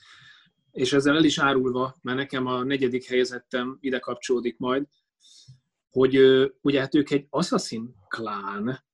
és 0.72 0.92
ezzel 0.92 1.16
el 1.16 1.24
is 1.24 1.38
árulva, 1.38 1.94
mert 2.02 2.18
nekem 2.18 2.46
a 2.46 2.62
negyedik 2.62 3.06
helyezettem 3.06 3.78
ide 3.80 3.98
kapcsolódik 3.98 4.58
majd, 4.58 4.86
hogy 5.90 6.18
ugye 6.60 6.80
hát 6.80 6.94
ők 6.94 7.10
egy 7.10 7.26
assassin 7.30 7.94
klán, 8.08 8.84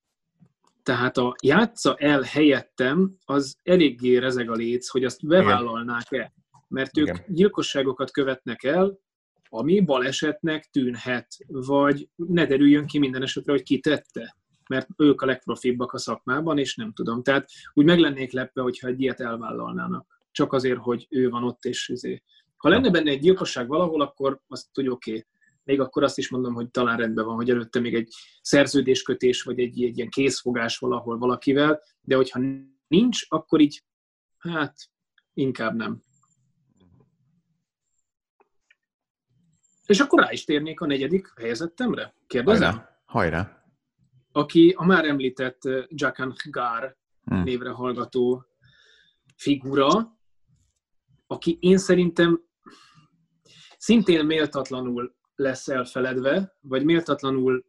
tehát 0.82 1.16
a 1.16 1.34
játsza 1.42 1.96
el 1.96 2.22
helyettem, 2.22 3.16
az 3.24 3.56
eléggé 3.62 4.16
rezeg 4.16 4.50
a 4.50 4.54
léc, 4.54 4.88
hogy 4.88 5.04
azt 5.04 5.26
bevállalnák-e. 5.26 6.32
Mert 6.68 6.96
ők 6.96 7.06
Igen. 7.06 7.24
gyilkosságokat 7.28 8.10
követnek 8.10 8.62
el, 8.62 8.98
ami 9.52 9.80
balesetnek 9.80 10.68
tűnhet, 10.70 11.36
vagy 11.46 12.08
ne 12.16 12.46
derüljön 12.46 12.86
ki 12.86 12.98
minden 12.98 13.22
esetre, 13.22 13.52
hogy 13.52 13.62
ki 13.62 13.80
tette, 13.80 14.36
mert 14.68 14.88
ők 14.96 15.22
a 15.22 15.26
legprofibbak 15.26 15.92
a 15.92 15.98
szakmában, 15.98 16.58
és 16.58 16.76
nem 16.76 16.92
tudom. 16.92 17.22
Tehát 17.22 17.48
úgy 17.74 17.84
meg 17.84 17.98
lennék 17.98 18.32
lepve, 18.32 18.62
hogyha 18.62 18.88
egy 18.88 19.00
ilyet 19.00 19.20
elvállalnának. 19.20 20.18
Csak 20.30 20.52
azért, 20.52 20.78
hogy 20.78 21.06
ő 21.10 21.28
van 21.28 21.44
ott, 21.44 21.64
és 21.64 21.88
izé. 21.88 22.22
Ha 22.56 22.68
lenne 22.68 22.90
benne 22.90 23.10
egy 23.10 23.20
gyilkosság 23.20 23.68
valahol, 23.68 24.00
akkor 24.00 24.40
azt 24.48 24.72
tudja, 24.72 24.92
oké. 24.92 25.10
Okay. 25.10 25.24
Még 25.64 25.80
akkor 25.80 26.02
azt 26.02 26.18
is 26.18 26.30
mondom, 26.30 26.54
hogy 26.54 26.70
talán 26.70 26.96
rendben 26.96 27.24
van, 27.24 27.34
hogy 27.34 27.50
előtte 27.50 27.80
még 27.80 27.94
egy 27.94 28.12
szerződéskötés, 28.42 29.42
vagy 29.42 29.58
egy, 29.58 29.82
egy 29.82 29.96
ilyen 29.96 30.08
készfogás 30.08 30.78
valahol 30.78 31.18
valakivel, 31.18 31.82
de 32.00 32.16
hogyha 32.16 32.40
nincs, 32.88 33.24
akkor 33.28 33.60
így, 33.60 33.84
hát 34.38 34.74
inkább 35.34 35.74
nem. 35.74 36.02
És 39.90 40.00
akkor 40.00 40.20
rá 40.20 40.32
is 40.32 40.44
térnék 40.44 40.80
a 40.80 40.86
negyedik 40.86 41.32
helyezettemre. 41.36 42.14
Kérdezem? 42.26 42.70
Hajrá. 42.70 43.02
Hajrá. 43.04 43.64
Aki 44.32 44.74
a 44.76 44.84
már 44.84 45.04
említett 45.04 45.64
eh, 45.64 45.84
Jakan 45.88 46.34
Gár 46.50 46.96
hmm. 47.24 47.42
névre 47.42 47.70
hallgató 47.70 48.44
figura, 49.36 50.18
aki 51.26 51.58
én 51.60 51.78
szerintem 51.78 52.40
szintén 53.78 54.24
méltatlanul 54.24 55.14
lesz 55.34 55.68
elfeledve, 55.68 56.56
vagy 56.60 56.84
méltatlanul 56.84 57.64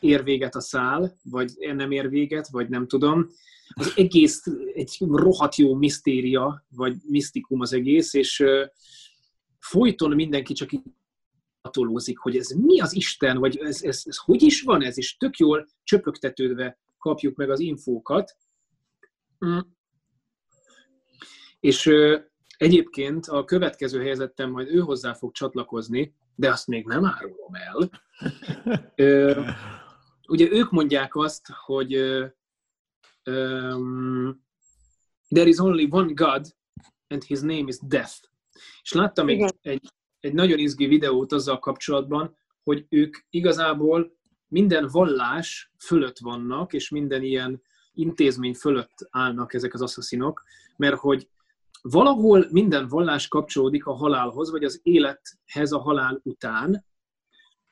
ér 0.00 0.24
véget 0.24 0.54
a 0.54 0.60
szál, 0.60 1.16
vagy 1.22 1.50
nem 1.58 1.90
ér 1.90 2.08
véget, 2.08 2.48
vagy 2.48 2.68
nem 2.68 2.86
tudom. 2.86 3.26
Az 3.74 3.92
egész 3.96 4.42
egy 4.74 4.96
rohadt 5.00 5.56
jó 5.56 5.74
misztéria, 5.74 6.64
vagy 6.68 6.96
misztikum 7.06 7.60
az 7.60 7.72
egész, 7.72 8.14
és 8.14 8.40
eh, 8.40 8.68
folyton 9.58 10.14
mindenki 10.14 10.52
csak 10.52 10.70
atolózik, 11.64 12.18
hogy 12.18 12.36
ez 12.36 12.48
mi 12.48 12.80
az 12.80 12.94
Isten, 12.94 13.38
vagy 13.38 13.56
ez, 13.56 13.82
ez, 13.82 14.02
ez 14.04 14.16
hogy 14.16 14.42
is 14.42 14.62
van 14.62 14.82
ez, 14.82 14.98
és 14.98 15.16
tök 15.16 15.36
jól 15.36 15.66
csöpögtetődve 15.82 16.78
kapjuk 16.98 17.36
meg 17.36 17.50
az 17.50 17.60
infókat. 17.60 18.36
Mm. 19.46 19.58
És 21.60 21.86
ö, 21.86 22.18
egyébként 22.56 23.26
a 23.26 23.44
következő 23.44 24.02
helyzetem 24.02 24.50
majd 24.50 24.68
ő 24.68 24.78
hozzá 24.78 25.14
fog 25.14 25.32
csatlakozni, 25.32 26.14
de 26.34 26.50
azt 26.50 26.66
még 26.66 26.86
nem 26.86 27.04
árulom 27.04 27.54
el. 27.54 27.90
Ö, 28.94 29.42
ugye 30.28 30.48
ők 30.50 30.70
mondják 30.70 31.16
azt, 31.16 31.46
hogy 31.64 31.94
ö, 31.94 32.26
um, 33.24 34.44
there 35.28 35.48
is 35.48 35.58
only 35.58 35.86
one 35.90 36.12
God, 36.12 36.46
and 37.08 37.24
his 37.24 37.40
name 37.40 37.64
is 37.66 37.76
death. 37.86 38.14
És 38.82 38.92
láttam 38.92 39.28
egy, 39.28 39.54
egy 39.60 39.92
egy 40.24 40.34
nagyon 40.34 40.58
izgi 40.58 40.86
videót 40.86 41.32
azzal 41.32 41.58
kapcsolatban, 41.58 42.36
hogy 42.62 42.86
ők 42.88 43.16
igazából 43.30 44.16
minden 44.48 44.88
vallás 44.90 45.72
fölött 45.78 46.18
vannak, 46.18 46.72
és 46.72 46.88
minden 46.88 47.22
ilyen 47.22 47.62
intézmény 47.92 48.54
fölött 48.54 49.08
állnak 49.10 49.54
ezek 49.54 49.74
az 49.74 49.82
asszaszinok, 49.82 50.42
mert 50.76 50.96
hogy 50.96 51.28
valahol 51.82 52.46
minden 52.50 52.88
vallás 52.88 53.28
kapcsolódik 53.28 53.86
a 53.86 53.92
halálhoz, 53.92 54.50
vagy 54.50 54.64
az 54.64 54.80
élethez 54.82 55.72
a 55.72 55.78
halál 55.78 56.20
után, 56.22 56.84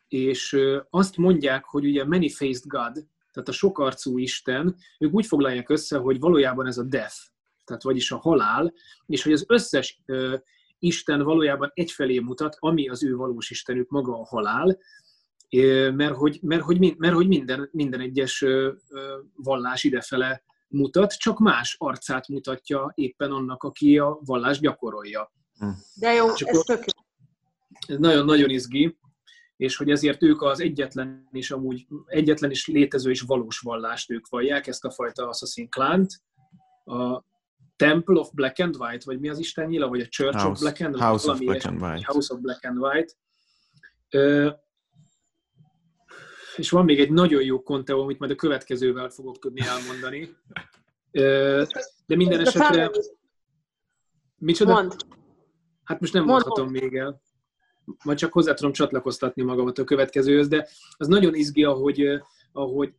és 0.09 0.57
azt 0.91 1.17
mondják, 1.17 1.65
hogy 1.65 1.85
ugye 1.85 2.05
many-faced 2.05 2.67
God, 2.67 2.93
tehát 3.33 3.49
a 3.49 3.53
sokarcú 3.53 4.19
Isten, 4.19 4.77
ők 4.99 5.15
úgy 5.15 5.27
foglalják 5.27 5.69
össze, 5.69 5.99
hogy 5.99 6.19
valójában 6.19 6.67
ez 6.67 6.79
a 6.79 6.83
death, 6.83 7.17
tehát 7.65 7.83
vagyis 7.83 8.11
a 8.11 8.17
halál, 8.17 8.73
és 9.07 9.23
hogy 9.23 9.33
az 9.33 9.45
összes 9.49 10.03
Isten 10.83 11.23
valójában 11.23 11.71
egyfelé 11.75 12.19
mutat, 12.19 12.57
ami 12.59 12.89
az 12.89 13.05
ő 13.05 13.15
valós 13.17 13.51
Istenük 13.51 13.89
maga 13.91 14.19
a 14.19 14.27
halál, 14.27 14.79
mert 15.95 16.15
hogy, 16.15 16.39
mert 16.43 16.63
hogy, 16.63 16.97
mert 16.99 17.15
hogy 17.15 17.27
minden, 17.27 17.69
minden 17.73 18.01
egyes 18.01 18.45
vallás 19.35 19.85
idefele 19.85 20.43
mutat, 20.69 21.13
csak 21.13 21.39
más 21.39 21.77
arcát 21.79 22.29
mutatja 22.29 22.93
éppen 22.95 23.31
annak, 23.31 23.63
aki 23.63 23.99
a 23.99 24.19
vallás 24.25 24.59
gyakorolja. 24.59 25.33
Hm. 25.59 25.69
De 25.95 26.13
jó, 26.13 26.33
csak 26.33 26.49
ez 26.49 26.59
tök 26.59 26.85
Ez 27.87 27.99
nagyon-nagyon 27.99 28.51
izgi, 28.51 28.99
és 29.57 29.77
hogy 29.77 29.91
ezért 29.91 30.23
ők 30.23 30.43
az 30.43 30.61
egyetlen 30.61 31.29
és 31.33 31.51
amúgy 31.51 31.87
egyetlen 32.07 32.51
is 32.51 32.67
létező 32.67 33.11
és 33.11 33.21
valós 33.21 33.59
vallást 33.59 34.11
ők 34.11 34.29
vallják, 34.29 34.67
ezt 34.67 34.85
a 34.85 34.91
fajta 34.91 35.29
Assassin 35.29 35.69
Clan-t. 35.69 36.11
A, 36.85 37.25
Temple 37.77 38.19
of 38.19 38.31
Black 38.33 38.59
and 38.61 38.77
White, 38.79 39.03
vagy 39.05 39.21
mi 39.21 39.29
az 39.29 39.39
Isten 39.39 39.67
nyila, 39.67 39.89
vagy 39.89 40.01
a 40.01 40.07
Church 40.07 40.39
House, 40.39 40.51
of 40.51 40.61
Black 40.61 40.81
and 40.81 40.95
White. 40.95 41.07
House 41.07 41.31
of 41.31 41.39
Black 41.39 41.65
and 41.65 41.83
White. 41.83 42.05
House 42.05 42.35
of 42.35 42.41
Black 42.41 42.65
and 42.65 42.79
White. 42.79 43.13
Ö, 44.11 44.51
és 46.57 46.71
van 46.71 46.85
még 46.85 47.01
egy 47.01 47.11
nagyon 47.11 47.43
jó 47.43 47.63
konteó, 47.63 48.03
amit 48.03 48.19
majd 48.19 48.31
a 48.31 48.35
következővel 48.35 49.09
fogok 49.09 49.39
tudni 49.39 49.61
elmondani. 49.61 50.37
Ö, 51.11 51.63
de 52.07 52.17
minden 52.17 52.41
esetre... 52.41 52.91
Micsoda? 54.37 54.73
Mond. 54.73 54.97
Hát 55.85 56.01
most 56.01 56.13
nem 56.13 56.25
mondhatom 56.25 56.71
még 56.71 56.97
el. 56.97 57.21
Majd 58.05 58.19
csak 58.19 58.33
hozzá 58.33 58.55
tudom 58.55 58.73
csatlakoztatni 58.73 59.43
magamat 59.43 59.79
a 59.79 59.85
következőhöz, 59.85 60.49
de 60.49 60.69
az 60.97 61.07
nagyon 61.07 61.35
izgi, 61.35 61.65
ahogy, 61.65 62.21
ahogy 62.53 62.95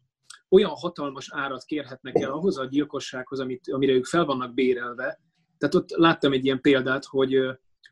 olyan 0.54 0.72
hatalmas 0.72 1.28
árat 1.32 1.64
kérhetnek 1.64 2.16
el 2.16 2.32
ahhoz 2.32 2.58
a 2.58 2.66
gyilkossághoz, 2.66 3.40
amit, 3.40 3.72
amire 3.72 3.94
ők 3.94 4.06
fel 4.06 4.26
vannak 4.26 4.54
bérelve. 4.54 5.20
Tehát 5.58 5.76
ott 5.76 5.90
láttam 5.90 6.34
egy 6.34 6.46
ilyen 6.46 6.62
példát, 6.62 7.06
hogy 7.06 7.36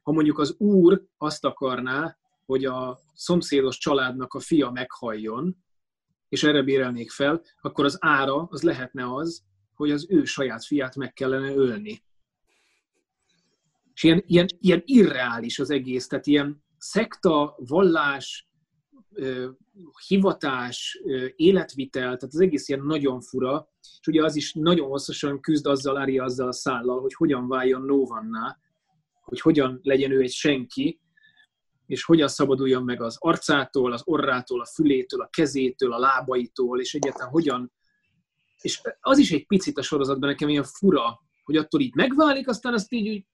ha 0.01 0.11
mondjuk 0.11 0.39
az 0.39 0.55
úr 0.57 1.03
azt 1.17 1.45
akarná, 1.45 2.17
hogy 2.45 2.65
a 2.65 2.99
szomszédos 3.13 3.77
családnak 3.77 4.33
a 4.33 4.39
fia 4.39 4.71
meghalljon, 4.71 5.57
és 6.29 6.43
erre 6.43 6.61
bérelnék 6.61 7.11
fel, 7.11 7.41
akkor 7.61 7.85
az 7.85 7.97
ára 7.99 8.47
az 8.49 8.61
lehetne 8.61 9.13
az, 9.13 9.43
hogy 9.73 9.91
az 9.91 10.05
ő 10.09 10.23
saját 10.23 10.65
fiát 10.65 10.95
meg 10.95 11.13
kellene 11.13 11.53
ölni. 11.53 12.03
És 13.93 14.03
ilyen, 14.03 14.23
ilyen, 14.25 14.45
ilyen 14.59 14.81
irreális 14.85 15.59
az 15.59 15.69
egész, 15.69 16.07
tehát 16.07 16.27
ilyen 16.27 16.63
szekta, 16.77 17.55
vallás, 17.57 18.49
hivatás, 20.07 21.01
életvitel, 21.35 22.01
tehát 22.01 22.23
az 22.23 22.39
egész 22.39 22.67
ilyen 22.67 22.83
nagyon 22.85 23.21
fura, 23.21 23.69
és 23.99 24.07
ugye 24.07 24.23
az 24.23 24.35
is 24.35 24.53
nagyon 24.53 24.87
hosszasan 24.87 25.39
küzd 25.39 25.65
azzal, 25.65 25.95
Ari 25.95 26.19
azzal 26.19 26.47
a 26.47 26.53
szállal, 26.53 27.01
hogy 27.01 27.13
hogyan 27.13 27.47
váljon 27.47 27.81
Novanná, 27.81 28.57
hogy 29.21 29.41
hogyan 29.41 29.79
legyen 29.83 30.11
ő 30.11 30.21
egy 30.21 30.31
senki, 30.31 30.99
és 31.85 32.03
hogyan 32.03 32.27
szabaduljon 32.27 32.83
meg 32.83 33.01
az 33.01 33.15
arcától, 33.19 33.91
az 33.91 34.01
orrától, 34.05 34.61
a 34.61 34.65
fülétől, 34.65 35.21
a 35.21 35.29
kezétől, 35.31 35.93
a 35.93 35.99
lábaitól, 35.99 36.79
és 36.79 36.93
egyáltalán 36.93 37.29
hogyan... 37.29 37.71
És 38.61 38.81
az 38.99 39.17
is 39.17 39.31
egy 39.31 39.47
picit 39.47 39.77
a 39.77 39.81
sorozatban 39.81 40.29
nekem 40.29 40.49
ilyen 40.49 40.63
fura, 40.63 41.21
hogy 41.43 41.55
attól 41.55 41.81
így 41.81 41.95
megválik, 41.95 42.47
aztán 42.47 42.73
azt 42.73 42.93
így 42.93 43.25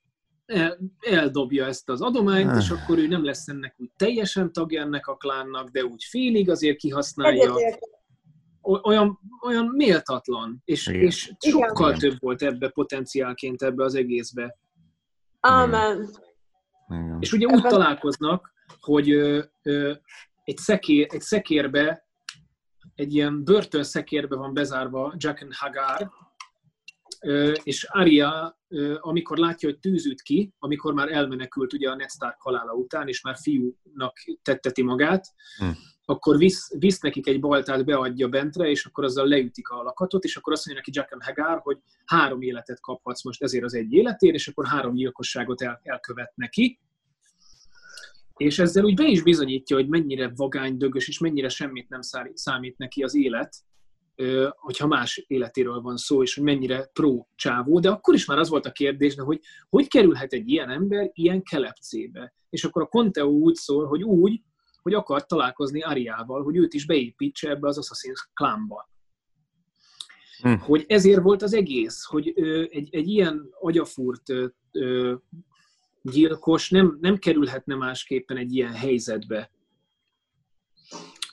eldobja 0.99 1.65
ezt 1.65 1.89
az 1.89 2.01
adományt, 2.01 2.55
és 2.55 2.69
ah. 2.69 2.81
akkor 2.81 2.97
ő 2.97 3.07
nem 3.07 3.25
lesz 3.25 3.47
ennek 3.47 3.75
úgy 3.77 3.91
teljesen 3.95 4.51
tagja 4.53 4.81
ennek 4.81 5.07
a 5.07 5.15
klánnak, 5.15 5.69
de 5.69 5.85
úgy 5.85 6.03
félig 6.03 6.49
azért 6.49 6.77
kihasználja. 6.77 7.53
Olyan, 8.61 9.19
olyan 9.45 9.65
méltatlan, 9.65 10.61
és, 10.65 10.87
és 10.87 11.33
sokkal 11.39 11.95
Igen. 11.95 11.99
több 11.99 12.19
volt 12.19 12.41
ebbe 12.41 12.69
potenciálként 12.69 13.61
ebbe 13.61 13.83
az 13.83 13.95
egészbe. 13.95 14.57
Amen. 15.39 16.09
Igen. 16.89 17.17
És 17.19 17.31
ugye 17.31 17.47
úgy 17.47 17.61
találkoznak, 17.61 18.53
hogy 18.79 19.11
ö, 19.11 19.43
ö, 19.63 19.93
egy, 20.43 20.57
szekér, 20.57 21.07
egy 21.09 21.21
szekérbe, 21.21 22.07
egy 22.95 23.13
ilyen 23.13 23.43
börtönszekérbe 23.43 24.35
van 24.35 24.53
bezárva 24.53 25.13
Jack 25.17 25.41
and 25.41 25.53
Hagar, 25.55 26.11
és 27.63 27.83
Arya, 27.83 28.56
amikor 28.99 29.38
látja, 29.38 29.69
hogy 29.69 29.80
tűzült 29.80 30.22
ki, 30.22 30.53
amikor 30.60 30.94
már 30.94 31.11
elmenekült 31.11 31.73
ugye 31.73 31.89
a 31.89 31.95
Ned 31.95 32.10
Stark 32.10 32.41
halála 32.41 32.73
után, 32.73 33.07
és 33.07 33.22
már 33.22 33.35
fiúnak 33.41 34.18
tetteti 34.41 34.81
magát, 34.81 35.26
hm. 35.57 35.65
akkor 36.06 36.38
visz, 36.38 36.73
visz 36.77 36.99
nekik 36.99 37.27
egy 37.27 37.39
baltát, 37.39 37.85
beadja 37.85 38.27
bentre, 38.27 38.69
és 38.69 38.85
akkor 38.85 39.03
azzal 39.03 39.27
leütik 39.27 39.69
a 39.69 39.81
lakatot, 39.81 40.23
és 40.23 40.38
akkor 40.38 40.53
azt 40.53 40.65
mondja 40.65 40.84
neki 40.85 40.99
Jaqen 40.99 41.35
Hagar, 41.35 41.60
hogy 41.60 41.77
három 42.06 42.41
életet 42.41 42.80
kaphatsz 42.80 43.23
most 43.23 43.44
ezért 43.44 43.64
az 43.64 43.73
egy 43.73 43.94
életért, 43.94 44.35
és 44.35 44.48
akkor 44.48 44.68
három 44.68 44.94
gyilkosságot 44.94 45.61
el, 45.61 45.80
elkövet 45.84 46.31
neki. 46.35 46.80
és 48.38 48.60
ezzel 48.60 48.84
úgy 48.84 48.95
be 48.95 49.07
is 49.07 49.23
bizonyítja, 49.23 49.76
hogy 49.76 49.88
mennyire 49.88 50.31
vagány, 50.35 50.77
dögös, 50.77 51.07
és 51.07 51.19
mennyire 51.19 51.49
semmit 51.49 51.89
nem 51.89 52.02
számít 52.34 52.77
neki 52.77 53.03
az 53.03 53.15
élet, 53.15 53.56
hogyha 54.56 54.88
más 54.88 55.23
életéről 55.27 55.81
van 55.81 55.98
szó, 55.98 56.22
és 56.22 56.35
hogy 56.35 56.44
mennyire 56.44 56.89
pro 56.94 57.26
csávó, 57.35 57.80
de 57.80 57.89
akkor 57.89 58.14
is 58.14 58.26
már 58.26 58.38
az 58.38 58.49
volt 58.49 58.65
a 58.65 58.72
kérdés, 58.72 59.15
de 59.15 59.22
hogy 59.22 59.39
hogy 59.69 59.88
kerülhet 59.88 60.34
egy 60.34 60.49
ilyen 60.49 60.69
ember 60.69 61.10
ilyen 61.14 61.44
kelepcébe? 61.44 62.34
És 62.49 62.64
akkor 62.64 62.81
a 62.81 62.88
Conteo 62.88 63.27
úgy 63.27 63.56
szól, 63.56 63.85
hogy 63.85 64.03
úgy, 64.03 64.41
hogy 64.81 64.94
akar 64.94 65.26
találkozni 65.26 65.81
Ariával, 65.81 66.44
hogy 66.44 66.56
őt 66.56 66.73
is 66.73 66.85
beépítse 66.85 67.49
ebbe 67.49 67.68
az 67.68 67.80
Assassin's 67.81 68.34
Clanba. 68.34 68.89
Hm. 70.41 70.53
Hogy 70.53 70.85
ezért 70.88 71.22
volt 71.22 71.41
az 71.41 71.53
egész, 71.53 72.03
hogy 72.03 72.34
egy, 72.69 72.89
egy 72.91 73.07
ilyen 73.07 73.49
agyafúrt 73.60 74.23
gyilkos 76.02 76.69
nem, 76.69 76.98
nem 77.02 77.18
kerülhetne 77.18 77.76
másképpen 77.76 78.38
egy 78.38 78.56
ilyen 78.56 78.73
helyzetbe. 78.73 79.52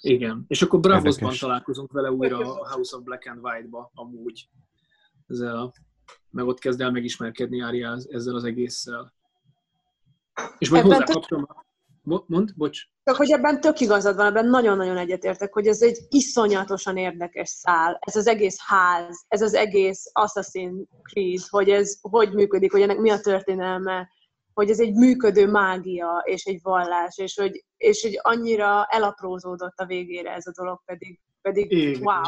Igen. 0.04 0.44
És 0.48 0.62
akkor 0.62 0.80
Bravosban 0.80 1.34
találkozunk 1.38 1.92
vele 1.92 2.10
újra 2.10 2.38
a 2.38 2.72
House 2.72 2.96
of 2.96 3.02
Black 3.02 3.26
and 3.26 3.38
White-ba 3.42 3.90
amúgy. 3.94 4.48
Ezzel 5.26 5.56
a, 5.56 5.72
meg 6.30 6.46
ott 6.46 6.58
kezd 6.58 6.80
el 6.80 6.90
megismerkedni 6.90 7.60
Ária 7.60 7.98
ezzel 8.08 8.34
az 8.34 8.44
egésszel. 8.44 9.14
És 10.58 10.70
majd 10.70 10.84
hozzá 10.84 11.04
kapcsolom. 11.04 11.46
Mond, 12.02 12.54
bocs. 12.56 12.80
Csak 13.04 13.16
hogy 13.16 13.30
ebben 13.30 13.60
tök 13.60 13.80
igazad 13.80 14.16
van, 14.16 14.26
ebben 14.26 14.46
nagyon-nagyon 14.46 14.96
egyetértek, 14.96 15.52
hogy 15.52 15.66
ez 15.66 15.82
egy 15.82 15.98
iszonyatosan 16.08 16.96
érdekes 16.96 17.48
szál. 17.48 17.98
Ez 18.00 18.16
az 18.16 18.26
egész 18.26 18.56
ház, 18.58 19.24
ez 19.28 19.42
az 19.42 19.54
egész 19.54 20.10
Assassin 20.12 20.88
Creed, 21.02 21.40
hogy 21.48 21.68
ez 21.68 21.98
hogy 22.00 22.32
működik, 22.32 22.72
hogy 22.72 22.80
ennek 22.80 22.98
mi 22.98 23.10
a 23.10 23.20
történelme, 23.20 24.08
hogy 24.54 24.70
ez 24.70 24.80
egy 24.80 24.94
működő 24.94 25.50
mágia 25.50 26.22
és 26.24 26.44
egy 26.44 26.58
vallás, 26.62 27.18
és 27.18 27.34
hogy, 27.36 27.64
és 27.76 28.02
hogy 28.02 28.18
annyira 28.22 28.84
elaprózódott 28.84 29.76
a 29.76 29.86
végére 29.86 30.34
ez 30.34 30.46
a 30.46 30.52
dolog, 30.56 30.82
pedig, 30.84 31.20
pedig 31.40 31.72
Igen. 31.72 32.02
wow. 32.02 32.22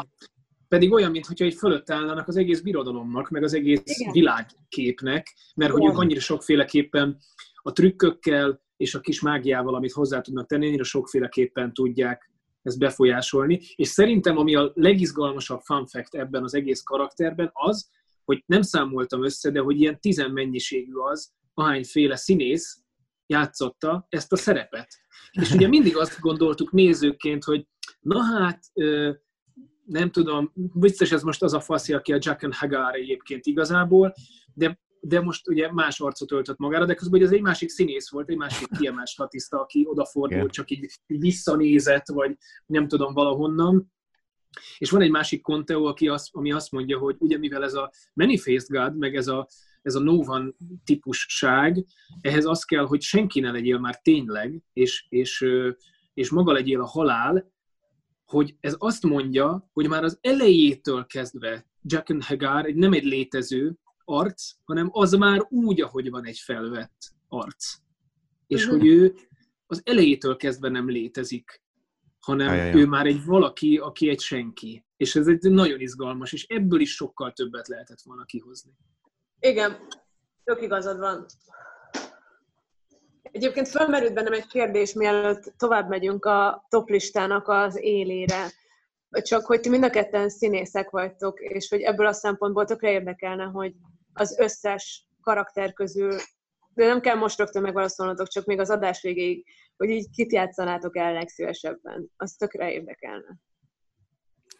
Pedig 0.67 0.91
olyan, 0.91 1.11
mintha 1.11 1.45
egy 1.45 1.53
fölött 1.53 1.89
állnának 1.89 2.27
az 2.27 2.37
egész 2.37 2.61
birodalomnak, 2.61 3.29
meg 3.29 3.43
az 3.43 3.53
egész 3.53 3.81
Igen. 3.83 4.11
világképnek, 4.11 5.35
mert 5.55 5.71
Igen. 5.71 5.81
hogy 5.81 5.91
ők 5.91 5.99
annyira 5.99 6.19
sokféleképpen 6.19 7.17
a 7.61 7.71
trükkökkel 7.71 8.61
és 8.77 8.95
a 8.95 8.99
kis 8.99 9.21
mágiával, 9.21 9.75
amit 9.75 9.91
hozzá 9.91 10.21
tudnak 10.21 10.47
tenni, 10.47 10.67
annyira 10.67 10.83
sokféleképpen 10.83 11.73
tudják 11.73 12.31
ezt 12.61 12.79
befolyásolni. 12.79 13.61
És 13.75 13.87
szerintem, 13.87 14.37
ami 14.37 14.55
a 14.55 14.71
legizgalmasabb 14.73 15.61
fun 15.61 15.85
fact 15.85 16.15
ebben 16.15 16.43
az 16.43 16.53
egész 16.53 16.81
karakterben, 16.81 17.49
az, 17.53 17.89
hogy 18.25 18.43
nem 18.45 18.61
számoltam 18.61 19.23
össze, 19.23 19.51
de 19.51 19.59
hogy 19.59 19.81
ilyen 19.81 19.99
tizenmennyiségű 19.99 20.93
az, 20.93 21.31
ahányféle 21.57 22.15
színész 22.15 22.81
játszotta 23.25 24.05
ezt 24.09 24.31
a 24.31 24.35
szerepet. 24.35 24.87
És 25.31 25.51
ugye 25.51 25.67
mindig 25.67 25.97
azt 25.97 26.19
gondoltuk 26.19 26.71
nézőként, 26.71 27.43
hogy 27.43 27.67
na 27.99 28.21
hát, 28.21 28.63
nem 29.85 30.11
tudom, 30.11 30.51
biztos 30.73 31.11
ez 31.11 31.23
most 31.23 31.43
az 31.43 31.53
a 31.53 31.59
faszi, 31.59 31.93
aki 31.93 32.13
a 32.13 32.17
Jack 32.19 32.43
and 32.43 32.53
Hagar 32.53 32.95
egyébként 32.95 33.45
igazából, 33.45 34.13
de, 34.53 34.79
de 34.99 35.21
most 35.21 35.47
ugye 35.47 35.71
más 35.71 35.99
arcot 35.99 36.31
öltött 36.31 36.57
magára, 36.57 36.85
de 36.85 36.93
közben 36.93 37.19
ugye 37.19 37.29
ez 37.29 37.35
egy 37.35 37.41
másik 37.41 37.69
színész 37.69 38.09
volt, 38.09 38.29
egy 38.29 38.37
másik 38.37 38.67
kiemelt 38.77 39.07
statiszta, 39.07 39.59
aki 39.59 39.85
odafordult, 39.89 40.41
yeah. 40.41 40.49
csak 40.49 40.69
így, 40.69 40.83
így 41.07 41.19
visszanézett, 41.19 42.07
vagy 42.07 42.37
nem 42.65 42.87
tudom, 42.87 43.13
valahonnan. 43.13 43.91
És 44.77 44.89
van 44.89 45.01
egy 45.01 45.11
másik 45.11 45.41
Conteo, 45.41 45.83
aki 45.83 46.07
azt, 46.07 46.29
ami 46.31 46.51
azt 46.51 46.71
mondja, 46.71 46.97
hogy 46.97 47.15
ugye 47.19 47.37
mivel 47.37 47.63
ez 47.63 47.73
a 47.73 47.91
Many-Faced 48.13 48.67
God, 48.67 48.97
meg 48.97 49.15
ez 49.15 49.27
a 49.27 49.47
ez 49.87 49.95
a 49.95 49.99
no 49.99 50.23
típusság, 50.83 51.85
ehhez 52.21 52.45
az 52.45 52.63
kell, 52.63 52.85
hogy 52.85 53.01
senki 53.01 53.39
ne 53.39 53.51
legyél 53.51 53.79
már 53.79 54.01
tényleg, 54.01 54.61
és, 54.73 55.05
és, 55.09 55.45
és 56.13 56.29
maga 56.29 56.51
legyél 56.51 56.81
a 56.81 56.85
halál, 56.85 57.51
hogy 58.25 58.55
ez 58.59 58.75
azt 58.77 59.03
mondja, 59.03 59.69
hogy 59.73 59.87
már 59.87 60.03
az 60.03 60.17
elejétől 60.21 61.05
kezdve 61.05 61.67
Jack 61.81 62.09
and 62.09 62.23
Hagar 62.23 62.65
egy, 62.65 62.75
nem 62.75 62.93
egy 62.93 63.03
létező 63.03 63.77
arc, 64.03 64.51
hanem 64.63 64.89
az 64.91 65.11
már 65.11 65.45
úgy, 65.49 65.81
ahogy 65.81 66.09
van 66.09 66.25
egy 66.25 66.37
felvett 66.37 67.11
arc. 67.27 67.75
És 68.47 68.65
uh-huh. 68.65 68.79
hogy 68.79 68.87
ő 68.87 69.15
az 69.65 69.81
elejétől 69.85 70.35
kezdve 70.35 70.69
nem 70.69 70.89
létezik, 70.89 71.61
hanem 72.19 72.49
Ajajaj. 72.49 72.81
ő 72.81 72.85
már 72.85 73.05
egy 73.05 73.25
valaki, 73.25 73.77
aki 73.77 74.09
egy 74.09 74.19
senki. 74.19 74.85
És 74.97 75.15
ez 75.15 75.27
egy 75.27 75.51
nagyon 75.51 75.79
izgalmas, 75.79 76.33
és 76.33 76.45
ebből 76.47 76.79
is 76.79 76.95
sokkal 76.95 77.31
többet 77.31 77.67
lehetett 77.67 78.01
volna 78.01 78.23
kihozni. 78.23 78.71
Igen, 79.39 79.87
tök 80.43 80.61
igazad 80.61 80.99
van. 80.99 81.25
Egyébként 83.31 83.67
fölmerült 83.67 84.13
bennem 84.13 84.33
egy 84.33 84.47
kérdés, 84.47 84.93
mielőtt 84.93 85.53
tovább 85.57 85.89
megyünk 85.89 86.25
a 86.25 86.65
top 86.69 86.89
listának 86.89 87.47
az 87.47 87.77
élére. 87.81 88.51
Csak 89.09 89.45
hogy 89.45 89.59
ti 89.59 89.69
mind 89.69 89.83
a 89.83 89.89
ketten 89.89 90.29
színészek 90.29 90.89
vagytok, 90.89 91.39
és 91.39 91.69
hogy 91.69 91.81
ebből 91.81 92.07
a 92.07 92.13
szempontból 92.13 92.65
tökre 92.65 92.91
érdekelne, 92.91 93.43
hogy 93.43 93.73
az 94.13 94.37
összes 94.39 95.07
karakter 95.21 95.73
közül, 95.73 96.15
de 96.73 96.85
nem 96.85 97.01
kell 97.01 97.15
most 97.15 97.37
rögtön 97.37 97.61
megválaszolnotok, 97.61 98.27
csak 98.27 98.45
még 98.45 98.59
az 98.59 98.69
adás 98.69 99.01
végéig, 99.01 99.45
hogy 99.77 99.89
így 99.89 100.09
kit 100.09 100.31
játszanátok 100.31 100.97
el 100.97 101.13
legszívesebben. 101.13 102.11
Az 102.17 102.33
tökre 102.33 102.71
érdekelne. 102.71 103.39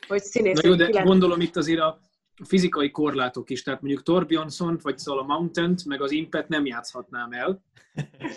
Hogy 0.07 0.23
színészek 0.23 0.63
Na 0.63 0.69
jó, 0.69 0.75
de 0.75 1.01
gondolom 1.01 1.41
itt 1.41 1.55
azért 1.55 1.79
a 1.79 1.99
fizikai 2.43 2.91
korlátok 2.91 3.49
is, 3.49 3.63
tehát 3.63 3.81
mondjuk 3.81 4.03
Torbjonsson 4.03 4.79
vagy 4.81 4.97
szóval 4.97 5.21
a 5.21 5.25
Mountain-t, 5.25 5.85
meg 5.85 6.01
az 6.01 6.11
Impet 6.11 6.47
nem 6.47 6.65
játszhatnám 6.65 7.31
el. 7.31 7.63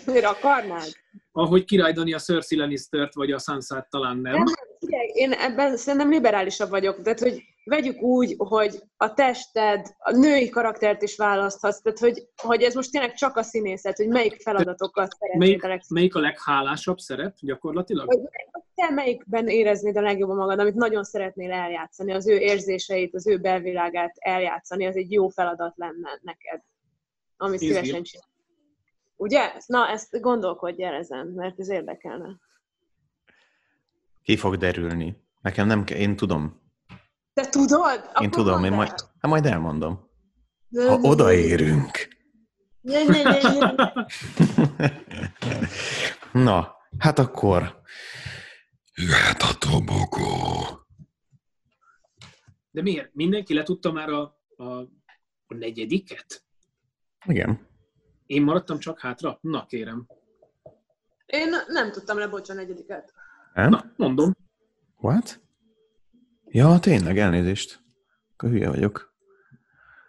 Miért 0.05 0.25
akarnád? 0.25 0.91
Ahogy 1.31 1.63
királydani 1.63 2.13
a 2.13 2.19
Cersei 2.19 2.57
Lannister-t, 2.57 3.13
vagy 3.13 3.31
a 3.31 3.39
Sansa-t 3.39 3.89
talán 3.89 4.17
nem. 4.17 4.33
nem 4.33 4.53
én 5.13 5.31
ebben 5.31 5.77
szerintem 5.77 6.09
liberálisabb 6.09 6.69
vagyok, 6.69 7.01
tehát 7.01 7.19
hogy 7.19 7.43
vegyük 7.63 8.01
úgy, 8.01 8.35
hogy 8.37 8.83
a 8.97 9.13
tested, 9.13 9.95
a 9.97 10.11
női 10.11 10.49
karaktert 10.49 11.01
is 11.01 11.15
választhatsz, 11.15 11.81
tehát 11.81 11.99
hogy, 11.99 12.27
hogy 12.35 12.61
ez 12.61 12.73
most 12.73 12.91
tényleg 12.91 13.13
csak 13.13 13.37
a 13.37 13.43
színészet, 13.43 13.97
hogy 13.97 14.07
melyik 14.07 14.41
feladatokat 14.41 15.11
szeretnél 15.19 15.57
melyik, 15.61 15.87
melyik 15.89 16.15
a 16.15 16.19
leghálásabb 16.19 16.97
szerep 16.97 17.35
gyakorlatilag? 17.39 18.13
Hogy 18.13 18.21
te 18.75 18.89
melyikben 18.89 19.47
éreznéd 19.47 19.97
a 19.97 20.01
legjobban 20.01 20.35
magad, 20.35 20.59
amit 20.59 20.75
nagyon 20.75 21.03
szeretnél 21.03 21.51
eljátszani, 21.51 22.13
az 22.13 22.27
ő 22.27 22.37
érzéseit, 22.37 23.15
az 23.15 23.27
ő 23.27 23.37
belvilágát 23.37 24.15
eljátszani, 24.19 24.85
az 24.85 24.95
egy 24.95 25.11
jó 25.11 25.27
feladat 25.27 25.73
lenne 25.77 26.19
neked, 26.21 26.61
amit 27.37 27.59
szívesen 27.59 28.03
csinál. 28.03 28.29
Ugye? 29.15 29.51
Na, 29.65 29.87
ezt 29.87 30.21
gondolkodj 30.21 30.83
el 30.83 30.93
ezen, 30.93 31.27
mert 31.27 31.59
ez 31.59 31.69
érdekelne. 31.69 32.39
Ki 34.23 34.37
fog 34.37 34.57
derülni. 34.57 35.23
Nekem 35.41 35.67
nem 35.67 35.83
kell, 35.83 35.97
én 35.97 36.15
tudom. 36.15 36.61
Te 37.33 37.49
tudod? 37.49 38.01
Én 38.03 38.09
Akkor 38.13 38.29
tudom, 38.29 38.63
én 38.63 38.71
majd, 38.71 38.89
hát 38.89 39.31
majd 39.31 39.45
elmondom. 39.45 40.09
Ha 40.75 40.99
odaérünk. 41.01 42.09
Na, 46.31 46.75
hát 46.97 47.19
akkor 47.19 47.81
jöhet 48.95 49.41
a 49.41 49.57
tobogó. 49.59 50.79
De 52.71 52.81
miért? 52.81 53.13
Mindenki 53.13 53.53
letudta 53.53 53.91
már 53.91 54.09
a, 54.09 54.39
a, 54.55 54.63
a 55.45 55.53
negyediket? 55.53 56.43
Igen. 57.25 57.67
Én 58.25 58.41
maradtam 58.41 58.79
csak 58.79 58.99
hátra? 58.99 59.37
Na, 59.41 59.65
kérem. 59.65 60.07
Én 61.25 61.49
nem 61.67 61.91
tudtam 61.91 62.17
le, 62.17 62.27
bocs, 62.27 62.49
a 62.49 62.53
negyediket. 62.53 63.13
Nem? 63.53 63.69
Na, 63.69 63.91
mondom. 63.95 64.35
What? 64.95 65.41
Ja, 66.45 66.79
tényleg, 66.79 67.17
elnézést. 67.17 67.83
Akkor 68.33 68.49
hülye 68.49 68.69
vagyok. 68.69 69.13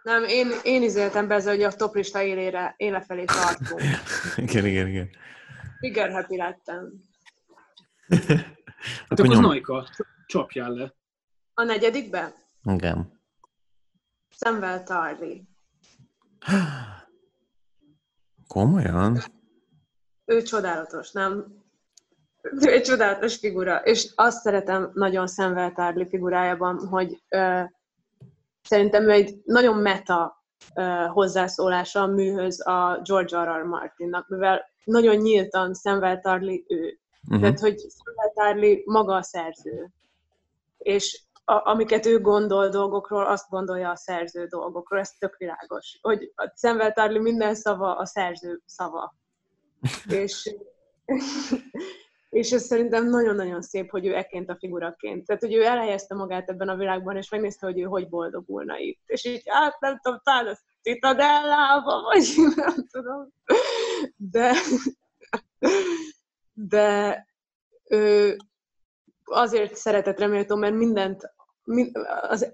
Nem, 0.03 0.23
én, 0.23 0.47
én 0.63 0.81
izéltem 0.81 1.27
be 1.27 1.35
ezzel, 1.35 1.53
hogy 1.53 1.63
a 1.63 1.71
toplista 1.71 2.21
élére, 2.21 2.73
éle 2.77 3.01
felé 3.01 3.25
tartunk. 3.25 3.81
igen, 4.49 4.65
igen, 4.65 4.87
igen. 4.87 5.09
Igen, 5.79 6.11
happy 6.11 6.37
lettem. 6.37 7.03
hát 9.09 9.19
akkor 9.19 9.27
Najka, 9.27 9.87
csapjál 10.25 10.71
le. 10.71 10.93
A 11.53 11.63
negyedikbe? 11.63 12.33
Igen. 12.63 13.19
Szemvel 14.35 14.83
Tarly. 14.83 15.41
Komolyan? 18.47 19.19
Ő 20.25 20.41
csodálatos, 20.41 21.11
nem? 21.11 21.62
Ő 22.43 22.71
egy 22.71 22.81
csodálatos 22.81 23.35
figura, 23.35 23.77
és 23.77 24.11
azt 24.15 24.41
szeretem 24.41 24.91
nagyon 24.93 25.27
Szemvel 25.27 25.71
Tarly 25.71 26.07
figurájában, 26.07 26.87
hogy 26.87 27.23
ö, 27.29 27.61
szerintem 28.63 29.03
ő 29.03 29.09
egy 29.09 29.41
nagyon 29.45 29.77
meta 29.77 30.43
ö, 30.75 31.05
hozzászólása 31.07 32.01
a 32.01 32.07
műhöz 32.07 32.67
a 32.67 33.01
George 33.03 33.43
R. 33.43 33.61
R. 33.61 33.63
Martinnak, 33.63 34.27
mivel 34.27 34.71
nagyon 34.83 35.15
nyíltan 35.15 35.73
Szemvel 35.73 36.19
Tarly 36.19 36.63
ő. 36.67 36.99
Uh-huh. 37.23 37.41
Tehát, 37.41 37.59
hogy 37.59 37.77
Szemvel 37.77 38.31
Tarly 38.33 38.81
maga 38.85 39.15
a 39.15 39.23
szerző. 39.23 39.89
És 40.77 41.21
a, 41.45 41.69
amiket 41.69 42.05
ő 42.05 42.21
gondol 42.21 42.69
dolgokról, 42.69 43.25
azt 43.25 43.49
gondolja 43.49 43.89
a 43.89 43.95
szerző 43.95 44.45
dolgokról, 44.45 44.99
ez 44.99 45.09
tök 45.09 45.37
világos. 45.37 45.99
Hogy 46.01 46.31
a 46.35 46.51
Szemvel 46.55 46.93
Tarly 46.93 47.17
minden 47.17 47.55
szava 47.55 47.97
a 47.97 48.05
szerző 48.05 48.61
szava. 48.65 49.15
és 50.09 50.55
és 52.33 52.51
ez 52.51 52.63
szerintem 52.63 53.09
nagyon-nagyon 53.09 53.61
szép, 53.61 53.89
hogy 53.89 54.05
ő 54.05 54.15
ekként 54.15 54.49
a 54.49 54.57
figuraként. 54.59 55.25
Tehát, 55.25 55.41
hogy 55.41 55.53
ő 55.53 55.63
elhelyezte 55.63 56.15
magát 56.15 56.49
ebben 56.49 56.69
a 56.69 56.75
világban, 56.75 57.17
és 57.17 57.29
megnézte, 57.29 57.65
hogy 57.65 57.79
ő 57.79 57.83
hogy 57.83 58.09
boldogulna 58.09 58.77
itt. 58.77 59.01
És 59.05 59.25
így, 59.25 59.41
hát 59.45 59.79
nem 59.79 59.99
tudom, 60.01 60.19
talán 60.23 60.47
a 60.47 60.57
citadellába, 60.81 62.01
vagy 62.01 62.33
nem 62.55 62.87
tudom. 62.91 63.33
De, 64.15 64.53
de 66.53 67.25
ő 67.83 68.37
azért 69.23 69.75
szeretett 69.75 70.19
reméltó, 70.19 70.55
mert 70.55 70.75
mindent, 70.75 71.33
az, 72.21 72.51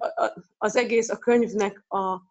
az 0.57 0.75
egész 0.75 1.09
a 1.09 1.17
könyvnek 1.17 1.83
a 1.87 2.28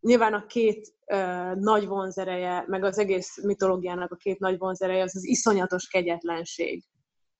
nyilván 0.00 0.34
a 0.34 0.46
két 0.46 0.94
uh, 1.06 1.54
nagy 1.54 1.86
vonzereje, 1.86 2.64
meg 2.66 2.84
az 2.84 2.98
egész 2.98 3.42
mitológiának 3.42 4.12
a 4.12 4.16
két 4.16 4.38
nagy 4.38 4.58
vonzereje, 4.58 5.02
az 5.02 5.16
az 5.16 5.24
iszonyatos 5.24 5.88
kegyetlenség. 5.88 6.84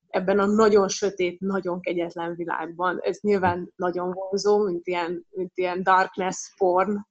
Ebben 0.09 0.39
a 0.39 0.47
nagyon 0.47 0.89
sötét, 0.89 1.41
nagyon 1.41 1.81
kegyetlen 1.81 2.35
világban. 2.35 2.99
Ez 3.03 3.19
nyilván 3.21 3.73
nagyon 3.77 4.13
vonzó, 4.13 4.65
mint 4.65 4.87
ilyen, 4.87 5.27
mint 5.31 5.53
ilyen 5.55 5.83
darkness 5.83 6.55
porn. 6.57 7.07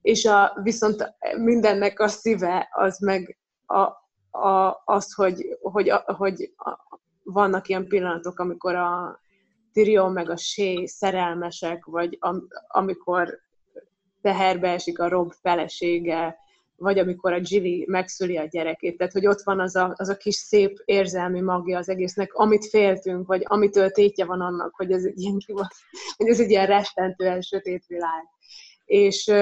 És 0.00 0.24
a, 0.24 0.58
viszont 0.62 1.14
mindennek 1.36 2.00
a 2.00 2.08
szíve 2.08 2.68
az 2.72 2.98
meg 2.98 3.38
a, 3.66 3.80
a, 4.38 4.82
az, 4.84 5.14
hogy, 5.14 5.58
hogy, 5.60 5.88
a, 5.88 6.04
hogy 6.16 6.52
a, 6.56 6.98
vannak 7.22 7.68
ilyen 7.68 7.86
pillanatok, 7.86 8.38
amikor 8.38 8.74
a 8.74 9.20
Tyrion 9.72 10.12
meg 10.12 10.30
a 10.30 10.36
Shea 10.36 10.86
szerelmesek, 10.86 11.84
vagy 11.84 12.16
am, 12.20 12.48
amikor 12.68 13.38
teherbe 14.22 14.68
esik 14.68 14.98
a 14.98 15.08
Rob 15.08 15.32
felesége, 15.32 16.36
vagy 16.82 16.98
amikor 16.98 17.32
a 17.32 17.40
Jilly 17.42 17.84
megszüli 17.88 18.36
a 18.36 18.44
gyerekét. 18.44 18.96
Tehát, 18.96 19.12
hogy 19.12 19.26
ott 19.26 19.42
van 19.42 19.60
az 19.60 19.76
a, 19.76 19.94
az 19.96 20.08
a 20.08 20.16
kis 20.16 20.34
szép 20.34 20.82
érzelmi 20.84 21.40
magja 21.40 21.78
az 21.78 21.88
egésznek, 21.88 22.34
amit 22.34 22.68
féltünk, 22.68 23.26
vagy 23.26 23.42
amitől 23.44 23.90
tétje 23.90 24.24
van 24.24 24.40
annak, 24.40 24.74
hogy 24.74 24.92
ez 24.92 25.04
egy 25.04 25.20
ilyen, 25.20 25.40
hogy 26.16 26.28
ez 26.28 26.40
egy 26.40 26.50
ilyen 26.50 26.66
rettentően 26.66 27.40
sötét 27.40 27.86
világ. 27.86 28.28
És, 28.84 29.32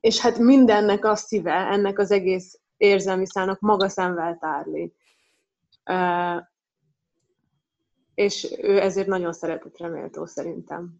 és 0.00 0.20
hát 0.20 0.38
mindennek 0.38 1.04
a 1.04 1.16
szíve, 1.16 1.52
ennek 1.52 1.98
az 1.98 2.10
egész 2.10 2.60
érzelmi 2.76 3.26
szának 3.26 3.60
maga 3.60 3.88
szemvel 3.88 4.38
tárli. 4.40 4.92
És 8.14 8.56
ő 8.60 8.80
ezért 8.80 9.06
nagyon 9.06 9.32
szeretett 9.32 9.78
reméltó 9.78 10.26
szerintem. 10.26 10.94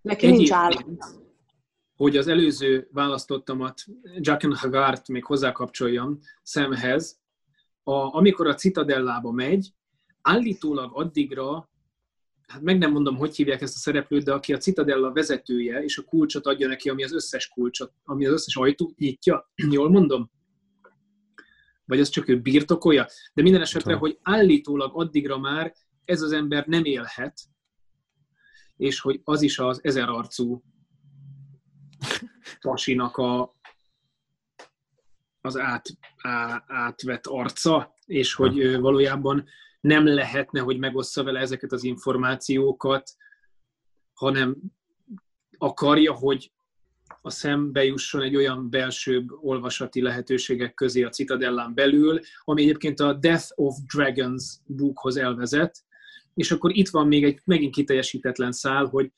Neki 0.00 0.30
nincs 0.30 0.52
állam 0.52 0.98
hogy 1.96 2.16
az 2.16 2.26
előző 2.26 2.88
választottamat, 2.92 3.84
Jacken 4.16 4.54
Hagart 4.54 5.08
még 5.08 5.24
hozzákapcsoljam 5.24 6.18
szemhez, 6.42 7.20
a, 7.82 8.16
amikor 8.16 8.46
a 8.46 8.54
Citadellába 8.54 9.30
megy, 9.30 9.72
állítólag 10.22 10.90
addigra, 10.92 11.70
hát 12.46 12.60
meg 12.60 12.78
nem 12.78 12.90
mondom, 12.90 13.16
hogy 13.16 13.36
hívják 13.36 13.60
ezt 13.60 13.74
a 13.74 13.78
szereplőt, 13.78 14.24
de 14.24 14.32
aki 14.32 14.52
a 14.52 14.58
Citadella 14.58 15.12
vezetője, 15.12 15.82
és 15.82 15.98
a 15.98 16.02
kulcsot 16.02 16.46
adja 16.46 16.68
neki, 16.68 16.88
ami 16.88 17.04
az 17.04 17.12
összes 17.12 17.48
kulcsot, 17.48 17.92
ami 18.04 18.26
az 18.26 18.32
összes 18.32 18.56
ajtót 18.56 18.96
nyitja, 18.96 19.50
jól 19.70 19.90
mondom? 19.90 20.30
Vagy 21.84 22.00
az 22.00 22.08
csak 22.08 22.28
ő 22.28 22.40
birtokolja? 22.40 23.06
De 23.34 23.42
minden 23.42 23.60
esetre, 23.60 23.94
hogy 23.94 24.18
állítólag 24.22 24.90
addigra 24.94 25.38
már 25.38 25.74
ez 26.04 26.22
az 26.22 26.32
ember 26.32 26.66
nem 26.66 26.84
élhet, 26.84 27.40
és 28.76 29.00
hogy 29.00 29.20
az 29.24 29.42
is 29.42 29.58
az 29.58 29.80
ezerarcú 29.82 30.62
pasinak 32.60 33.16
a, 33.16 33.54
az 35.40 35.58
át, 35.58 35.86
á, 36.22 36.64
átvett 36.66 37.26
arca, 37.26 37.94
és 38.06 38.34
hogy 38.34 38.80
valójában 38.80 39.44
nem 39.80 40.06
lehetne, 40.06 40.60
hogy 40.60 40.78
megossza 40.78 41.22
vele 41.22 41.40
ezeket 41.40 41.72
az 41.72 41.84
információkat, 41.84 43.10
hanem 44.12 44.56
akarja, 45.58 46.12
hogy 46.12 46.52
a 47.22 47.30
szembe 47.30 47.84
jusson 47.84 48.22
egy 48.22 48.36
olyan 48.36 48.70
belsőbb 48.70 49.28
olvasati 49.30 50.02
lehetőségek 50.02 50.74
közé 50.74 51.02
a 51.02 51.08
Citadellán 51.08 51.74
belül, 51.74 52.20
ami 52.44 52.62
egyébként 52.62 53.00
a 53.00 53.12
Death 53.12 53.46
of 53.54 53.76
Dragons 53.94 54.44
bookhoz 54.66 55.16
elvezet, 55.16 55.84
és 56.34 56.50
akkor 56.50 56.76
itt 56.76 56.88
van 56.88 57.06
még 57.06 57.24
egy 57.24 57.40
megint 57.44 57.74
kiteljesítetlen 57.74 58.52
szál, 58.52 58.84
hogy 58.84 59.12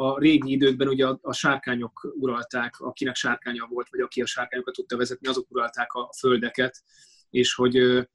a 0.00 0.18
régi 0.18 0.52
időkben 0.52 0.88
ugye 0.88 1.06
a, 1.06 1.18
a 1.22 1.32
sárkányok 1.32 2.14
uralták, 2.18 2.80
akinek 2.80 3.14
sárkánya 3.14 3.66
volt, 3.70 3.88
vagy 3.90 4.00
aki 4.00 4.22
a 4.22 4.26
sárkányokat 4.26 4.74
tudta 4.74 4.96
vezetni, 4.96 5.28
azok 5.28 5.50
uralták 5.50 5.92
a 5.92 6.12
földeket, 6.18 6.82
és 7.30 7.54
hogy, 7.54 8.08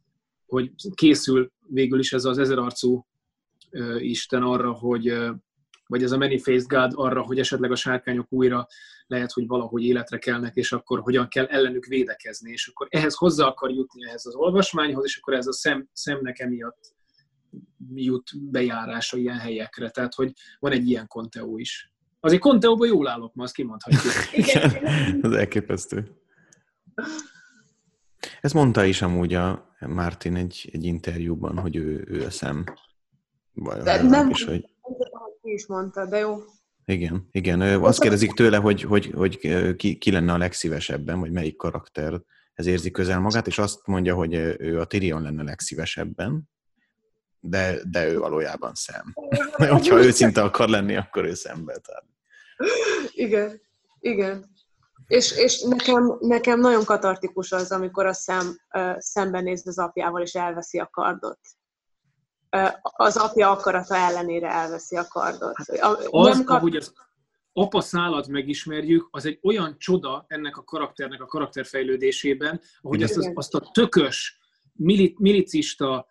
hogy 0.45 0.71
készül 0.95 1.51
végül 1.67 1.99
is 1.99 2.13
ez 2.13 2.25
az 2.25 2.37
ezerarcú 2.37 3.05
Isten 3.97 4.43
arra, 4.43 4.71
hogy, 4.71 5.13
vagy 5.87 6.03
ez 6.03 6.11
a 6.11 6.17
Many-Faced 6.17 6.67
God 6.67 6.91
arra, 6.95 7.21
hogy 7.21 7.39
esetleg 7.39 7.71
a 7.71 7.75
sárkányok 7.75 8.27
újra 8.29 8.67
lehet, 9.07 9.31
hogy 9.31 9.47
valahogy 9.47 9.83
életre 9.83 10.17
kelnek, 10.17 10.55
és 10.55 10.71
akkor 10.71 10.99
hogyan 10.99 11.27
kell 11.27 11.45
ellenük 11.45 11.85
védekezni, 11.85 12.51
és 12.51 12.67
akkor 12.67 12.87
ehhez 12.89 13.15
hozzá 13.15 13.45
akar 13.45 13.71
jutni 13.71 14.05
ehhez 14.05 14.25
az 14.25 14.35
olvasmányhoz, 14.35 15.03
és 15.05 15.17
akkor 15.17 15.33
ez 15.33 15.47
a 15.47 15.53
szem, 15.53 15.89
szemnek 15.93 16.39
emiatt 16.39 16.94
jut 17.93 18.31
bejárása 18.51 19.17
ilyen 19.17 19.37
helyekre. 19.37 19.89
Tehát, 19.89 20.13
hogy 20.13 20.31
van 20.59 20.71
egy 20.71 20.89
ilyen 20.89 21.07
konteó 21.07 21.57
is. 21.57 21.93
Azért 22.19 22.41
konteóban 22.41 22.87
jól 22.87 23.07
állok 23.07 23.33
ma, 23.33 23.43
azt 23.43 23.53
kimondhatjuk. 23.53 24.13
Igen, 24.47 24.71
az 25.25 25.31
elképesztő. 25.31 26.11
Ezt 28.41 28.53
mondta 28.53 28.83
is 28.83 29.01
amúgy 29.01 29.33
a 29.33 29.75
Martin 29.79 30.35
egy, 30.35 30.69
egy 30.71 30.83
interjúban, 30.83 31.59
hogy 31.59 31.75
ő, 31.75 32.05
ő 32.07 32.25
a 32.25 32.29
szem. 32.29 32.63
Vagy 33.53 33.81
de 33.81 34.01
nem, 34.01 34.29
is, 34.29 34.43
hogy... 34.43 34.65
Ki 35.41 35.51
is 35.51 35.67
mondta, 35.67 36.05
de 36.05 36.17
jó. 36.17 36.35
Igen, 36.85 37.27
igen. 37.31 37.61
Azt 37.61 37.99
kérdezik 37.99 38.31
tőle, 38.31 38.57
hogy, 38.57 38.81
hogy, 38.81 39.11
hogy 39.15 39.37
ki, 39.75 39.97
ki 39.97 40.11
lenne 40.11 40.33
a 40.33 40.37
legszívesebben, 40.37 41.19
vagy 41.19 41.31
melyik 41.31 41.55
karakter 41.55 42.21
ez 42.53 42.65
érzi 42.65 42.91
közel 42.91 43.19
magát, 43.19 43.47
és 43.47 43.57
azt 43.57 43.87
mondja, 43.87 44.15
hogy 44.15 44.33
ő 44.59 44.79
a 44.79 44.85
Tyrion 44.85 45.21
lenne 45.21 45.41
a 45.41 45.45
legszívesebben, 45.45 46.49
de, 47.49 47.79
de 47.91 48.07
ő 48.07 48.17
valójában 48.17 48.73
szem. 48.73 49.13
Hogyha 49.69 50.03
őszinte 50.03 50.41
akar 50.41 50.69
lenni, 50.69 50.95
akkor 50.95 51.25
ő 51.25 51.33
szembe. 51.33 51.77
Tehát. 51.77 52.03
Igen, 53.11 53.61
igen. 53.99 54.53
És, 55.07 55.37
és 55.37 55.61
nekem, 55.61 56.17
nekem 56.19 56.59
nagyon 56.59 56.83
katartikus 56.83 57.51
az, 57.51 57.71
amikor 57.71 58.05
a 58.05 58.13
szem 58.13 58.57
uh, 58.73 58.95
szembenéz 58.97 59.67
az 59.67 59.77
apjával, 59.77 60.21
és 60.21 60.33
elveszi 60.33 60.79
a 60.79 60.89
kardot. 60.91 61.39
Uh, 62.51 62.69
az 62.81 63.17
apja 63.17 63.51
akarata 63.51 63.95
ellenére 63.95 64.49
elveszi 64.49 64.95
a 64.95 65.07
kardot. 65.07 65.55
Hát 65.57 65.79
az, 66.09 66.35
nem 66.35 66.43
kap... 66.43 66.57
ahogy 66.57 66.75
az 66.75 66.93
apa 67.53 67.81
szállat 67.81 68.27
megismerjük, 68.27 69.07
az 69.11 69.25
egy 69.25 69.39
olyan 69.43 69.75
csoda 69.77 70.25
ennek 70.27 70.57
a 70.57 70.63
karakternek 70.63 71.21
a 71.21 71.25
karakterfejlődésében, 71.25 72.61
ahogy 72.81 73.03
azt, 73.03 73.17
az, 73.17 73.31
azt 73.33 73.55
a 73.55 73.69
tökös, 73.73 74.39
milicista, 75.17 76.07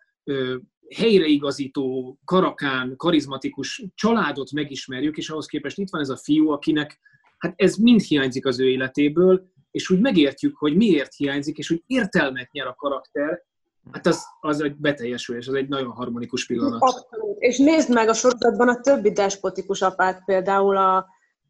helyreigazító, 0.95 2.17
karakán, 2.25 2.93
karizmatikus 2.97 3.85
családot 3.95 4.51
megismerjük, 4.51 5.17
és 5.17 5.29
ahhoz 5.29 5.45
képest 5.45 5.77
itt 5.77 5.89
van 5.89 6.01
ez 6.01 6.09
a 6.09 6.17
fiú, 6.17 6.49
akinek 6.49 6.99
hát 7.37 7.53
ez 7.55 7.75
mind 7.75 8.01
hiányzik 8.01 8.45
az 8.45 8.59
ő 8.59 8.69
életéből, 8.69 9.53
és 9.71 9.89
úgy 9.89 9.99
megértjük, 9.99 10.57
hogy 10.57 10.75
miért 10.75 11.15
hiányzik, 11.15 11.57
és 11.57 11.67
hogy 11.67 11.83
értelmet 11.85 12.51
nyer 12.51 12.67
a 12.67 12.75
karakter, 12.75 13.43
hát 13.91 14.05
az, 14.05 14.23
az 14.39 14.61
egy 14.61 14.75
beteljesülés, 14.75 15.47
az 15.47 15.53
egy 15.53 15.67
nagyon 15.67 15.91
harmonikus 15.91 16.45
pillanat. 16.45 16.81
Abszolút. 16.81 17.39
És 17.39 17.57
nézd 17.57 17.93
meg 17.93 18.07
a 18.07 18.13
sorozatban 18.13 18.67
a 18.67 18.79
többi 18.79 19.11
despotikus 19.11 19.81
apát, 19.81 20.23
például 20.25 20.77
a, 20.77 21.07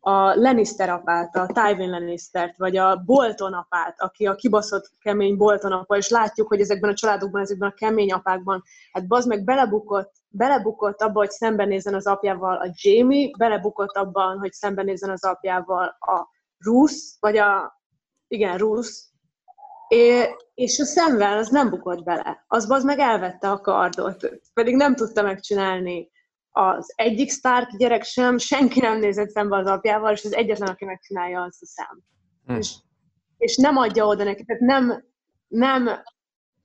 a 0.07 0.36
Lannister 0.36 0.90
apát, 0.90 1.36
a 1.36 1.45
Tywin 1.45 1.90
Lannistert, 1.90 2.57
vagy 2.57 2.77
a 2.77 3.02
Bolton 3.06 3.53
apát, 3.53 4.02
aki 4.02 4.26
a 4.26 4.36
kibaszott 4.36 4.91
kemény 5.02 5.38
Bolton 5.38 5.72
apa, 5.72 5.98
és 5.98 6.10
látjuk, 6.10 6.48
hogy 6.48 6.60
ezekben 6.60 6.90
a 6.90 6.94
családokban, 6.94 7.41
ezekben 7.41 7.69
a 7.69 7.73
kemény 7.73 8.11
apákban, 8.11 8.64
hát 8.91 9.07
bazd 9.07 9.27
meg 9.27 9.44
belebukott, 9.44 10.11
belebukott 10.30 11.02
abba, 11.02 11.19
hogy 11.19 11.30
szembenézzen 11.30 11.94
az 11.94 12.07
apjával 12.07 12.56
a 12.56 12.73
Jamie, 12.82 13.30
belebukott 13.38 13.95
abban, 13.95 14.38
hogy 14.38 14.52
szembenézzen 14.52 15.10
az 15.10 15.23
apjával 15.23 15.98
a 15.99 16.27
Ruth, 16.60 16.95
vagy 17.19 17.38
a, 17.38 17.82
igen, 18.27 18.57
Ruth, 18.57 18.91
és 20.53 20.80
a 20.80 20.86
szemvel 20.86 21.38
az 21.38 21.49
nem 21.49 21.69
bukott 21.69 22.03
bele. 22.03 22.45
Az 22.48 22.72
az 22.72 22.84
meg 22.84 22.99
elvette 22.99 23.52
a 23.52 23.60
kardot, 23.60 24.30
pedig 24.53 24.76
nem 24.76 24.95
tudta 24.95 25.22
megcsinálni 25.22 26.14
az 26.57 26.94
egyik 26.95 27.32
Stark 27.32 27.77
gyerek 27.77 28.03
sem, 28.03 28.38
senki 28.38 28.80
nem 28.80 28.99
nézett 28.99 29.30
szembe 29.30 29.57
az 29.57 29.68
apjával, 29.68 30.11
és 30.11 30.23
az 30.23 30.34
egyetlen, 30.34 30.68
aki 30.68 30.86
megcsinálja, 30.86 31.41
az 31.41 31.57
a 31.61 31.65
szem. 31.65 32.03
Hmm. 32.45 32.57
És, 32.57 32.76
és 33.38 33.56
nem 33.56 33.77
adja 33.77 34.06
oda 34.06 34.23
neki, 34.23 34.44
tehát 34.45 34.61
nem, 34.61 35.06
nem, 35.48 35.90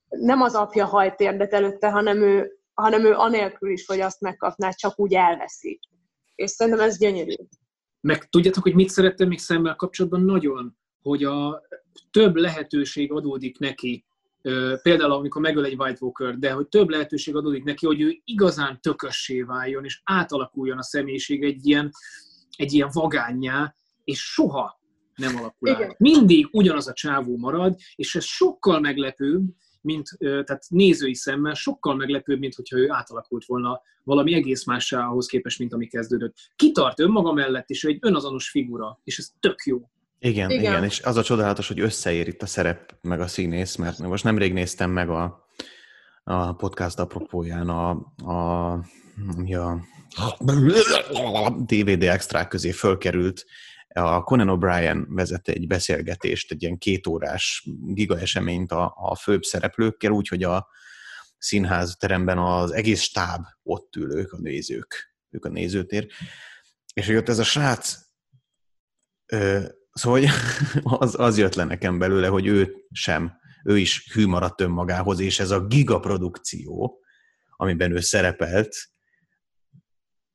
nem 0.08 0.40
az 0.40 0.54
apja 0.54 0.86
hajt 0.86 1.16
térdet 1.16 1.52
előtte, 1.52 1.90
hanem 1.90 2.22
ő, 2.22 2.58
hanem 2.74 3.04
ő 3.04 3.12
anélkül 3.12 3.70
is, 3.70 3.86
hogy 3.86 4.00
azt 4.00 4.20
megkapná, 4.20 4.70
csak 4.70 4.98
úgy 4.98 5.14
elveszi. 5.14 5.80
És 6.34 6.50
szerintem 6.50 6.84
ez 6.84 6.98
gyönyörű. 6.98 7.34
Meg 8.00 8.28
tudjátok, 8.28 8.62
hogy 8.62 8.74
mit 8.74 8.88
szerettem 8.88 9.28
még 9.28 9.38
szemmel 9.38 9.76
kapcsolatban? 9.76 10.20
Nagyon, 10.22 10.76
hogy 11.02 11.24
a 11.24 11.62
több 12.10 12.36
lehetőség 12.36 13.12
adódik 13.12 13.58
neki 13.58 14.04
például 14.82 15.12
amikor 15.12 15.42
megöl 15.42 15.64
egy 15.64 15.78
White 15.78 15.98
Walker, 16.00 16.38
de 16.38 16.52
hogy 16.52 16.66
több 16.66 16.88
lehetőség 16.88 17.36
adódik 17.36 17.64
neki, 17.64 17.86
hogy 17.86 18.00
ő 18.00 18.20
igazán 18.24 18.80
tökössé 18.80 19.42
váljon, 19.42 19.84
és 19.84 20.00
átalakuljon 20.04 20.78
a 20.78 20.82
személyiség 20.82 21.44
egy 21.44 21.66
ilyen, 21.66 21.90
egy 22.56 22.72
ilyen 22.72 22.90
vagányá, 22.92 23.74
és 24.04 24.20
soha 24.32 24.80
nem 25.14 25.36
alakul 25.36 25.68
Igen. 25.68 25.90
át. 25.90 25.98
Mindig 25.98 26.48
ugyanaz 26.52 26.88
a 26.88 26.92
csávó 26.92 27.36
marad, 27.36 27.76
és 27.94 28.14
ez 28.14 28.24
sokkal 28.24 28.80
meglepőbb, 28.80 29.42
mint, 29.82 30.08
tehát 30.18 30.62
nézői 30.68 31.14
szemmel 31.14 31.54
sokkal 31.54 31.94
meglepőbb, 31.94 32.38
mint 32.38 32.54
hogyha 32.54 32.78
ő 32.78 32.90
átalakult 32.90 33.44
volna 33.44 33.80
valami 34.04 34.34
egész 34.34 34.64
mássá 34.64 35.06
ahhoz 35.06 35.26
képest, 35.26 35.58
mint 35.58 35.72
ami 35.72 35.86
kezdődött. 35.86 36.34
Kitart 36.56 37.00
önmaga 37.00 37.32
mellett, 37.32 37.68
és 37.70 37.84
ő 37.84 37.88
egy 37.88 37.98
önazonos 38.00 38.50
figura, 38.50 39.00
és 39.04 39.18
ez 39.18 39.32
tök 39.40 39.62
jó. 39.64 39.90
Igen, 40.22 40.51
igen, 40.51 40.62
igen, 40.62 40.84
és 40.84 41.01
az 41.01 41.16
a 41.16 41.22
csodálatos, 41.22 41.68
hogy 41.68 41.80
összeér 41.80 42.28
itt 42.28 42.42
a 42.42 42.47
szerep 42.47 42.97
meg 43.01 43.20
a 43.20 43.26
színész, 43.26 43.76
mert 43.76 43.98
most 43.98 44.24
nemrég 44.24 44.52
néztem 44.52 44.90
meg 44.90 45.09
a, 45.10 45.47
a 46.24 46.52
podcast 46.52 46.98
apropóján 46.98 47.68
a, 47.68 47.90
a, 48.24 48.72
a, 49.52 49.80
a 51.44 51.51
DVD 51.51 52.02
extrák 52.02 52.48
közé 52.48 52.70
fölkerült 52.70 53.44
a 53.88 54.22
Conan 54.22 54.48
O'Brien 54.51 55.05
vezette 55.09 55.52
egy 55.52 55.66
beszélgetést, 55.66 56.52
egy 56.52 56.62
ilyen 56.62 56.78
kétórás 56.78 57.66
giga 57.84 58.18
eseményt 58.18 58.72
a, 58.72 58.94
a 58.97 59.16
főbb 59.16 59.42
szereplőkkel, 59.42 60.10
úgyhogy 60.10 60.42
a 60.42 60.68
színház 61.38 61.97
teremben 61.98 62.38
az 62.38 62.70
egész 62.70 63.01
stáb 63.01 63.44
ott 63.62 63.97
ül, 63.97 64.16
ők 64.16 64.32
a 64.32 64.38
nézők, 64.38 65.14
ők 65.30 65.44
a 65.44 65.48
nézőtér. 65.48 66.06
És 66.94 67.06
hogy 67.06 67.16
ott 67.16 67.28
ez 67.28 67.38
a 67.38 67.44
srác, 67.44 67.98
ö, 69.26 69.64
szóval 69.92 70.22
az, 70.82 71.14
az 71.18 71.38
jött 71.38 71.54
le 71.54 71.64
nekem 71.64 71.98
belőle, 71.98 72.26
hogy 72.26 72.46
ő 72.46 72.74
sem, 72.92 73.32
ő 73.64 73.78
is 73.78 74.12
hű 74.12 74.26
maradt 74.26 74.60
önmagához, 74.60 75.20
és 75.20 75.40
ez 75.40 75.50
a 75.50 75.66
gigaprodukció, 75.66 77.00
amiben 77.56 77.92
ő 77.92 78.00
szerepelt, 78.00 78.76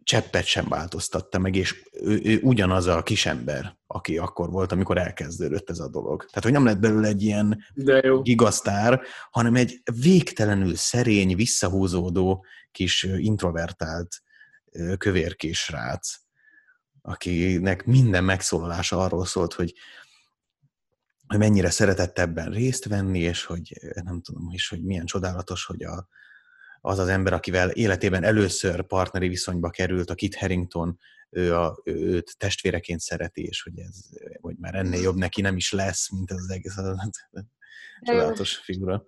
cseppet 0.06 0.46
sem 0.46 0.66
változtatta 0.68 1.40
meg, 1.40 1.56
és 1.56 1.84
ő, 1.92 2.22
ő 2.24 2.40
ugyanaz 2.42 2.86
a 2.88 3.04
kisember, 3.04 3.78
aki 3.88 4.18
akkor 4.18 4.50
volt, 4.50 4.72
amikor 4.72 4.98
elkezdődött 4.98 5.70
ez 5.70 5.80
a 5.80 5.90
dolog. 5.90 6.26
Tehát, 6.26 6.44
hogy 6.44 6.52
nem 6.52 6.66
lett 6.66 6.80
belőle 6.80 7.08
egy 7.08 7.22
ilyen 7.22 7.66
gigasztár, 8.22 9.02
hanem 9.32 9.56
egy 9.56 9.82
végtelenül 10.02 10.76
szerény, 10.76 11.36
visszahúzódó, 11.36 12.46
kis 12.72 13.04
introvertált 13.04 14.22
kövérkés 14.98 15.60
srác, 15.60 16.16
akinek 17.06 17.86
minden 17.86 18.24
megszólalása 18.24 18.98
arról 18.98 19.26
szólt, 19.26 19.54
hogy 19.54 19.74
hogy 21.28 21.38
mennyire 21.38 21.70
szeretett 21.70 22.20
ebben 22.20 22.52
részt 22.52 22.86
venni, 22.86 23.20
és 23.20 23.44
hogy 23.44 23.80
nem 24.04 24.22
tudom 24.22 24.50
is, 24.52 24.70
hogy 24.70 24.84
milyen 24.84 25.06
csodálatos, 25.06 25.66
hogy 25.66 25.84
a, 25.84 26.08
az 26.82 27.00
az 27.00 27.08
ember, 27.08 27.34
akivel 27.34 27.70
életében 27.70 28.24
először 28.24 28.88
partneri 28.88 29.28
viszonyba 29.28 29.70
került, 29.70 30.10
a 30.10 30.16
Kit 30.16 30.36
Harrington, 30.36 31.00
ő 31.30 31.56
a, 31.56 31.82
őt 31.84 32.36
testvéreként 32.38 33.00
szereti, 33.00 33.44
és 33.44 33.62
hogy 33.62 33.80
ez, 33.80 34.00
hogy 34.42 34.56
már 34.58 34.76
ennél 34.76 35.02
jobb 35.02 35.16
neki 35.16 35.42
nem 35.42 35.56
is 35.56 35.72
lesz, 35.72 36.12
mint 36.12 36.32
ez 36.32 36.38
az 36.38 36.50
egész 36.50 36.76
csodálatos 38.02 38.56
figura. 38.56 39.06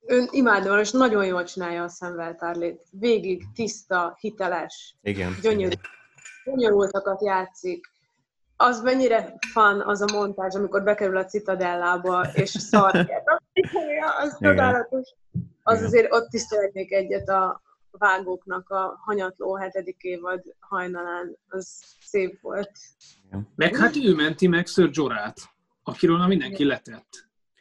Ön 0.00 0.28
imádom, 0.30 0.78
és 0.78 0.90
nagyon 0.90 1.26
jól 1.26 1.44
csinálja 1.44 1.82
a 1.82 1.88
szemveltárlét. 1.88 2.86
Végig 2.90 3.44
tiszta, 3.54 4.16
hiteles, 4.20 4.96
Igen. 5.02 5.36
gyönyörű, 5.42 5.74
gyönyörültakat 6.46 7.22
játszik. 7.22 7.86
Az 8.56 8.82
mennyire 8.82 9.34
fan 9.52 9.80
az 9.80 10.00
a 10.00 10.12
montázs, 10.12 10.54
amikor 10.54 10.82
bekerül 10.82 11.16
a 11.16 11.24
citadellába, 11.24 12.26
és 12.32 12.50
szarja. 12.50 13.22
az 14.22 14.38
csodálatos 14.40 15.14
az 15.62 15.82
azért 15.82 16.12
ott 16.12 16.32
is 16.32 16.40
szeretnék 16.40 16.92
egyet 16.92 17.28
a 17.28 17.62
vágóknak 17.90 18.70
a 18.70 19.00
hanyatló 19.04 19.54
hetedik 19.54 20.02
évad 20.02 20.42
hajnalán, 20.58 21.36
az 21.48 21.82
szép 22.00 22.40
volt. 22.40 22.70
Meg 23.54 23.76
hát 23.76 23.96
ő 23.96 24.14
menti 24.14 24.46
meg 24.46 24.66
Sir 24.66 24.90
Jorát, 24.92 25.38
akiről 25.82 26.18
már 26.18 26.28
mindenki 26.28 26.64
letett. 26.64 27.08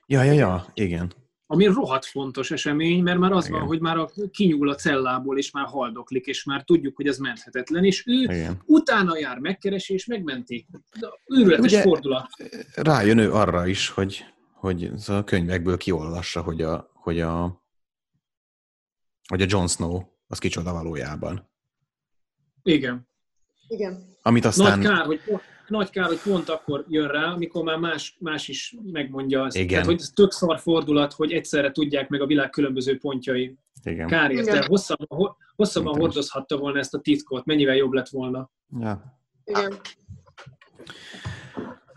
Ja, 0.05 0.23
ja, 0.23 0.33
ja, 0.33 0.65
igen. 0.73 1.11
Ami 1.47 1.65
rohadt 1.65 2.05
fontos 2.05 2.51
esemény, 2.51 3.03
mert 3.03 3.19
már 3.19 3.31
az 3.31 3.47
igen. 3.47 3.59
van, 3.59 3.67
hogy 3.67 3.79
már 3.79 3.97
a, 3.97 4.09
kinyúl 4.31 4.69
a 4.69 4.75
cellából, 4.75 5.37
és 5.37 5.51
már 5.51 5.65
haldoklik, 5.65 6.25
és 6.25 6.43
már 6.43 6.63
tudjuk, 6.63 6.95
hogy 6.95 7.07
ez 7.07 7.17
menthetetlen, 7.17 7.83
és 7.83 8.07
ő 8.07 8.21
igen. 8.21 8.61
utána 8.65 9.17
jár 9.17 9.39
megkeresi, 9.39 9.93
és 9.93 10.05
megmenti. 10.05 10.67
Őrületes 11.25 11.71
Ugye, 11.71 11.81
fordulat. 11.81 12.27
Rájön 12.73 13.17
ő 13.17 13.33
arra 13.33 13.67
is, 13.67 13.89
hogy, 13.89 14.25
hogy 14.53 14.91
a 15.07 15.23
könyvekből 15.23 15.77
kiolvassa, 15.77 16.41
hogy 16.41 16.61
a, 16.61 16.91
hogy 16.93 17.19
a 17.19 17.63
hogy 19.27 19.41
a 19.41 19.45
Jon 19.49 19.67
Snow 19.67 20.03
az 20.27 20.39
kicsoda 20.39 20.73
valójában. 20.73 21.49
Igen. 22.63 23.07
Igen. 23.67 24.17
Amit 24.21 24.45
aztán... 24.45 24.79
Nagy 24.79 24.87
kár, 24.87 25.05
hogy, 25.05 25.21
nagy 25.67 25.89
kár, 25.89 26.07
hogy 26.07 26.21
pont 26.23 26.49
akkor 26.49 26.85
jön 26.87 27.07
rá, 27.07 27.23
amikor 27.23 27.63
már 27.63 27.77
más, 27.77 28.17
más 28.19 28.47
is 28.47 28.75
megmondja 28.91 29.43
azt. 29.43 29.55
Igen. 29.55 29.67
Tehát, 29.67 29.85
hogy 29.85 29.99
ez 29.99 30.11
tök 30.13 30.31
szar 30.31 30.59
fordulat, 30.59 31.13
hogy 31.13 31.31
egyszerre 31.31 31.71
tudják 31.71 32.09
meg 32.09 32.21
a 32.21 32.25
világ 32.25 32.49
különböző 32.49 32.97
pontjai. 32.97 33.57
Igen. 33.83 34.07
Kár 34.07 34.31
érte. 34.31 34.65
Hosszabban, 34.67 35.35
hosszabban 35.55 35.99
hordozhatta 35.99 36.57
volna 36.57 36.79
ezt 36.79 36.93
a 36.93 36.99
titkot, 36.99 37.45
mennyivel 37.45 37.75
jobb 37.75 37.91
lett 37.91 38.09
volna. 38.09 38.51
Ja. 38.79 39.19
Igen. 39.43 39.73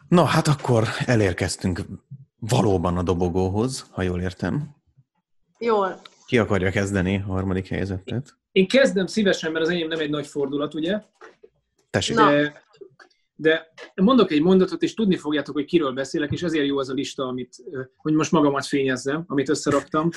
Na, 0.09 0.25
hát 0.25 0.49
akkor 0.49 0.85
elérkeztünk 1.07 1.81
valóban 2.39 2.97
a 2.97 3.03
dobogóhoz, 3.03 3.87
ha 3.91 4.03
jól 4.03 4.21
értem. 4.21 4.77
Jól. 5.59 6.01
Ki 6.27 6.39
akarja 6.39 6.71
kezdeni 6.71 7.17
a 7.17 7.33
harmadik 7.33 7.69
helyzetet? 7.69 8.37
Én 8.53 8.69
kezdem 8.69 9.07
szívesen, 9.07 9.53
mert 9.53 9.65
az 9.65 9.71
enyém 9.71 9.89
nem 9.89 9.99
egy 9.99 10.11
nagy 10.11 10.27
fordulat, 10.27 10.75
ugye? 10.75 11.03
Tessék. 11.91 12.17
De, 12.17 12.63
de 13.41 13.73
mondok 13.95 14.31
egy 14.31 14.43
mondatot, 14.43 14.83
és 14.83 14.95
tudni 14.95 15.17
fogjátok, 15.17 15.55
hogy 15.55 15.65
kiről 15.65 15.93
beszélek, 15.93 16.33
és 16.33 16.43
ezért 16.43 16.67
jó 16.67 16.79
az 16.79 16.89
a 16.89 16.93
lista, 16.93 17.27
amit, 17.27 17.57
hogy 17.97 18.13
most 18.13 18.33
magamat 18.33 18.67
fényezzem, 18.67 19.25
amit 19.27 19.49
összeraktam. 19.49 20.09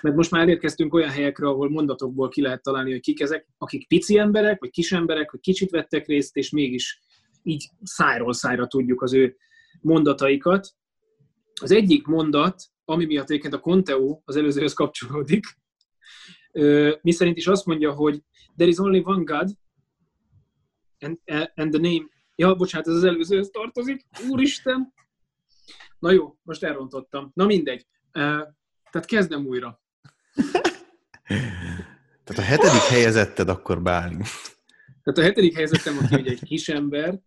Mert 0.00 0.16
most 0.16 0.30
már 0.30 0.42
elérkeztünk 0.42 0.94
olyan 0.94 1.10
helyekre, 1.10 1.46
ahol 1.46 1.70
mondatokból 1.70 2.28
ki 2.28 2.40
lehet 2.40 2.62
találni, 2.62 2.90
hogy 2.90 3.00
kik 3.00 3.20
ezek, 3.20 3.46
akik 3.58 3.88
pici 3.88 4.18
emberek, 4.18 4.60
vagy 4.60 4.70
kis 4.70 4.92
emberek, 4.92 5.30
vagy 5.30 5.40
kicsit 5.40 5.70
vettek 5.70 6.06
részt, 6.06 6.36
és 6.36 6.50
mégis 6.50 7.00
így 7.42 7.70
szájról 7.82 8.32
szájra 8.32 8.66
tudjuk 8.66 9.02
az 9.02 9.12
ő 9.12 9.36
mondataikat. 9.80 10.68
Az 11.60 11.70
egyik 11.70 12.06
mondat, 12.06 12.62
ami 12.84 13.04
miatt 13.04 13.30
egyébként 13.30 13.54
a 13.54 13.60
Conteo 13.60 14.20
az 14.24 14.36
előzőhöz 14.36 14.72
kapcsolódik, 14.72 15.44
mi 17.02 17.12
szerint 17.12 17.36
is 17.36 17.46
azt 17.46 17.66
mondja, 17.66 17.92
hogy 17.92 18.22
there 18.56 18.70
is 18.70 18.78
only 18.78 19.00
one 19.04 19.24
God, 19.24 19.48
and, 20.98 21.18
and 21.54 21.72
the 21.72 21.80
name, 21.80 22.18
ja, 22.40 22.54
bocsánat, 22.54 22.88
ez 22.88 22.94
az 22.94 23.04
előzőhöz 23.04 23.50
tartozik, 23.50 24.06
úristen. 24.28 24.92
Na 25.98 26.10
jó, 26.10 26.36
most 26.42 26.62
elrontottam. 26.62 27.30
Na 27.34 27.46
mindegy. 27.46 27.86
Tehát 28.12 29.04
kezdem 29.06 29.46
újra. 29.46 29.80
Tehát 32.24 32.36
a 32.36 32.42
hetedik 32.42 32.80
helyezetted 32.80 33.48
akkor 33.48 33.82
Bálint. 33.82 34.26
Tehát 35.02 35.18
a 35.18 35.22
hetedik 35.22 35.54
helyzetem, 35.54 35.98
aki 35.98 36.14
ugye 36.14 36.30
egy 36.30 36.42
kisember, 36.42 37.20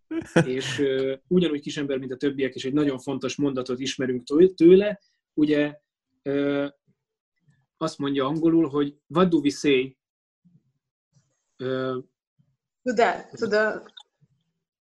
és 0.44 0.78
uh, 0.78 1.12
ugyanúgy 1.28 1.60
kisember, 1.60 1.98
mint 1.98 2.12
a 2.12 2.16
többiek, 2.16 2.54
és 2.54 2.64
egy 2.64 2.72
nagyon 2.72 2.98
fontos 2.98 3.36
mondatot 3.36 3.80
ismerünk 3.80 4.24
tőle, 4.54 5.00
ugye 5.34 5.78
ö, 6.22 6.66
azt 7.76 7.98
mondja 7.98 8.26
angolul, 8.26 8.68
hogy 8.68 8.96
what 9.06 9.28
do 9.28 9.38
we 9.38 9.50
say? 9.50 9.98
To 12.82 12.92
death, 12.94 13.34
to 13.38 13.48
the... 13.48 13.82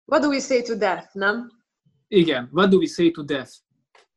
What 0.05 0.21
do 0.21 0.29
we 0.29 0.39
say 0.39 0.61
to 0.61 0.75
death, 0.75 1.13
nem? 1.13 1.51
Igen, 2.07 2.49
what 2.51 2.69
do 2.69 2.77
we 2.77 2.87
say 2.87 3.11
to 3.11 3.23
death? 3.23 3.51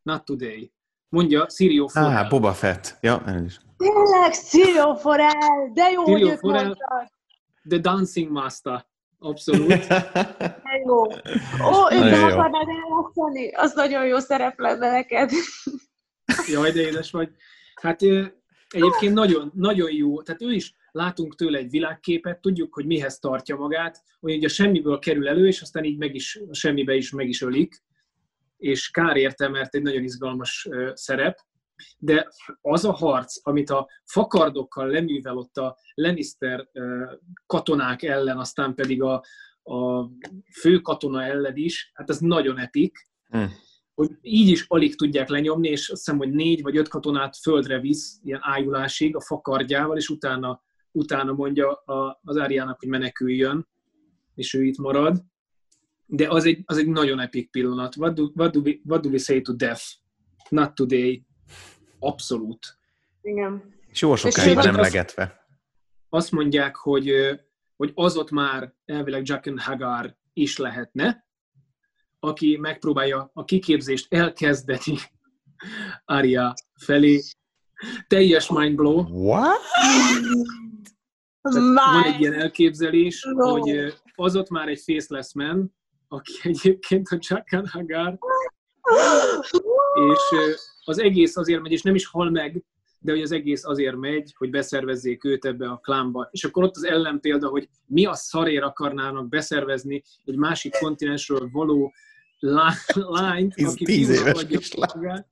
Not 0.02 0.24
today. 0.24 0.72
Mondja 1.08 1.46
Sirio 1.48 1.88
Forel. 1.88 2.16
Ah, 2.16 2.28
Boba 2.28 2.52
Fett. 2.52 2.98
Ja, 3.00 3.22
ez 3.26 3.42
is. 3.42 3.60
Tényleg, 3.76 4.32
Sirio 4.32 4.94
Forel! 4.94 5.70
De 5.74 5.90
jó, 5.90 6.04
Sirio 6.04 6.28
hogy 6.28 6.38
Forel, 6.38 6.76
The 7.68 7.78
Dancing 7.78 8.30
Master. 8.30 8.86
Abszolút. 9.18 9.68
jó. 10.86 11.02
Ó, 11.62 11.90
őt 11.92 12.10
nem 12.10 12.24
akarnád 12.24 12.68
eljátszani? 12.68 13.52
Az 13.54 13.74
nagyon 13.74 14.06
jó 14.06 14.18
szerep 14.18 14.58
lenne 14.58 14.90
neked. 14.90 15.30
Jaj, 16.48 16.70
de 16.72 16.80
édes 16.80 17.10
vagy. 17.10 17.30
Hát 17.80 18.02
egyébként 18.68 19.14
nagyon, 19.14 19.52
nagyon 19.54 19.92
jó, 19.92 20.22
tehát 20.22 20.42
ő 20.42 20.52
is 20.52 20.74
látunk 20.96 21.34
tőle 21.34 21.58
egy 21.58 21.70
világképet, 21.70 22.40
tudjuk, 22.40 22.74
hogy 22.74 22.86
mihez 22.86 23.18
tartja 23.18 23.56
magát, 23.56 24.02
hogy 24.20 24.44
a 24.44 24.48
semmiből 24.48 24.98
kerül 24.98 25.28
elő, 25.28 25.46
és 25.46 25.60
aztán 25.60 25.84
így 25.84 25.98
meg 25.98 26.14
is, 26.14 26.40
semmibe 26.50 26.94
is 26.94 27.10
meg 27.10 27.28
is 27.28 27.42
ölik, 27.42 27.84
és 28.56 28.90
kár 28.90 29.16
érte, 29.16 29.48
mert 29.48 29.74
egy 29.74 29.82
nagyon 29.82 30.02
izgalmas 30.02 30.68
szerep, 30.92 31.38
de 31.98 32.28
az 32.60 32.84
a 32.84 32.92
harc, 32.92 33.46
amit 33.46 33.70
a 33.70 33.88
fakardokkal 34.04 34.86
leművel 34.88 35.36
ott 35.36 35.56
a 35.56 35.76
Lannister 35.94 36.68
katonák 37.46 38.02
ellen, 38.02 38.38
aztán 38.38 38.74
pedig 38.74 39.02
a, 39.02 39.24
a 39.62 40.10
fő 40.60 40.78
katona 40.78 41.22
ellen 41.22 41.56
is, 41.56 41.90
hát 41.94 42.10
ez 42.10 42.18
nagyon 42.18 42.58
epik. 42.58 43.08
Hmm 43.28 43.50
hogy 43.96 44.10
így 44.20 44.48
is 44.48 44.64
alig 44.68 44.96
tudják 44.96 45.28
lenyomni, 45.28 45.68
és 45.68 45.88
azt 45.88 46.04
hiszem, 46.04 46.18
hogy 46.18 46.30
négy 46.30 46.62
vagy 46.62 46.76
öt 46.76 46.88
katonát 46.88 47.36
földre 47.36 47.80
visz, 47.80 48.20
ilyen 48.22 48.40
ájulásig 48.42 49.16
a 49.16 49.20
fakardjával, 49.20 49.96
és 49.96 50.08
utána, 50.08 50.62
utána 50.96 51.32
mondja 51.32 51.72
a, 51.72 52.20
az 52.22 52.36
Áriának, 52.36 52.78
hogy 52.78 52.88
meneküljön, 52.88 53.68
és 54.34 54.54
ő 54.54 54.64
itt 54.64 54.78
marad. 54.78 55.24
De 56.06 56.28
az 56.28 56.44
egy, 56.44 56.62
az 56.64 56.78
egy 56.78 56.88
nagyon 56.88 57.20
epik 57.20 57.50
pillanat. 57.50 57.96
What 57.96 58.14
do, 58.14 58.30
what, 58.34 58.52
do 58.52 58.60
we, 58.60 58.72
what 58.84 59.02
do 59.02 59.08
we 59.08 59.18
say 59.18 59.40
to 59.40 59.52
death? 59.52 59.82
Not 60.48 60.74
today. 60.74 61.26
Abszolút. 61.98 62.78
Igen. 63.22 63.74
Sorsokáig 63.92 64.56
emlegetve. 64.56 65.46
Azt 66.08 66.32
mondják, 66.32 66.76
hogy, 66.76 67.10
hogy 67.76 67.92
az 67.94 68.16
ott 68.16 68.30
már 68.30 68.74
elvileg 68.84 69.26
Jack 69.26 69.46
and 69.46 69.60
Hagar 69.60 70.16
is 70.32 70.56
lehetne, 70.56 71.26
aki 72.20 72.56
megpróbálja 72.56 73.30
a 73.34 73.44
kiképzést 73.44 74.14
elkezdeni 74.14 74.96
Aria 76.04 76.54
felé. 76.74 77.22
Teljes 78.06 78.50
mindblow. 78.50 79.04
What? 79.10 79.58
Van 81.54 82.02
egy 82.04 82.20
ilyen 82.20 82.32
elképzelés, 82.32 83.28
no. 83.32 83.50
hogy 83.50 83.94
az 84.14 84.36
ott 84.36 84.48
már 84.48 84.68
egy 84.68 84.80
faceless 84.80 85.34
man, 85.34 85.74
aki 86.08 86.32
egyébként 86.48 87.08
a 87.08 87.18
Jack 87.28 87.68
Hagar, 87.70 88.18
és 90.10 90.54
az 90.84 90.98
egész 90.98 91.36
azért 91.36 91.62
megy, 91.62 91.72
és 91.72 91.82
nem 91.82 91.94
is 91.94 92.06
hal 92.06 92.30
meg, 92.30 92.64
de 92.98 93.12
hogy 93.12 93.22
az 93.22 93.32
egész 93.32 93.64
azért 93.64 93.96
megy, 93.96 94.34
hogy 94.36 94.50
beszervezzék 94.50 95.24
őt 95.24 95.44
ebbe 95.44 95.68
a 95.68 95.76
klámba. 95.76 96.28
És 96.30 96.44
akkor 96.44 96.64
ott 96.64 96.76
az 96.76 96.84
ellenpélda, 96.84 97.48
hogy 97.48 97.68
mi 97.86 98.06
a 98.06 98.14
szarér 98.14 98.62
akarnának 98.62 99.28
beszervezni 99.28 100.02
egy 100.24 100.36
másik 100.36 100.78
kontinensről 100.78 101.48
való 101.52 101.92
lányt, 102.94 103.54
aki 103.56 103.84
tíz 103.84 104.10
éves 104.10 104.46
kislány. 104.46 105.24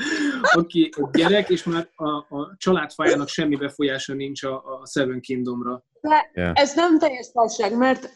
Aki 0.58 0.90
a 0.96 1.08
gyerek, 1.12 1.48
és 1.48 1.64
már 1.64 1.88
a, 1.94 2.08
a 2.08 2.54
családfájának 2.56 3.28
semmi 3.28 3.56
befolyása 3.56 4.14
nincs 4.14 4.42
a, 4.42 4.54
a 4.54 4.86
Seven 4.86 5.20
Kingdomra. 5.20 5.84
De 6.00 6.30
yeah. 6.34 6.52
ez 6.54 6.74
nem 6.74 6.98
teljes 6.98 7.28
fasság, 7.32 7.76
mert 7.76 8.14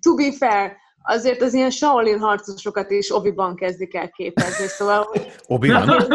to 0.00 0.14
be 0.14 0.32
fair, 0.32 0.76
azért 1.02 1.42
az 1.42 1.54
ilyen 1.54 1.70
Shaolin 1.70 2.18
harcosokat 2.18 2.90
is 2.90 3.14
obiban 3.14 3.56
kezdik 3.56 3.94
el 3.94 4.10
képezni, 4.10 4.66
szóval... 4.66 5.06
Obiban? 5.46 5.88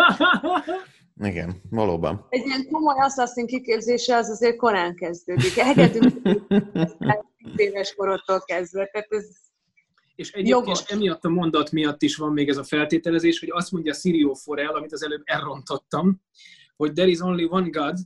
Igen, 1.24 1.62
valóban. 1.70 2.26
Egy 2.30 2.46
ilyen 2.46 2.68
komoly 2.72 3.00
asszaszín 3.00 3.46
kiképzése 3.46 4.16
az 4.16 4.30
azért 4.30 4.56
korán 4.56 4.96
kezdődik. 4.96 5.58
Engedünk 5.58 6.14
éves 7.56 7.94
korottól 7.96 8.42
kezdve, 8.46 8.86
tehát 8.86 9.08
ez 9.10 9.26
és 10.20 10.32
egyébként 10.32 10.84
emiatt 10.88 11.26
a 11.26 11.30
mondat 11.30 11.72
miatt 11.72 12.02
is 12.02 12.16
van 12.16 12.34
még 12.34 12.50
ez 12.50 12.58
a 12.58 12.64
feltételezés, 12.64 13.40
hogy 13.40 13.50
azt 13.52 13.72
mondja 13.72 13.94
Sirio 13.94 14.34
Forel, 14.34 14.76
amit 14.76 14.92
az 14.92 15.04
előbb 15.04 15.22
elrontottam, 15.26 16.22
hogy 16.76 16.94
there 16.94 17.10
is 17.10 17.20
only 17.20 17.48
one 17.50 17.70
God, 17.70 17.98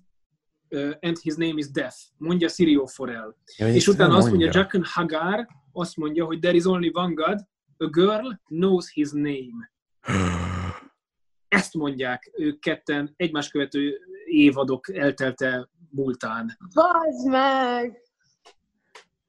uh, 0.69 0.91
and 1.01 1.17
his 1.17 1.35
name 1.35 1.53
is 1.55 1.71
Death. 1.71 1.97
Mondja 2.17 2.47
Sirio 2.47 2.85
Forel. 2.85 3.37
Ja, 3.57 3.67
és 3.67 3.87
utána 3.87 4.15
azt 4.15 4.29
mondja 4.29 4.49
Jacken 4.53 4.83
Hagar, 4.85 5.47
azt 5.71 5.97
mondja, 5.97 6.25
hogy 6.25 6.39
there 6.39 6.55
is 6.55 6.65
only 6.65 6.89
one 6.93 7.13
God, 7.13 7.39
a 7.77 7.85
girl 7.85 8.27
knows 8.47 8.91
his 8.93 9.09
name. 9.11 9.71
Ezt 11.47 11.73
mondják 11.73 12.31
ők 12.37 12.59
ketten 12.59 13.13
egymás 13.15 13.49
követő 13.49 13.99
évadok 14.25 14.95
eltelte 14.95 15.69
múltán. 15.89 16.57
Bazd 16.73 17.29
meg! 17.29 18.01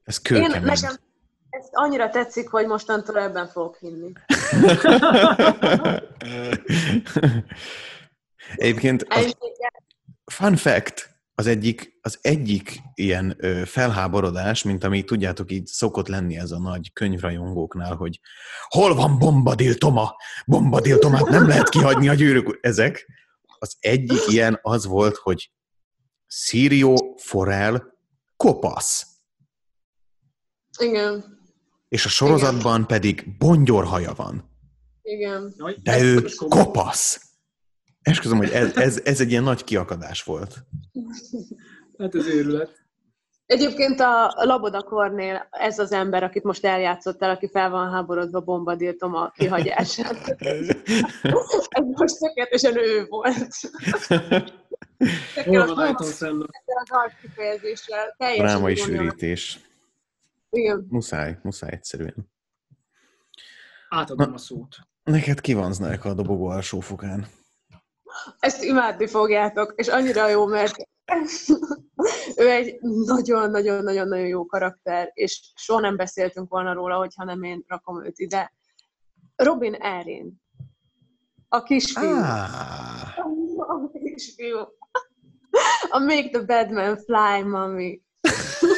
Ez 0.02 0.18
kőkemény. 0.18 0.54
Én, 0.54 0.62
nekem, 0.62 0.96
ez 1.58 1.68
annyira 1.70 2.10
tetszik, 2.10 2.48
hogy 2.48 2.66
mostantól 2.66 3.18
ebben 3.18 3.48
fogok 3.48 3.76
hinni. 3.76 4.12
Egyébként 8.54 9.06
az, 9.08 9.36
fun 10.24 10.56
fact, 10.56 11.10
az 11.34 11.46
egyik, 11.46 11.98
az 12.02 12.18
egyik 12.20 12.78
ilyen 12.94 13.36
ö, 13.38 13.62
felháborodás, 13.64 14.62
mint 14.62 14.84
ami 14.84 15.04
tudjátok 15.04 15.50
így 15.50 15.66
szokott 15.66 16.08
lenni 16.08 16.36
ez 16.36 16.50
a 16.50 16.58
nagy 16.58 16.92
könyvrajongóknál, 16.92 17.94
hogy 17.94 18.20
hol 18.68 18.94
van 18.94 19.18
Bombadil 19.18 19.74
Toma? 19.74 20.16
Bombadil 20.46 20.98
Tomát 20.98 21.28
nem 21.28 21.48
lehet 21.48 21.68
kihagyni 21.68 22.08
a 22.08 22.14
gyűrűk. 22.14 22.58
Ezek. 22.60 23.06
Az 23.58 23.76
egyik 23.80 24.26
ilyen 24.26 24.58
az 24.62 24.86
volt, 24.86 25.16
hogy 25.16 25.52
Sirio 26.26 26.94
Forel 27.16 27.98
kopasz. 28.36 29.06
Igen. 30.78 31.33
És 31.94 32.04
a 32.04 32.08
sorozatban 32.08 32.74
Igen. 32.74 32.86
pedig 32.86 33.36
bongyorhaja 33.38 34.12
van. 34.16 34.50
Igen. 35.02 35.54
De 35.82 36.00
ő 36.00 36.24
kopasz. 36.48 37.20
Esküszöm, 38.02 38.36
hogy 38.36 38.50
ez, 38.50 38.76
ez, 38.76 39.00
ez 39.04 39.20
egy 39.20 39.30
ilyen 39.30 39.42
nagy 39.42 39.64
kiakadás 39.64 40.22
volt. 40.22 40.54
Hát 41.98 42.14
ez 42.14 42.26
őrület. 42.26 42.70
Egyébként 43.46 44.00
a 44.00 44.34
Labodakornél 44.36 45.48
ez 45.50 45.78
az 45.78 45.92
ember, 45.92 46.22
akit 46.22 46.42
most 46.42 46.64
eljátszottál, 46.64 47.30
aki 47.30 47.48
fel 47.52 47.70
van 47.70 47.90
háborodva 47.90 48.40
bombadiltom 48.40 49.14
a 49.14 49.30
kihagyását. 49.30 50.28
ez 51.68 51.84
most 51.84 52.18
tökéletesen 52.18 52.76
ő 52.76 53.06
volt. 53.08 53.56
Hol 55.44 55.66
van 55.66 55.78
Ayton 55.78 56.06
Ezzel 56.06 56.46
az 56.64 56.88
arckifejezéssel. 56.88 58.14
Drámai 58.36 58.74
sűrítés. 58.74 59.58
Igen. 60.54 60.86
Muszáj, 60.88 61.38
muszáj 61.42 61.70
egyszerűen. 61.72 62.32
Átadom 63.88 64.28
Na, 64.28 64.34
a 64.34 64.38
szót. 64.38 64.76
Neked 65.04 65.40
ki 65.40 65.54
van 65.54 65.72
a 66.00 66.14
dobogó 66.14 66.46
alsó 66.46 66.80
fokán? 66.80 67.26
Ezt 68.38 68.62
imádni 68.62 69.06
fogjátok, 69.06 69.72
és 69.76 69.88
annyira 69.88 70.28
jó, 70.28 70.46
mert 70.46 70.74
ő 72.36 72.50
egy 72.50 72.78
nagyon-nagyon-nagyon-nagyon 73.04 74.26
jó 74.26 74.46
karakter, 74.46 75.10
és 75.12 75.52
soha 75.54 75.80
nem 75.80 75.96
beszéltünk 75.96 76.50
volna 76.50 76.72
róla, 76.72 76.96
hogyha 76.96 77.24
nem 77.24 77.42
én 77.42 77.64
rakom 77.66 78.04
őt 78.04 78.18
ide. 78.18 78.52
Robin 79.36 79.74
Erin. 79.74 80.42
A 81.48 81.62
kisfiú. 81.62 82.14
Ah. 82.14 83.18
A 83.56 83.90
kisfiú. 83.92 84.58
A 85.90 85.98
Make 85.98 86.28
the 86.28 86.42
Badman 86.42 86.96
Fly, 86.96 87.42
mami. 87.42 88.02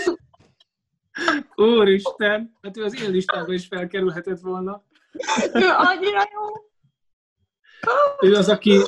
Úristen, 1.54 2.56
hát 2.62 2.76
ő 2.76 2.84
az 2.84 3.02
én 3.02 3.10
listámba 3.10 3.52
is 3.52 3.66
felkerülhetett 3.66 4.40
volna. 4.40 4.84
Ő 5.52 5.68
annyira 5.76 6.28
jó. 6.32 6.64
Ő 8.28 8.34
az, 8.34 8.48
aki 8.48 8.78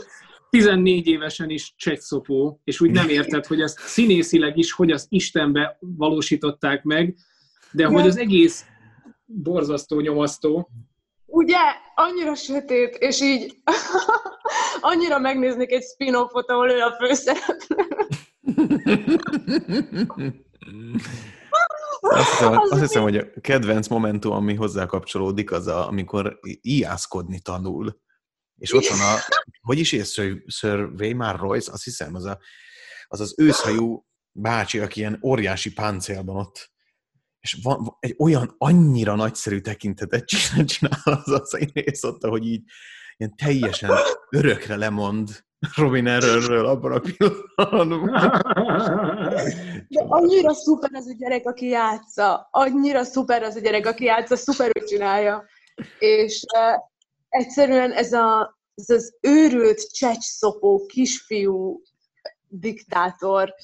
14 0.51 1.07
évesen 1.07 1.51
is 1.51 1.75
csettszopó, 1.77 2.61
és 2.65 2.81
úgy 2.81 2.91
nem 2.91 3.09
érted, 3.09 3.47
hogy 3.47 3.61
ezt 3.61 3.79
színészileg 3.79 4.57
is, 4.57 4.73
hogy 4.73 4.91
az 4.91 5.07
Istenbe 5.09 5.77
valósították 5.81 6.83
meg, 6.83 7.17
de 7.71 7.87
hogy 7.87 8.07
az 8.07 8.17
egész 8.17 8.65
borzasztó, 9.25 10.01
nyomasztó. 10.01 10.71
Ugye, 11.27 11.59
annyira 11.95 12.35
sötét, 12.35 12.97
és 12.97 13.21
így 13.21 13.55
annyira 14.81 15.19
megnéznék 15.19 15.73
egy 15.73 15.83
spin-offot, 15.83 16.51
ahol 16.51 16.71
ő 16.71 16.81
a 16.81 16.93
főszereplő. 16.93 17.87
Azt 22.01 22.31
hiszem, 22.31 22.57
azt 22.57 22.81
hiszem, 22.81 23.03
hogy 23.03 23.17
a 23.17 23.31
kedvenc 23.41 23.89
momentum, 23.89 24.33
ami 24.33 24.55
hozzá 24.55 24.87
kapcsolódik, 24.87 25.51
az 25.51 25.67
a, 25.67 25.89
amikor 25.89 26.39
ijászkodni 26.61 27.41
tanul. 27.41 28.01
És 28.57 28.73
ott 28.73 28.87
van 28.87 29.01
a, 29.01 29.19
hogy 29.61 29.79
is 29.79 29.93
ész 29.93 30.13
Sir, 30.47 30.91
Weimar 30.99 31.41
Royce, 31.41 31.73
azt 31.73 31.85
hiszem, 31.85 32.15
az, 32.15 32.25
a, 32.25 32.39
az 33.07 33.21
az 33.21 33.35
őszhajú 33.37 34.07
bácsi, 34.33 34.79
aki 34.79 35.01
ilyen 35.01 35.19
óriási 35.23 35.73
páncélban 35.73 36.37
ott, 36.37 36.73
és 37.41 37.59
van 37.63 37.97
egy 38.01 38.15
olyan 38.19 38.55
annyira 38.59 39.15
nagyszerű 39.15 39.61
tekintetet 39.61 40.25
csinál 40.65 41.01
az 41.03 41.31
a 41.31 41.45
színész 41.45 42.03
ott, 42.03 42.25
hogy 42.25 42.47
így 42.47 42.63
ilyen 43.17 43.37
teljesen 43.37 43.91
örökre 44.31 44.77
lemond 44.77 45.47
Robin 45.77 46.07
Errorről 46.07 46.67
abban 46.67 46.93
a 46.93 47.01
pillanatban. 47.01 48.11
De 49.89 50.05
annyira 50.09 50.55
szuper 50.55 50.91
az 50.93 51.07
a 51.07 51.15
gyerek, 51.19 51.47
aki 51.47 51.69
játsza. 51.69 52.49
Annyira 52.51 53.05
szuper 53.05 53.43
az 53.43 53.57
a 53.57 53.61
gyerek, 53.61 53.87
aki 53.87 54.05
játsza, 54.05 54.37
szuperül 54.37 54.87
csinálja. 54.87 55.45
És 55.99 56.45
uh, 56.57 56.83
egyszerűen 57.29 57.93
ez, 57.93 58.13
a, 58.13 58.59
ez 58.75 58.89
az 58.89 59.17
őrült 59.21 59.93
csecsszopó 59.93 60.87
kisfiú 60.87 61.83
diktátor, 62.49 63.55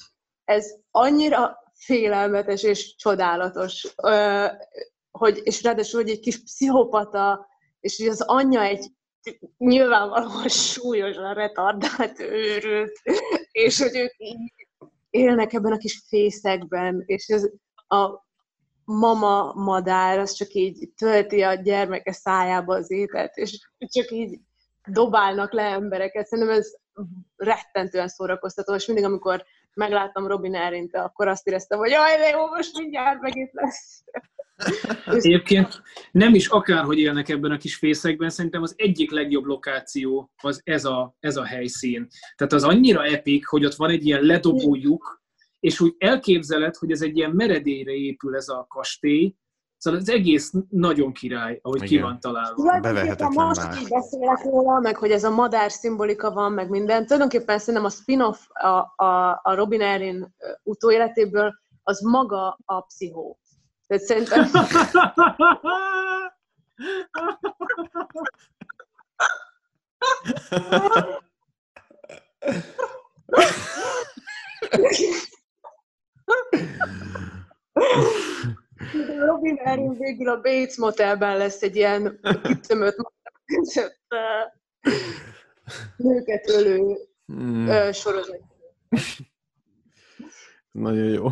ez 0.45 0.71
annyira 0.91 1.57
félelmetes 1.73 2.63
és 2.63 2.95
csodálatos, 2.95 3.87
uh, 4.03 4.47
hogy, 5.11 5.41
és 5.43 5.63
ráadásul, 5.63 6.01
hogy 6.01 6.11
egy 6.11 6.19
kis 6.19 6.43
pszichopata, 6.43 7.47
és 7.79 7.97
hogy 7.97 8.07
az 8.07 8.21
anyja 8.21 8.61
egy 8.61 8.91
nyilvánvalóan 9.57 10.47
súlyosan 10.47 11.33
retardált 11.33 12.19
őrült, 12.19 13.01
és 13.51 13.81
hogy 13.81 13.95
ők 13.95 14.13
így 14.17 14.53
élnek 15.09 15.53
ebben 15.53 15.71
a 15.71 15.77
kis 15.77 16.03
fészekben, 16.07 17.03
és 17.05 17.27
ez 17.27 17.49
a 17.87 18.23
mama 18.83 19.53
madár, 19.53 20.19
az 20.19 20.31
csak 20.31 20.53
így 20.53 20.89
tölti 20.97 21.41
a 21.41 21.53
gyermeke 21.53 22.11
szájába 22.11 22.75
az 22.75 22.91
ételt, 22.91 23.35
és 23.35 23.69
csak 23.77 24.11
így 24.11 24.39
dobálnak 24.87 25.51
le 25.53 25.63
embereket. 25.63 26.27
Szerintem 26.27 26.55
ez 26.55 26.73
rettentően 27.35 28.07
szórakoztató, 28.07 28.73
és 28.73 28.85
mindig, 28.85 29.05
amikor 29.05 29.45
megláttam 29.73 30.27
Robin 30.27 30.55
Erint, 30.55 30.95
akkor 30.95 31.27
azt 31.27 31.47
éreztem, 31.47 31.79
hogy 31.79 31.89
jaj, 31.89 32.17
de 32.17 32.29
jó, 32.29 32.47
most 32.47 32.77
mindjárt 32.77 33.21
megint 33.21 33.49
lesz. 33.53 34.03
Egyébként 35.05 35.81
nem 36.11 36.33
is 36.33 36.47
akárhogy 36.47 36.99
élnek 36.99 37.29
ebben 37.29 37.51
a 37.51 37.57
kis 37.57 37.75
fészekben, 37.75 38.29
szerintem 38.29 38.61
az 38.61 38.73
egyik 38.77 39.11
legjobb 39.11 39.43
lokáció 39.43 40.31
az 40.41 40.61
ez 40.63 40.85
a, 40.85 41.15
ez 41.19 41.37
a 41.37 41.43
helyszín. 41.43 42.07
Tehát 42.35 42.53
az 42.53 42.63
annyira 42.63 43.05
epik, 43.05 43.47
hogy 43.47 43.65
ott 43.65 43.75
van 43.75 43.89
egy 43.89 44.05
ilyen 44.05 44.21
ledobó 44.21 44.75
lyuk, 44.75 45.23
és 45.59 45.79
úgy 45.79 45.95
elképzeled, 45.97 46.75
hogy 46.75 46.91
ez 46.91 47.01
egy 47.01 47.17
ilyen 47.17 47.31
meredélyre 47.31 47.91
épül 47.91 48.35
ez 48.35 48.49
a 48.49 48.65
kastély, 48.69 49.35
Szóval 49.77 49.99
az 49.99 50.09
egész 50.09 50.51
nagyon 50.69 51.13
király, 51.13 51.59
ahogy 51.61 51.83
Igen. 51.83 51.89
ki 51.89 51.99
van 51.99 52.19
találva. 52.19 52.79
Bevehetetlen 52.79 53.45
most 53.47 53.63
már. 53.63 53.77
így 53.77 53.87
beszélek 53.89 54.43
róla, 54.43 54.79
meg 54.79 54.95
hogy 54.97 55.11
ez 55.11 55.23
a 55.23 55.29
madár 55.29 55.71
szimbolika 55.71 56.31
van, 56.31 56.51
meg 56.51 56.69
minden. 56.69 57.03
Tulajdonképpen 57.03 57.59
szerintem 57.59 57.85
a 57.85 57.89
spin-off 57.89 58.39
a, 58.53 59.03
a, 59.05 59.39
a 59.43 59.55
Robin 59.55 59.81
Erin 59.81 60.35
utóéletéből 60.63 61.53
az 61.83 62.01
maga 62.01 62.57
a 62.65 62.81
pszichó. 62.81 63.39
Tehát 63.87 64.03
szerintem... 64.03 64.49
Robin 79.25 79.57
Erin 79.57 79.97
végül 79.97 80.29
a 80.29 80.35
Bates 80.35 80.75
Motelben 80.77 81.37
lesz 81.37 81.61
egy 81.61 81.75
ilyen 81.75 82.19
kitömött 82.43 82.95
nőket 85.97 86.49
ölő 86.49 86.97
hmm. 87.25 87.91
sorozat. 87.91 88.41
Nagyon 90.71 91.09
jó. 91.09 91.29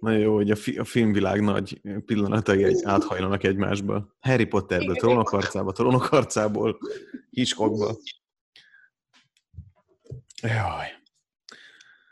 Nagyon 0.00 0.20
jó, 0.20 0.34
hogy 0.34 0.50
a, 0.50 0.56
fi- 0.56 0.78
a 0.78 0.84
filmvilág 0.84 1.40
nagy 1.40 1.80
pillanatai 2.04 2.64
egy 2.64 2.80
áthajlanak 2.84 3.42
egymásba. 3.44 4.16
Harry 4.20 4.44
Potterből, 4.46 4.94
trónok 4.94 5.32
arcába, 5.32 5.72
trónok 5.72 6.12
arcából, 6.12 6.78
Hitchcockba. 7.30 7.96
Jaj. 10.42 10.88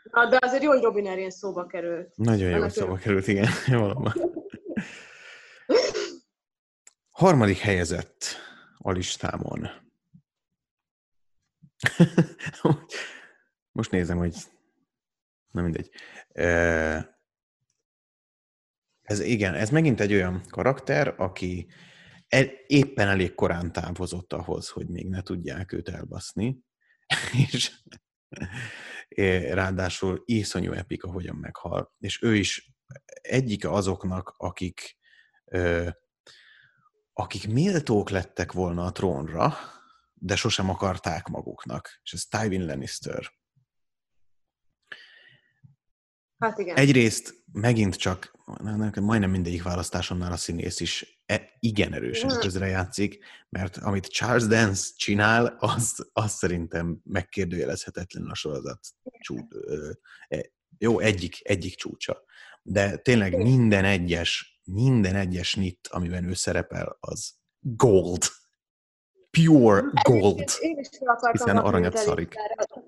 Na, 0.03 0.29
de 0.29 0.37
azért 0.41 0.63
jó, 0.63 0.69
hogy 0.69 0.81
Robin 0.81 1.07
Erén 1.07 1.29
szóba 1.29 1.65
került. 1.65 2.17
Nagyon 2.17 2.49
jó, 2.49 2.59
hogy 2.59 2.71
szóba 2.71 2.95
került, 2.95 3.27
igen. 3.27 3.47
Valóban. 3.67 4.13
Harmadik 7.09 7.57
helyezett 7.57 8.23
a 8.77 8.91
listámon. 8.91 9.69
Most 13.71 13.91
nézem, 13.91 14.17
hogy 14.17 14.35
nem 15.51 15.63
mindegy. 15.63 15.91
Ez 19.09 19.19
igen, 19.19 19.53
ez 19.53 19.69
megint 19.69 19.99
egy 19.99 20.13
olyan 20.13 20.41
karakter, 20.49 21.13
aki 21.17 21.67
e- 22.27 22.63
éppen 22.67 23.07
elég 23.07 23.35
korán 23.35 23.71
távozott 23.71 24.33
ahhoz, 24.33 24.69
hogy 24.69 24.87
még 24.87 25.07
ne 25.07 25.21
tudják 25.21 25.71
őt 25.71 25.89
elbaszni, 25.89 26.59
és 27.51 27.71
ráadásul 29.51 30.21
iszonyú 30.25 30.71
epik, 30.71 31.03
ahogyan 31.03 31.35
meghal. 31.35 31.93
És 31.99 32.21
ő 32.21 32.35
is 32.35 32.71
egyike 33.21 33.71
azoknak, 33.71 34.33
akik, 34.37 34.97
akik 37.13 37.47
méltók 37.47 38.09
lettek 38.09 38.51
volna 38.51 38.85
a 38.85 38.91
trónra, 38.91 39.53
de 40.13 40.35
sosem 40.35 40.69
akarták 40.69 41.27
maguknak. 41.27 41.99
És 42.03 42.13
ez 42.13 42.25
Tywin 42.25 42.65
Lannister. 42.65 43.38
Hát 46.39 46.57
igen. 46.57 46.75
Egyrészt 46.75 47.43
megint 47.51 47.95
csak, 47.95 48.31
majdnem 49.01 49.29
mindegyik 49.29 49.63
választásonnál 49.63 50.31
a 50.31 50.37
színész 50.37 50.79
is 50.79 51.21
e, 51.25 51.49
igen 51.59 51.93
erősen 51.93 52.35
mm. 52.35 52.39
közrejátszik, 52.39 53.25
mert 53.49 53.77
amit 53.77 54.07
Charles 54.07 54.47
Dance 54.47 54.89
csinál, 54.95 55.55
az, 55.59 56.09
az 56.13 56.31
szerintem 56.31 57.01
megkérdőjelezhetetlen 57.03 58.25
a 58.29 58.35
sorozat 58.35 58.79
csú, 59.19 59.37
e, 60.27 60.51
jó, 60.77 60.99
egyik, 60.99 61.39
egyik 61.43 61.75
csúcsa. 61.75 62.23
De 62.61 62.97
tényleg 62.97 63.37
minden 63.37 63.85
egyes, 63.85 64.61
minden 64.63 65.15
egyes 65.15 65.55
nit, 65.55 65.87
amiben 65.91 66.23
ő 66.23 66.33
szerepel, 66.33 66.97
az 66.99 67.33
gold 67.59 68.23
pure 69.31 69.83
gold. 70.03 70.43
Én 70.59 70.77
is 70.77 70.87
fel 71.21 71.31
hiszen 71.31 71.57
aranyat 71.57 71.97
szarik. 71.97 72.35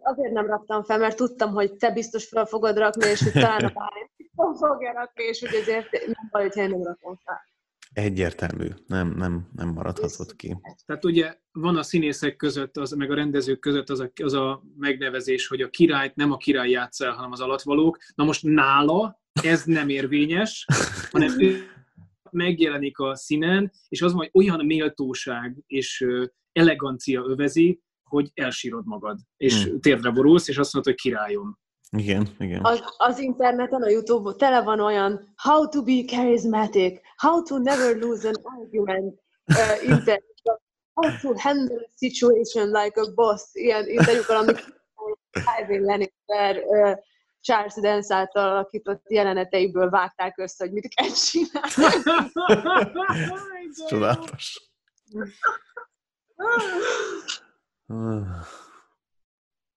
Azért 0.02 0.34
nem 0.34 0.46
raktam 0.46 0.84
fel, 0.84 0.98
mert 0.98 1.16
tudtam, 1.16 1.54
hogy 1.54 1.76
te 1.76 1.92
biztos 1.92 2.28
fel 2.28 2.46
fogod 2.46 2.78
rakni, 2.78 3.10
és 3.10 3.24
hogy 3.24 3.32
talán 3.32 3.66
a 3.66 3.72
nem 4.36 4.54
fogja 4.64 4.92
rakni, 4.92 5.24
és 5.24 5.40
hogy 5.40 5.54
ezért 5.54 5.92
nem 5.92 6.28
baj, 6.32 6.42
hogy 6.42 6.58
én 6.58 6.70
nem 6.70 6.84
rakom 6.84 7.20
fel. 7.26 7.50
Egyértelmű, 7.94 8.68
nem, 8.88 9.14
nem, 9.18 9.48
nem 9.56 9.68
maradhatott 9.68 10.36
ki. 10.36 10.58
Tehát 10.86 11.06
ugye 11.06 11.36
van 11.52 11.78
a 11.78 11.84
színészek 11.84 12.36
között, 12.36 12.78
az, 12.78 12.92
meg 12.92 13.12
a 13.12 13.16
rendezők 13.16 13.60
között 13.60 13.90
az 13.90 14.00
a, 14.00 14.12
az 14.24 14.34
a 14.34 14.64
megnevezés, 14.78 15.48
hogy 15.48 15.62
a 15.62 15.70
királyt 15.70 16.16
nem 16.16 16.32
a 16.32 16.38
király 16.38 16.70
játsz 16.70 17.02
el, 17.02 17.12
hanem 17.12 17.32
az 17.32 17.42
alatvalók. 17.42 17.98
Na 18.16 18.24
most 18.24 18.44
nála 18.44 19.22
ez 19.44 19.64
nem 19.64 19.90
érvényes, 19.90 20.66
hanem 21.12 21.40
ő 21.40 21.56
megjelenik 22.32 23.00
a 23.00 23.16
színen, 23.16 23.72
és 23.88 24.02
az 24.02 24.14
majd 24.14 24.30
olyan 24.34 24.66
méltóság 24.66 25.58
és 25.68 26.06
elegancia 26.52 27.24
övezi, 27.28 27.82
hogy 28.04 28.32
elsírod 28.34 28.86
magad, 28.86 29.20
és 29.38 29.64
hmm. 29.64 29.80
térdre 29.80 30.10
borulsz, 30.10 30.48
és 30.48 30.58
azt 30.58 30.74
mondod, 30.74 30.94
hogy 30.94 31.02
királyom. 31.02 31.60
Igen, 31.98 32.28
igen. 32.40 32.64
Az, 32.64 32.84
az 32.98 33.20
interneten, 33.20 33.82
a 33.82 33.90
Youtube-on 33.90 34.38
tele 34.38 34.62
van 34.62 34.80
olyan 34.80 35.34
how 35.36 35.70
to 35.70 35.84
be 35.84 36.04
charismatic, 36.06 37.00
how 37.16 37.44
to 37.44 37.58
never 37.58 37.96
lose 37.98 38.28
an 38.28 38.36
argument, 38.44 39.20
uh, 39.48 39.84
internet, 39.90 40.24
how 40.94 41.18
to 41.22 41.34
handle 41.40 41.76
a 41.76 41.90
situation 41.96 42.70
like 42.70 43.02
a 43.02 43.14
boss, 43.14 43.50
ilyen 43.54 43.88
interjúkkal, 43.88 44.36
amik 44.36 44.58
Ivan 45.62 45.82
Lannister 45.82 46.64
uh, 46.66 46.98
Charles 47.42 47.74
Dance 47.74 48.16
által 48.16 48.50
alakított 48.50 49.04
jeleneteiből 49.10 49.90
vágták 49.90 50.38
össze, 50.38 50.64
hogy 50.64 50.74
mit 50.74 50.94
kell 50.94 51.10
csinálni. 51.10 52.32
Csodálatos. 53.88 54.72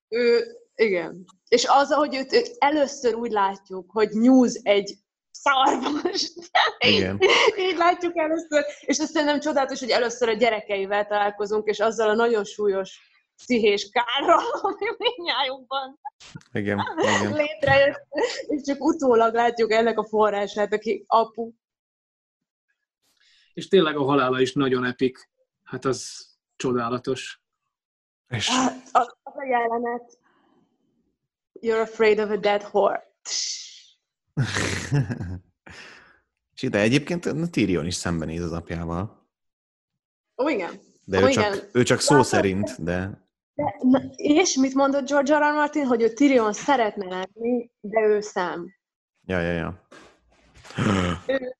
ő, 0.08 0.44
igen. 0.74 1.24
És 1.48 1.64
az, 1.68 1.92
hogy 1.92 2.14
őt, 2.14 2.32
őt 2.32 2.56
először 2.58 3.14
úgy 3.14 3.30
látjuk, 3.30 3.90
hogy 3.90 4.08
News 4.10 4.54
egy 4.62 4.94
szarvas. 5.30 6.32
Igen. 6.78 7.18
Így 7.68 7.76
látjuk 7.76 8.16
először. 8.16 8.64
És 8.80 8.98
azt 8.98 9.10
szerintem 9.10 9.40
csodálatos, 9.40 9.80
hogy 9.80 9.90
először 9.90 10.28
a 10.28 10.32
gyerekeivel 10.32 11.06
találkozunk, 11.06 11.68
és 11.68 11.80
azzal 11.80 12.08
a 12.08 12.14
nagyon 12.14 12.44
súlyos 12.44 13.00
pszichés 13.36 13.90
kárra, 13.90 14.36
ami 14.62 14.86
mindnyájunkban 14.98 15.98
igen, 16.52 16.80
igen. 16.96 17.32
létrejött, 17.32 18.06
és 18.46 18.62
csak 18.62 18.84
utólag 18.84 19.34
látjuk 19.34 19.72
ennek 19.72 19.98
a 19.98 20.04
forrását, 20.04 20.72
aki 20.72 21.04
apu. 21.06 21.52
És 23.54 23.68
tényleg 23.68 23.96
a 23.96 24.04
halála 24.04 24.40
is 24.40 24.52
nagyon 24.52 24.84
epik. 24.84 25.30
Hát 25.62 25.84
az 25.84 26.28
csodálatos. 26.56 27.42
És... 28.28 28.48
Hát, 28.48 28.88
az, 28.92 29.16
az 29.22 29.32
a 29.36 29.44
jelenet, 29.44 30.18
you're 31.60 31.82
afraid 31.82 32.18
of 32.18 32.30
a 32.30 32.36
dead 32.36 32.62
horse. 32.62 33.02
de 36.68 36.78
egyébként 36.78 37.26
a 37.26 37.48
Tyrion 37.50 37.86
is 37.86 37.94
szembenéz 37.94 38.42
az 38.42 38.52
apjával. 38.52 39.28
Ó, 40.42 40.48
igen. 40.48 40.80
De 41.04 41.22
Ó, 41.22 41.26
ő, 41.26 41.28
igen. 41.28 41.52
Csak, 41.52 41.68
ő 41.72 41.82
csak 41.82 42.00
szó 42.00 42.14
Látom, 42.14 42.28
szerint, 42.28 42.82
de... 42.82 43.23
De, 43.54 43.76
na, 43.80 44.02
és 44.16 44.56
mit 44.56 44.74
mondott 44.74 45.08
George 45.08 45.36
R. 45.36 45.40
R. 45.40 45.54
Martin, 45.54 45.86
hogy 45.86 46.02
ő 46.02 46.12
Tyrion 46.12 46.52
szeretne 46.52 47.06
lenni, 47.06 47.70
de 47.80 48.00
ő 48.00 48.20
szám. 48.20 48.74
Ja, 49.26 49.40
ja, 49.40 49.52
ja. 49.52 49.86
Ő... 51.26 51.56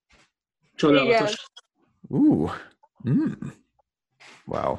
Csodálatos. 0.75 1.45
Uh, 2.09 2.51
mm. 3.09 3.33
Wow. 4.45 4.79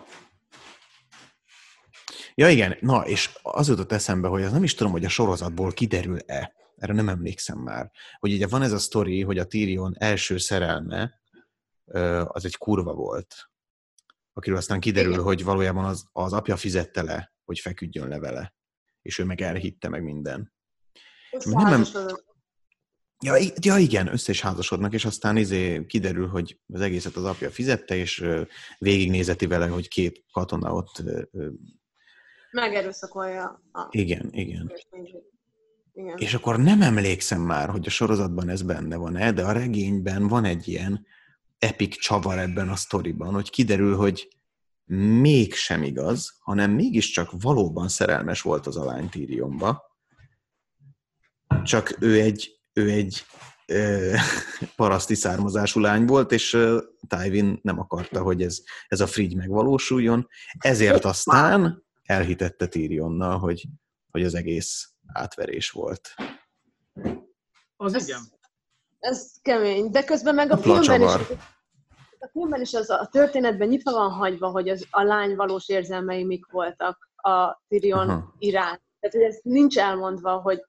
Ja 2.35 2.49
igen, 2.49 2.77
na 2.79 3.07
és 3.07 3.39
az 3.41 3.67
jutott 3.67 3.91
eszembe, 3.91 4.27
hogy 4.27 4.43
az 4.43 4.51
nem 4.51 4.63
is 4.63 4.75
tudom, 4.75 4.91
hogy 4.91 5.05
a 5.05 5.09
sorozatból 5.09 5.71
kiderül-e, 5.71 6.53
erre 6.77 6.93
nem 6.93 7.09
emlékszem 7.09 7.57
már, 7.57 7.91
hogy 8.19 8.33
ugye 8.33 8.47
van 8.47 8.61
ez 8.61 8.71
a 8.71 8.77
sztori, 8.77 9.21
hogy 9.21 9.37
a 9.37 9.45
Tyrion 9.45 9.95
első 9.97 10.37
szerelme 10.37 11.21
az 12.23 12.45
egy 12.45 12.57
kurva 12.57 12.93
volt, 12.93 13.35
akiről 14.37 14.57
aztán 14.57 14.79
kiderül, 14.79 15.11
Igen. 15.11 15.23
hogy 15.23 15.43
valójában 15.43 15.85
az, 15.85 16.05
az 16.11 16.33
apja 16.33 16.55
fizette 16.55 17.01
le, 17.01 17.33
hogy 17.45 17.59
feküdjön 17.59 18.07
le 18.07 18.19
vele, 18.19 18.55
és 19.01 19.19
ő 19.19 19.23
meg 19.23 19.41
elhitte 19.41 19.89
meg 19.89 20.03
minden. 20.03 20.53
Nem, 21.45 21.85
Ja, 23.23 23.35
ja, 23.61 23.77
igen, 23.77 24.07
össze 24.07 24.31
is 24.31 24.41
házasodnak, 24.41 24.93
és 24.93 25.05
aztán 25.05 25.37
izé 25.37 25.85
kiderül, 25.85 26.27
hogy 26.27 26.59
az 26.73 26.81
egészet 26.81 27.15
az 27.15 27.23
apja 27.23 27.49
fizette, 27.49 27.95
és 27.95 28.25
végignézeti 28.77 29.45
vele, 29.45 29.67
hogy 29.67 29.87
két 29.87 30.23
katona 30.31 30.73
ott... 30.73 31.03
Megerőszakolja. 32.51 33.61
A... 33.71 33.87
Igen, 33.89 34.29
igen. 34.31 34.71
igen. 35.93 36.17
És 36.17 36.33
akkor 36.33 36.59
nem 36.59 36.81
emlékszem 36.81 37.41
már, 37.41 37.69
hogy 37.69 37.85
a 37.85 37.89
sorozatban 37.89 38.49
ez 38.49 38.61
benne 38.61 38.95
van-e, 38.95 39.31
de 39.31 39.43
a 39.43 39.51
regényben 39.51 40.27
van 40.27 40.45
egy 40.45 40.67
ilyen 40.67 41.05
epic 41.65 41.99
csavar 41.99 42.39
ebben 42.39 42.69
a 42.69 42.75
sztoriban, 42.75 43.33
hogy 43.33 43.49
kiderül, 43.49 43.95
hogy 43.95 44.27
mégsem 45.21 45.83
igaz, 45.83 46.37
hanem 46.39 46.71
mégiscsak 46.71 47.29
valóban 47.41 47.87
szerelmes 47.87 48.41
volt 48.41 48.67
az 48.67 48.77
a 48.77 48.85
lány 48.85 49.09
Tyrionba, 49.09 49.83
csak 51.63 51.95
ő 51.99 52.21
egy 52.21 52.55
ő 52.73 52.89
egy 52.89 53.25
ö, 53.65 54.13
paraszti 54.75 55.15
származású 55.15 55.79
lány 55.79 56.05
volt, 56.05 56.31
és 56.31 56.53
ö, 56.53 56.81
Tywin 57.07 57.59
nem 57.61 57.79
akarta, 57.79 58.21
hogy 58.21 58.41
ez, 58.41 58.59
ez 58.87 58.99
a 58.99 59.07
frigy 59.07 59.35
megvalósuljon, 59.35 60.27
ezért 60.57 61.05
aztán 61.05 61.83
elhitette 62.03 62.67
Tyrionnal, 62.67 63.37
hogy, 63.37 63.65
hogy 64.11 64.23
az 64.23 64.35
egész 64.35 64.89
átverés 65.13 65.69
volt. 65.69 66.15
Az 67.75 67.93
ez, 67.93 68.07
igen. 68.07 68.21
Ez 68.99 69.31
kemény, 69.41 69.91
de 69.91 70.03
közben 70.03 70.35
meg 70.35 70.51
a, 70.51 70.53
a 70.53 70.57
filmben 70.57 71.01
is, 71.01 71.37
a 72.19 72.27
filmben 72.31 72.61
is 72.61 72.73
az 72.73 72.89
a 72.89 73.07
történetben 73.11 73.67
nyitva 73.67 73.91
van 73.91 74.11
hagyva, 74.11 74.47
hogy 74.47 74.69
az, 74.69 74.87
a 74.89 75.03
lány 75.03 75.35
valós 75.35 75.69
érzelmei 75.69 76.23
mik 76.23 76.51
voltak 76.51 77.09
a 77.15 77.61
Tyrion 77.67 78.09
Aha. 78.09 78.33
iránt. 78.37 78.81
Tehát, 78.99 79.15
hogy 79.15 79.35
ez 79.35 79.39
nincs 79.43 79.77
elmondva, 79.77 80.37
hogy 80.37 80.65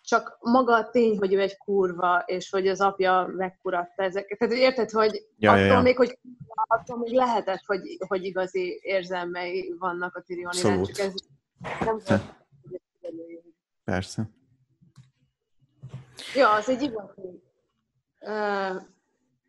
csak 0.00 0.36
maga 0.40 0.74
a 0.74 0.90
tény, 0.90 1.18
hogy 1.18 1.34
ő 1.34 1.40
egy 1.40 1.56
kurva, 1.56 2.22
és 2.26 2.50
hogy 2.50 2.68
az 2.68 2.80
apja 2.80 3.32
megkuratta 3.36 4.02
ezeket. 4.02 4.38
Tehát 4.38 4.54
érted, 4.54 4.90
hogy 4.90 5.26
ja, 5.38 5.50
attól, 5.50 5.64
ja, 5.64 5.72
ja. 5.72 5.80
Még, 5.80 5.96
hogy 5.96 6.18
attól 6.52 6.98
még 6.98 7.12
lehetett, 7.14 7.62
hogy, 7.66 7.80
hogy 8.06 8.24
igazi 8.24 8.78
érzelmei 8.82 9.74
vannak 9.78 10.16
a 10.16 10.20
Tyrion 10.20 10.52
iránt, 10.54 10.86
csak 10.86 10.98
ez 10.98 11.12
nem 11.84 11.98
volt, 12.06 12.22
Persze. 13.84 14.30
Ja, 16.34 16.52
az 16.52 16.68
egy 16.68 16.82
igazi. 16.82 17.42
Uh, 18.20 18.82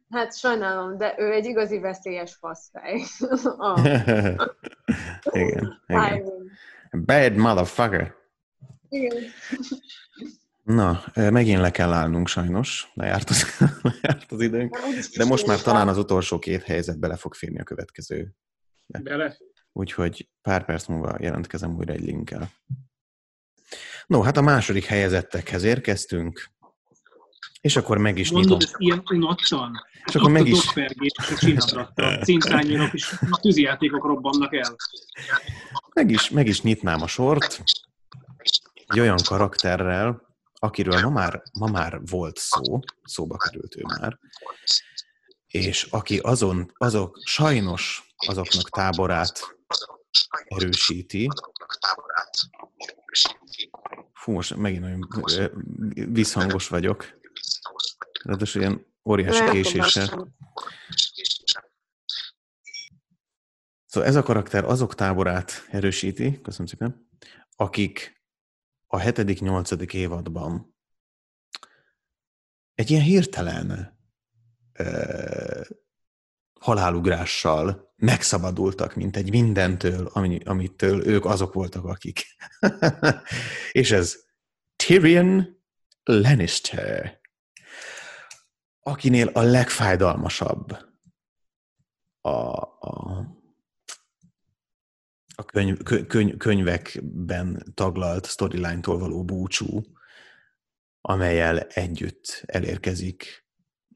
hát 0.10 0.38
sajnálom, 0.38 0.98
de 0.98 1.16
ő 1.18 1.32
egy 1.32 1.46
igazi 1.46 1.80
veszélyes 1.80 2.36
faszfej. 2.36 3.02
oh. 3.58 3.86
igen, 5.42 5.84
igen. 5.88 6.24
Bad 7.06 7.36
motherfucker. 7.36 8.16
Igen. 8.90 9.24
Na, 10.64 11.04
megint 11.14 11.60
le 11.60 11.72
kell 11.72 11.92
állnunk 11.92 12.28
sajnos, 12.28 12.92
lejárt 12.94 13.30
az, 13.30 13.58
lejárt 14.02 14.32
az 14.32 14.42
időnk, 14.42 14.78
de 15.18 15.26
most 15.26 15.48
már 15.48 15.62
talán 15.62 15.88
az 15.88 15.98
utolsó 15.98 16.40
két 16.40 16.64
helyzet 16.64 17.00
bele 17.00 17.16
fog 17.16 17.34
férni 17.34 17.60
a 17.60 17.64
következő. 17.64 18.34
Bele. 18.86 19.38
Úgyhogy 19.72 20.30
pár 20.42 20.66
perc 20.66 20.86
múlva 20.86 21.16
jelentkezem 21.20 21.76
újra 21.76 21.94
egy 21.94 22.02
linkkel. 22.02 22.50
No, 24.08 24.22
hát 24.22 24.38
a 24.38 24.42
második 24.42 24.86
helyezettekhez 24.86 25.64
érkeztünk, 25.64 26.48
és 27.62 27.76
akkor 27.76 27.98
meg 27.98 28.18
is 28.18 28.32
Mondod, 28.32 28.60
nyitom. 28.60 28.76
ilyen 28.78 29.04
unattan. 29.10 29.72
És 30.06 30.16
akkor 30.16 30.32
meg 30.32 30.48
is... 30.48 30.74
Cintányérok 32.24 32.94
és 32.94 33.16
tűzijátékok 33.42 34.06
robbannak 34.06 34.54
el. 34.54 34.76
Meg 35.94 36.12
is, 36.12 36.30
meg 36.30 36.48
is 36.48 36.62
nyitnám 36.62 37.02
a 37.02 37.08
sort 37.08 37.64
egy 38.88 39.00
olyan 39.00 39.20
karakterrel, 39.26 40.22
akiről 40.54 41.02
ma 41.02 41.10
már, 41.10 41.44
ma 41.60 41.68
már 41.68 42.00
volt 42.06 42.38
szó, 42.38 42.80
szóba 43.04 43.38
került 43.38 43.76
ő 43.76 43.82
már, 44.00 44.20
és 45.48 45.84
aki 45.84 46.18
azon, 46.18 46.72
azok 46.78 47.20
sajnos 47.26 48.14
azoknak 48.28 48.70
táborát 48.70 49.58
erősíti. 50.46 51.28
Fú, 54.14 54.32
most 54.32 54.56
megint 54.56 54.82
nagyon 54.82 55.08
visszhangos 56.12 56.68
vagyok. 56.68 57.16
Ráadásul 58.28 58.62
ilyen 58.62 58.86
óriási 59.10 59.50
késéssel. 59.50 60.36
Szóval 63.86 64.10
ez 64.10 64.16
a 64.16 64.24
karakter 64.24 64.64
azok 64.64 64.96
táborát 64.96 65.68
erősíti, 65.70 66.42
köszönöm 66.42 66.68
szépen, 66.68 67.10
akik 67.56 68.22
a 68.88 68.98
hetedik, 68.98 69.42
nyolcadik 69.42 69.94
évadban 69.94 70.76
egy 72.74 72.92
ilyen 72.92 73.04
hirtelen 73.04 74.00
ö, 74.74 75.62
halálugrással 76.60 77.94
megszabadultak, 77.96 78.96
mint 78.96 79.18
egy 79.18 79.30
mindentől, 79.30 80.10
ami, 80.14 80.40
amitől 80.46 81.08
ők 81.08 81.26
azok 81.26 81.54
voltak, 81.54 81.86
akik. 81.86 82.26
És 83.72 83.92
ez 83.92 84.26
Tyrion 84.76 85.62
Lannister, 86.04 87.20
akinél 88.88 89.28
a 89.28 89.42
legfájdalmasabb 89.42 90.78
a, 92.22 92.30
a 92.30 93.26
a 95.40 95.44
könyv, 95.44 95.78
könyv, 96.08 96.38
könyvekben 96.38 97.72
taglalt 97.74 98.26
storyline-tól 98.26 99.00
való 99.00 99.24
búcsú, 99.24 99.84
amelyel 101.02 101.60
együtt 101.60 102.44
elérkezik 102.46 103.46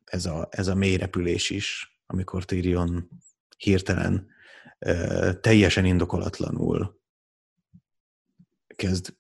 ez 0.04 0.26
a, 0.26 0.48
ez 0.52 0.68
a 0.68 0.76
mélyrepülés 0.76 1.50
is, 1.50 2.00
amikor 2.06 2.46
Tyrion 2.46 3.10
hirtelen 3.58 4.28
teljesen 5.42 5.86
indokolatlanul 5.86 7.02
kezd 8.68 9.16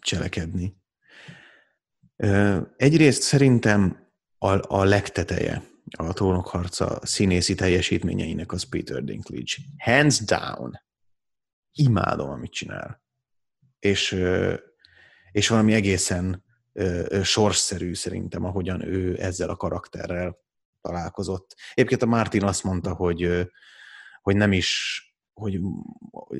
cselekedni. 0.00 0.76
Egyrészt 2.76 3.22
szerintem 3.22 4.05
a, 4.38 4.76
a 4.78 4.84
legteteje 4.84 5.62
a 5.90 6.12
trónok 6.12 6.48
harca 6.48 6.98
színészi 7.02 7.54
teljesítményeinek 7.54 8.52
az 8.52 8.62
Peter 8.62 9.04
Dinklage. 9.04 9.54
Hands 9.78 10.24
down 10.24 10.84
imádom, 11.72 12.30
amit 12.30 12.52
csinál. 12.52 13.02
És, 13.78 14.22
és 15.32 15.48
valami 15.48 15.74
egészen 15.74 16.44
sorsszerű 17.22 17.94
szerintem, 17.94 18.44
ahogyan 18.44 18.82
ő 18.82 19.22
ezzel 19.22 19.48
a 19.48 19.56
karakterrel 19.56 20.38
találkozott. 20.80 21.54
Egyébként 21.74 22.02
a 22.02 22.06
Martin 22.06 22.44
azt 22.44 22.64
mondta, 22.64 22.94
hogy, 22.94 23.48
hogy 24.22 24.36
nem 24.36 24.52
is, 24.52 25.00
hogy 25.32 25.60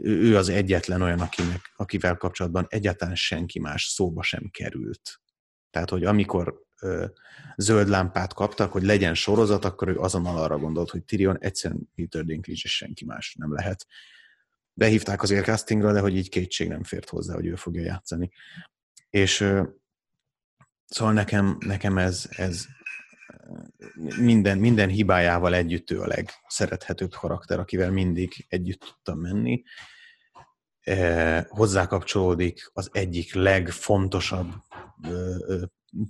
ő 0.03 0.37
az 0.37 0.49
egyetlen 0.49 1.03
olyan, 1.03 1.21
akinek, 1.21 1.73
akivel 1.77 2.17
kapcsolatban 2.17 2.67
egyáltalán 2.69 3.15
senki 3.15 3.59
más 3.59 3.85
szóba 3.85 4.23
sem 4.23 4.49
került. 4.51 5.21
Tehát, 5.71 5.91
hogy 5.91 6.05
amikor 6.05 6.66
zöld 7.57 7.89
lámpát 7.89 8.35
kaptak, 8.35 8.73
hogy 8.73 8.83
legyen 8.83 9.15
sorozat, 9.15 9.65
akkor 9.65 9.89
ő 9.89 9.99
azonnal 9.99 10.43
arra 10.43 10.59
gondolt, 10.59 10.91
hogy 10.91 11.05
Tyrion 11.05 11.39
egyszerűen 11.41 11.91
Peter 11.95 12.25
Dinklage 12.25 12.61
és 12.63 12.77
senki 12.77 13.05
más 13.05 13.35
nem 13.39 13.53
lehet 13.53 13.87
behívták 14.73 15.23
az 15.23 15.35
castingra, 15.43 15.93
de 15.93 16.01
hogy 16.01 16.17
így 16.17 16.29
kétség 16.29 16.69
nem 16.69 16.83
fért 16.83 17.09
hozzá, 17.09 17.35
hogy 17.35 17.47
ő 17.47 17.55
fogja 17.55 17.83
játszani. 17.83 18.31
És 19.11 19.35
szóval 20.87 21.13
nekem, 21.13 21.57
nekem 21.61 21.99
ez, 21.99 22.29
ez 22.31 22.67
minden, 24.19 24.59
minden 24.59 24.89
hibájával 24.89 25.55
együtt 25.55 25.91
ő 25.91 26.01
a 26.01 26.07
legszerethetőbb 26.07 27.15
karakter, 27.15 27.59
akivel 27.59 27.91
mindig 27.91 28.47
együtt 28.49 28.81
tudtam 28.81 29.19
menni. 29.19 29.63
hozzá 31.49 31.87
kapcsolódik 31.87 32.71
az 32.73 32.89
egyik 32.93 33.35
legfontosabb 33.35 34.53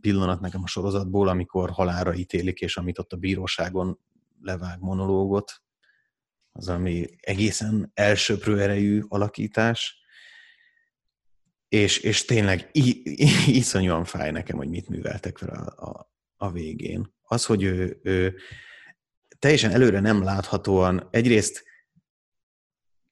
pillanat 0.01 0.41
nekem 0.41 0.63
a 0.63 0.67
sorozatból, 0.67 1.29
amikor 1.29 1.71
halára 1.71 2.15
ítélik, 2.15 2.61
és 2.61 2.77
amit 2.77 2.99
ott 2.99 3.13
a 3.13 3.17
bíróságon 3.17 3.99
levág 4.41 4.81
monológot, 4.81 5.53
az 6.53 6.69
ami 6.69 7.07
egészen 7.21 7.91
elsőprő 7.95 8.61
erejű 8.61 9.03
alakítás, 9.09 10.01
és, 11.69 11.99
és 11.99 12.25
tényleg 12.25 12.71
iszonyúan 13.47 14.05
fáj 14.05 14.31
nekem, 14.31 14.57
hogy 14.57 14.69
mit 14.69 14.89
műveltek 14.89 15.39
vele 15.39 15.59
a, 15.59 15.89
a, 15.89 16.11
a 16.37 16.51
végén. 16.51 17.15
Az, 17.23 17.45
hogy 17.45 17.63
ő, 17.63 18.01
ő 18.03 18.37
teljesen 19.39 19.71
előre 19.71 20.01
nem 20.01 20.23
láthatóan 20.23 21.09
egyrészt 21.11 21.65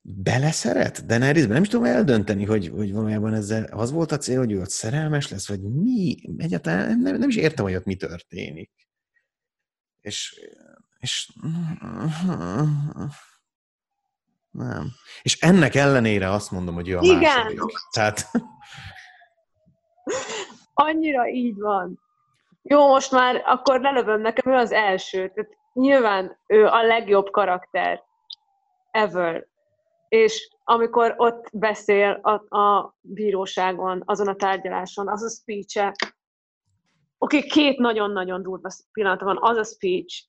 beleszeret 0.06 1.06
de 1.06 1.32
részben 1.32 1.52
nem 1.52 1.62
is 1.62 1.68
tudom 1.68 1.86
eldönteni, 1.86 2.44
hogy, 2.44 2.68
hogy 2.68 2.92
valójában 2.92 3.34
ezzel 3.34 3.64
az 3.64 3.90
volt 3.90 4.12
a 4.12 4.16
cél, 4.16 4.38
hogy 4.38 4.52
ő 4.52 4.60
ott 4.60 4.70
szerelmes 4.70 5.28
lesz, 5.28 5.48
vagy 5.48 5.60
mi? 5.60 6.16
Egyáltalán 6.36 6.98
nem, 6.98 7.16
nem 7.16 7.28
is 7.28 7.36
értem, 7.36 7.64
hogy 7.64 7.74
ott 7.74 7.84
mi 7.84 7.96
történik. 7.96 8.70
És, 10.00 10.40
és 10.98 11.32
nem. 14.50 14.86
És 15.22 15.40
ennek 15.40 15.74
ellenére 15.74 16.30
azt 16.30 16.50
mondom, 16.50 16.74
hogy 16.74 16.88
ő 16.88 16.96
a 16.96 17.02
Igen. 17.02 17.20
második. 17.20 17.76
Tehát... 17.90 18.30
Annyira 20.74 21.28
így 21.28 21.58
van. 21.58 22.00
Jó, 22.62 22.88
most 22.88 23.10
már 23.10 23.42
akkor 23.44 23.80
lelövöm, 23.80 24.20
nekem 24.20 24.52
ő 24.52 24.56
az 24.56 24.72
első. 24.72 25.32
Tehát 25.34 25.50
nyilván 25.72 26.38
ő 26.46 26.66
a 26.66 26.82
legjobb 26.82 27.30
karakter 27.30 28.02
ever. 28.90 29.46
És 30.14 30.56
amikor 30.64 31.14
ott 31.16 31.48
beszél 31.52 32.10
a, 32.10 32.56
a 32.56 32.94
bíróságon, 33.00 34.02
azon 34.04 34.28
a 34.28 34.34
tárgyaláson, 34.34 35.08
az 35.08 35.22
a 35.22 35.28
speech 35.28 35.76
-e, 35.76 35.94
Oké, 37.18 37.36
okay, 37.36 37.48
két 37.48 37.78
nagyon-nagyon 37.78 38.42
durva 38.42 38.68
pillanat 38.92 39.20
van, 39.20 39.38
az 39.40 39.56
a 39.56 39.64
speech, 39.64 40.24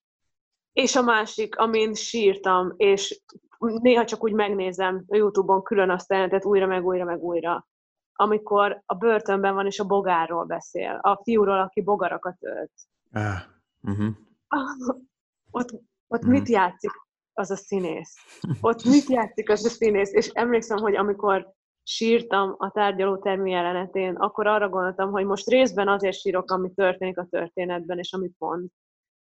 és 0.74 0.96
a 0.96 1.02
másik, 1.02 1.58
amin 1.58 1.94
sírtam, 1.94 2.74
és 2.78 3.22
néha 3.58 4.06
csak 4.06 4.24
úgy 4.24 4.34
megnézem 4.34 5.04
a 5.08 5.16
Youtube-on 5.16 5.64
külön 5.64 5.90
azt 5.90 6.12
jelentet 6.12 6.46
újra, 6.46 6.66
meg 6.66 6.86
újra, 6.86 7.06
meg 7.06 7.24
újra. 7.24 7.68
Amikor 8.14 8.84
a 8.86 8.96
börtönben 8.96 9.54
van, 9.54 9.66
és 9.66 9.80
a 9.80 9.86
bogárról 9.86 10.46
beszél, 10.46 11.00
a 11.02 11.22
fiúról, 11.24 11.60
aki 11.60 11.82
bogarakat 11.82 12.38
ölt. 12.40 12.72
Ah, 13.12 13.42
uh-huh. 13.82 14.16
ott 15.52 15.72
ott 16.08 16.24
uh-huh. 16.24 16.40
mit 16.40 16.50
játszik 16.50 16.92
az 17.36 17.52
a 17.52 17.56
színész? 17.56 18.16
Ott 18.62 18.84
mit 18.84 19.10
játszik 19.10 19.50
az 19.50 19.66
a 19.66 19.70
színész? 19.70 20.14
És 20.14 20.28
emlékszem, 20.28 20.78
hogy 20.78 20.96
amikor 20.96 21.54
sírtam 21.84 22.56
a 22.58 22.72
tárgyaló 22.72 23.18
termi 23.18 23.52
jelenetén, 23.52 24.16
akkor 24.16 24.48
arra 24.48 24.70
gondoltam, 24.70 25.12
hogy 25.12 25.26
most 25.26 25.50
részben 25.50 25.88
azért 25.88 26.20
sírok, 26.20 26.52
ami 26.52 26.72
történik 26.76 27.18
a 27.18 27.28
történetben, 27.30 28.00
és 28.00 28.14
amit 28.14 28.36
mond. 28.38 28.68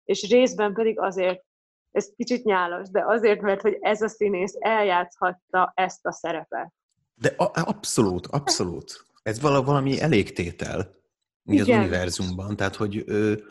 És 0.03 0.29
részben 0.29 0.73
pedig 0.73 0.99
azért, 0.99 1.43
ez 1.91 2.09
kicsit 2.15 2.43
nyálas, 2.43 2.89
de 2.89 3.03
azért, 3.05 3.41
mert 3.41 3.61
hogy 3.61 3.77
ez 3.79 4.01
a 4.01 4.07
színész 4.07 4.55
eljátszhatta 4.59 5.71
ezt 5.75 6.05
a 6.05 6.11
szerepet. 6.11 6.73
De 7.15 7.33
a- 7.37 7.51
abszolút, 7.53 8.27
abszolút. 8.27 9.05
Ez 9.23 9.41
valami 9.41 10.01
elégtétel 10.01 10.95
mi 11.43 11.61
az 11.61 11.67
univerzumban. 11.67 12.55
Tehát, 12.55 12.75
hogy 12.75 13.03
ő, 13.05 13.43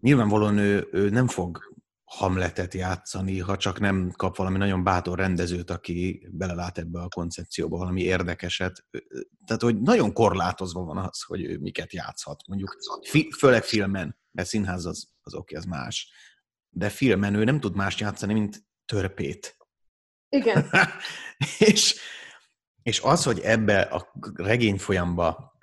nyilvánvalóan 0.00 0.58
ő, 0.58 0.88
ő 0.92 1.08
nem 1.08 1.26
fog 1.26 1.74
Hamletet 2.12 2.74
játszani, 2.74 3.38
ha 3.38 3.56
csak 3.56 3.80
nem 3.80 4.12
kap 4.16 4.36
valami 4.36 4.58
nagyon 4.58 4.84
bátor 4.84 5.18
rendezőt, 5.18 5.70
aki 5.70 6.28
belelát 6.30 6.78
ebbe 6.78 7.00
a 7.00 7.08
koncepcióba, 7.08 7.76
valami 7.76 8.02
érdekeset. 8.02 8.84
Tehát, 9.46 9.62
hogy 9.62 9.80
nagyon 9.80 10.12
korlátozva 10.12 10.84
van 10.84 10.96
az, 10.96 11.22
hogy 11.22 11.44
ő 11.44 11.58
miket 11.58 11.92
játszhat. 11.92 12.46
Mondjuk, 12.46 12.76
fi, 13.08 13.30
főleg 13.38 13.62
filmen, 13.62 14.18
mert 14.30 14.48
színház 14.48 14.86
az, 14.86 15.08
az 15.22 15.34
oké, 15.34 15.54
az 15.54 15.64
más. 15.64 16.12
De 16.68 16.88
filmen 16.88 17.34
ő 17.34 17.44
nem 17.44 17.60
tud 17.60 17.74
más 17.74 18.00
játszani, 18.00 18.32
mint 18.32 18.64
törpét. 18.84 19.56
Igen. 20.28 20.70
és, 21.58 21.96
és 22.82 23.00
az, 23.00 23.24
hogy 23.24 23.40
ebbe 23.40 23.80
a 23.80 24.12
regény 24.34 24.78
folyamba 24.78 25.56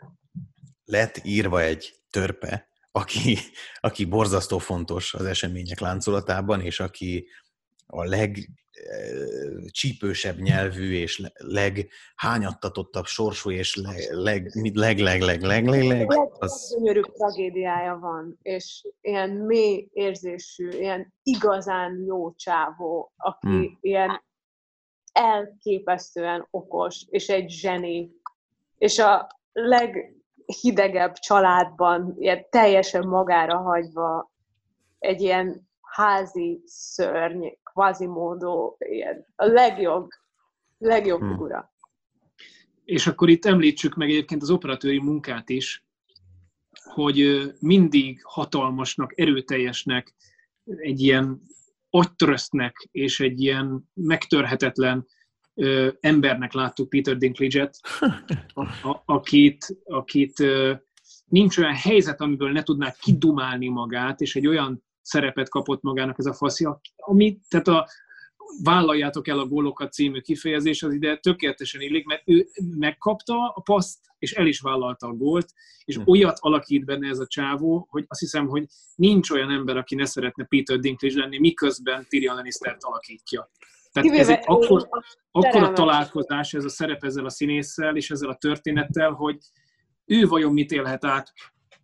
lett 0.84 1.22
írva 1.24 1.62
egy 1.62 2.04
törpe, 2.10 2.69
aki, 2.92 3.38
aki 3.80 4.06
borzasztó 4.06 4.58
fontos 4.58 5.14
az 5.14 5.26
események 5.26 5.80
láncolatában, 5.80 6.62
és 6.62 6.80
aki 6.80 7.28
a 7.88 8.04
legcsípősebb 8.04 10.38
eh, 10.38 10.42
nyelvű 10.42 10.94
és 10.94 11.32
leghányattatottabb 11.38 13.06
sorsú 13.06 13.52
és 13.52 13.76
leg, 13.76 14.12
leg, 14.12 14.52
leg, 14.74 15.00
leg, 15.00 15.22
leg, 15.22 15.42
leg, 15.42 15.66
leg, 15.66 16.08
az... 16.40 16.76
Gyönyörű 16.78 17.02
tragédiája 17.02 17.98
van, 18.02 18.40
és 18.42 18.88
ilyen 19.02 19.30
mély 19.30 19.90
érzésű, 19.94 20.70
ilyen 20.70 21.14
igazán 21.24 22.04
jó 22.06 22.36
csávó, 22.36 23.14
aki 23.18 23.48
hmm. 23.48 23.78
ilyen 23.82 24.24
elképesztően 25.12 26.48
okos, 26.50 27.06
és 27.10 27.28
egy 27.28 27.50
zseni, 27.50 28.12
és 28.78 29.00
a 29.00 29.28
leg 29.52 30.19
hidegebb 30.62 31.14
családban, 31.14 32.16
ilyen 32.18 32.46
teljesen 32.50 33.08
magára 33.08 33.58
hagyva, 33.58 34.32
egy 35.00 35.22
ilyen 35.22 35.68
házi 35.82 36.62
szörny, 36.66 37.48
módó, 38.00 38.78
ilyen 38.80 39.26
a 39.36 39.46
legjobb, 39.46 40.08
legjobb 40.78 41.20
hmm. 41.20 41.30
figura. 41.30 41.74
És 42.84 43.08
akkor 43.08 43.30
itt 43.30 43.46
említsük 43.46 43.96
meg 43.96 44.10
egyébként 44.10 44.42
az 44.42 44.50
operatőri 44.50 45.00
munkát 45.00 45.50
is, 45.50 45.86
hogy 46.94 47.50
mindig 47.60 48.22
hatalmasnak, 48.24 49.20
erőteljesnek, 49.20 50.16
egy 50.64 51.02
ilyen 51.02 51.42
agytrösztnek 51.90 52.88
és 52.92 53.20
egy 53.20 53.42
ilyen 53.42 53.90
megtörhetetlen 53.94 55.08
ö, 55.60 55.90
embernek 56.00 56.54
láttuk 56.54 56.90
Peter 56.90 57.18
Dinklage-et, 57.18 57.80
akit, 59.06 59.66
akit 59.84 60.40
ö, 60.40 60.74
nincs 61.26 61.58
olyan 61.58 61.76
helyzet, 61.76 62.22
amiből 62.22 62.52
ne 62.52 62.64
tudná 62.64 62.94
kidumálni 63.00 63.68
magát, 63.68 64.22
és 64.22 64.36
egy 64.36 64.48
olyan 64.48 64.84
szerepet 65.02 65.50
kapott 65.50 65.82
magának 65.82 66.20
ez 66.20 66.26
a 66.26 66.34
faszi, 66.34 66.68
ami, 66.96 67.40
tehát 67.48 67.68
a 67.68 67.88
vállaljátok 68.64 69.28
el 69.28 69.40
a 69.40 69.48
gólokat 69.48 69.94
című 69.94 70.20
kifejezés, 70.20 70.84
az 70.84 70.94
ide 70.94 71.18
tökéletesen 71.18 71.82
illik, 71.82 72.06
mert 72.06 72.22
ő 72.26 72.48
megkapta 72.78 73.54
a 73.56 73.62
paszt, 73.62 74.00
és 74.20 74.32
el 74.32 74.48
is 74.48 74.60
vállalta 74.60 75.08
a 75.08 75.14
gólt, 75.14 75.54
és 75.86 75.96
hm. 75.96 76.02
olyat 76.06 76.38
alakít 76.40 76.86
benne 76.86 77.08
ez 77.08 77.20
a 77.20 77.28
csávó, 77.28 77.88
hogy 77.90 78.06
azt 78.08 78.20
hiszem, 78.20 78.48
hogy 78.48 78.66
nincs 78.96 79.30
olyan 79.30 79.50
ember, 79.50 79.78
aki 79.78 79.96
ne 79.96 80.06
szeretne 80.06 80.46
Peter 80.46 80.80
Dinklage 80.80 81.20
lenni, 81.20 81.40
miközben 81.40 82.06
Tyrion 82.10 82.36
Lannister-t 82.36 82.84
alakítja. 82.84 83.50
Tehát 83.92 84.20
ez 84.20 84.30
egy 84.30 84.44
akkor, 84.46 84.90
akkor 85.32 85.64
a 85.64 85.74
találkozás, 85.74 86.54
ez 86.54 86.64
a 86.64 86.70
szerep 86.70 87.04
ezzel 87.04 87.26
a 87.26 87.30
színésszel 87.30 87.96
és 87.96 88.12
ezzel 88.12 88.30
a 88.30 88.36
történettel, 88.36 89.12
hogy 89.12 89.38
ő 90.06 90.28
vajon 90.28 90.54
mit 90.54 90.72
élhet 90.72 91.06
át, 91.06 91.32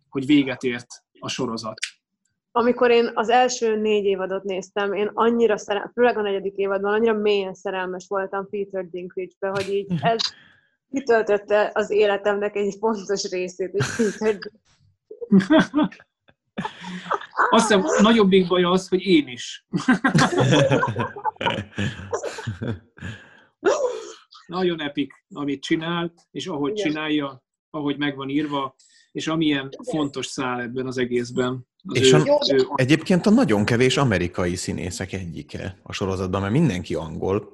hogy 0.08 0.26
véget 0.26 0.62
ért 0.62 0.86
a 1.18 1.28
sorozat. 1.28 1.78
Amikor 2.52 2.90
én 2.90 3.10
az 3.14 3.28
első 3.28 3.76
négy 3.76 4.04
évadot 4.04 4.42
néztem, 4.42 4.92
én 4.92 5.10
annyira 5.14 5.58
szerelmes, 5.58 5.90
főleg 5.94 6.18
a 6.18 6.22
negyedik 6.22 6.56
évadban, 6.56 6.92
annyira 6.92 7.12
mélyen 7.12 7.54
szerelmes 7.54 8.06
voltam 8.08 8.48
Peter 8.50 8.88
Dinklage-be, 8.88 9.48
hogy 9.48 9.68
így 9.74 9.92
ez 10.00 10.20
kitöltötte 10.90 11.70
az 11.74 11.90
életemnek 11.90 12.56
egy 12.56 12.76
fontos 12.78 13.30
részét, 13.30 13.72
és 13.72 13.86
Peter 13.96 14.38
Azt 17.50 17.66
hiszem, 17.66 17.84
nagyobbik 18.02 18.46
baj 18.46 18.62
az, 18.62 18.88
hogy 18.88 19.02
én 19.02 19.28
is. 19.28 19.66
Nagyon 24.46 24.80
epik, 24.80 25.12
amit 25.28 25.62
csinál, 25.62 26.12
és 26.30 26.46
ahogy 26.46 26.70
Igen. 26.70 26.86
csinálja, 26.86 27.44
ahogy 27.70 27.98
meg 27.98 28.16
van 28.16 28.28
írva, 28.28 28.74
és 29.12 29.26
amilyen 29.26 29.70
fontos 29.82 30.26
szál 30.26 30.60
ebben 30.60 30.86
az 30.86 30.98
egészben. 30.98 31.66
Az 31.82 31.98
és 31.98 32.12
ő, 32.12 32.16
a, 32.16 32.40
ő... 32.52 32.66
egyébként 32.74 33.26
a 33.26 33.30
nagyon 33.30 33.64
kevés 33.64 33.96
amerikai 33.96 34.54
színészek 34.54 35.12
egyike 35.12 35.78
a 35.82 35.92
sorozatban, 35.92 36.40
mert 36.40 36.52
mindenki 36.52 36.94
angol, 36.94 37.48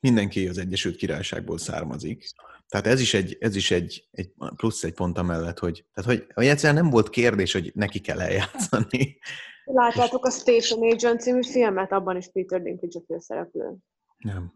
mindenki 0.00 0.48
az 0.48 0.58
Egyesült 0.58 0.96
Királyságból 0.96 1.58
származik. 1.58 2.28
Tehát 2.68 2.86
ez 2.86 3.00
is 3.00 3.14
egy, 3.14 3.36
ez 3.40 3.56
is 3.56 3.70
egy, 3.70 4.08
egy 4.10 4.32
plusz 4.56 4.82
egy 4.82 4.94
pont 4.94 5.18
amellett, 5.18 5.58
hogy, 5.58 5.84
tehát 5.94 6.10
hogy, 6.10 6.26
hogy 6.34 6.46
egyszerűen 6.46 6.82
nem 6.82 6.90
volt 6.90 7.10
kérdés, 7.10 7.52
hogy 7.52 7.72
neki 7.74 8.00
kell 8.00 8.20
eljátszani. 8.20 9.18
Látjátok 9.64 10.24
a 10.24 10.30
Station 10.30 10.92
Agent 10.92 11.20
című 11.20 11.42
filmet, 11.42 11.92
abban 11.92 12.16
is 12.16 12.28
Peter 12.32 12.62
Dinklage 12.62 12.98
a 12.98 13.02
főszereplő. 13.06 13.74
Nem. 14.18 14.54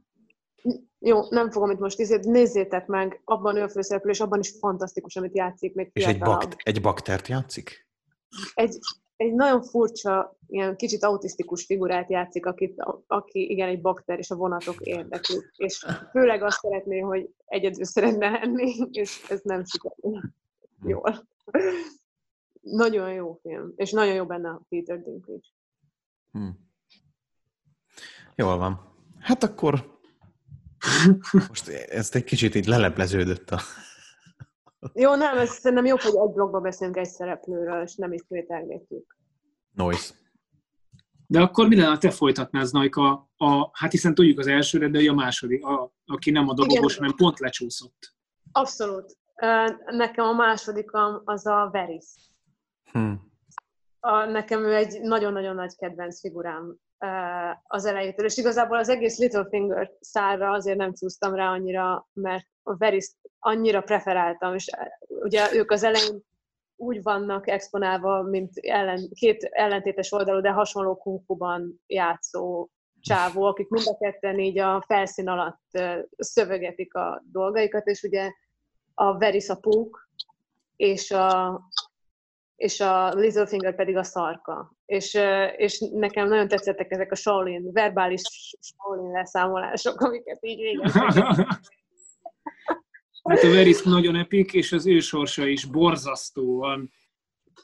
Jó, 0.99 1.31
nem 1.31 1.51
fogom 1.51 1.71
itt 1.71 1.79
most 1.79 2.01
ízét, 2.01 2.25
nézzétek 2.25 2.87
meg, 2.87 3.21
abban 3.25 3.57
ő 3.57 3.63
a 3.63 3.69
főszereplő, 3.69 4.11
és 4.11 4.21
abban 4.21 4.39
is 4.39 4.53
fantasztikus, 4.59 5.17
amit 5.17 5.37
játszik. 5.37 5.75
Még 5.75 5.91
és 5.93 6.05
egy, 6.05 6.19
bakt, 6.19 6.57
egy 6.63 6.81
baktert 6.81 7.29
játszik? 7.29 7.89
Egy, 8.55 8.79
egy 9.21 9.33
nagyon 9.35 9.63
furcsa, 9.63 10.37
ilyen 10.47 10.77
kicsit 10.77 11.05
autisztikus 11.05 11.65
figurát 11.65 12.11
játszik, 12.11 12.47
akit, 12.47 12.75
aki 13.07 13.51
igen, 13.51 13.69
egy 13.69 13.81
bakter, 13.81 14.19
és 14.19 14.31
a 14.31 14.37
vonatok 14.37 14.81
érdeklik. 14.81 15.51
És 15.57 15.87
főleg 16.11 16.43
azt 16.43 16.59
szeretné, 16.61 16.99
hogy 16.99 17.31
egyedül 17.47 17.85
szeretne 17.85 18.31
lenni, 18.31 18.75
és 18.91 19.25
ez 19.29 19.41
nem 19.43 19.65
sikerül 19.65 20.21
jól. 20.85 21.29
Nagyon 22.61 23.13
jó 23.13 23.39
film, 23.43 23.73
és 23.77 23.91
nagyon 23.91 24.15
jó 24.15 24.27
benne 24.27 24.49
a 24.49 24.63
Peter 24.69 25.03
Dinklage. 25.03 25.49
Hmm. 26.33 26.71
Jól 28.35 28.57
van. 28.57 28.95
Hát 29.19 29.43
akkor 29.43 29.99
most 31.49 31.69
ezt 31.69 32.15
egy 32.15 32.25
kicsit 32.25 32.55
így 32.55 32.67
lelepleződött 32.67 33.51
a... 33.51 33.61
Jó, 34.95 35.15
nem, 35.15 35.39
ez 35.39 35.51
szerintem 35.51 35.87
jó, 35.87 35.97
hogy 35.97 36.29
egy 36.29 36.35
blogban 36.35 36.63
beszélünk 36.63 36.97
egy 36.97 37.09
szereplőről, 37.09 37.83
és 37.83 37.95
nem 37.95 38.13
ismételgetjük. 38.13 39.17
Noise. 39.75 40.15
De 41.27 41.41
akkor 41.41 41.69
mi 41.69 41.77
lenne, 41.77 41.99
te 41.99 42.11
folytatnád, 42.11 42.69
Najka, 42.73 43.31
a, 43.37 43.71
hát 43.73 43.91
hiszen 43.91 44.15
tudjuk 44.15 44.39
az 44.39 44.47
elsőre, 44.47 44.89
de 44.89 45.11
a 45.11 45.15
második, 45.15 45.65
a, 45.65 45.93
aki 46.07 46.31
nem 46.31 46.49
a 46.49 46.55
dobogós, 46.55 46.97
hanem 46.97 47.15
pont 47.17 47.39
lecsúszott. 47.39 48.15
Abszolút. 48.53 49.17
Nekem 49.87 50.25
a 50.25 50.33
másodikom 50.33 51.23
az 51.25 51.47
a 51.47 51.69
Veris. 51.73 52.05
Hmm. 52.93 53.33
A, 54.01 54.25
nekem 54.25 54.65
ő 54.65 54.75
egy 54.75 55.01
nagyon-nagyon 55.01 55.55
nagy 55.55 55.77
kedvenc 55.77 56.21
figurám 56.21 56.77
az 57.63 57.85
elejétől, 57.85 58.27
és 58.27 58.37
igazából 58.37 58.79
az 58.79 58.89
egész 58.89 59.19
Littlefinger 59.19 59.91
szárra 60.01 60.51
azért 60.51 60.79
nem 60.79 60.93
csúsztam 60.95 61.35
rá 61.35 61.51
annyira, 61.51 62.09
mert 62.13 62.47
a 62.63 62.77
Veris 62.77 63.13
annyira 63.41 63.81
preferáltam, 63.81 64.55
és 64.55 64.71
ugye 65.09 65.55
ők 65.55 65.71
az 65.71 65.83
elején 65.83 66.23
úgy 66.77 67.03
vannak 67.03 67.49
exponálva, 67.49 68.23
mint 68.23 68.57
ellen, 68.57 69.09
két 69.15 69.43
ellentétes 69.43 70.13
oldalú, 70.13 70.41
de 70.41 70.51
hasonló 70.51 70.97
kungfuban 70.97 71.81
játszó 71.87 72.69
csávó, 73.01 73.45
akik 73.45 73.69
mind 73.69 73.87
a 73.87 73.97
ketten 73.97 74.39
így 74.39 74.59
a 74.59 74.85
felszín 74.87 75.29
alatt 75.29 75.79
szövegetik 76.17 76.95
a 76.95 77.23
dolgaikat, 77.33 77.87
és 77.87 78.03
ugye 78.03 78.31
a 78.95 79.19
Veris 79.19 79.49
a 79.49 79.55
punk, 79.55 80.09
és 80.77 81.11
a, 81.11 81.61
és 82.57 82.81
a 82.81 83.15
Littlefinger 83.15 83.75
pedig 83.75 83.97
a 83.97 84.03
szarka. 84.03 84.73
És, 84.87 85.19
és 85.57 85.85
nekem 85.93 86.29
nagyon 86.29 86.49
tetszettek 86.49 86.91
ezek 86.91 87.13
a 87.13 87.15
Shaolin, 87.15 87.73
verbális 87.73 88.23
Shaolin 88.61 89.11
leszámolások, 89.11 90.01
amiket 90.01 90.39
így 90.41 90.61
végeztek. 90.61 91.37
Hát 93.31 93.43
a 93.43 93.51
Veris 93.51 93.83
nagyon 93.83 94.17
epik, 94.17 94.53
és 94.53 94.73
az 94.73 94.87
ő 94.87 95.01
sorsa 95.01 95.47
is 95.47 95.65
borzasztóan 95.65 96.91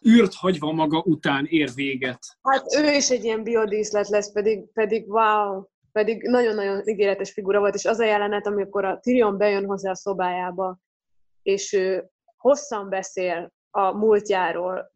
űrt 0.09 0.34
hagyva 0.34 0.72
maga 0.72 1.02
után 1.06 1.47
ér 1.48 1.70
véget. 1.74 2.18
Hát 2.43 2.74
ő 2.74 2.93
is 2.93 3.10
egy 3.10 3.24
ilyen 3.24 3.43
biodíszlet 3.43 4.09
lesz, 4.09 4.32
pedig, 4.32 4.72
pedig 4.72 5.09
wow, 5.09 5.62
pedig 5.93 6.22
nagyon-nagyon 6.22 6.88
ígéretes 6.88 7.32
figura 7.32 7.59
volt, 7.59 7.74
és 7.74 7.84
az 7.84 7.98
a 7.98 8.05
jelenet, 8.05 8.47
amikor 8.47 8.84
a 8.84 8.98
Tyrion 8.98 9.38
bejön 9.38 9.64
hozzá 9.64 9.90
a 9.90 9.97
szobájába, 9.97 10.78
és 11.43 11.72
ő 11.72 12.10
hosszan 12.36 12.88
beszél 12.88 13.52
a 13.70 13.93
múltjáról, 13.93 14.93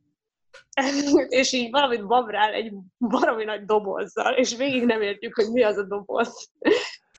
és 1.29 1.53
így 1.53 1.71
valamit 1.71 2.07
babrál 2.07 2.53
egy 2.53 2.73
valami 2.99 3.45
nagy 3.45 3.65
dobozzal, 3.65 4.33
és 4.33 4.57
végig 4.57 4.85
nem 4.85 5.03
értjük, 5.03 5.35
hogy 5.35 5.51
mi 5.53 5.63
az 5.63 5.77
a 5.77 5.85
doboz. 5.85 6.51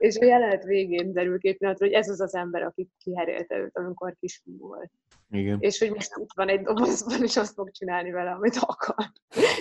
És 0.01 0.17
a 0.17 0.25
jelenet 0.25 0.63
végén 0.63 1.13
derül 1.13 1.39
két 1.39 1.57
pillanatra, 1.57 1.85
hogy 1.85 1.95
ez 1.95 2.09
az 2.09 2.21
az 2.21 2.35
ember, 2.35 2.61
aki 2.61 2.89
kiherélte 2.97 3.57
őt, 3.57 3.77
amikor 3.77 4.15
kisfiú 4.19 4.57
volt. 4.57 4.91
Igen. 5.29 5.57
És 5.59 5.79
hogy 5.79 5.91
most 5.91 6.11
itt 6.17 6.31
van 6.35 6.47
egy 6.47 6.61
dobozban, 6.61 7.23
és 7.23 7.37
azt 7.37 7.53
fog 7.53 7.71
csinálni 7.71 8.11
vele, 8.11 8.31
amit 8.31 8.55
akar. 8.55 9.11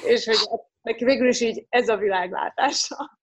És 0.07 0.27
hogy 0.27 0.59
neki 0.83 1.05
végül 1.05 1.29
is 1.29 1.41
így 1.41 1.67
ez 1.69 1.89
a 1.89 1.97
világlátása. 1.97 3.19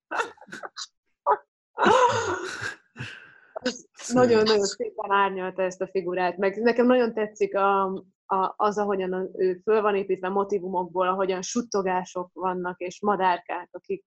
Nagyon-nagyon 4.07 4.65
szépen 4.65 5.11
árnyalta 5.11 5.61
ezt 5.61 5.81
a 5.81 5.87
figurát, 5.87 6.37
meg 6.37 6.61
nekem 6.61 6.85
nagyon 6.85 7.13
tetszik 7.13 7.55
a, 7.55 7.83
a, 8.25 8.53
az, 8.55 8.77
ahogyan 8.77 9.31
ő 9.37 9.59
föl 9.63 9.81
van 9.81 9.95
építve 9.95 10.29
motivumokból, 10.29 11.07
ahogyan 11.07 11.41
suttogások 11.41 12.29
vannak, 12.33 12.79
és 12.79 13.01
madárkák, 13.01 13.69
akik 13.71 14.05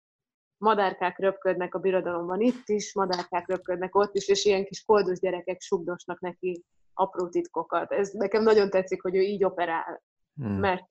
madárkák 0.59 1.19
röpködnek 1.19 1.75
a 1.75 1.79
birodalomban 1.79 2.41
itt 2.41 2.67
is, 2.69 2.93
madárkák 2.93 3.47
röpködnek 3.47 3.95
ott 3.95 4.15
is, 4.15 4.27
és 4.27 4.45
ilyen 4.45 4.65
kis 4.65 4.83
koldus 4.85 5.19
gyerekek 5.19 5.61
sugdosnak 5.61 6.19
neki 6.19 6.63
apró 6.93 7.29
titkokat. 7.29 7.91
Ez 7.91 8.11
nekem 8.11 8.43
nagyon 8.43 8.69
tetszik, 8.69 9.01
hogy 9.01 9.15
ő 9.15 9.21
így 9.21 9.43
operál, 9.43 10.01
hmm. 10.35 10.59
mert, 10.59 10.89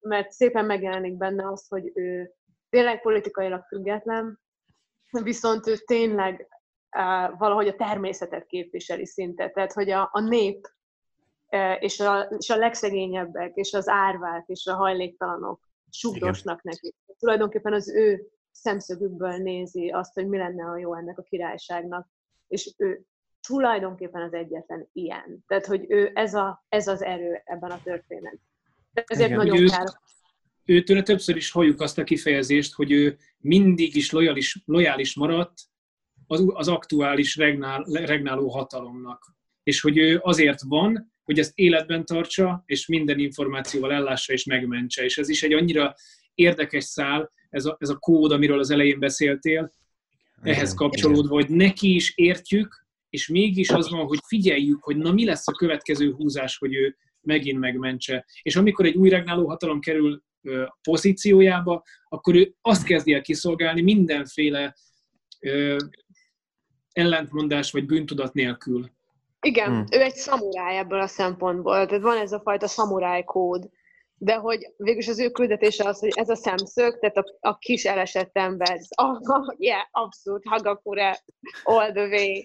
mert 0.00 0.30
szépen 0.30 0.64
megjelenik 0.64 1.16
benne 1.16 1.48
az, 1.48 1.66
hogy 1.68 1.90
ő 1.94 2.32
tényleg 2.70 3.00
politikailag 3.00 3.64
független, 3.66 4.40
viszont 5.22 5.66
ő 5.66 5.76
tényleg 5.76 6.48
uh, 6.96 7.38
valahogy 7.38 7.68
a 7.68 7.76
természetet 7.76 8.46
képviseli 8.46 9.06
szinte, 9.06 9.50
tehát 9.50 9.72
hogy 9.72 9.90
a, 9.90 10.08
a 10.12 10.20
nép 10.20 10.66
uh, 11.50 11.82
és, 11.82 12.00
a, 12.00 12.20
és 12.20 12.50
a 12.50 12.56
legszegényebbek, 12.56 13.54
és 13.54 13.72
az 13.72 13.88
árvák, 13.88 14.44
és 14.46 14.66
a 14.66 14.74
hajléktalanok 14.74 15.60
sugdosnak 15.90 16.62
neki. 16.62 16.94
Tulajdonképpen 17.18 17.72
az 17.72 17.88
ő 17.88 18.30
szemszögükből 18.60 19.36
nézi 19.36 19.88
azt, 19.88 20.14
hogy 20.14 20.28
mi 20.28 20.36
lenne 20.36 20.64
a 20.64 20.78
jó 20.78 20.94
ennek 20.94 21.18
a 21.18 21.22
királyságnak, 21.22 22.08
és 22.48 22.74
ő 22.76 23.04
tulajdonképpen 23.46 24.22
az 24.22 24.32
egyetlen 24.32 24.88
ilyen. 24.92 25.44
Tehát, 25.46 25.66
hogy 25.66 25.84
ő 25.88 26.10
ez, 26.14 26.34
a, 26.34 26.64
ez 26.68 26.88
az 26.88 27.02
erő 27.02 27.42
ebben 27.44 27.70
a 27.70 27.80
történetben. 27.82 28.40
Ezért 28.92 29.30
Igen, 29.30 29.46
nagyon 29.46 29.66
kár. 29.66 29.86
Őtől 30.64 31.02
többször 31.02 31.36
is 31.36 31.50
halljuk 31.50 31.80
azt 31.80 31.98
a 31.98 32.04
kifejezést, 32.04 32.74
hogy 32.74 32.92
ő 32.92 33.18
mindig 33.38 33.96
is 33.96 34.10
lojális, 34.10 34.62
lojális 34.64 35.14
maradt 35.14 35.60
az, 36.26 36.44
az 36.46 36.68
aktuális 36.68 37.36
regnál, 37.36 37.82
regnáló 37.82 38.48
hatalomnak. 38.48 39.34
És 39.62 39.80
hogy 39.80 39.98
ő 39.98 40.20
azért 40.22 40.60
van, 40.62 41.12
hogy 41.22 41.38
ezt 41.38 41.52
életben 41.54 42.04
tartsa, 42.04 42.62
és 42.66 42.86
minden 42.86 43.18
információval 43.18 43.92
ellássa 43.92 44.32
és 44.32 44.44
megmentse. 44.44 45.04
És 45.04 45.18
ez 45.18 45.28
is 45.28 45.42
egy 45.42 45.52
annyira 45.52 45.94
érdekes 46.36 46.84
szál, 46.84 47.32
ez 47.50 47.64
a, 47.64 47.76
ez 47.80 47.88
a 47.88 47.96
kód, 47.96 48.32
amiről 48.32 48.58
az 48.58 48.70
elején 48.70 48.98
beszéltél, 48.98 49.72
ehhez 50.42 50.74
kapcsolódva, 50.74 51.34
hogy 51.34 51.48
neki 51.48 51.94
is 51.94 52.12
értjük, 52.16 52.86
és 53.08 53.28
mégis 53.28 53.70
az 53.70 53.90
van, 53.90 54.06
hogy 54.06 54.18
figyeljük, 54.26 54.82
hogy 54.82 54.96
na 54.96 55.12
mi 55.12 55.24
lesz 55.24 55.48
a 55.48 55.52
következő 55.52 56.12
húzás, 56.12 56.58
hogy 56.58 56.74
ő 56.74 56.96
megint 57.20 57.58
megmentse. 57.58 58.26
És 58.42 58.56
amikor 58.56 58.84
egy 58.84 58.96
új 58.96 59.08
regnáló 59.08 59.48
hatalom 59.48 59.80
kerül 59.80 60.22
pozíciójába, 60.82 61.82
akkor 62.08 62.34
ő 62.34 62.54
azt 62.60 62.84
kezdi 62.84 63.12
el 63.12 63.20
kiszolgálni 63.20 63.82
mindenféle 63.82 64.76
ö, 65.40 65.76
ellentmondás 66.92 67.70
vagy 67.70 67.86
bűntudat 67.86 68.32
nélkül. 68.32 68.90
Igen, 69.40 69.70
hmm. 69.70 69.84
ő 69.92 70.00
egy 70.00 70.14
szamuráj 70.14 70.78
ebből 70.78 71.00
a 71.00 71.06
szempontból. 71.06 71.86
Tehát 71.86 72.02
van 72.02 72.18
ez 72.18 72.32
a 72.32 72.40
fajta 72.40 72.66
szamuráj 72.66 73.24
kód. 73.24 73.68
De 74.18 74.34
hogy 74.34 74.72
végülis 74.76 75.08
az 75.08 75.18
ő 75.18 75.30
küldetése 75.30 75.88
az, 75.88 75.98
hogy 75.98 76.12
ez 76.14 76.28
a 76.28 76.34
szemszög, 76.34 76.98
tehát 76.98 77.16
a, 77.16 77.36
a 77.40 77.58
kis 77.58 77.84
elesett 77.84 78.30
ember, 78.32 78.78
oh, 79.02 79.54
yeah, 79.56 79.82
abszolút, 79.90 80.48
Hagakure, 80.48 81.18
all 81.64 81.92
the 81.92 82.06
way 82.06 82.44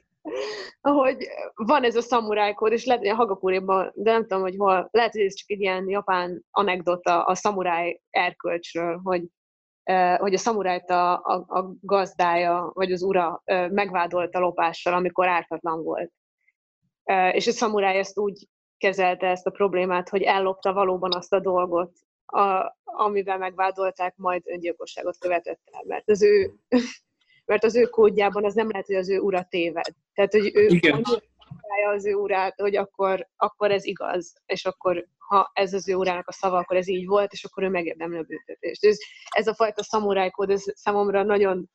hogy 0.81 1.27
van 1.55 1.83
ez 1.83 1.95
a 1.95 2.01
szamurájkód, 2.01 2.71
és 2.71 2.85
lehet, 2.85 3.01
hogy 3.01 3.11
a 3.11 3.15
Hagakuréban, 3.15 3.91
de 3.95 4.11
nem 4.11 4.21
tudom, 4.21 4.41
hogy 4.41 4.55
hol, 4.57 4.87
lehet, 4.91 5.11
hogy 5.11 5.21
ez 5.21 5.33
csak 5.33 5.49
egy 5.49 5.61
ilyen 5.61 5.89
japán 5.89 6.45
anekdota 6.51 7.23
a 7.23 7.35
szamuráj 7.35 8.01
erkölcsről, 8.09 8.99
hogy, 9.03 9.23
hogy 10.17 10.33
a 10.33 10.37
szamurájt 10.37 10.89
a, 10.89 11.13
a, 11.13 11.33
a 11.47 11.73
gazdája, 11.81 12.71
vagy 12.73 12.91
az 12.91 13.03
ura 13.03 13.43
megvádolta 13.69 14.39
lopással, 14.39 14.93
amikor 14.93 15.27
ártatlan 15.27 15.83
volt. 15.83 16.11
És 17.31 17.47
a 17.47 17.51
szamuráj 17.51 17.97
ezt 17.97 18.19
úgy 18.19 18.47
kezelte 18.81 19.27
ezt 19.27 19.47
a 19.47 19.51
problémát, 19.51 20.09
hogy 20.09 20.21
ellopta 20.21 20.73
valóban 20.73 21.13
azt 21.13 21.33
a 21.33 21.39
dolgot, 21.39 21.91
a, 22.25 22.77
amivel 22.83 23.37
megvádolták, 23.37 24.13
majd 24.17 24.41
öngyilkosságot 24.45 25.17
követett 25.19 25.61
el, 25.71 25.83
mert 25.87 26.09
az 26.09 26.23
ő 26.23 26.53
mert 27.45 27.63
az 27.63 27.75
ő 27.75 27.85
kódjában 27.85 28.45
az 28.45 28.53
nem 28.53 28.69
lehet, 28.69 28.85
hogy 28.85 28.95
az 28.95 29.09
ő 29.09 29.19
ura 29.19 29.45
téved. 29.49 29.93
Tehát, 30.13 30.31
hogy 30.31 30.51
ő 30.53 30.67
annyira 31.71 31.95
az 31.95 32.05
ő 32.05 32.13
urát, 32.13 32.59
hogy 32.59 32.75
akkor, 32.75 33.27
akkor 33.37 33.71
ez 33.71 33.85
igaz, 33.85 34.33
és 34.45 34.65
akkor 34.65 35.07
ha 35.17 35.51
ez 35.53 35.73
az 35.73 35.89
ő 35.89 35.95
urának 35.95 36.27
a 36.27 36.31
szava, 36.31 36.57
akkor 36.57 36.77
ez 36.77 36.87
így 36.87 37.05
volt, 37.05 37.31
és 37.31 37.43
akkor 37.43 37.63
ő 37.63 37.69
megérdemli 37.69 38.17
a 38.17 38.23
büntetést. 38.23 38.85
Ez, 38.85 38.97
ez 39.29 39.47
a 39.47 39.53
fajta 39.53 39.83
szamurájkód, 39.83 40.49
ez 40.49 40.63
számomra 40.73 41.23
nagyon 41.23 41.69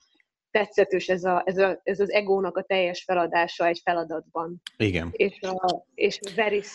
tetszetős 0.57 1.09
ez, 1.09 1.25
a, 1.25 1.43
ez, 1.45 1.59
a, 1.59 1.81
ez 1.83 2.01
az 2.01 2.11
egónak 2.11 2.57
a 2.57 2.63
teljes 2.63 3.03
feladása 3.03 3.67
egy 3.67 3.81
feladatban. 3.85 4.63
Igen. 4.77 5.09
És 5.13 5.41
a, 5.41 5.85
és 5.95 6.19
a 6.21 6.31
Veris 6.37 6.69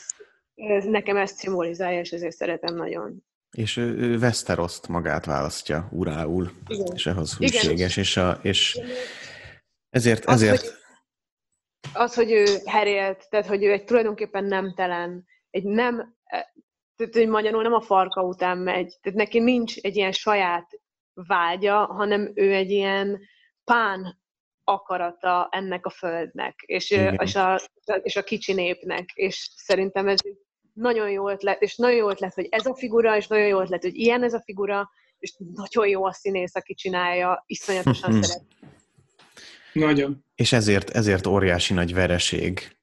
ez 0.56 0.86
nekem 0.86 1.18
ezt 1.18 1.36
szimbolizálja, 1.36 2.00
és 2.00 2.12
ezért 2.12 2.36
szeretem 2.36 2.76
nagyon. 2.76 3.24
És 3.52 3.78
ő, 3.78 3.98
ő 3.98 4.18
Westeroszt 4.18 4.88
magát 4.88 5.26
választja 5.26 5.90
urául, 5.92 6.52
Igen. 6.68 6.88
és 6.94 7.06
ahhoz 7.06 7.38
hűséges, 7.38 7.98
és, 7.98 8.18
a, 8.18 8.40
és 8.42 8.80
ezért... 9.90 10.26
Az, 10.26 10.42
ezért... 10.42 10.62
Hogy, 10.62 10.72
az, 11.94 12.14
hogy 12.14 12.32
ő 12.32 12.46
herélt, 12.66 13.30
tehát 13.30 13.48
hogy 13.48 13.64
ő 13.64 13.72
egy 13.72 13.84
tulajdonképpen 13.84 14.44
nemtelen, 14.44 15.26
egy 15.50 15.64
nem, 15.64 16.16
e, 16.24 16.54
tehát 16.96 17.14
hogy 17.14 17.28
magyarul 17.28 17.62
nem 17.62 17.74
a 17.74 17.82
farka 17.82 18.22
után 18.22 18.58
megy, 18.58 18.98
tehát 19.02 19.20
neki 19.20 19.40
nincs 19.40 19.78
egy 19.78 19.96
ilyen 19.96 20.12
saját 20.12 20.80
vágya, 21.14 21.86
hanem 21.86 22.32
ő 22.36 22.54
egy 22.54 22.70
ilyen 22.70 23.20
pán 23.64 24.20
akarata 24.64 25.48
ennek 25.52 25.86
a 25.86 25.90
földnek, 25.90 26.64
és, 26.66 26.90
és, 27.18 27.36
a, 27.36 27.62
és 28.02 28.16
a 28.16 28.24
kicsi 28.24 28.54
népnek, 28.54 29.10
és 29.14 29.50
szerintem 29.56 30.08
ez 30.08 30.20
nagyon 30.74 31.10
jó 31.10 31.30
ötlet, 31.30 31.62
és 31.62 31.76
nagyon 31.76 31.98
jó 31.98 32.10
ötlet, 32.10 32.34
hogy 32.34 32.48
ez 32.50 32.66
a 32.66 32.76
figura, 32.76 33.18
és 33.18 33.28
nagyon 33.28 33.48
jó 33.48 33.62
ötlet, 33.62 33.82
hogy 33.82 33.96
ilyen 33.96 34.24
ez 34.24 34.34
a 34.34 34.42
figura, 34.42 34.90
és 35.20 35.34
nagyon 35.54 35.88
jó 35.88 36.06
a 36.06 36.14
színész, 36.14 36.56
aki 36.56 36.74
csinálja, 36.74 37.44
iszonyatosan 37.48 38.12
hmm. 38.12 38.22
szeret. 38.22 38.46
Nagyon. 39.74 40.26
És 40.36 40.52
ezért, 40.52 40.90
ezért 40.90 41.28
óriási 41.28 41.74
nagy 41.74 41.94
vereség 41.94 42.78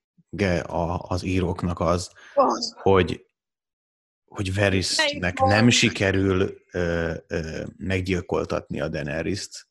az 0.96 1.22
íróknak 1.22 1.80
az, 1.80 2.10
az. 2.34 2.76
hogy 2.82 3.26
hogy 4.28 4.54
Verisnek 4.54 5.38
nem 5.38 5.70
sikerül 5.70 6.62
ö, 6.72 7.14
ö, 7.26 7.64
meggyilkoltatni 7.76 8.80
a 8.80 8.88
Daenerys-t, 8.88 9.67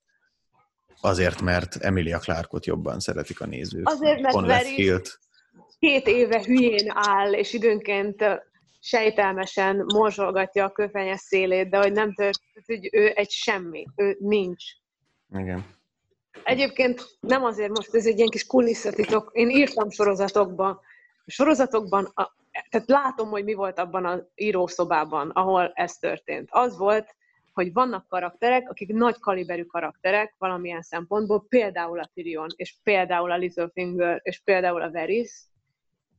azért, 1.01 1.41
mert 1.41 1.75
Emilia 1.75 2.19
Clarkot 2.19 2.65
jobban 2.65 2.99
szeretik 2.99 3.41
a 3.41 3.45
nézők. 3.45 3.89
Azért, 3.89 4.21
mert 4.21 4.45
Veris, 4.45 5.19
két 5.79 6.07
éve 6.07 6.43
hülyén 6.43 6.91
áll, 6.93 7.33
és 7.33 7.53
időnként 7.53 8.23
sejtelmesen 8.79 9.83
morzsolgatja 9.93 10.65
a 10.65 10.71
köpenyes 10.71 11.19
szélét, 11.19 11.69
de 11.69 11.77
hogy 11.77 11.91
nem 11.91 12.13
történt, 12.13 12.65
hogy 12.65 12.89
ő 12.91 13.11
egy 13.15 13.29
semmi, 13.29 13.87
ő 13.95 14.17
nincs. 14.19 14.63
Igen. 15.33 15.75
Egyébként 16.43 17.17
nem 17.19 17.43
azért 17.43 17.69
most, 17.69 17.95
ez 17.95 18.05
egy 18.05 18.17
ilyen 18.17 18.29
kis 18.29 18.45
kulisszatitok, 18.45 19.29
én 19.33 19.49
írtam 19.49 19.89
sorozatokban, 19.89 20.79
a 21.25 21.31
sorozatokban 21.31 22.11
a, 22.13 22.35
tehát 22.69 22.87
látom, 22.87 23.29
hogy 23.29 23.43
mi 23.43 23.53
volt 23.53 23.79
abban 23.79 24.05
az 24.05 24.23
írószobában, 24.35 25.29
ahol 25.29 25.71
ez 25.73 25.97
történt. 25.97 26.47
Az 26.51 26.77
volt, 26.77 27.15
hogy 27.57 27.73
vannak 27.73 28.07
karakterek, 28.07 28.69
akik 28.69 28.93
nagy 28.93 29.19
kaliberű 29.19 29.63
karakterek 29.63 30.35
valamilyen 30.37 30.81
szempontból, 30.81 31.45
például 31.49 31.99
a 31.99 32.09
Tyrion, 32.13 32.47
és 32.55 32.75
például 32.83 33.31
a 33.31 33.37
Littlefinger, 33.37 34.19
és 34.23 34.41
például 34.43 34.81
a 34.81 34.91
Varys, 34.91 35.31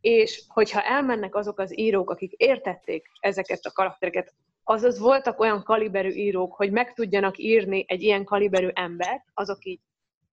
és 0.01 0.45
hogyha 0.49 0.83
elmennek 0.83 1.35
azok 1.35 1.59
az 1.59 1.79
írók, 1.79 2.11
akik 2.11 2.33
értették 2.33 3.07
ezeket 3.21 3.65
a 3.65 3.73
karaktereket, 3.73 4.35
azaz 4.65 4.99
voltak 4.99 5.41
olyan 5.41 5.63
kaliberű 5.63 6.09
írók, 6.09 6.55
hogy 6.55 6.71
meg 6.71 6.93
tudjanak 6.93 7.39
írni 7.39 7.85
egy 7.89 8.03
ilyen 8.03 8.25
kaliberű 8.25 8.69
embert, 8.73 9.25
azok 9.35 9.65
így 9.65 9.81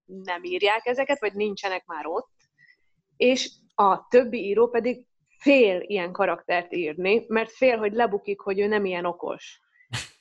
nem 0.06 0.44
írják 0.44 0.86
ezeket, 0.86 1.19
vagy 1.19 1.34
nincsenek 1.34 1.86
már 1.86 2.06
ott, 2.06 2.32
és 3.18 3.52
a 3.76 4.07
többi 4.07 4.45
író 4.45 4.68
pedig 4.68 5.06
fél 5.40 5.82
ilyen 5.82 6.11
karaktert 6.11 6.73
írni, 6.73 7.26
mert 7.27 7.52
fél, 7.52 7.77
hogy 7.77 7.94
lebukik, 7.94 8.40
hogy 8.40 8.60
ő 8.60 8.68
nem 8.68 8.86
ilyen 8.86 9.06
okos. 9.06 9.64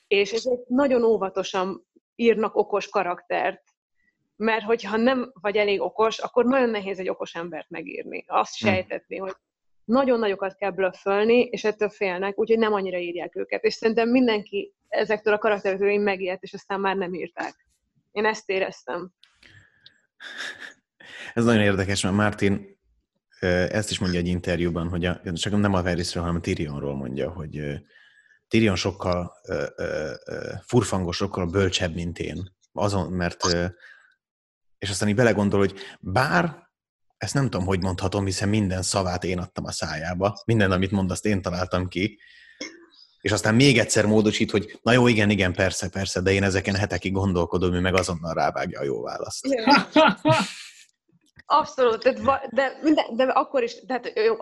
És 0.07 0.33
ezek 0.33 0.59
nagyon 0.67 1.03
óvatosan 1.03 1.87
írnak 2.15 2.57
okos 2.57 2.89
karaktert, 2.89 3.63
mert 4.37 4.65
hogyha 4.65 4.97
nem 4.97 5.33
vagy 5.41 5.57
elég 5.57 5.81
okos, 5.81 6.19
akkor 6.19 6.45
nagyon 6.45 6.71
nehéz 6.71 6.99
egy 6.99 7.09
okos 7.09 7.35
embert 7.35 7.71
megírni. 7.71 8.25
Azt 8.27 8.59
hm. 8.59 8.67
sejtetni, 8.67 9.17
hogy 9.17 9.35
nagyon 9.85 10.19
nagyokat 10.19 10.57
kell 10.57 10.71
blöffölni, 10.71 11.41
és 11.41 11.65
ettől 11.65 11.89
félnek, 11.89 12.39
úgyhogy 12.39 12.59
nem 12.59 12.73
annyira 12.73 12.99
írják 12.99 13.37
őket. 13.37 13.65
És 13.65 13.75
szerintem 13.75 14.09
mindenki 14.09 14.75
ezektől 14.89 15.35
a 15.35 15.39
karakterektől 15.39 15.99
megijedt, 15.99 16.43
és 16.43 16.53
aztán 16.53 16.81
már 16.81 16.97
nem 16.97 17.15
írták. 17.15 17.67
Én 18.13 18.25
ezt 18.25 18.51
éreztem. 18.51 19.11
Ez 21.35 21.45
nagyon 21.45 21.63
érdekes, 21.63 22.03
mert 22.03 22.15
Martin 22.15 22.79
ezt 23.41 23.91
is 23.91 23.99
mondja 23.99 24.19
egy 24.19 24.27
interjúban, 24.27 24.89
hogy 24.89 25.05
a, 25.05 25.21
csak 25.33 25.59
nem 25.59 25.75
a 25.75 25.83
Varysről, 25.83 26.23
hanem 26.23 26.39
a 26.39 26.43
Tyrionról 26.43 26.95
mondja, 26.95 27.31
hogy 27.31 27.81
Tyrion 28.55 28.77
sokkal 28.77 29.33
furfangos, 30.67 31.17
sokkal 31.17 31.47
bölcsebb, 31.47 31.95
mint 31.95 32.19
én. 32.19 32.57
Azon, 32.73 33.13
mert 33.13 33.45
és 34.79 34.91
aztán 34.91 35.09
így 35.09 35.15
belegondol, 35.15 35.59
hogy 35.59 35.75
bár 36.01 36.69
ezt 37.17 37.35
nem 37.35 37.51
tudom, 37.51 37.67
hogy 37.67 37.83
mondhatom, 37.83 38.25
hiszen 38.25 38.49
minden 38.49 38.83
szavát 38.83 39.25
én 39.25 39.39
adtam 39.39 39.65
a 39.65 39.73
szájába, 39.73 40.43
minden, 40.45 40.73
amit 40.73 40.91
mond, 40.91 41.11
azt 41.11 41.27
én 41.27 41.43
találtam 41.43 41.89
ki, 41.89 42.19
és 43.21 43.33
aztán 43.33 43.55
még 43.55 43.79
egyszer 43.79 44.07
módosít, 44.07 44.51
hogy 44.51 44.79
na 44.83 44.93
jó, 44.93 45.07
igen, 45.07 45.31
igen, 45.31 45.53
persze, 45.53 45.89
persze, 45.89 46.21
de 46.21 46.33
én 46.33 46.43
ezeken 46.43 46.75
hetekig 46.75 47.13
gondolkodom, 47.13 47.75
ő 47.75 47.81
meg 47.81 47.95
azonnal 47.95 48.35
rávágja 48.35 48.81
a 48.81 48.85
jó 48.85 49.03
választ. 49.03 49.47
Abszolút, 51.47 52.03
de, 52.03 52.49
de, 52.51 52.79
minden, 52.83 53.17
de 53.17 53.25
akkor 53.25 53.63
is, 53.63 53.75
tehát 53.87 54.13
jó, 54.15 54.37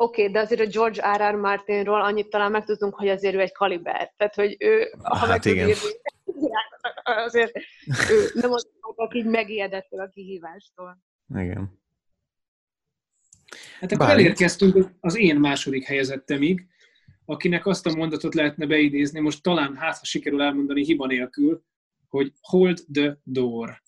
oké, 0.00 0.20
okay, 0.20 0.32
de 0.32 0.40
azért 0.40 0.60
a 0.60 0.66
George 0.66 1.16
R. 1.16 1.34
R. 1.34 1.34
Martinról 1.34 2.02
annyit 2.02 2.28
talán 2.28 2.50
megtudtunk, 2.50 2.94
hogy 2.94 3.08
azért 3.08 3.34
ő 3.34 3.40
egy 3.40 3.52
kaliber. 3.52 4.12
Tehát, 4.16 4.34
hogy 4.34 4.56
ő, 4.58 4.92
ha 5.02 5.16
hát 5.16 5.28
meg 5.28 5.54
igen. 5.54 5.68
Írni, 5.68 5.88
azért 7.26 7.56
ő 8.10 8.30
nem 8.34 8.52
az, 8.52 8.68
aki 8.96 9.22
megijedett 9.22 9.90
a 9.90 10.08
kihívástól. 10.14 10.98
Igen. 11.34 11.80
Hát 13.80 13.92
akkor 13.92 14.06
Bár 14.06 14.16
elérkeztünk 14.16 14.90
az 15.00 15.16
én 15.16 15.36
második 15.36 15.84
helyezettemig, 15.84 16.66
akinek 17.24 17.66
azt 17.66 17.86
a 17.86 17.94
mondatot 17.96 18.34
lehetne 18.34 18.66
beidézni, 18.66 19.20
most 19.20 19.42
talán 19.42 19.76
hát, 19.76 19.98
ha 19.98 20.04
sikerül 20.04 20.42
elmondani 20.42 20.84
hiba 20.84 21.06
nélkül, 21.06 21.62
hogy 22.08 22.32
hold 22.40 22.84
the 22.92 23.18
door. 23.24 23.82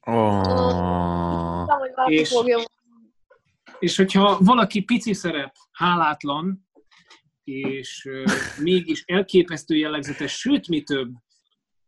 Oh. 0.00 1.66
És, 2.06 2.34
és 3.84 3.96
hogyha 3.96 4.38
valaki 4.40 4.82
pici 4.82 5.12
szerep, 5.12 5.54
hálátlan, 5.72 6.68
és 7.44 8.08
mégis 8.62 9.02
elképesztő 9.06 9.76
jellegzetes, 9.76 10.32
sőt, 10.38 10.68
mi 10.68 10.82
több, 10.82 11.12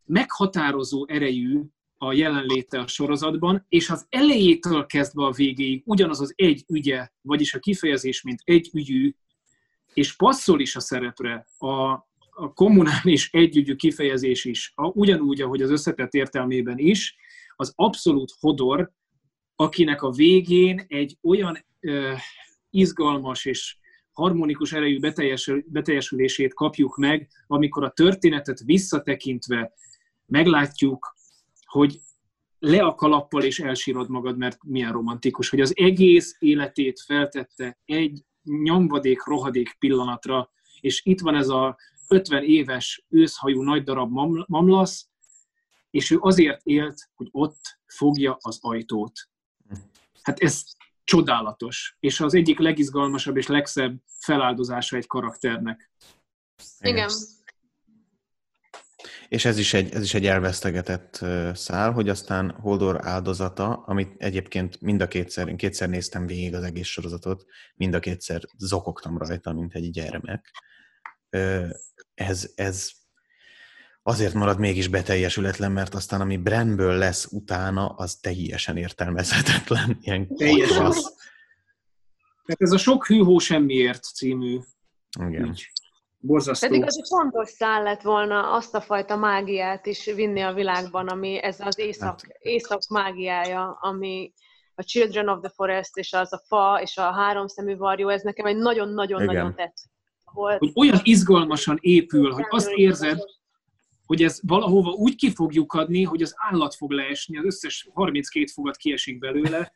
meghatározó 0.05 1.07
erejű 1.09 1.61
a 1.99 2.13
jelenléte 2.13 2.79
a 2.79 2.87
sorozatban, 2.87 3.67
és 3.69 3.91
az 3.91 4.07
elejétől 4.09 4.87
kezdve 4.87 5.25
a 5.25 5.33
végéig 5.33 5.83
ugyanaz 5.85 6.21
az 6.21 6.33
egy 6.37 6.65
ügye, 6.69 7.09
vagyis 7.21 7.55
a 7.55 7.59
kifejezés, 7.59 8.23
mint 8.23 8.41
egy 8.45 8.71
ügyű, 8.73 9.15
és 9.95 10.17
passzol 10.17 10.61
is 10.61 10.77
a 10.77 10.81
szerepre 10.81 11.47
a, 11.59 11.91
a 12.31 12.53
kommunális 12.55 13.31
együgyű 13.33 13.75
kifejezés 13.75 14.45
is, 14.45 14.73
a, 14.75 14.87
ugyanúgy, 14.87 15.41
ahogy 15.41 15.63
az 15.63 15.71
összetett 15.71 16.15
értelmében 16.15 16.79
is, 16.79 17.17
az 17.57 17.73
abszolút 17.75 18.33
hodor, 18.41 18.93
akinek 19.57 20.03
a 20.03 20.11
végén 20.11 20.85
egy 20.89 21.19
olyan 21.23 21.65
ö, 21.81 22.13
izgalmas 22.71 23.45
és 23.45 23.77
harmonikus 24.13 24.73
erejű 24.73 24.99
beteljesül, 25.01 25.65
beteljesülését 25.67 26.55
kapjuk 26.55 26.97
meg, 26.97 27.29
amikor 27.47 27.85
a 27.85 27.91
történetet 27.91 28.61
visszatekintve 28.65 29.73
meglátjuk, 30.27 31.15
hogy 31.65 32.01
le 32.59 32.83
a 32.83 32.95
kalappal 32.95 33.43
és 33.43 33.61
elsírod 33.61 34.09
magad, 34.09 34.37
mert 34.37 34.59
milyen 34.65 34.93
romantikus, 34.93 35.49
hogy 35.49 35.61
az 35.61 35.73
egész 35.77 36.37
életét 36.39 37.01
feltette 37.01 37.79
egy 37.85 38.25
nyomvadék, 38.43 39.25
rohadék 39.25 39.77
pillanatra, 39.79 40.51
és 40.81 41.01
itt 41.05 41.21
van 41.21 41.35
ez 41.35 41.49
a 41.49 41.77
50 42.09 42.45
éves 42.45 43.05
őszhajú 43.09 43.63
nagy 43.63 43.83
darab 43.83 44.11
mamlasz, 44.47 45.09
és 45.91 46.11
ő 46.11 46.19
azért 46.21 46.61
élt, 46.65 47.11
hogy 47.15 47.29
ott 47.31 47.79
fogja 47.87 48.37
az 48.41 48.59
ajtót. 48.61 49.13
Hát 50.27 50.39
ez 50.39 50.65
csodálatos, 51.05 51.97
és 52.01 52.21
az 52.21 52.35
egyik 52.35 52.59
legizgalmasabb 52.59 53.37
és 53.37 53.47
legszebb 53.47 54.03
feláldozása 54.07 54.97
egy 54.97 55.07
karakternek. 55.07 55.91
Igen. 56.81 57.11
És 59.29 59.45
ez 59.45 59.59
is 59.59 59.75
egy, 59.75 59.95
ez 59.95 60.03
is 60.03 60.15
egy 60.15 60.27
elvesztegetett 60.27 61.25
szál, 61.55 61.93
hogy 61.93 62.09
aztán 62.09 62.51
Holdor 62.51 63.07
áldozata, 63.07 63.73
amit 63.73 64.23
egyébként 64.23 64.81
mind 64.81 65.01
a 65.01 65.09
kétszer, 65.09 65.49
én 65.49 65.57
kétszer 65.57 65.89
néztem 65.89 66.27
végig 66.27 66.55
az 66.55 66.63
egész 66.63 66.87
sorozatot, 66.87 67.45
mind 67.75 67.95
a 67.95 68.01
kétszer 68.01 68.43
zokogtam 68.59 69.19
rajta, 69.19 69.53
mint 69.53 69.75
egy 69.75 69.91
gyermek. 69.91 70.51
Ez, 72.15 72.53
ez 72.55 72.91
azért 74.07 74.35
marad 74.35 74.59
mégis 74.59 74.89
beteljesületlen, 74.89 75.73
mert 75.73 75.95
aztán 75.95 76.21
ami 76.21 76.37
Brennből 76.37 76.95
lesz 76.95 77.29
utána, 77.33 77.87
az 77.87 78.15
teljesen 78.15 78.77
értelmezhetetlen. 78.77 79.97
Ilyen 80.01 80.37
teljesen. 80.37 80.91
Tehát 82.45 82.61
ez 82.61 82.73
a 82.73 82.79
sok 82.79 83.07
hűhó 83.07 83.39
semmiért 83.39 84.03
című 84.03 84.59
Igen. 85.21 85.55
Borzasztó. 86.19 86.67
Pedig 86.67 86.85
az 86.85 86.99
egy 86.99 87.07
fontos 87.09 87.49
szál 87.49 87.83
lett 87.83 88.03
volna 88.03 88.53
azt 88.53 88.75
a 88.75 88.81
fajta 88.81 89.17
mágiát 89.17 89.87
is 89.87 90.05
vinni 90.05 90.41
a 90.41 90.53
világban, 90.53 91.09
ami 91.09 91.43
ez 91.43 91.61
az 91.61 91.79
éjszak, 91.79 92.21
hát. 92.21 92.37
éjszak 92.39 92.89
mágiája, 92.89 93.79
ami 93.81 94.33
a 94.75 94.83
Children 94.83 95.29
of 95.29 95.41
the 95.41 95.53
Forest, 95.55 95.97
és 95.97 96.13
az 96.13 96.33
a 96.33 96.43
fa, 96.47 96.81
és 96.83 96.97
a 96.97 97.13
háromszemű 97.13 97.77
varjú, 97.77 98.09
ez 98.09 98.23
nekem 98.23 98.47
egy 98.47 98.57
nagyon-nagyon-nagyon 98.57 99.55
tetszett. 99.55 99.91
Hogy 100.25 100.71
olyan 100.75 101.01
izgalmasan 101.03 101.79
épül, 101.81 102.33
hogy 102.33 102.47
azt 102.49 102.71
érzed, 102.71 103.19
hogy 104.07 104.23
ez 104.23 104.41
valahova 104.43 104.91
úgy 104.91 105.17
ki 105.17 105.31
fogjuk 105.31 105.73
adni, 105.73 106.03
hogy 106.03 106.23
az 106.23 106.35
állat 106.37 106.75
fog 106.75 106.91
leesni, 106.91 107.39
az 107.39 107.45
összes 107.45 107.89
32 107.95 108.47
fogat 108.47 108.77
kiesik 108.77 109.19
belőle, 109.19 109.73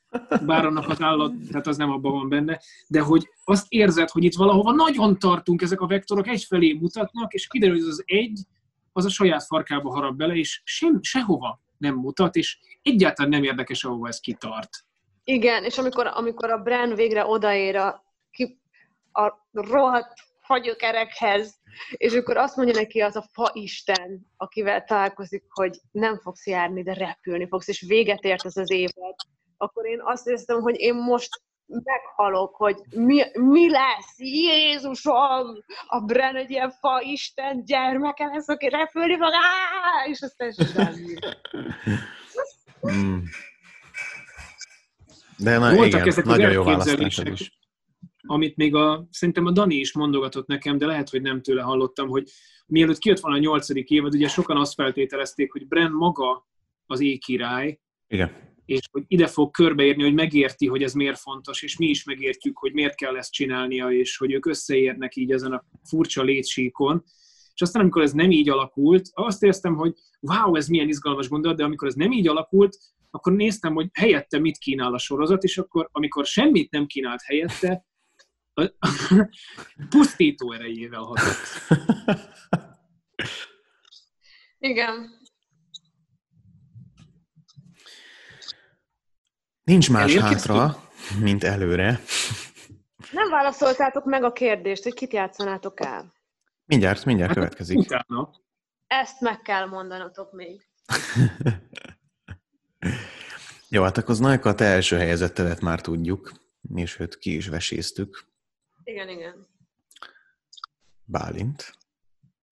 bár 0.46 0.64
annak 0.64 0.88
az 0.88 1.00
állat, 1.00 1.32
tehát 1.50 1.66
az 1.66 1.76
nem 1.76 1.90
abban 1.90 2.12
van 2.12 2.28
benne, 2.28 2.60
de 2.88 3.00
hogy 3.00 3.28
azt 3.44 3.66
érzed, 3.68 4.10
hogy 4.10 4.24
itt 4.24 4.34
valahova 4.34 4.72
nagyon 4.72 5.18
tartunk, 5.18 5.62
ezek 5.62 5.80
a 5.80 5.86
vektorok 5.86 6.28
egyfelé 6.28 6.72
mutatnak, 6.72 7.32
és 7.32 7.46
kiderül, 7.46 7.78
hogy 7.78 7.88
az, 7.88 8.02
egy, 8.06 8.40
az 8.92 9.04
a 9.04 9.08
saját 9.08 9.44
farkába 9.44 9.90
harap 9.90 10.14
bele, 10.14 10.34
és 10.34 10.60
sem, 10.64 10.98
sehova 11.02 11.60
nem 11.78 11.94
mutat, 11.94 12.36
és 12.36 12.58
egyáltalán 12.82 13.30
nem 13.30 13.42
érdekes, 13.42 13.84
ahova 13.84 14.08
ez 14.08 14.20
kitart. 14.20 14.70
Igen, 15.24 15.64
és 15.64 15.78
amikor, 15.78 16.06
amikor 16.06 16.50
a 16.50 16.58
Bren 16.58 16.94
végre 16.94 17.26
odaér 17.26 17.76
a, 17.76 18.04
ki, 18.30 18.60
a 19.12 19.32
rohadt 19.52 20.12
fagyökerekhez, 20.50 21.58
és 21.90 22.12
akkor 22.12 22.36
azt 22.36 22.56
mondja 22.56 22.74
neki 22.74 23.00
az 23.00 23.16
a 23.16 23.28
fa 23.32 23.50
isten, 23.52 24.26
akivel 24.36 24.84
találkozik, 24.84 25.44
hogy 25.48 25.78
nem 25.90 26.18
fogsz 26.18 26.46
járni, 26.46 26.82
de 26.82 26.94
repülni 26.94 27.46
fogsz, 27.48 27.68
és 27.68 27.84
véget 27.88 28.24
ért 28.24 28.44
az 28.44 28.56
az 28.56 28.70
évad, 28.70 29.14
akkor 29.56 29.86
én 29.86 30.00
azt 30.04 30.26
érzem, 30.26 30.60
hogy 30.60 30.80
én 30.80 30.94
most 30.94 31.42
meghalok, 31.66 32.56
hogy 32.56 32.76
mi, 32.90 33.22
mi 33.32 33.70
lesz, 33.70 34.14
Jézusom, 34.16 35.64
a 35.86 36.00
Bren 36.00 36.36
egy 36.36 36.50
ilyen 36.50 36.70
fa 36.70 37.00
isten 37.00 37.64
gyermeke 37.64 38.24
lesz, 38.24 38.48
aki 38.48 38.68
repülni 38.68 39.16
fog, 39.16 39.32
Áh! 39.32 40.10
és 40.10 40.20
aztán 40.20 40.52
semmi. 40.52 41.14
De 45.36 45.58
na, 45.58 45.74
Voltak 45.74 45.86
igen, 45.86 46.06
ezek 46.06 46.24
nagyon 46.24 46.52
jó 46.52 46.62
választásod 46.62 47.26
is 47.26 47.58
amit 48.30 48.56
még 48.56 48.74
a, 48.74 49.06
szerintem 49.10 49.46
a 49.46 49.50
Dani 49.50 49.74
is 49.74 49.92
mondogatott 49.92 50.46
nekem, 50.46 50.78
de 50.78 50.86
lehet, 50.86 51.08
hogy 51.08 51.22
nem 51.22 51.42
tőle 51.42 51.62
hallottam, 51.62 52.08
hogy 52.08 52.30
mielőtt 52.66 52.98
kijött 52.98 53.20
volna 53.20 53.36
a 53.36 53.40
nyolcadik 53.40 53.90
évad, 53.90 54.14
ugye 54.14 54.28
sokan 54.28 54.56
azt 54.56 54.74
feltételezték, 54.74 55.52
hogy 55.52 55.68
Bren 55.68 55.92
maga 55.92 56.48
az 56.86 57.00
éjkirály, 57.00 57.78
Igen. 58.08 58.54
és 58.64 58.80
hogy 58.90 59.02
ide 59.06 59.26
fog 59.26 59.50
körbeérni, 59.50 60.02
hogy 60.02 60.14
megérti, 60.14 60.66
hogy 60.66 60.82
ez 60.82 60.92
miért 60.92 61.18
fontos, 61.18 61.62
és 61.62 61.76
mi 61.76 61.86
is 61.86 62.04
megértjük, 62.04 62.58
hogy 62.58 62.72
miért 62.72 62.94
kell 62.94 63.16
ezt 63.16 63.32
csinálnia, 63.32 63.90
és 63.90 64.16
hogy 64.16 64.32
ők 64.32 64.46
összeérnek 64.46 65.16
így 65.16 65.32
ezen 65.32 65.52
a 65.52 65.64
furcsa 65.84 66.22
létsíkon. 66.22 67.02
És 67.54 67.62
aztán, 67.62 67.82
amikor 67.82 68.02
ez 68.02 68.12
nem 68.12 68.30
így 68.30 68.48
alakult, 68.48 69.10
azt 69.12 69.42
éreztem, 69.42 69.74
hogy 69.74 69.94
wow, 70.20 70.56
ez 70.56 70.68
milyen 70.68 70.88
izgalmas 70.88 71.28
gondolat, 71.28 71.56
de 71.56 71.64
amikor 71.64 71.88
ez 71.88 71.94
nem 71.94 72.12
így 72.12 72.28
alakult, 72.28 72.76
akkor 73.10 73.32
néztem, 73.32 73.74
hogy 73.74 73.88
helyette 73.92 74.38
mit 74.38 74.58
kínál 74.58 74.94
a 74.94 74.98
sorozat, 74.98 75.42
és 75.42 75.58
akkor, 75.58 75.88
amikor 75.92 76.26
semmit 76.26 76.70
nem 76.70 76.86
kínált 76.86 77.22
helyette, 77.22 77.84
pusztító 79.90 80.52
erejével 80.52 81.00
hatott. 81.00 81.36
Igen. 84.58 85.18
Nincs 89.62 89.90
más 89.90 90.16
hátra, 90.16 90.88
mint 91.20 91.44
előre. 91.44 92.00
Nem 93.12 93.30
válaszoltátok 93.30 94.04
meg 94.04 94.24
a 94.24 94.32
kérdést, 94.32 94.82
hogy 94.82 94.94
kit 94.94 95.12
játszanátok 95.12 95.80
el. 95.80 96.14
Mindjárt, 96.64 97.04
mindjárt 97.04 97.28
hát, 97.30 97.38
következik. 97.38 97.78
Utána. 97.78 98.30
Ezt 98.86 99.20
meg 99.20 99.40
kell 99.42 99.66
mondanatok 99.66 100.32
még. 100.32 100.68
Jó, 103.68 103.82
hát 103.82 103.98
akkor 103.98 104.10
az 104.10 104.18
Najka, 104.18 104.54
te 104.54 104.64
első 104.64 104.96
helyezettedet 104.96 105.60
már 105.60 105.80
tudjuk, 105.80 106.32
és 106.74 106.98
őt 106.98 107.18
ki 107.18 107.36
is 107.36 107.48
veséztük. 107.48 108.29
Igen, 108.90 109.08
igen. 109.08 109.46
Bálint. 111.04 111.78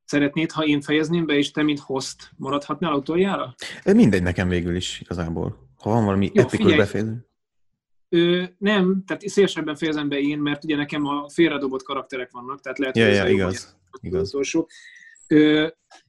Szeretnéd, 0.05 0.51
ha 0.51 0.65
én 0.65 0.81
fejezném 0.81 1.27
be, 1.27 1.35
és 1.35 1.51
te, 1.51 1.63
mint 1.63 1.79
host, 1.79 2.31
maradhatnál 2.37 2.93
utoljára? 2.93 3.55
Mindegy 3.85 4.23
nekem 4.23 4.49
végül 4.49 4.77
is, 4.77 5.01
igazából. 5.01 5.69
Ha 5.77 5.91
van 5.91 6.05
valami 6.05 6.31
Jó, 6.35 6.43
epikus 6.43 6.77
befejező. 6.77 7.27
Ö, 8.09 8.45
nem, 8.59 9.03
tehát 9.07 9.29
szélesebben 9.29 9.77
fejezem 9.77 10.09
be 10.09 10.19
én, 10.19 10.39
mert 10.39 10.65
ugye 10.65 10.77
nekem 10.77 11.05
a 11.05 11.29
félredobott 11.29 11.83
karakterek 11.83 12.31
vannak, 12.31 12.61
tehát 12.61 12.79
lehet, 12.79 12.97
ja, 12.97 13.07
hogy 13.07 13.15
ja, 13.15 13.29
igaz, 13.29 13.79
igaz. 14.01 14.29
Utolsó. 14.29 14.69
Ö, 15.27 15.69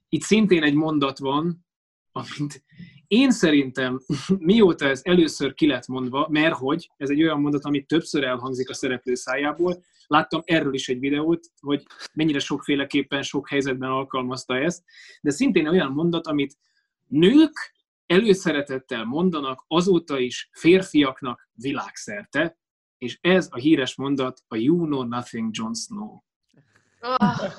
itt 0.10 0.22
szintén 0.22 0.64
egy 0.64 0.74
mondat 0.74 1.18
van, 1.18 1.66
amit 2.12 2.64
én 3.10 3.32
szerintem, 3.32 4.02
mióta 4.40 4.88
ez 4.88 5.02
először 5.04 5.54
ki 5.54 5.68
lett 5.68 5.88
mondva, 5.88 6.28
mert 6.30 6.56
hogy 6.56 6.92
ez 6.98 7.10
egy 7.10 7.24
olyan 7.24 7.42
mondat, 7.42 7.66
amit 7.66 7.88
többször 7.88 8.24
elhangzik 8.24 8.70
a 8.70 8.74
szereplő 8.74 9.16
szájából, 9.16 9.84
láttam 10.08 10.42
erről 10.46 10.74
is 10.74 10.90
egy 10.90 11.00
videót, 11.00 11.48
hogy 11.60 11.86
mennyire 12.14 12.40
sokféleképpen, 12.40 13.22
sok 13.22 13.50
helyzetben 13.50 13.90
alkalmazta 13.90 14.58
ezt, 14.58 14.84
de 15.22 15.32
szintén 15.32 15.68
olyan 15.68 15.92
mondat, 15.92 16.28
amit 16.28 16.58
nők 17.08 17.74
előszeretettel 18.06 19.04
mondanak 19.04 19.64
azóta 19.68 20.20
is 20.20 20.50
férfiaknak 20.52 21.50
világszerte, 21.54 22.58
és 22.98 23.18
ez 23.22 23.48
a 23.52 23.58
híres 23.58 23.96
mondat 23.96 24.44
a 24.48 24.56
You 24.56 24.86
Know 24.86 25.04
Nothing 25.04 25.50
Jon 25.52 25.74
Snow. 25.74 26.20
Oh. 27.02 27.52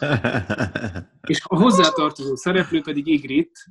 és 1.26 1.40
a 1.44 1.56
hozzátartozó 1.56 2.36
szereplő 2.36 2.80
pedig 2.80 3.06
Igrit, 3.06 3.64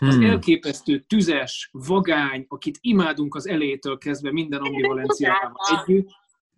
az 0.00 0.14
hmm. 0.14 0.24
elképesztő 0.24 0.98
tüzes, 0.98 1.68
vagány, 1.72 2.44
akit 2.48 2.78
imádunk 2.80 3.34
az 3.34 3.48
elejétől 3.48 3.98
kezdve 3.98 4.32
minden 4.32 4.60
ambivalenciával 4.60 5.52
együtt. 5.86 6.10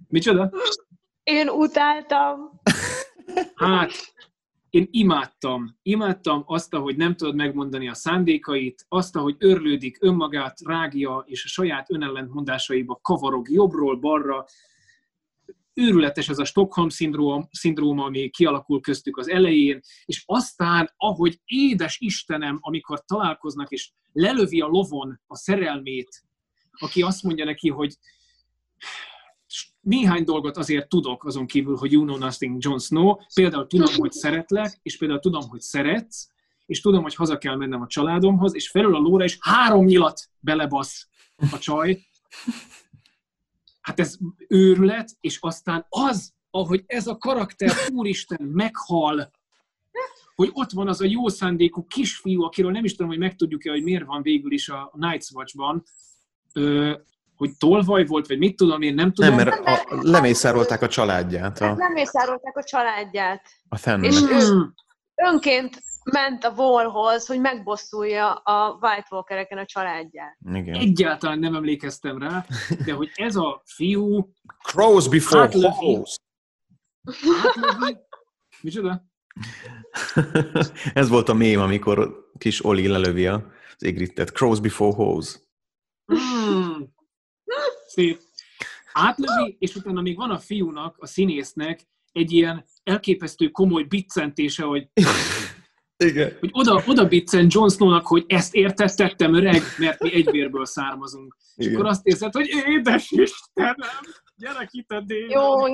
Micsoda? 0.09 0.51
Én 1.23 1.48
utáltam. 1.48 2.60
Hát, 3.55 3.93
én 4.70 4.89
imádtam. 4.90 5.78
Imádtam 5.82 6.43
azt, 6.47 6.74
hogy 6.74 6.97
nem 6.97 7.16
tudod 7.16 7.35
megmondani 7.35 7.89
a 7.89 7.94
szándékait, 7.94 8.85
azt, 8.89 9.16
hogy 9.16 9.36
örlődik 9.39 9.97
önmagát, 10.01 10.59
rágja, 10.64 11.24
és 11.27 11.44
a 11.44 11.48
saját 11.48 11.90
önellentmondásaiba 11.90 12.98
kavarog 13.02 13.51
jobbról 13.51 13.97
balra. 13.97 14.44
Őrületes 15.74 16.28
ez 16.28 16.39
a 16.39 16.44
Stockholm 16.44 16.89
szindróm, 16.89 17.49
szindróm, 17.51 17.99
ami 17.99 18.31
kialakul 18.31 18.81
köztük 18.81 19.16
az 19.16 19.28
elején, 19.28 19.81
és 20.05 20.23
aztán, 20.27 20.93
ahogy 20.97 21.40
édes 21.44 21.99
Istenem, 22.01 22.59
amikor 22.61 23.05
találkoznak, 23.05 23.70
és 23.70 23.90
lelövi 24.12 24.61
a 24.61 24.66
lovon 24.66 25.20
a 25.27 25.36
szerelmét, 25.36 26.23
aki 26.70 27.03
azt 27.03 27.23
mondja 27.23 27.44
neki, 27.44 27.69
hogy 27.69 27.97
néhány 29.81 30.24
dolgot 30.24 30.57
azért 30.57 30.89
tudok 30.89 31.24
azon 31.24 31.47
kívül, 31.47 31.77
hogy 31.77 31.93
you 31.93 32.05
know 32.05 32.16
nothing 32.16 32.57
Jon 32.59 32.78
Snow. 32.78 33.16
Például 33.35 33.66
tudom, 33.66 33.94
hogy 33.94 34.12
szeretlek, 34.12 34.78
és 34.82 34.97
például 34.99 35.20
tudom, 35.20 35.49
hogy 35.49 35.61
szeretsz, 35.61 36.28
és 36.66 36.81
tudom, 36.81 37.03
hogy 37.03 37.15
haza 37.15 37.39
kell 37.39 37.57
mennem 37.57 37.81
a 37.81 37.86
családomhoz, 37.86 38.55
és 38.55 38.70
felül 38.70 38.94
a 38.94 38.99
lóra 38.99 39.24
is 39.24 39.39
három 39.40 39.85
nyilat 39.85 40.31
belebasz 40.40 41.09
a 41.53 41.59
csaj. 41.59 42.07
Hát 43.82 44.00
ez 44.00 44.16
őrület, 44.48 45.10
és 45.20 45.38
aztán 45.40 45.86
az, 45.88 46.32
ahogy 46.50 46.84
ez 46.86 47.06
a 47.06 47.16
karakter, 47.16 47.70
úristen, 47.92 48.46
meghal, 48.52 49.30
hogy 50.34 50.50
ott 50.52 50.70
van 50.70 50.88
az 50.88 51.00
a 51.00 51.04
jó 51.04 51.28
szándékú 51.28 51.86
kisfiú, 51.86 52.42
akiről 52.42 52.70
nem 52.70 52.84
is 52.84 52.90
tudom, 52.94 53.09
hogy 53.09 53.18
megtudjuk-e, 53.18 53.70
hogy 53.70 53.82
miért 53.82 54.04
van 54.04 54.22
végül 54.22 54.52
is 54.52 54.68
a 54.68 54.92
Night's 55.00 55.34
Watch-ban, 55.34 55.82
hogy 57.36 57.50
tolvaj 57.59 58.06
volt, 58.06 58.26
vagy 58.26 58.38
mit 58.38 58.56
tudom, 58.56 58.82
én 58.82 58.94
nem 58.94 59.12
tudom. 59.12 59.34
Nem, 59.34 59.46
mert 59.46 59.66
a, 59.66 60.00
lemészárolták 60.00 60.82
a 60.82 60.88
családját. 60.88 61.60
A... 61.60 61.74
Lemészárolták 61.76 62.56
a 62.56 62.62
családját. 62.62 63.46
A 63.68 63.76
fenn. 63.76 64.02
És 64.02 64.20
ő 64.20 64.72
önként 65.14 65.82
ment 66.04 66.44
a 66.44 66.52
Wallhoz, 66.56 67.26
hogy 67.26 67.40
megbosszulja 67.40 68.32
a 68.32 68.78
White 68.80 69.06
Walkereken 69.10 69.58
a 69.58 69.64
családját. 69.64 70.36
Igen. 70.54 70.74
Egyáltalán 70.74 71.38
nem 71.38 71.54
emlékeztem 71.54 72.18
rá, 72.18 72.46
de 72.84 72.92
hogy 72.92 73.10
ez 73.14 73.36
a 73.36 73.62
fiú... 73.64 74.32
Crows 74.62 75.08
before 75.08 75.68
hoes. 75.70 76.16
Micsoda? 78.60 79.04
ez 80.94 81.08
volt 81.08 81.28
a 81.28 81.34
mém, 81.34 81.60
amikor 81.60 82.30
kis 82.38 82.64
Oli 82.64 82.86
lelövi 82.86 83.26
az 83.26 83.42
égrittet. 83.78 84.30
Crows 84.30 84.60
before 84.60 84.94
hoes. 84.94 85.40
Mm 86.14 86.82
szép. 87.92 88.20
Átlövi, 88.92 89.56
és 89.58 89.74
utána 89.74 90.00
még 90.00 90.16
van 90.16 90.30
a 90.30 90.38
fiúnak, 90.38 90.96
a 90.98 91.06
színésznek 91.06 91.80
egy 92.12 92.32
ilyen 92.32 92.64
elképesztő 92.82 93.48
komoly 93.48 93.82
biccentése, 93.82 94.64
hogy 94.64 94.88
igen. 96.04 96.36
Hogy 96.40 96.50
oda, 96.52 96.82
oda 96.86 97.08
biccen 97.08 97.46
Jon 97.50 97.70
Snownak, 97.70 98.06
hogy 98.06 98.24
ezt 98.26 98.54
értettettem 98.54 99.34
öreg, 99.34 99.62
mert 99.78 100.02
mi 100.02 100.14
egyvérből 100.14 100.64
származunk. 100.64 101.36
Igen. 101.56 101.70
És 101.70 101.76
akkor 101.76 101.88
azt 101.88 102.06
érzed, 102.06 102.32
hogy 102.32 102.48
édes 102.66 103.10
Istenem, 103.10 103.76
gyere 104.36 104.68
itt 104.70 104.90
a 104.90 105.00
dél. 105.00 105.30
Jó, 105.30 105.66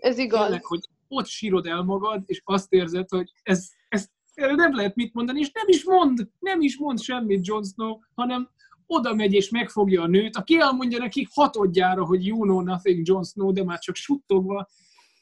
ez 0.00 0.18
igaz. 0.18 0.42
Tényleg, 0.42 0.64
hogy 0.64 0.80
ott 1.08 1.26
sírod 1.26 1.66
el 1.66 1.82
magad, 1.82 2.22
és 2.26 2.40
azt 2.44 2.72
érzed, 2.72 3.08
hogy 3.08 3.32
ez, 3.42 3.68
ez 3.88 4.08
nem 4.34 4.74
lehet 4.74 4.94
mit 4.94 5.14
mondani, 5.14 5.40
és 5.40 5.50
nem 5.52 5.64
is 5.66 5.84
mond, 5.84 6.28
nem 6.38 6.60
is 6.60 6.78
mond 6.78 7.00
semmit 7.00 7.46
Jon 7.46 7.64
Snow, 7.64 7.98
hanem 8.14 8.50
oda 8.86 9.14
megy 9.14 9.32
és 9.32 9.50
megfogja 9.50 10.02
a 10.02 10.06
nőt, 10.06 10.36
aki 10.36 10.58
elmondja 10.58 10.98
neki 10.98 11.28
hatodjára, 11.34 12.04
hogy 12.04 12.26
you 12.26 12.42
know 12.42 12.60
nothing, 12.60 13.06
Jon 13.06 13.24
Snow, 13.24 13.52
de 13.52 13.64
már 13.64 13.78
csak 13.78 13.94
suttogva, 13.94 14.68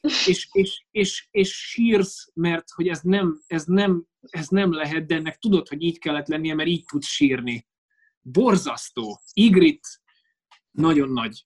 és, 0.00 0.48
és, 0.52 0.84
és, 0.90 1.28
és 1.30 1.68
sírsz, 1.68 2.30
mert 2.34 2.70
hogy 2.70 2.88
ez 2.88 3.00
nem, 3.00 3.42
ez, 3.46 3.64
nem, 3.64 4.06
ez 4.20 4.48
nem 4.48 4.72
lehet, 4.72 5.06
de 5.06 5.14
ennek 5.14 5.38
tudod, 5.38 5.68
hogy 5.68 5.82
így 5.82 5.98
kellett 5.98 6.26
lennie, 6.26 6.54
mert 6.54 6.68
így 6.68 6.84
tudsz 6.84 7.06
sírni. 7.06 7.66
Borzasztó. 8.20 9.20
Igrit 9.32 9.86
nagyon 10.70 11.08
nagy 11.08 11.44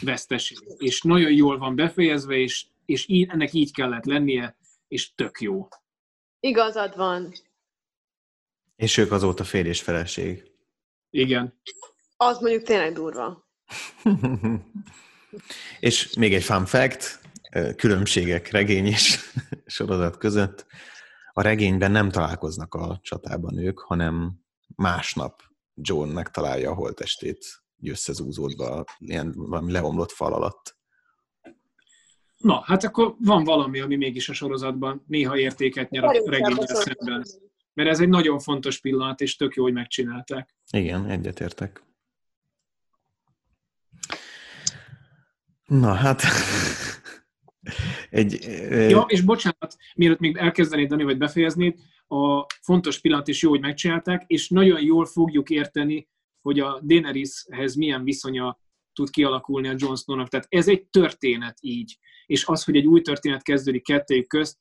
veszteség, 0.00 0.58
és 0.76 1.02
nagyon 1.02 1.32
jól 1.32 1.58
van 1.58 1.76
befejezve, 1.76 2.36
és, 2.36 2.66
és 2.84 3.08
így, 3.08 3.28
ennek 3.28 3.52
így 3.52 3.72
kellett 3.72 4.04
lennie, 4.04 4.56
és 4.88 5.14
tök 5.14 5.40
jó. 5.40 5.68
Igazad 6.40 6.96
van. 6.96 7.32
És 8.76 8.96
ők 8.96 9.12
azóta 9.12 9.44
fél 9.44 9.66
és 9.66 9.82
feleség. 9.82 10.50
Igen. 11.10 11.60
Az 12.16 12.40
mondjuk 12.40 12.62
tényleg 12.62 12.92
durva. 12.92 13.48
és 15.80 16.14
még 16.14 16.34
egy 16.34 16.42
fun 16.42 16.66
fact, 16.66 17.19
különbségek 17.76 18.50
regény 18.50 18.86
és 18.86 19.18
sorozat 19.66 20.16
között. 20.16 20.66
A 21.32 21.42
regényben 21.42 21.90
nem 21.90 22.10
találkoznak 22.10 22.74
a 22.74 22.98
csatában 23.02 23.58
ők, 23.58 23.78
hanem 23.78 24.40
másnap 24.76 25.42
John 25.74 26.08
megtalálja 26.08 26.70
a 26.70 26.74
holtestét 26.74 27.62
összezúzódva 27.82 28.84
ilyen 28.98 29.32
valami 29.36 29.72
leomlott 29.72 30.10
fal 30.10 30.32
alatt. 30.32 30.78
Na, 32.36 32.62
hát 32.64 32.84
akkor 32.84 33.14
van 33.18 33.44
valami, 33.44 33.80
ami 33.80 33.96
mégis 33.96 34.28
a 34.28 34.32
sorozatban 34.32 35.04
néha 35.06 35.38
értéket 35.38 35.90
nyer 35.90 36.04
a 36.04 36.12
regényel 36.12 36.66
szemben. 36.66 37.24
Mert 37.72 37.88
ez 37.88 38.00
egy 38.00 38.08
nagyon 38.08 38.38
fontos 38.38 38.80
pillanat, 38.80 39.20
és 39.20 39.36
tök 39.36 39.54
jó, 39.54 39.62
hogy 39.62 39.72
megcsinálták. 39.72 40.54
Igen, 40.70 41.06
egyetértek. 41.06 41.82
Na, 45.66 45.92
hát... 45.92 46.22
egy, 48.10 48.38
ja, 48.70 49.04
és 49.08 49.20
bocsánat, 49.20 49.76
mielőtt 49.94 50.18
még 50.18 50.36
elkezdenéd, 50.36 50.88
Dani, 50.88 51.04
vagy 51.04 51.18
befejeznéd, 51.18 51.78
a 52.06 52.46
fontos 52.60 53.00
pillanat 53.00 53.28
is 53.28 53.42
jó, 53.42 53.50
hogy 53.50 53.60
megcsinálták, 53.60 54.24
és 54.26 54.48
nagyon 54.48 54.82
jól 54.82 55.06
fogjuk 55.06 55.50
érteni 55.50 56.08
hogy 56.42 56.60
a 56.60 56.80
Daeneryshez 56.84 57.74
milyen 57.74 58.04
viszonya 58.04 58.58
tud 58.92 59.10
kialakulni 59.10 59.68
a 59.68 59.74
Jon 59.76 59.96
Snow-nak. 59.96 60.28
Tehát 60.28 60.46
ez 60.48 60.68
egy 60.68 60.86
történet 60.86 61.58
így. 61.60 61.98
És 62.26 62.46
az, 62.46 62.64
hogy 62.64 62.76
egy 62.76 62.86
új 62.86 63.00
történet 63.00 63.42
kezdődik 63.42 63.84
kettőjük 63.84 64.26
közt, 64.26 64.58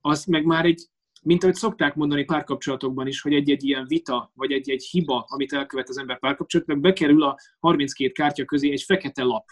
az 0.00 0.24
meg 0.24 0.44
már 0.44 0.64
egy, 0.64 0.86
mint 1.22 1.42
ahogy 1.42 1.54
szokták 1.54 1.94
mondani 1.94 2.24
párkapcsolatokban 2.24 3.06
is, 3.06 3.20
hogy 3.20 3.34
egy-egy 3.34 3.64
ilyen 3.64 3.86
vita, 3.86 4.30
vagy 4.34 4.52
egy-egy 4.52 4.84
hiba, 4.84 5.24
amit 5.28 5.52
elkövet 5.52 5.88
az 5.88 5.98
ember 5.98 6.18
párkapcsolatban, 6.18 6.80
bekerül 6.80 7.22
a 7.22 7.38
32 7.58 8.12
kártya 8.12 8.44
közé 8.44 8.70
egy 8.70 8.82
fekete 8.82 9.22
lap, 9.22 9.44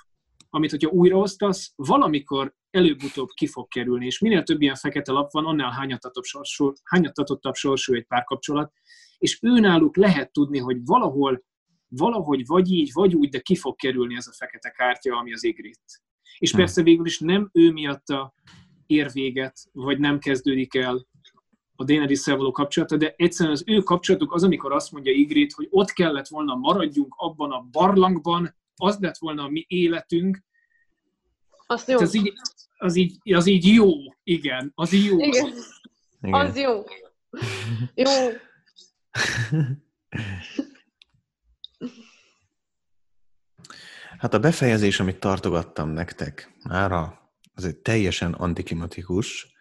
amit, 0.50 0.70
hogyha 0.70 0.90
újraosztasz, 0.90 1.72
valamikor 1.76 2.54
előbb-utóbb 2.70 3.28
ki 3.28 3.46
fog 3.46 3.68
kerülni, 3.68 4.06
és 4.06 4.18
minél 4.18 4.42
több 4.42 4.62
ilyen 4.62 4.74
fekete 4.74 5.12
lap 5.12 5.32
van, 5.32 5.44
annál 5.46 5.70
hányatatottabb 5.70 6.24
sorsú, 6.24 6.72
hányatatottabb 6.84 7.54
sorsú 7.54 7.94
egy 7.94 8.06
párkapcsolat, 8.06 8.72
és 9.18 9.38
őnáluk 9.42 9.96
lehet 9.96 10.32
tudni, 10.32 10.58
hogy 10.58 10.76
valahol, 10.84 11.44
valahogy 11.88 12.46
vagy 12.46 12.70
így, 12.70 12.90
vagy 12.92 13.14
úgy, 13.14 13.28
de 13.28 13.40
ki 13.40 13.56
fog 13.56 13.76
kerülni 13.76 14.16
ez 14.16 14.26
a 14.26 14.32
fekete 14.32 14.70
kártya, 14.70 15.16
ami 15.16 15.32
az 15.32 15.44
igrit. 15.44 15.80
És 16.38 16.50
hmm. 16.50 16.60
persze 16.60 16.82
végül 16.82 17.06
is 17.06 17.18
nem 17.18 17.50
ő 17.52 17.72
miatta 17.72 18.34
ér 18.86 19.10
véget, 19.12 19.58
vagy 19.72 19.98
nem 19.98 20.18
kezdődik 20.18 20.74
el 20.74 21.06
a 21.80 21.84
daenerys 21.84 22.24
való 22.24 22.50
kapcsolata, 22.50 22.96
de 22.96 23.14
egyszerűen 23.16 23.54
az 23.54 23.64
ő 23.66 23.78
kapcsolatuk 23.78 24.32
az, 24.32 24.44
amikor 24.44 24.72
azt 24.72 24.92
mondja 24.92 25.12
Igrit, 25.12 25.52
hogy 25.52 25.66
ott 25.70 25.90
kellett 25.90 26.28
volna 26.28 26.54
maradjunk 26.54 27.14
abban 27.16 27.50
a 27.50 27.66
barlangban, 27.70 28.54
az 28.76 28.98
lett 28.98 29.18
volna 29.18 29.42
a 29.42 29.48
mi 29.48 29.64
életünk. 29.68 30.44
Azt 31.70 31.88
jó. 31.88 31.98
Az 31.98 32.14
így, 32.14 32.32
az, 32.76 32.96
így, 32.96 33.34
az 33.34 33.46
így 33.46 33.66
jó, 33.66 33.90
igen, 34.22 34.72
az 34.74 34.92
így 34.92 35.04
jó. 35.04 35.18
Igen. 35.18 35.52
igen. 36.20 36.40
Az 36.40 36.56
jó. 36.56 36.82
Jó. 37.94 38.10
Hát 44.18 44.34
a 44.34 44.38
befejezés, 44.38 45.00
amit 45.00 45.20
tartogattam 45.20 45.88
nektek, 45.90 46.56
már 46.68 46.92
az 47.54 47.64
egy 47.64 47.76
teljesen 47.76 48.32
antiklimatikus, 48.32 49.52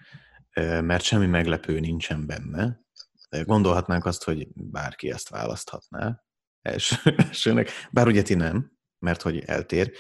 mert 0.82 1.04
semmi 1.04 1.26
meglepő 1.26 1.80
nincsen 1.80 2.26
benne. 2.26 2.82
Gondolhatnánk 3.30 4.06
azt, 4.06 4.24
hogy 4.24 4.48
bárki 4.54 5.10
ezt 5.10 5.30
választhatná 5.30 6.24
elsőnek, 6.62 7.72
bár 7.92 8.08
ugye 8.08 8.22
ti 8.22 8.34
nem, 8.34 8.78
mert 9.00 9.22
hogy 9.22 9.40
eltér. 9.40 9.92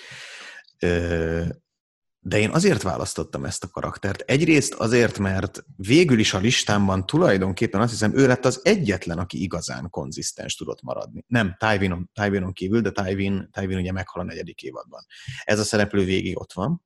De 2.19 2.39
én 2.39 2.49
azért 2.49 2.81
választottam 2.81 3.45
ezt 3.45 3.63
a 3.63 3.67
karaktert. 3.67 4.21
Egyrészt 4.21 4.73
azért, 4.73 5.17
mert 5.17 5.65
végül 5.75 6.19
is 6.19 6.33
a 6.33 6.39
listámban 6.39 7.05
tulajdonképpen 7.05 7.81
azt 7.81 7.91
hiszem, 7.91 8.17
ő 8.17 8.27
lett 8.27 8.45
az 8.45 8.59
egyetlen, 8.63 9.17
aki 9.17 9.41
igazán 9.41 9.89
konzisztens 9.89 10.55
tudott 10.55 10.81
maradni. 10.81 11.23
Nem, 11.27 11.55
Tywin, 11.59 12.09
Tywin 12.13 12.53
kívül, 12.53 12.81
de 12.81 12.91
Tywin, 12.91 13.49
Tywin 13.51 13.77
ugye 13.77 13.91
meghal 13.91 14.21
a 14.21 14.25
negyedik 14.25 14.63
évadban. 14.63 15.05
Ez 15.43 15.59
a 15.59 15.63
szereplő 15.63 16.03
végig 16.03 16.39
ott 16.39 16.53
van, 16.53 16.85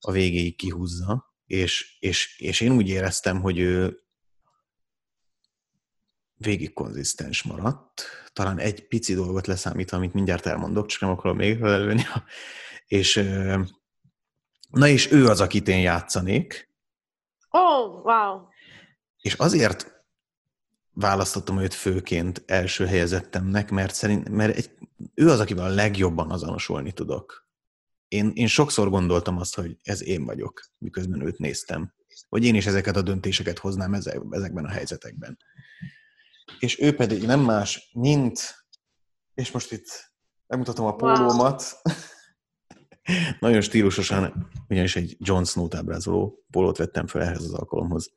a 0.00 0.10
végéig 0.10 0.56
kihúzza, 0.56 1.34
és, 1.46 1.96
és, 2.00 2.38
és 2.38 2.60
én 2.60 2.72
úgy 2.72 2.88
éreztem, 2.88 3.40
hogy 3.40 3.58
ő 3.58 4.00
végig 6.34 6.72
konzisztens 6.72 7.42
maradt. 7.42 8.02
Talán 8.32 8.58
egy 8.58 8.86
pici 8.88 9.14
dolgot 9.14 9.46
leszámítva, 9.46 9.96
amit 9.96 10.12
mindjárt 10.12 10.46
elmondok, 10.46 10.86
csak 10.86 11.00
nem 11.00 11.10
akarom 11.10 11.36
még 11.36 11.58
felelőni. 11.58 12.02
És, 12.86 13.16
na 14.68 14.88
és 14.88 15.12
ő 15.12 15.26
az, 15.26 15.40
akit 15.40 15.68
én 15.68 15.80
játszanék. 15.80 16.70
Oh, 17.50 18.04
wow! 18.04 18.40
És 19.20 19.34
azért 19.34 20.04
választottam 20.92 21.58
őt 21.58 21.74
főként 21.74 22.42
első 22.46 22.86
helyezettemnek, 22.86 23.70
mert, 23.70 23.94
szerint, 23.94 24.28
mert 24.28 24.56
egy, 24.56 24.70
ő 25.14 25.30
az, 25.30 25.40
akivel 25.40 25.64
a 25.64 25.74
legjobban 25.74 26.30
azonosulni 26.30 26.92
tudok. 26.92 27.48
Én, 28.08 28.30
én 28.34 28.46
sokszor 28.46 28.90
gondoltam 28.90 29.38
azt, 29.38 29.54
hogy 29.54 29.76
ez 29.82 30.02
én 30.02 30.24
vagyok, 30.24 30.60
miközben 30.78 31.26
őt 31.26 31.38
néztem. 31.38 31.94
Hogy 32.28 32.44
én 32.44 32.54
is 32.54 32.66
ezeket 32.66 32.96
a 32.96 33.02
döntéseket 33.02 33.58
hoznám 33.58 33.94
ezek, 33.94 34.20
ezekben 34.30 34.64
a 34.64 34.70
helyzetekben 34.70 35.38
és 36.58 36.80
ő 36.80 36.94
pedig 36.94 37.26
nem 37.26 37.40
más, 37.40 37.90
mint, 37.92 38.66
és 39.34 39.50
most 39.50 39.72
itt 39.72 40.12
megmutatom 40.46 40.86
a 40.86 40.94
pólómat, 40.94 41.80
wow. 41.82 41.94
Nagyon 43.38 43.60
stílusosan, 43.60 44.50
ugyanis 44.68 44.96
egy 44.96 45.16
Jon 45.18 45.44
Snow-t 45.44 45.74
ábrázoló 45.74 46.44
pólót 46.50 46.76
vettem 46.76 47.06
fel 47.06 47.22
ehhez 47.22 47.42
az 47.42 47.54
alkalomhoz. 47.54 48.10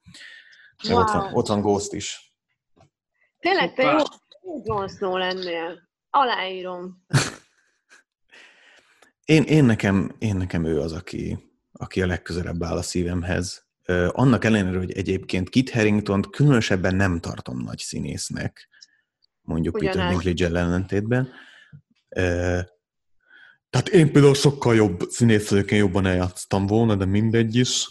Wow. 0.87 0.99
Ott, 0.99 1.11
van, 1.11 1.33
ott 1.33 1.47
van 1.47 1.61
Ghost 1.61 1.93
is. 1.93 2.33
Tényleg, 3.39 3.73
te 3.73 3.83
jó, 3.83 3.97
Jon 4.63 4.87
Snow 4.87 5.17
lennél. 5.17 5.89
Aláírom. 6.09 7.05
én, 9.25 9.43
én, 9.43 9.63
nekem, 9.63 10.15
én 10.17 10.35
nekem 10.35 10.65
ő 10.65 10.79
az, 10.79 10.91
aki, 10.91 11.37
aki 11.71 12.01
a 12.01 12.05
legközelebb 12.05 12.63
áll 12.63 12.77
a 12.77 12.81
szívemhez. 12.81 13.67
Annak 14.07 14.45
ellenére, 14.45 14.77
hogy 14.77 14.91
egyébként 14.91 15.49
Kit 15.49 15.69
Harrington 15.69 16.21
különösebben 16.21 16.95
nem 16.95 17.19
tartom 17.19 17.57
nagy 17.57 17.79
színésznek, 17.79 18.69
mondjuk 19.41 19.75
Ugyanaz. 19.75 19.95
Peter 19.95 20.09
dinklage 20.09 20.59
ellentétben. 20.59 21.29
Tehát 23.69 23.87
én 23.87 24.11
például 24.11 24.33
sokkal 24.33 24.75
jobb 24.75 25.09
színész 25.09 25.51
én 25.51 25.77
jobban 25.77 26.05
eljátsztam 26.05 26.67
volna, 26.67 26.95
de 26.95 27.05
mindegy 27.05 27.55
is. 27.55 27.87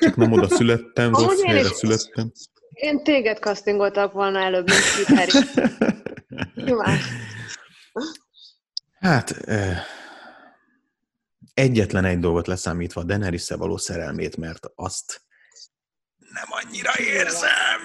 Csak 0.00 0.16
nem 0.16 0.32
oda 0.32 0.48
születtem, 0.48 1.14
rossz 1.14 1.42
helyre 1.42 1.68
születtem. 1.68 2.32
Én 2.72 3.02
téged 3.02 3.38
castingoltak 3.38 4.12
volna 4.12 4.38
előbb, 4.38 4.66
mint 4.66 5.18
Harrington. 5.18 5.70
Hát, 9.00 9.44
Egyetlen 11.56 12.04
egy 12.04 12.18
dolgot 12.18 12.46
leszámítva 12.46 13.00
a 13.00 13.04
daenerys 13.04 13.48
való 13.48 13.76
szerelmét, 13.76 14.36
mert 14.36 14.66
azt 14.74 15.20
nem 16.18 16.44
annyira 16.48 16.92
érzem. 16.98 17.80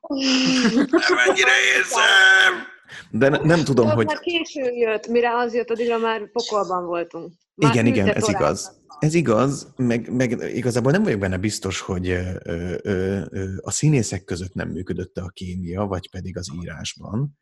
Nem 0.90 1.18
annyira 1.26 1.52
érzem. 1.76 2.66
De 3.10 3.28
ne, 3.28 3.38
nem 3.38 3.64
tudom, 3.64 3.90
hogy... 3.90 4.06
Már 4.06 4.18
késő 4.18 4.70
jött, 4.72 5.06
mire 5.06 5.36
az 5.36 5.54
jött, 5.54 5.70
addigra 5.70 5.98
már 5.98 6.30
pokolban 6.30 6.84
voltunk. 6.84 7.32
Már 7.54 7.72
igen, 7.72 7.86
igen, 7.86 8.08
ez 8.08 8.28
igaz. 8.28 8.84
Ez 8.98 9.14
igaz, 9.14 9.72
meg, 9.76 10.12
meg 10.12 10.30
igazából 10.54 10.92
nem 10.92 11.02
vagyok 11.02 11.20
benne 11.20 11.36
biztos, 11.38 11.80
hogy 11.80 12.08
ö, 12.08 12.30
ö, 12.42 12.74
ö, 13.30 13.50
a 13.60 13.70
színészek 13.70 14.24
között 14.24 14.54
nem 14.54 14.68
működött 14.68 15.16
a 15.16 15.30
kémia, 15.34 15.84
vagy 15.84 16.10
pedig 16.10 16.36
az 16.36 16.50
írásban. 16.62 17.38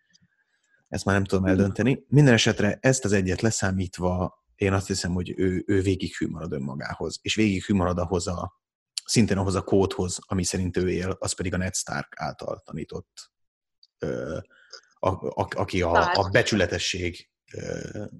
Ezt 0.89 1.05
már 1.05 1.15
nem 1.15 1.25
tudom 1.25 1.45
eldönteni. 1.45 2.05
Minden 2.09 2.35
esetre 2.35 2.79
ezt 2.81 3.05
az 3.05 3.12
egyet 3.12 3.41
leszámítva 3.41 4.45
én 4.55 4.73
azt 4.73 4.87
hiszem, 4.87 5.12
hogy 5.12 5.35
ő, 5.37 5.65
ő 5.66 5.81
végig 5.81 6.16
hű 6.16 6.27
marad 6.29 6.53
önmagához, 6.53 7.19
és 7.23 7.35
végig 7.35 7.65
hű 7.65 7.75
marad 7.75 7.99
ahhoz 7.99 8.27
a, 8.27 8.61
szintén 9.05 9.39
ahhoz 9.39 9.55
a 9.55 9.62
kódhoz, 9.62 10.19
ami 10.21 10.45
szerint 10.45 10.77
ő 10.77 10.91
él, 10.91 11.16
az 11.19 11.33
pedig 11.33 11.55
a 11.55 11.57
Ned 11.57 11.75
Stark 11.75 12.12
által 12.16 12.62
tanított, 12.65 13.33
ö, 13.99 14.39
a, 15.05 15.41
a, 15.41 15.49
aki 15.57 15.83
a, 15.83 16.13
a 16.13 16.29
becsületesség 16.33 17.29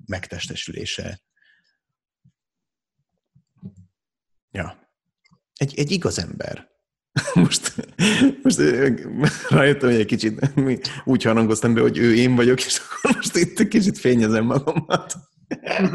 megtestesülése. 0.07 1.21
Ja. 4.51 4.93
Egy, 5.55 5.79
egy 5.79 5.91
igaz 5.91 6.19
ember. 6.19 6.73
Most, 7.35 7.75
most 8.43 8.59
rájöttem, 9.49 9.91
hogy 9.91 9.99
egy 9.99 10.07
kicsit 10.07 10.53
úgy 11.05 11.23
harangoztam 11.23 11.75
be, 11.75 11.81
hogy 11.81 11.99
ő 11.99 12.15
én 12.15 12.35
vagyok, 12.35 12.65
és 12.65 12.79
akkor 12.79 13.15
most 13.15 13.37
itt 13.37 13.69
kicsit 13.69 13.99
fényezem 13.99 14.45
magamat. 14.45 15.15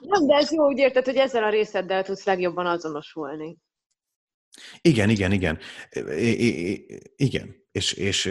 Nem, 0.00 0.26
de 0.26 0.34
ez 0.34 0.52
jó, 0.52 0.66
úgy 0.66 0.78
érted, 0.78 1.04
hogy 1.04 1.16
ezzel 1.16 1.44
a 1.44 1.50
részeddel 1.50 2.02
tudsz 2.02 2.24
legjobban 2.24 2.66
azonosulni. 2.66 3.58
Igen, 4.80 5.10
igen, 5.10 5.32
igen. 5.32 5.58
Igen. 7.16 7.60
És, 7.72 7.92
és 7.92 8.30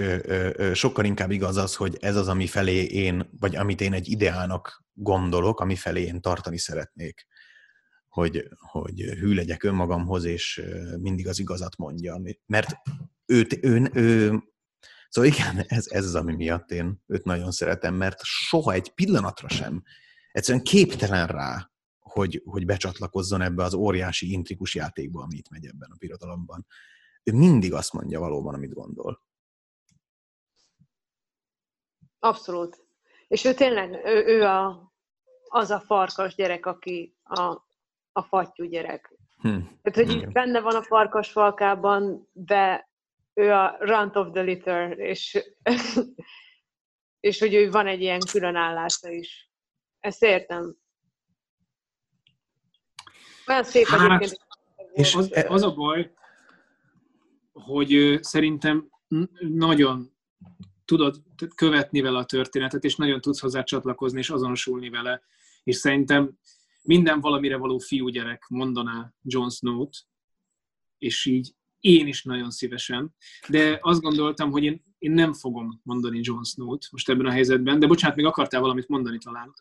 sokkal 0.74 1.06
inkább 1.06 1.32
igaz 1.32 1.58
az, 1.58 1.76
hogy 1.76 1.98
ez 2.00 2.16
az, 2.16 2.28
ami 2.28 2.48
felé 2.48 2.84
én, 2.84 3.30
vagy 3.40 3.56
amit 3.56 3.82
én 3.82 3.94
egy 3.94 4.10
ideának 4.10 4.84
gondolok, 4.94 5.60
ami 5.60 5.76
felé 5.76 6.02
én 6.02 6.22
tartani 6.22 6.58
szeretnék. 6.58 7.26
Hogy, 8.08 8.48
hogy 8.58 9.02
hű 9.02 9.34
legyek 9.34 9.64
önmagamhoz, 9.64 10.24
és 10.24 10.62
mindig 11.00 11.28
az 11.28 11.40
igazat 11.40 11.78
mondja. 11.78 12.22
Mert 12.46 12.76
ő, 13.26 13.48
ő, 13.62 13.90
ő 13.94 14.44
Szóval 15.10 15.30
igen, 15.30 15.66
ez, 15.68 15.86
ez 15.90 16.06
az, 16.06 16.16
ami 16.16 16.36
miatt 16.36 16.72
én 16.72 17.04
őt 17.08 17.24
nagyon 17.24 17.52
szeretem, 17.52 17.96
mert 17.96 18.20
soha 18.24 18.74
egy 18.74 18.90
pillanatra 18.94 19.50
sem 19.50 19.84
egyszerűen 20.32 20.64
képtelen 20.64 21.28
rá, 21.28 21.71
hogy, 22.12 22.42
hogy 22.46 22.66
becsatlakozzon 22.66 23.42
ebbe 23.42 23.64
az 23.64 23.74
óriási 23.74 24.32
intrikus 24.32 24.76
játékba, 24.76 25.22
amit 25.22 25.50
megy 25.50 25.66
ebben 25.66 25.90
a 25.92 25.98
birodalomban. 25.98 26.66
Ő 27.24 27.34
mindig 27.34 27.74
azt 27.74 27.94
mondja 27.94 28.20
valóban, 28.20 28.54
amit 28.54 28.74
gondol. 28.74 29.22
Abszolút. 32.20 32.86
És 33.28 33.46
ő 33.46 33.54
tényleg, 33.54 34.06
ő, 34.06 34.26
ő 34.26 34.44
a, 34.44 34.92
az 35.48 35.70
a 35.70 35.80
farkas 35.80 36.36
gyerek, 36.36 36.66
aki 36.66 37.16
a, 37.24 37.42
a 38.12 38.22
fattyú 38.22 38.66
gyerek. 38.66 39.18
Hm. 39.42 39.60
Tehát, 39.82 40.08
hogy 40.08 40.10
így 40.10 40.28
benne 40.28 40.60
van 40.60 40.76
a 40.76 40.84
farkas 40.84 41.32
falkában, 41.32 42.30
de 42.32 42.90
ő 43.34 43.52
a 43.52 43.78
runt 43.80 44.16
of 44.16 44.32
the 44.32 44.42
litter, 44.42 45.00
és 45.00 45.54
és 47.22 47.40
hogy 47.40 47.54
ő 47.54 47.72
van 47.72 47.88
egy 47.88 48.02
ilyen 48.02 48.20
különállása 48.32 49.10
is. 49.10 49.50
Ezt 50.00 50.24
értem. 50.24 50.76
Olyan 53.52 53.64
szép 53.64 53.86
hát, 53.86 54.22
egyébként. 54.22 54.40
És 54.94 55.16
az, 55.16 55.32
az 55.48 55.64
a 55.64 55.74
baj, 55.74 56.12
hogy 57.54 58.20
szerintem 58.22 58.90
nagyon 59.40 60.12
tudod 60.86 61.22
követni 61.56 62.02
vele 62.02 62.18
a 62.18 62.26
történetet, 62.26 62.84
és 62.84 62.96
nagyon 62.96 63.22
tudsz 63.22 63.40
hozzá 63.40 63.64
csatlakozni, 63.64 64.20
és 64.20 64.30
azonosulni 64.30 64.90
vele. 64.90 65.22
És 65.64 65.76
szerintem 65.76 66.38
minden 66.82 67.20
valamire 67.20 67.58
való 67.58 67.78
fiúgyerek 67.78 68.46
mondaná 68.50 69.14
Jon 69.22 69.50
Snow-t, 69.50 69.98
és 70.98 71.26
így 71.26 71.54
én 71.80 72.08
is 72.08 72.24
nagyon 72.24 72.50
szívesen. 72.50 73.16
De 73.48 73.80
azt 73.82 74.02
gondoltam, 74.02 74.52
hogy 74.52 74.64
én, 74.64 74.84
én 74.98 75.12
nem 75.12 75.34
fogom 75.34 75.82
mondani 75.84 76.20
Jon 76.24 76.44
Snow-t 76.44 76.88
most 76.92 77.10
ebben 77.10 77.26
a 77.26 77.32
helyzetben, 77.32 77.80
de 77.80 77.88
bocsánat, 77.88 78.16
még 78.16 78.26
akartál 78.26 78.62
valamit 78.62 78.88
mondani 78.88 79.18
talán. 79.18 79.54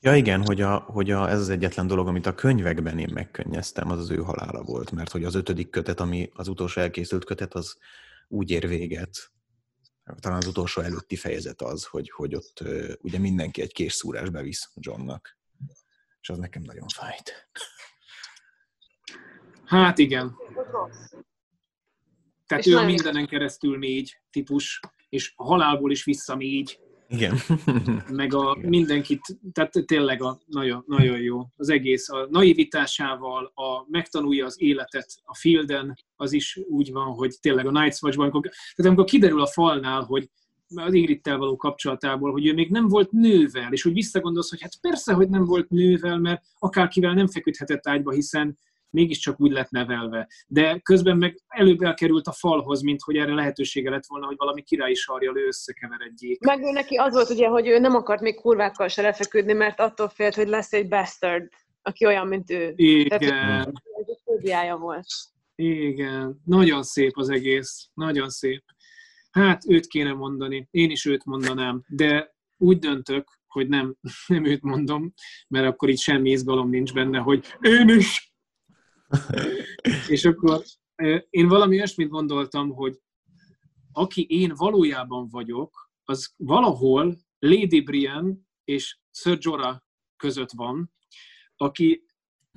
Ja 0.00 0.16
igen, 0.16 0.44
hogy, 0.44 0.60
a, 0.60 0.78
hogy 0.78 1.10
a, 1.10 1.30
ez 1.30 1.40
az 1.40 1.48
egyetlen 1.48 1.86
dolog, 1.86 2.06
amit 2.06 2.26
a 2.26 2.34
könyvekben 2.34 2.98
én 2.98 3.10
megkönnyeztem, 3.12 3.90
az 3.90 3.98
az 3.98 4.10
ő 4.10 4.16
halála 4.16 4.62
volt, 4.62 4.90
mert 4.90 5.10
hogy 5.10 5.24
az 5.24 5.34
ötödik 5.34 5.70
kötet, 5.70 6.00
ami 6.00 6.30
az 6.34 6.48
utolsó 6.48 6.80
elkészült 6.80 7.24
kötet, 7.24 7.54
az 7.54 7.76
úgy 8.28 8.50
ér 8.50 8.68
véget, 8.68 9.32
talán 10.20 10.38
az 10.38 10.46
utolsó 10.46 10.82
előtti 10.82 11.16
fejezet 11.16 11.62
az, 11.62 11.84
hogy, 11.84 12.10
hogy 12.10 12.34
ott 12.34 12.62
ugye 13.00 13.18
mindenki 13.18 13.62
egy 13.62 13.72
készszúrás 13.72 14.30
bevisz 14.30 14.70
Johnnak. 14.74 15.38
És 16.20 16.28
az 16.28 16.38
nekem 16.38 16.62
nagyon 16.62 16.88
fájt. 16.88 17.48
Hát 19.64 19.98
igen. 19.98 20.36
Tehát 22.46 22.66
és 22.66 22.72
ő 22.72 22.76
a 22.76 22.84
mindenen 22.84 23.26
keresztül 23.26 23.78
négy 23.78 24.20
típus, 24.30 24.80
és 25.08 25.32
a 25.36 25.44
halálból 25.44 25.90
is 25.90 26.04
vissza 26.04 26.34
négy. 26.34 26.78
Igen. 27.12 27.36
Meg 28.20 28.34
a 28.34 28.54
Igen. 28.56 28.68
mindenkit, 28.68 29.20
tehát 29.52 29.72
tényleg 29.86 30.22
a, 30.22 30.40
nagyon, 30.46 30.84
nagyon 30.86 31.18
jó. 31.18 31.46
Az 31.56 31.68
egész 31.68 32.08
a 32.08 32.26
naivitásával, 32.30 33.52
a 33.54 33.84
megtanulja 33.88 34.46
az 34.46 34.62
életet 34.62 35.14
a 35.24 35.36
fielden, 35.36 35.98
az 36.16 36.32
is 36.32 36.60
úgy 36.68 36.92
van, 36.92 37.06
hogy 37.06 37.34
tényleg 37.40 37.66
a 37.66 37.70
Night's 37.70 38.02
Watch-ban, 38.02 38.24
amikor, 38.24 38.40
tehát 38.50 38.90
amikor 38.90 39.04
kiderül 39.04 39.40
a 39.40 39.46
falnál, 39.46 40.02
hogy 40.02 40.30
az 40.74 40.92
Ingridtel 40.92 41.38
való 41.38 41.56
kapcsolatából, 41.56 42.32
hogy 42.32 42.46
ő 42.46 42.54
még 42.54 42.70
nem 42.70 42.88
volt 42.88 43.10
nővel, 43.10 43.72
és 43.72 43.82
hogy 43.82 43.92
visszagondolsz, 43.92 44.50
hogy 44.50 44.62
hát 44.62 44.80
persze, 44.80 45.12
hogy 45.12 45.28
nem 45.28 45.44
volt 45.44 45.68
nővel, 45.70 46.18
mert 46.18 46.42
akárkivel 46.58 47.14
nem 47.14 47.28
feküdhetett 47.28 47.88
ágyba, 47.88 48.12
hiszen 48.12 48.58
mégiscsak 48.92 49.40
úgy 49.40 49.52
lett 49.52 49.70
nevelve. 49.70 50.28
De 50.46 50.78
közben 50.78 51.16
meg 51.16 51.42
előbb 51.48 51.80
elkerült 51.80 52.26
a 52.26 52.32
falhoz, 52.32 52.82
mint 52.82 53.02
hogy 53.02 53.16
erre 53.16 53.34
lehetősége 53.34 53.90
lett 53.90 54.06
volna, 54.06 54.26
hogy 54.26 54.36
valami 54.36 54.62
királyi 54.62 54.94
sarjal 54.94 55.38
ő 55.38 55.46
összekeveredjék. 55.46 56.40
Meg 56.40 56.62
ő 56.62 56.70
neki 56.70 56.96
az 56.96 57.14
volt 57.14 57.30
ugye, 57.30 57.46
hogy 57.46 57.66
ő 57.68 57.78
nem 57.78 57.94
akart 57.94 58.20
még 58.20 58.34
kurvákkal 58.34 58.88
se 58.88 59.02
lefeküdni, 59.02 59.52
mert 59.52 59.80
attól 59.80 60.08
félt, 60.08 60.34
hogy 60.34 60.48
lesz 60.48 60.72
egy 60.72 60.88
bastard, 60.88 61.48
aki 61.82 62.06
olyan, 62.06 62.26
mint 62.26 62.50
ő. 62.50 62.72
Igen. 62.76 63.18
Tehát, 63.18 63.72
egy 64.46 64.78
volt. 64.78 65.06
Igen. 65.54 66.40
Nagyon 66.44 66.82
szép 66.82 67.16
az 67.16 67.28
egész. 67.28 67.88
Nagyon 67.94 68.28
szép. 68.28 68.64
Hát 69.30 69.62
őt 69.68 69.86
kéne 69.86 70.12
mondani. 70.12 70.68
Én 70.70 70.90
is 70.90 71.04
őt 71.04 71.24
mondanám. 71.24 71.84
De 71.88 72.34
úgy 72.56 72.78
döntök, 72.78 73.28
hogy 73.46 73.68
nem, 73.68 73.96
nem 74.26 74.44
őt 74.44 74.62
mondom, 74.62 75.12
mert 75.48 75.66
akkor 75.66 75.88
itt 75.88 75.98
semmi 75.98 76.30
izgalom 76.30 76.70
nincs 76.70 76.92
benne, 76.92 77.18
hogy 77.18 77.46
én 77.60 77.88
is 77.88 78.31
és 80.08 80.24
akkor 80.24 80.62
én 81.30 81.48
valami 81.48 81.76
olyasmit 81.76 82.08
gondoltam, 82.08 82.70
hogy 82.70 83.00
aki 83.92 84.26
én 84.28 84.52
valójában 84.56 85.28
vagyok, 85.28 85.90
az 86.04 86.32
valahol 86.36 87.16
Lady 87.38 87.80
Brienne 87.80 88.34
és 88.64 88.98
Sir 89.10 89.38
Jorah 89.40 89.78
között 90.16 90.50
van, 90.50 90.92
aki 91.56 92.04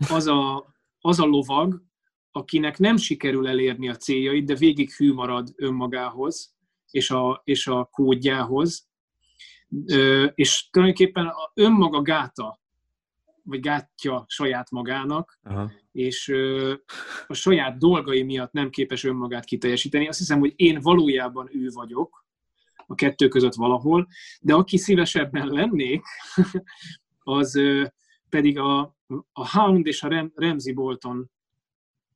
az 0.09 0.27
a, 0.27 0.73
az 0.99 1.19
a 1.19 1.25
lovag, 1.25 1.83
akinek 2.31 2.77
nem 2.77 2.97
sikerül 2.97 3.47
elérni 3.47 3.89
a 3.89 3.95
céljait, 3.95 4.45
de 4.45 4.55
végig 4.55 4.91
hű 4.91 5.13
marad 5.13 5.53
önmagához 5.55 6.55
és 6.91 7.09
a, 7.09 7.41
és 7.43 7.67
a 7.67 7.85
kódjához. 7.91 8.89
És 10.35 10.69
tulajdonképpen 10.69 11.31
önmaga 11.53 12.01
gáta 12.01 12.59
vagy 13.45 13.59
gátja 13.59 14.25
saját 14.27 14.71
magának, 14.71 15.39
Aha. 15.43 15.71
és 15.91 16.27
ö, 16.27 16.73
a 17.27 17.33
saját 17.33 17.77
dolgai 17.77 18.23
miatt 18.23 18.51
nem 18.51 18.69
képes 18.69 19.03
önmagát 19.03 19.45
kiteljesíteni. 19.45 20.07
Azt 20.07 20.17
hiszem, 20.17 20.39
hogy 20.39 20.53
én 20.55 20.79
valójában 20.81 21.49
ő 21.51 21.69
vagyok, 21.73 22.25
a 22.87 22.95
kettő 22.95 23.27
között 23.27 23.53
valahol, 23.53 24.07
de 24.41 24.53
aki 24.53 24.77
szívesebben 24.77 25.47
lennék, 25.47 26.03
az 27.19 27.55
ö, 27.55 27.85
pedig 28.29 28.59
a, 28.59 28.79
a 29.31 29.57
Hound 29.57 29.85
és 29.85 30.03
a 30.03 30.07
Rem, 30.07 30.31
Ramsey 30.35 30.73
Bolton 30.73 31.31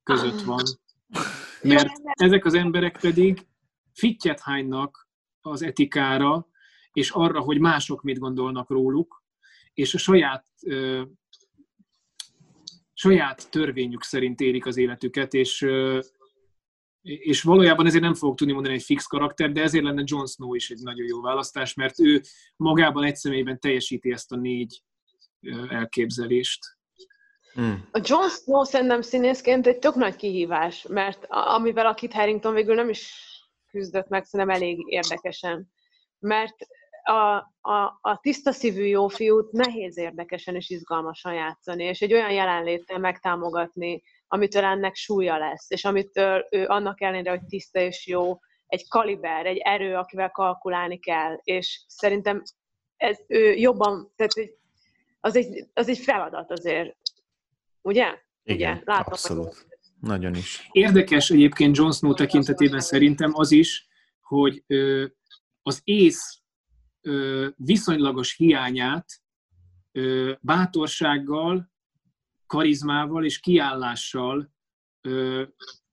között 0.02 0.40
van. 0.40 0.62
Mert 1.62 1.92
ezek 2.02 2.44
az 2.44 2.54
emberek 2.54 2.98
pedig 3.00 3.46
fittyet 3.92 4.40
hánynak 4.40 5.08
az 5.40 5.62
etikára, 5.62 6.48
és 6.92 7.10
arra, 7.10 7.40
hogy 7.40 7.58
mások 7.58 8.02
mit 8.02 8.18
gondolnak 8.18 8.70
róluk, 8.70 9.24
és 9.74 9.94
a 9.94 9.98
saját 9.98 10.46
ö, 10.62 11.02
saját 13.00 13.50
törvényük 13.50 14.02
szerint 14.02 14.40
élik 14.40 14.66
az 14.66 14.76
életüket, 14.76 15.34
és, 15.34 15.66
és 17.02 17.42
valójában 17.42 17.86
ezért 17.86 18.02
nem 18.02 18.14
fogok 18.14 18.36
tudni 18.36 18.52
mondani 18.52 18.74
egy 18.74 18.82
fix 18.82 19.06
karakter, 19.06 19.52
de 19.52 19.62
ezért 19.62 19.84
lenne 19.84 20.02
Jon 20.04 20.26
Snow 20.26 20.54
is 20.54 20.70
egy 20.70 20.82
nagyon 20.82 21.06
jó 21.06 21.20
választás, 21.20 21.74
mert 21.74 22.00
ő 22.00 22.20
magában 22.56 23.04
egy 23.04 23.16
személyben 23.16 23.60
teljesíti 23.60 24.12
ezt 24.12 24.32
a 24.32 24.36
négy 24.36 24.82
elképzelést. 25.68 26.58
Hmm. 27.52 27.88
A 27.90 28.00
Jon 28.02 28.28
Snow 28.28 28.64
szerintem 28.64 29.02
színészként 29.02 29.66
egy 29.66 29.78
tök 29.78 29.94
nagy 29.94 30.16
kihívás, 30.16 30.86
mert 30.88 31.26
amivel 31.28 31.86
a 31.86 31.94
Kit 31.94 32.12
Harington 32.12 32.54
végül 32.54 32.74
nem 32.74 32.88
is 32.88 33.12
küzdött 33.70 34.08
meg, 34.08 34.24
szerintem 34.24 34.56
elég 34.56 34.78
érdekesen. 34.86 35.72
Mert 36.18 36.56
a, 37.02 37.36
a, 37.60 37.98
a 38.00 38.18
tiszta 38.22 38.52
szívű 38.52 38.84
jó 38.84 39.08
fiút 39.08 39.52
nehéz 39.52 39.98
érdekesen 39.98 40.54
és 40.54 40.70
izgalmasan 40.70 41.34
játszani, 41.34 41.84
és 41.84 42.00
egy 42.00 42.12
olyan 42.12 42.32
jelenléttel 42.32 42.98
megtámogatni, 42.98 44.02
amitől 44.28 44.64
ennek 44.64 44.94
súlya 44.94 45.38
lesz, 45.38 45.70
és 45.70 45.84
amitől 45.84 46.46
ő 46.50 46.66
annak 46.66 47.00
ellenére, 47.00 47.30
hogy 47.30 47.44
tiszta 47.44 47.80
és 47.80 48.06
jó, 48.06 48.38
egy 48.66 48.88
kaliber, 48.88 49.46
egy 49.46 49.56
erő, 49.56 49.94
akivel 49.94 50.30
kalkulálni 50.30 50.98
kell, 50.98 51.40
és 51.42 51.84
szerintem 51.88 52.42
ez 52.96 53.18
ő 53.26 53.54
jobban, 53.54 54.12
tehát 54.16 54.52
az 55.20 55.36
egy, 55.36 55.68
az 55.72 55.88
egy 55.88 55.98
feladat 55.98 56.50
azért, 56.50 56.96
ugye? 57.82 58.18
Igen, 58.42 58.72
ugye? 58.72 58.82
Látom, 58.84 59.12
abszolút. 59.12 59.54
Hogy... 59.54 59.78
Nagyon 60.00 60.34
is. 60.34 60.68
Érdekes 60.72 61.30
egyébként 61.30 61.76
Jon 61.76 61.92
Snow 61.92 62.14
tekintetében 62.14 62.80
szerintem 62.80 63.30
az 63.34 63.50
is, 63.50 63.88
hogy 64.20 64.64
az 65.62 65.80
ész 65.84 66.39
viszonylagos 67.56 68.36
hiányát 68.36 69.22
bátorsággal, 70.40 71.72
karizmával 72.46 73.24
és 73.24 73.40
kiállással 73.40 74.52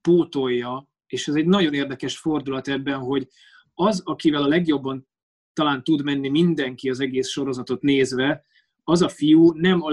pótolja, 0.02 0.90
és 1.08 1.28
ez 1.28 1.36
egy 1.36 1.46
nagyon 1.46 1.74
érdekes 1.74 2.18
fordulat 2.18 2.68
ebben, 2.68 3.00
hogy 3.00 3.28
az, 3.74 4.02
akivel 4.06 4.44
a 4.44 4.48
legjobban 4.48 5.08
talán 5.54 5.84
tud 5.84 6.04
menni 6.04 6.30
mindenki 6.30 6.90
az 6.90 7.00
egész 7.00 7.30
sorozatot 7.30 7.82
nézve, 7.82 8.46
az 8.84 9.02
a 9.02 9.10
fiú 9.10 9.52
nem 9.52 9.82
a 9.82 9.90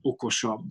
legokosabb. 0.00 0.68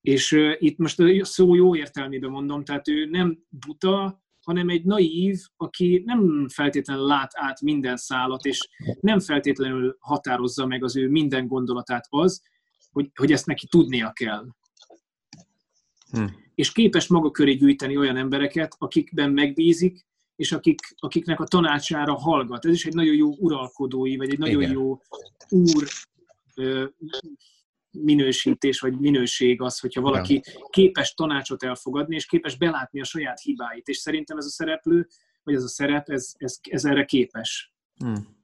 És 0.00 0.32
itt 0.58 0.78
most 0.78 1.00
a 1.00 1.24
szó 1.24 1.54
jó 1.54 1.76
értelmében 1.76 2.30
mondom, 2.30 2.64
tehát 2.64 2.88
ő 2.88 3.04
nem 3.04 3.44
buta, 3.48 4.24
hanem 4.46 4.68
egy 4.68 4.84
naív, 4.84 5.38
aki 5.56 6.02
nem 6.04 6.48
feltétlenül 6.48 7.06
lát 7.06 7.30
át 7.34 7.60
minden 7.60 7.96
szálat, 7.96 8.44
és 8.44 8.68
nem 9.00 9.20
feltétlenül 9.20 9.96
határozza 10.00 10.66
meg 10.66 10.84
az 10.84 10.96
ő 10.96 11.08
minden 11.08 11.46
gondolatát 11.46 12.06
az, 12.08 12.42
hogy, 12.92 13.10
hogy 13.14 13.32
ezt 13.32 13.46
neki 13.46 13.66
tudnia 13.66 14.12
kell. 14.12 14.46
Hm. 16.10 16.24
És 16.54 16.72
képes 16.72 17.06
maga 17.06 17.30
köré 17.30 17.52
gyűjteni 17.52 17.96
olyan 17.96 18.16
embereket, 18.16 18.74
akikben 18.78 19.30
megbízik, 19.30 20.06
és 20.36 20.52
akik, 20.52 20.80
akiknek 20.96 21.40
a 21.40 21.46
tanácsára 21.46 22.14
hallgat. 22.14 22.64
Ez 22.64 22.72
is 22.72 22.86
egy 22.86 22.94
nagyon 22.94 23.14
jó 23.14 23.36
uralkodói, 23.38 24.16
vagy 24.16 24.30
egy 24.30 24.38
nagyon 24.38 24.62
Igen. 24.62 24.72
jó 24.72 25.00
úr 25.48 25.86
minősítés 28.02 28.80
vagy 28.80 28.98
minőség 28.98 29.60
az, 29.60 29.78
hogyha 29.78 30.00
valaki 30.00 30.42
képes 30.70 31.14
tanácsot 31.14 31.62
elfogadni, 31.62 32.14
és 32.14 32.26
képes 32.26 32.56
belátni 32.56 33.00
a 33.00 33.04
saját 33.04 33.40
hibáit. 33.40 33.88
És 33.88 33.96
szerintem 33.96 34.36
ez 34.36 34.44
a 34.44 34.50
szereplő, 34.50 35.06
vagy 35.42 35.54
ez 35.54 35.62
a 35.62 35.68
szerep, 35.68 36.08
ez, 36.08 36.32
ez, 36.36 36.58
ez 36.70 36.84
erre 36.84 37.04
képes. 37.04 37.72
Hmm. 37.96 38.36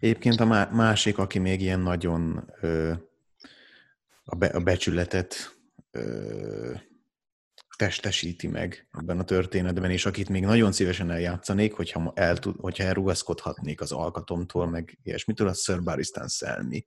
Egyébként 0.00 0.40
a 0.40 0.68
másik, 0.72 1.18
aki 1.18 1.38
még 1.38 1.60
ilyen 1.60 1.80
nagyon 1.80 2.50
ö, 2.60 2.92
a, 4.24 4.34
be, 4.34 4.46
a 4.46 4.60
becsületet 4.60 5.56
ö, 5.90 6.74
testesíti 7.76 8.46
meg 8.46 8.88
ebben 8.92 9.18
a 9.18 9.24
történetben, 9.24 9.90
és 9.90 10.06
akit 10.06 10.28
még 10.28 10.44
nagyon 10.44 10.72
szívesen 10.72 11.10
eljátszanék, 11.10 11.72
hogyha, 11.72 12.12
el 12.14 12.38
tud, 12.38 12.56
hogyha 12.58 12.84
elrugaszkodhatnék 12.84 13.80
az 13.80 13.92
alkatomtól, 13.92 14.66
meg 14.68 14.98
ilyesmitől, 15.02 15.48
az 15.48 15.62
Sir 15.62 15.82
Baristan 15.82 16.28
Selmy, 16.28 16.84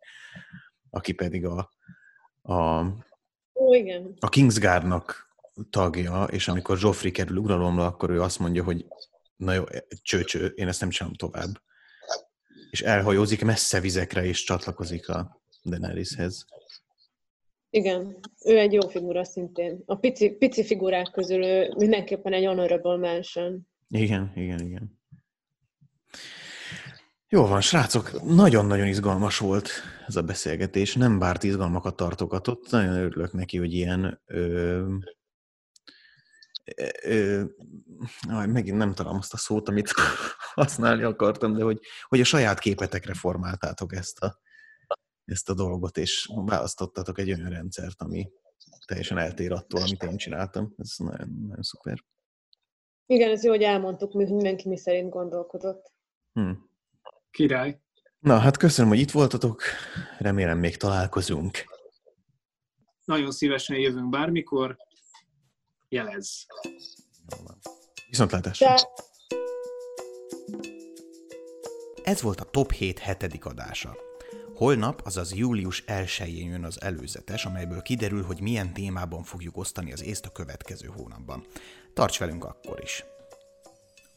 aki 0.96 1.14
pedig 1.14 1.46
a, 1.46 1.72
a, 2.42 2.86
Ó, 3.54 3.74
igen. 3.74 4.14
a 4.20 4.30
Kingsguardnak 4.30 5.36
tagja, 5.70 6.24
és 6.24 6.48
amikor 6.48 6.78
Joffrey 6.82 7.12
kerül 7.12 7.38
uralomra, 7.38 7.86
akkor 7.86 8.10
ő 8.10 8.22
azt 8.22 8.40
mondja, 8.40 8.64
hogy 8.64 8.86
na 9.36 9.54
jó, 9.54 9.64
csőcső, 10.02 10.46
én 10.46 10.68
ezt 10.68 10.80
nem 10.80 10.90
csinálom 10.90 11.16
tovább. 11.16 11.62
És 12.70 12.82
elhajózik 12.82 13.44
messze 13.44 13.80
vizekre, 13.80 14.26
és 14.26 14.44
csatlakozik 14.44 15.10
a 15.10 15.42
Daeneryshez. 15.64 16.46
Igen, 17.70 18.20
ő 18.46 18.58
egy 18.58 18.74
jó 18.74 18.90
figura 18.90 19.24
szintén. 19.24 19.84
A 19.86 19.96
pici, 19.96 20.30
pici 20.30 20.66
figurák 20.66 21.12
közül 21.12 21.44
ő 21.44 21.74
mindenképpen 21.78 22.34
egy 22.34 22.46
honorable 22.46 22.98
mention. 22.98 23.68
Igen, 23.90 24.32
igen, 24.36 24.60
igen. 24.60 24.95
Jó 27.36 27.46
van, 27.46 27.62
srácok, 27.62 28.24
nagyon-nagyon 28.24 28.88
izgalmas 28.88 29.38
volt 29.38 29.70
ez 30.08 30.16
a 30.16 30.22
beszélgetés. 30.22 30.96
Nem 30.96 31.20
bárt 31.20 31.44
izgalmakat 31.44 31.96
tartogatott. 31.96 32.70
Nagyon 32.70 32.94
örülök 32.94 33.34
neki, 33.34 33.58
hogy 33.58 33.74
ilyen 33.74 34.22
ö, 34.26 34.96
ö, 37.04 37.44
megint 38.28 38.78
nem 38.78 38.94
találom 38.94 39.18
azt 39.18 39.34
a 39.34 39.38
szót, 39.38 39.70
amit 39.70 39.92
használni 40.54 41.04
akartam, 41.04 41.54
de 41.54 41.64
hogy, 41.64 41.80
hogy 42.08 42.20
a 42.20 42.24
saját 42.24 42.60
képetekre 42.60 43.14
formáltátok 43.14 43.96
ezt 43.96 44.20
a, 44.20 44.40
ezt 45.26 45.50
a 45.50 45.54
dolgot, 45.54 45.98
és 45.98 46.30
választottatok 46.46 47.20
egy 47.20 47.32
olyan 47.32 47.50
rendszert, 47.50 48.02
ami 48.02 48.32
teljesen 48.86 49.18
eltér 49.18 49.52
attól, 49.52 49.82
amit 49.82 50.04
én 50.04 50.18
csináltam. 50.18 50.74
Ez 50.78 50.94
nagyon, 50.98 51.30
nagyon 51.48 51.64
szuper. 51.64 52.04
Igen, 53.06 53.32
ez 53.32 53.44
jó, 53.44 53.50
hogy 53.50 53.64
elmondtuk, 53.64 54.14
mi 54.14 54.24
mindenki 54.24 54.70
mi 54.70 54.78
szerint 54.78 55.10
gondolkodott. 55.10 55.94
Hm. 56.34 56.52
Király. 57.36 57.80
Na, 58.20 58.38
hát 58.38 58.58
köszönöm, 58.58 58.90
hogy 58.90 59.00
itt 59.00 59.12
voltatok. 59.12 59.62
Remélem 60.18 60.58
még 60.58 60.78
találkozunk. 60.78 61.64
Nagyon 63.06 63.32
szívesen 63.32 63.78
jövünk 63.78 64.10
bármikor. 64.10 64.78
Jelez. 65.90 66.46
Viszontlátásra. 68.10 68.74
De 68.76 68.84
Ez 72.04 72.22
volt 72.22 72.40
a 72.40 72.44
Top 72.44 72.72
7 72.72 73.00
hetedik 73.00 73.46
adása. 73.46 73.96
Holnap, 74.54 75.02
azaz 75.06 75.34
július 75.34 75.84
1-én 75.88 76.50
jön 76.50 76.64
az 76.64 76.82
előzetes, 76.82 77.46
amelyből 77.46 77.82
kiderül, 77.82 78.24
hogy 78.24 78.42
milyen 78.42 78.74
témában 78.74 79.24
fogjuk 79.24 79.58
osztani 79.58 79.92
az 79.92 80.04
észt 80.04 80.26
a 80.26 80.32
következő 80.32 80.88
hónapban. 80.88 81.46
Tarts 81.94 82.20
velünk 82.20 82.44
akkor 82.44 82.80
is! 82.84 83.04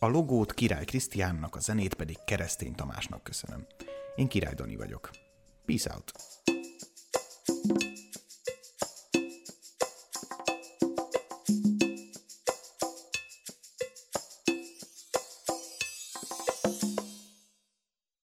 A 0.01 0.07
logót 0.07 0.55
Király 0.55 0.85
Krisztiánnak, 0.85 1.57
a 1.57 1.61
zenét 1.61 1.95
pedig 1.95 2.17
Keresztény 2.25 2.75
Tamásnak 2.75 3.23
köszönöm. 3.23 3.67
Én 4.17 4.29
Király 4.29 4.55
Dani 4.55 4.77
vagyok. 4.77 5.11
Peace 5.65 5.93
out! 5.95 6.13
thank 7.45 7.83
you 7.83 7.98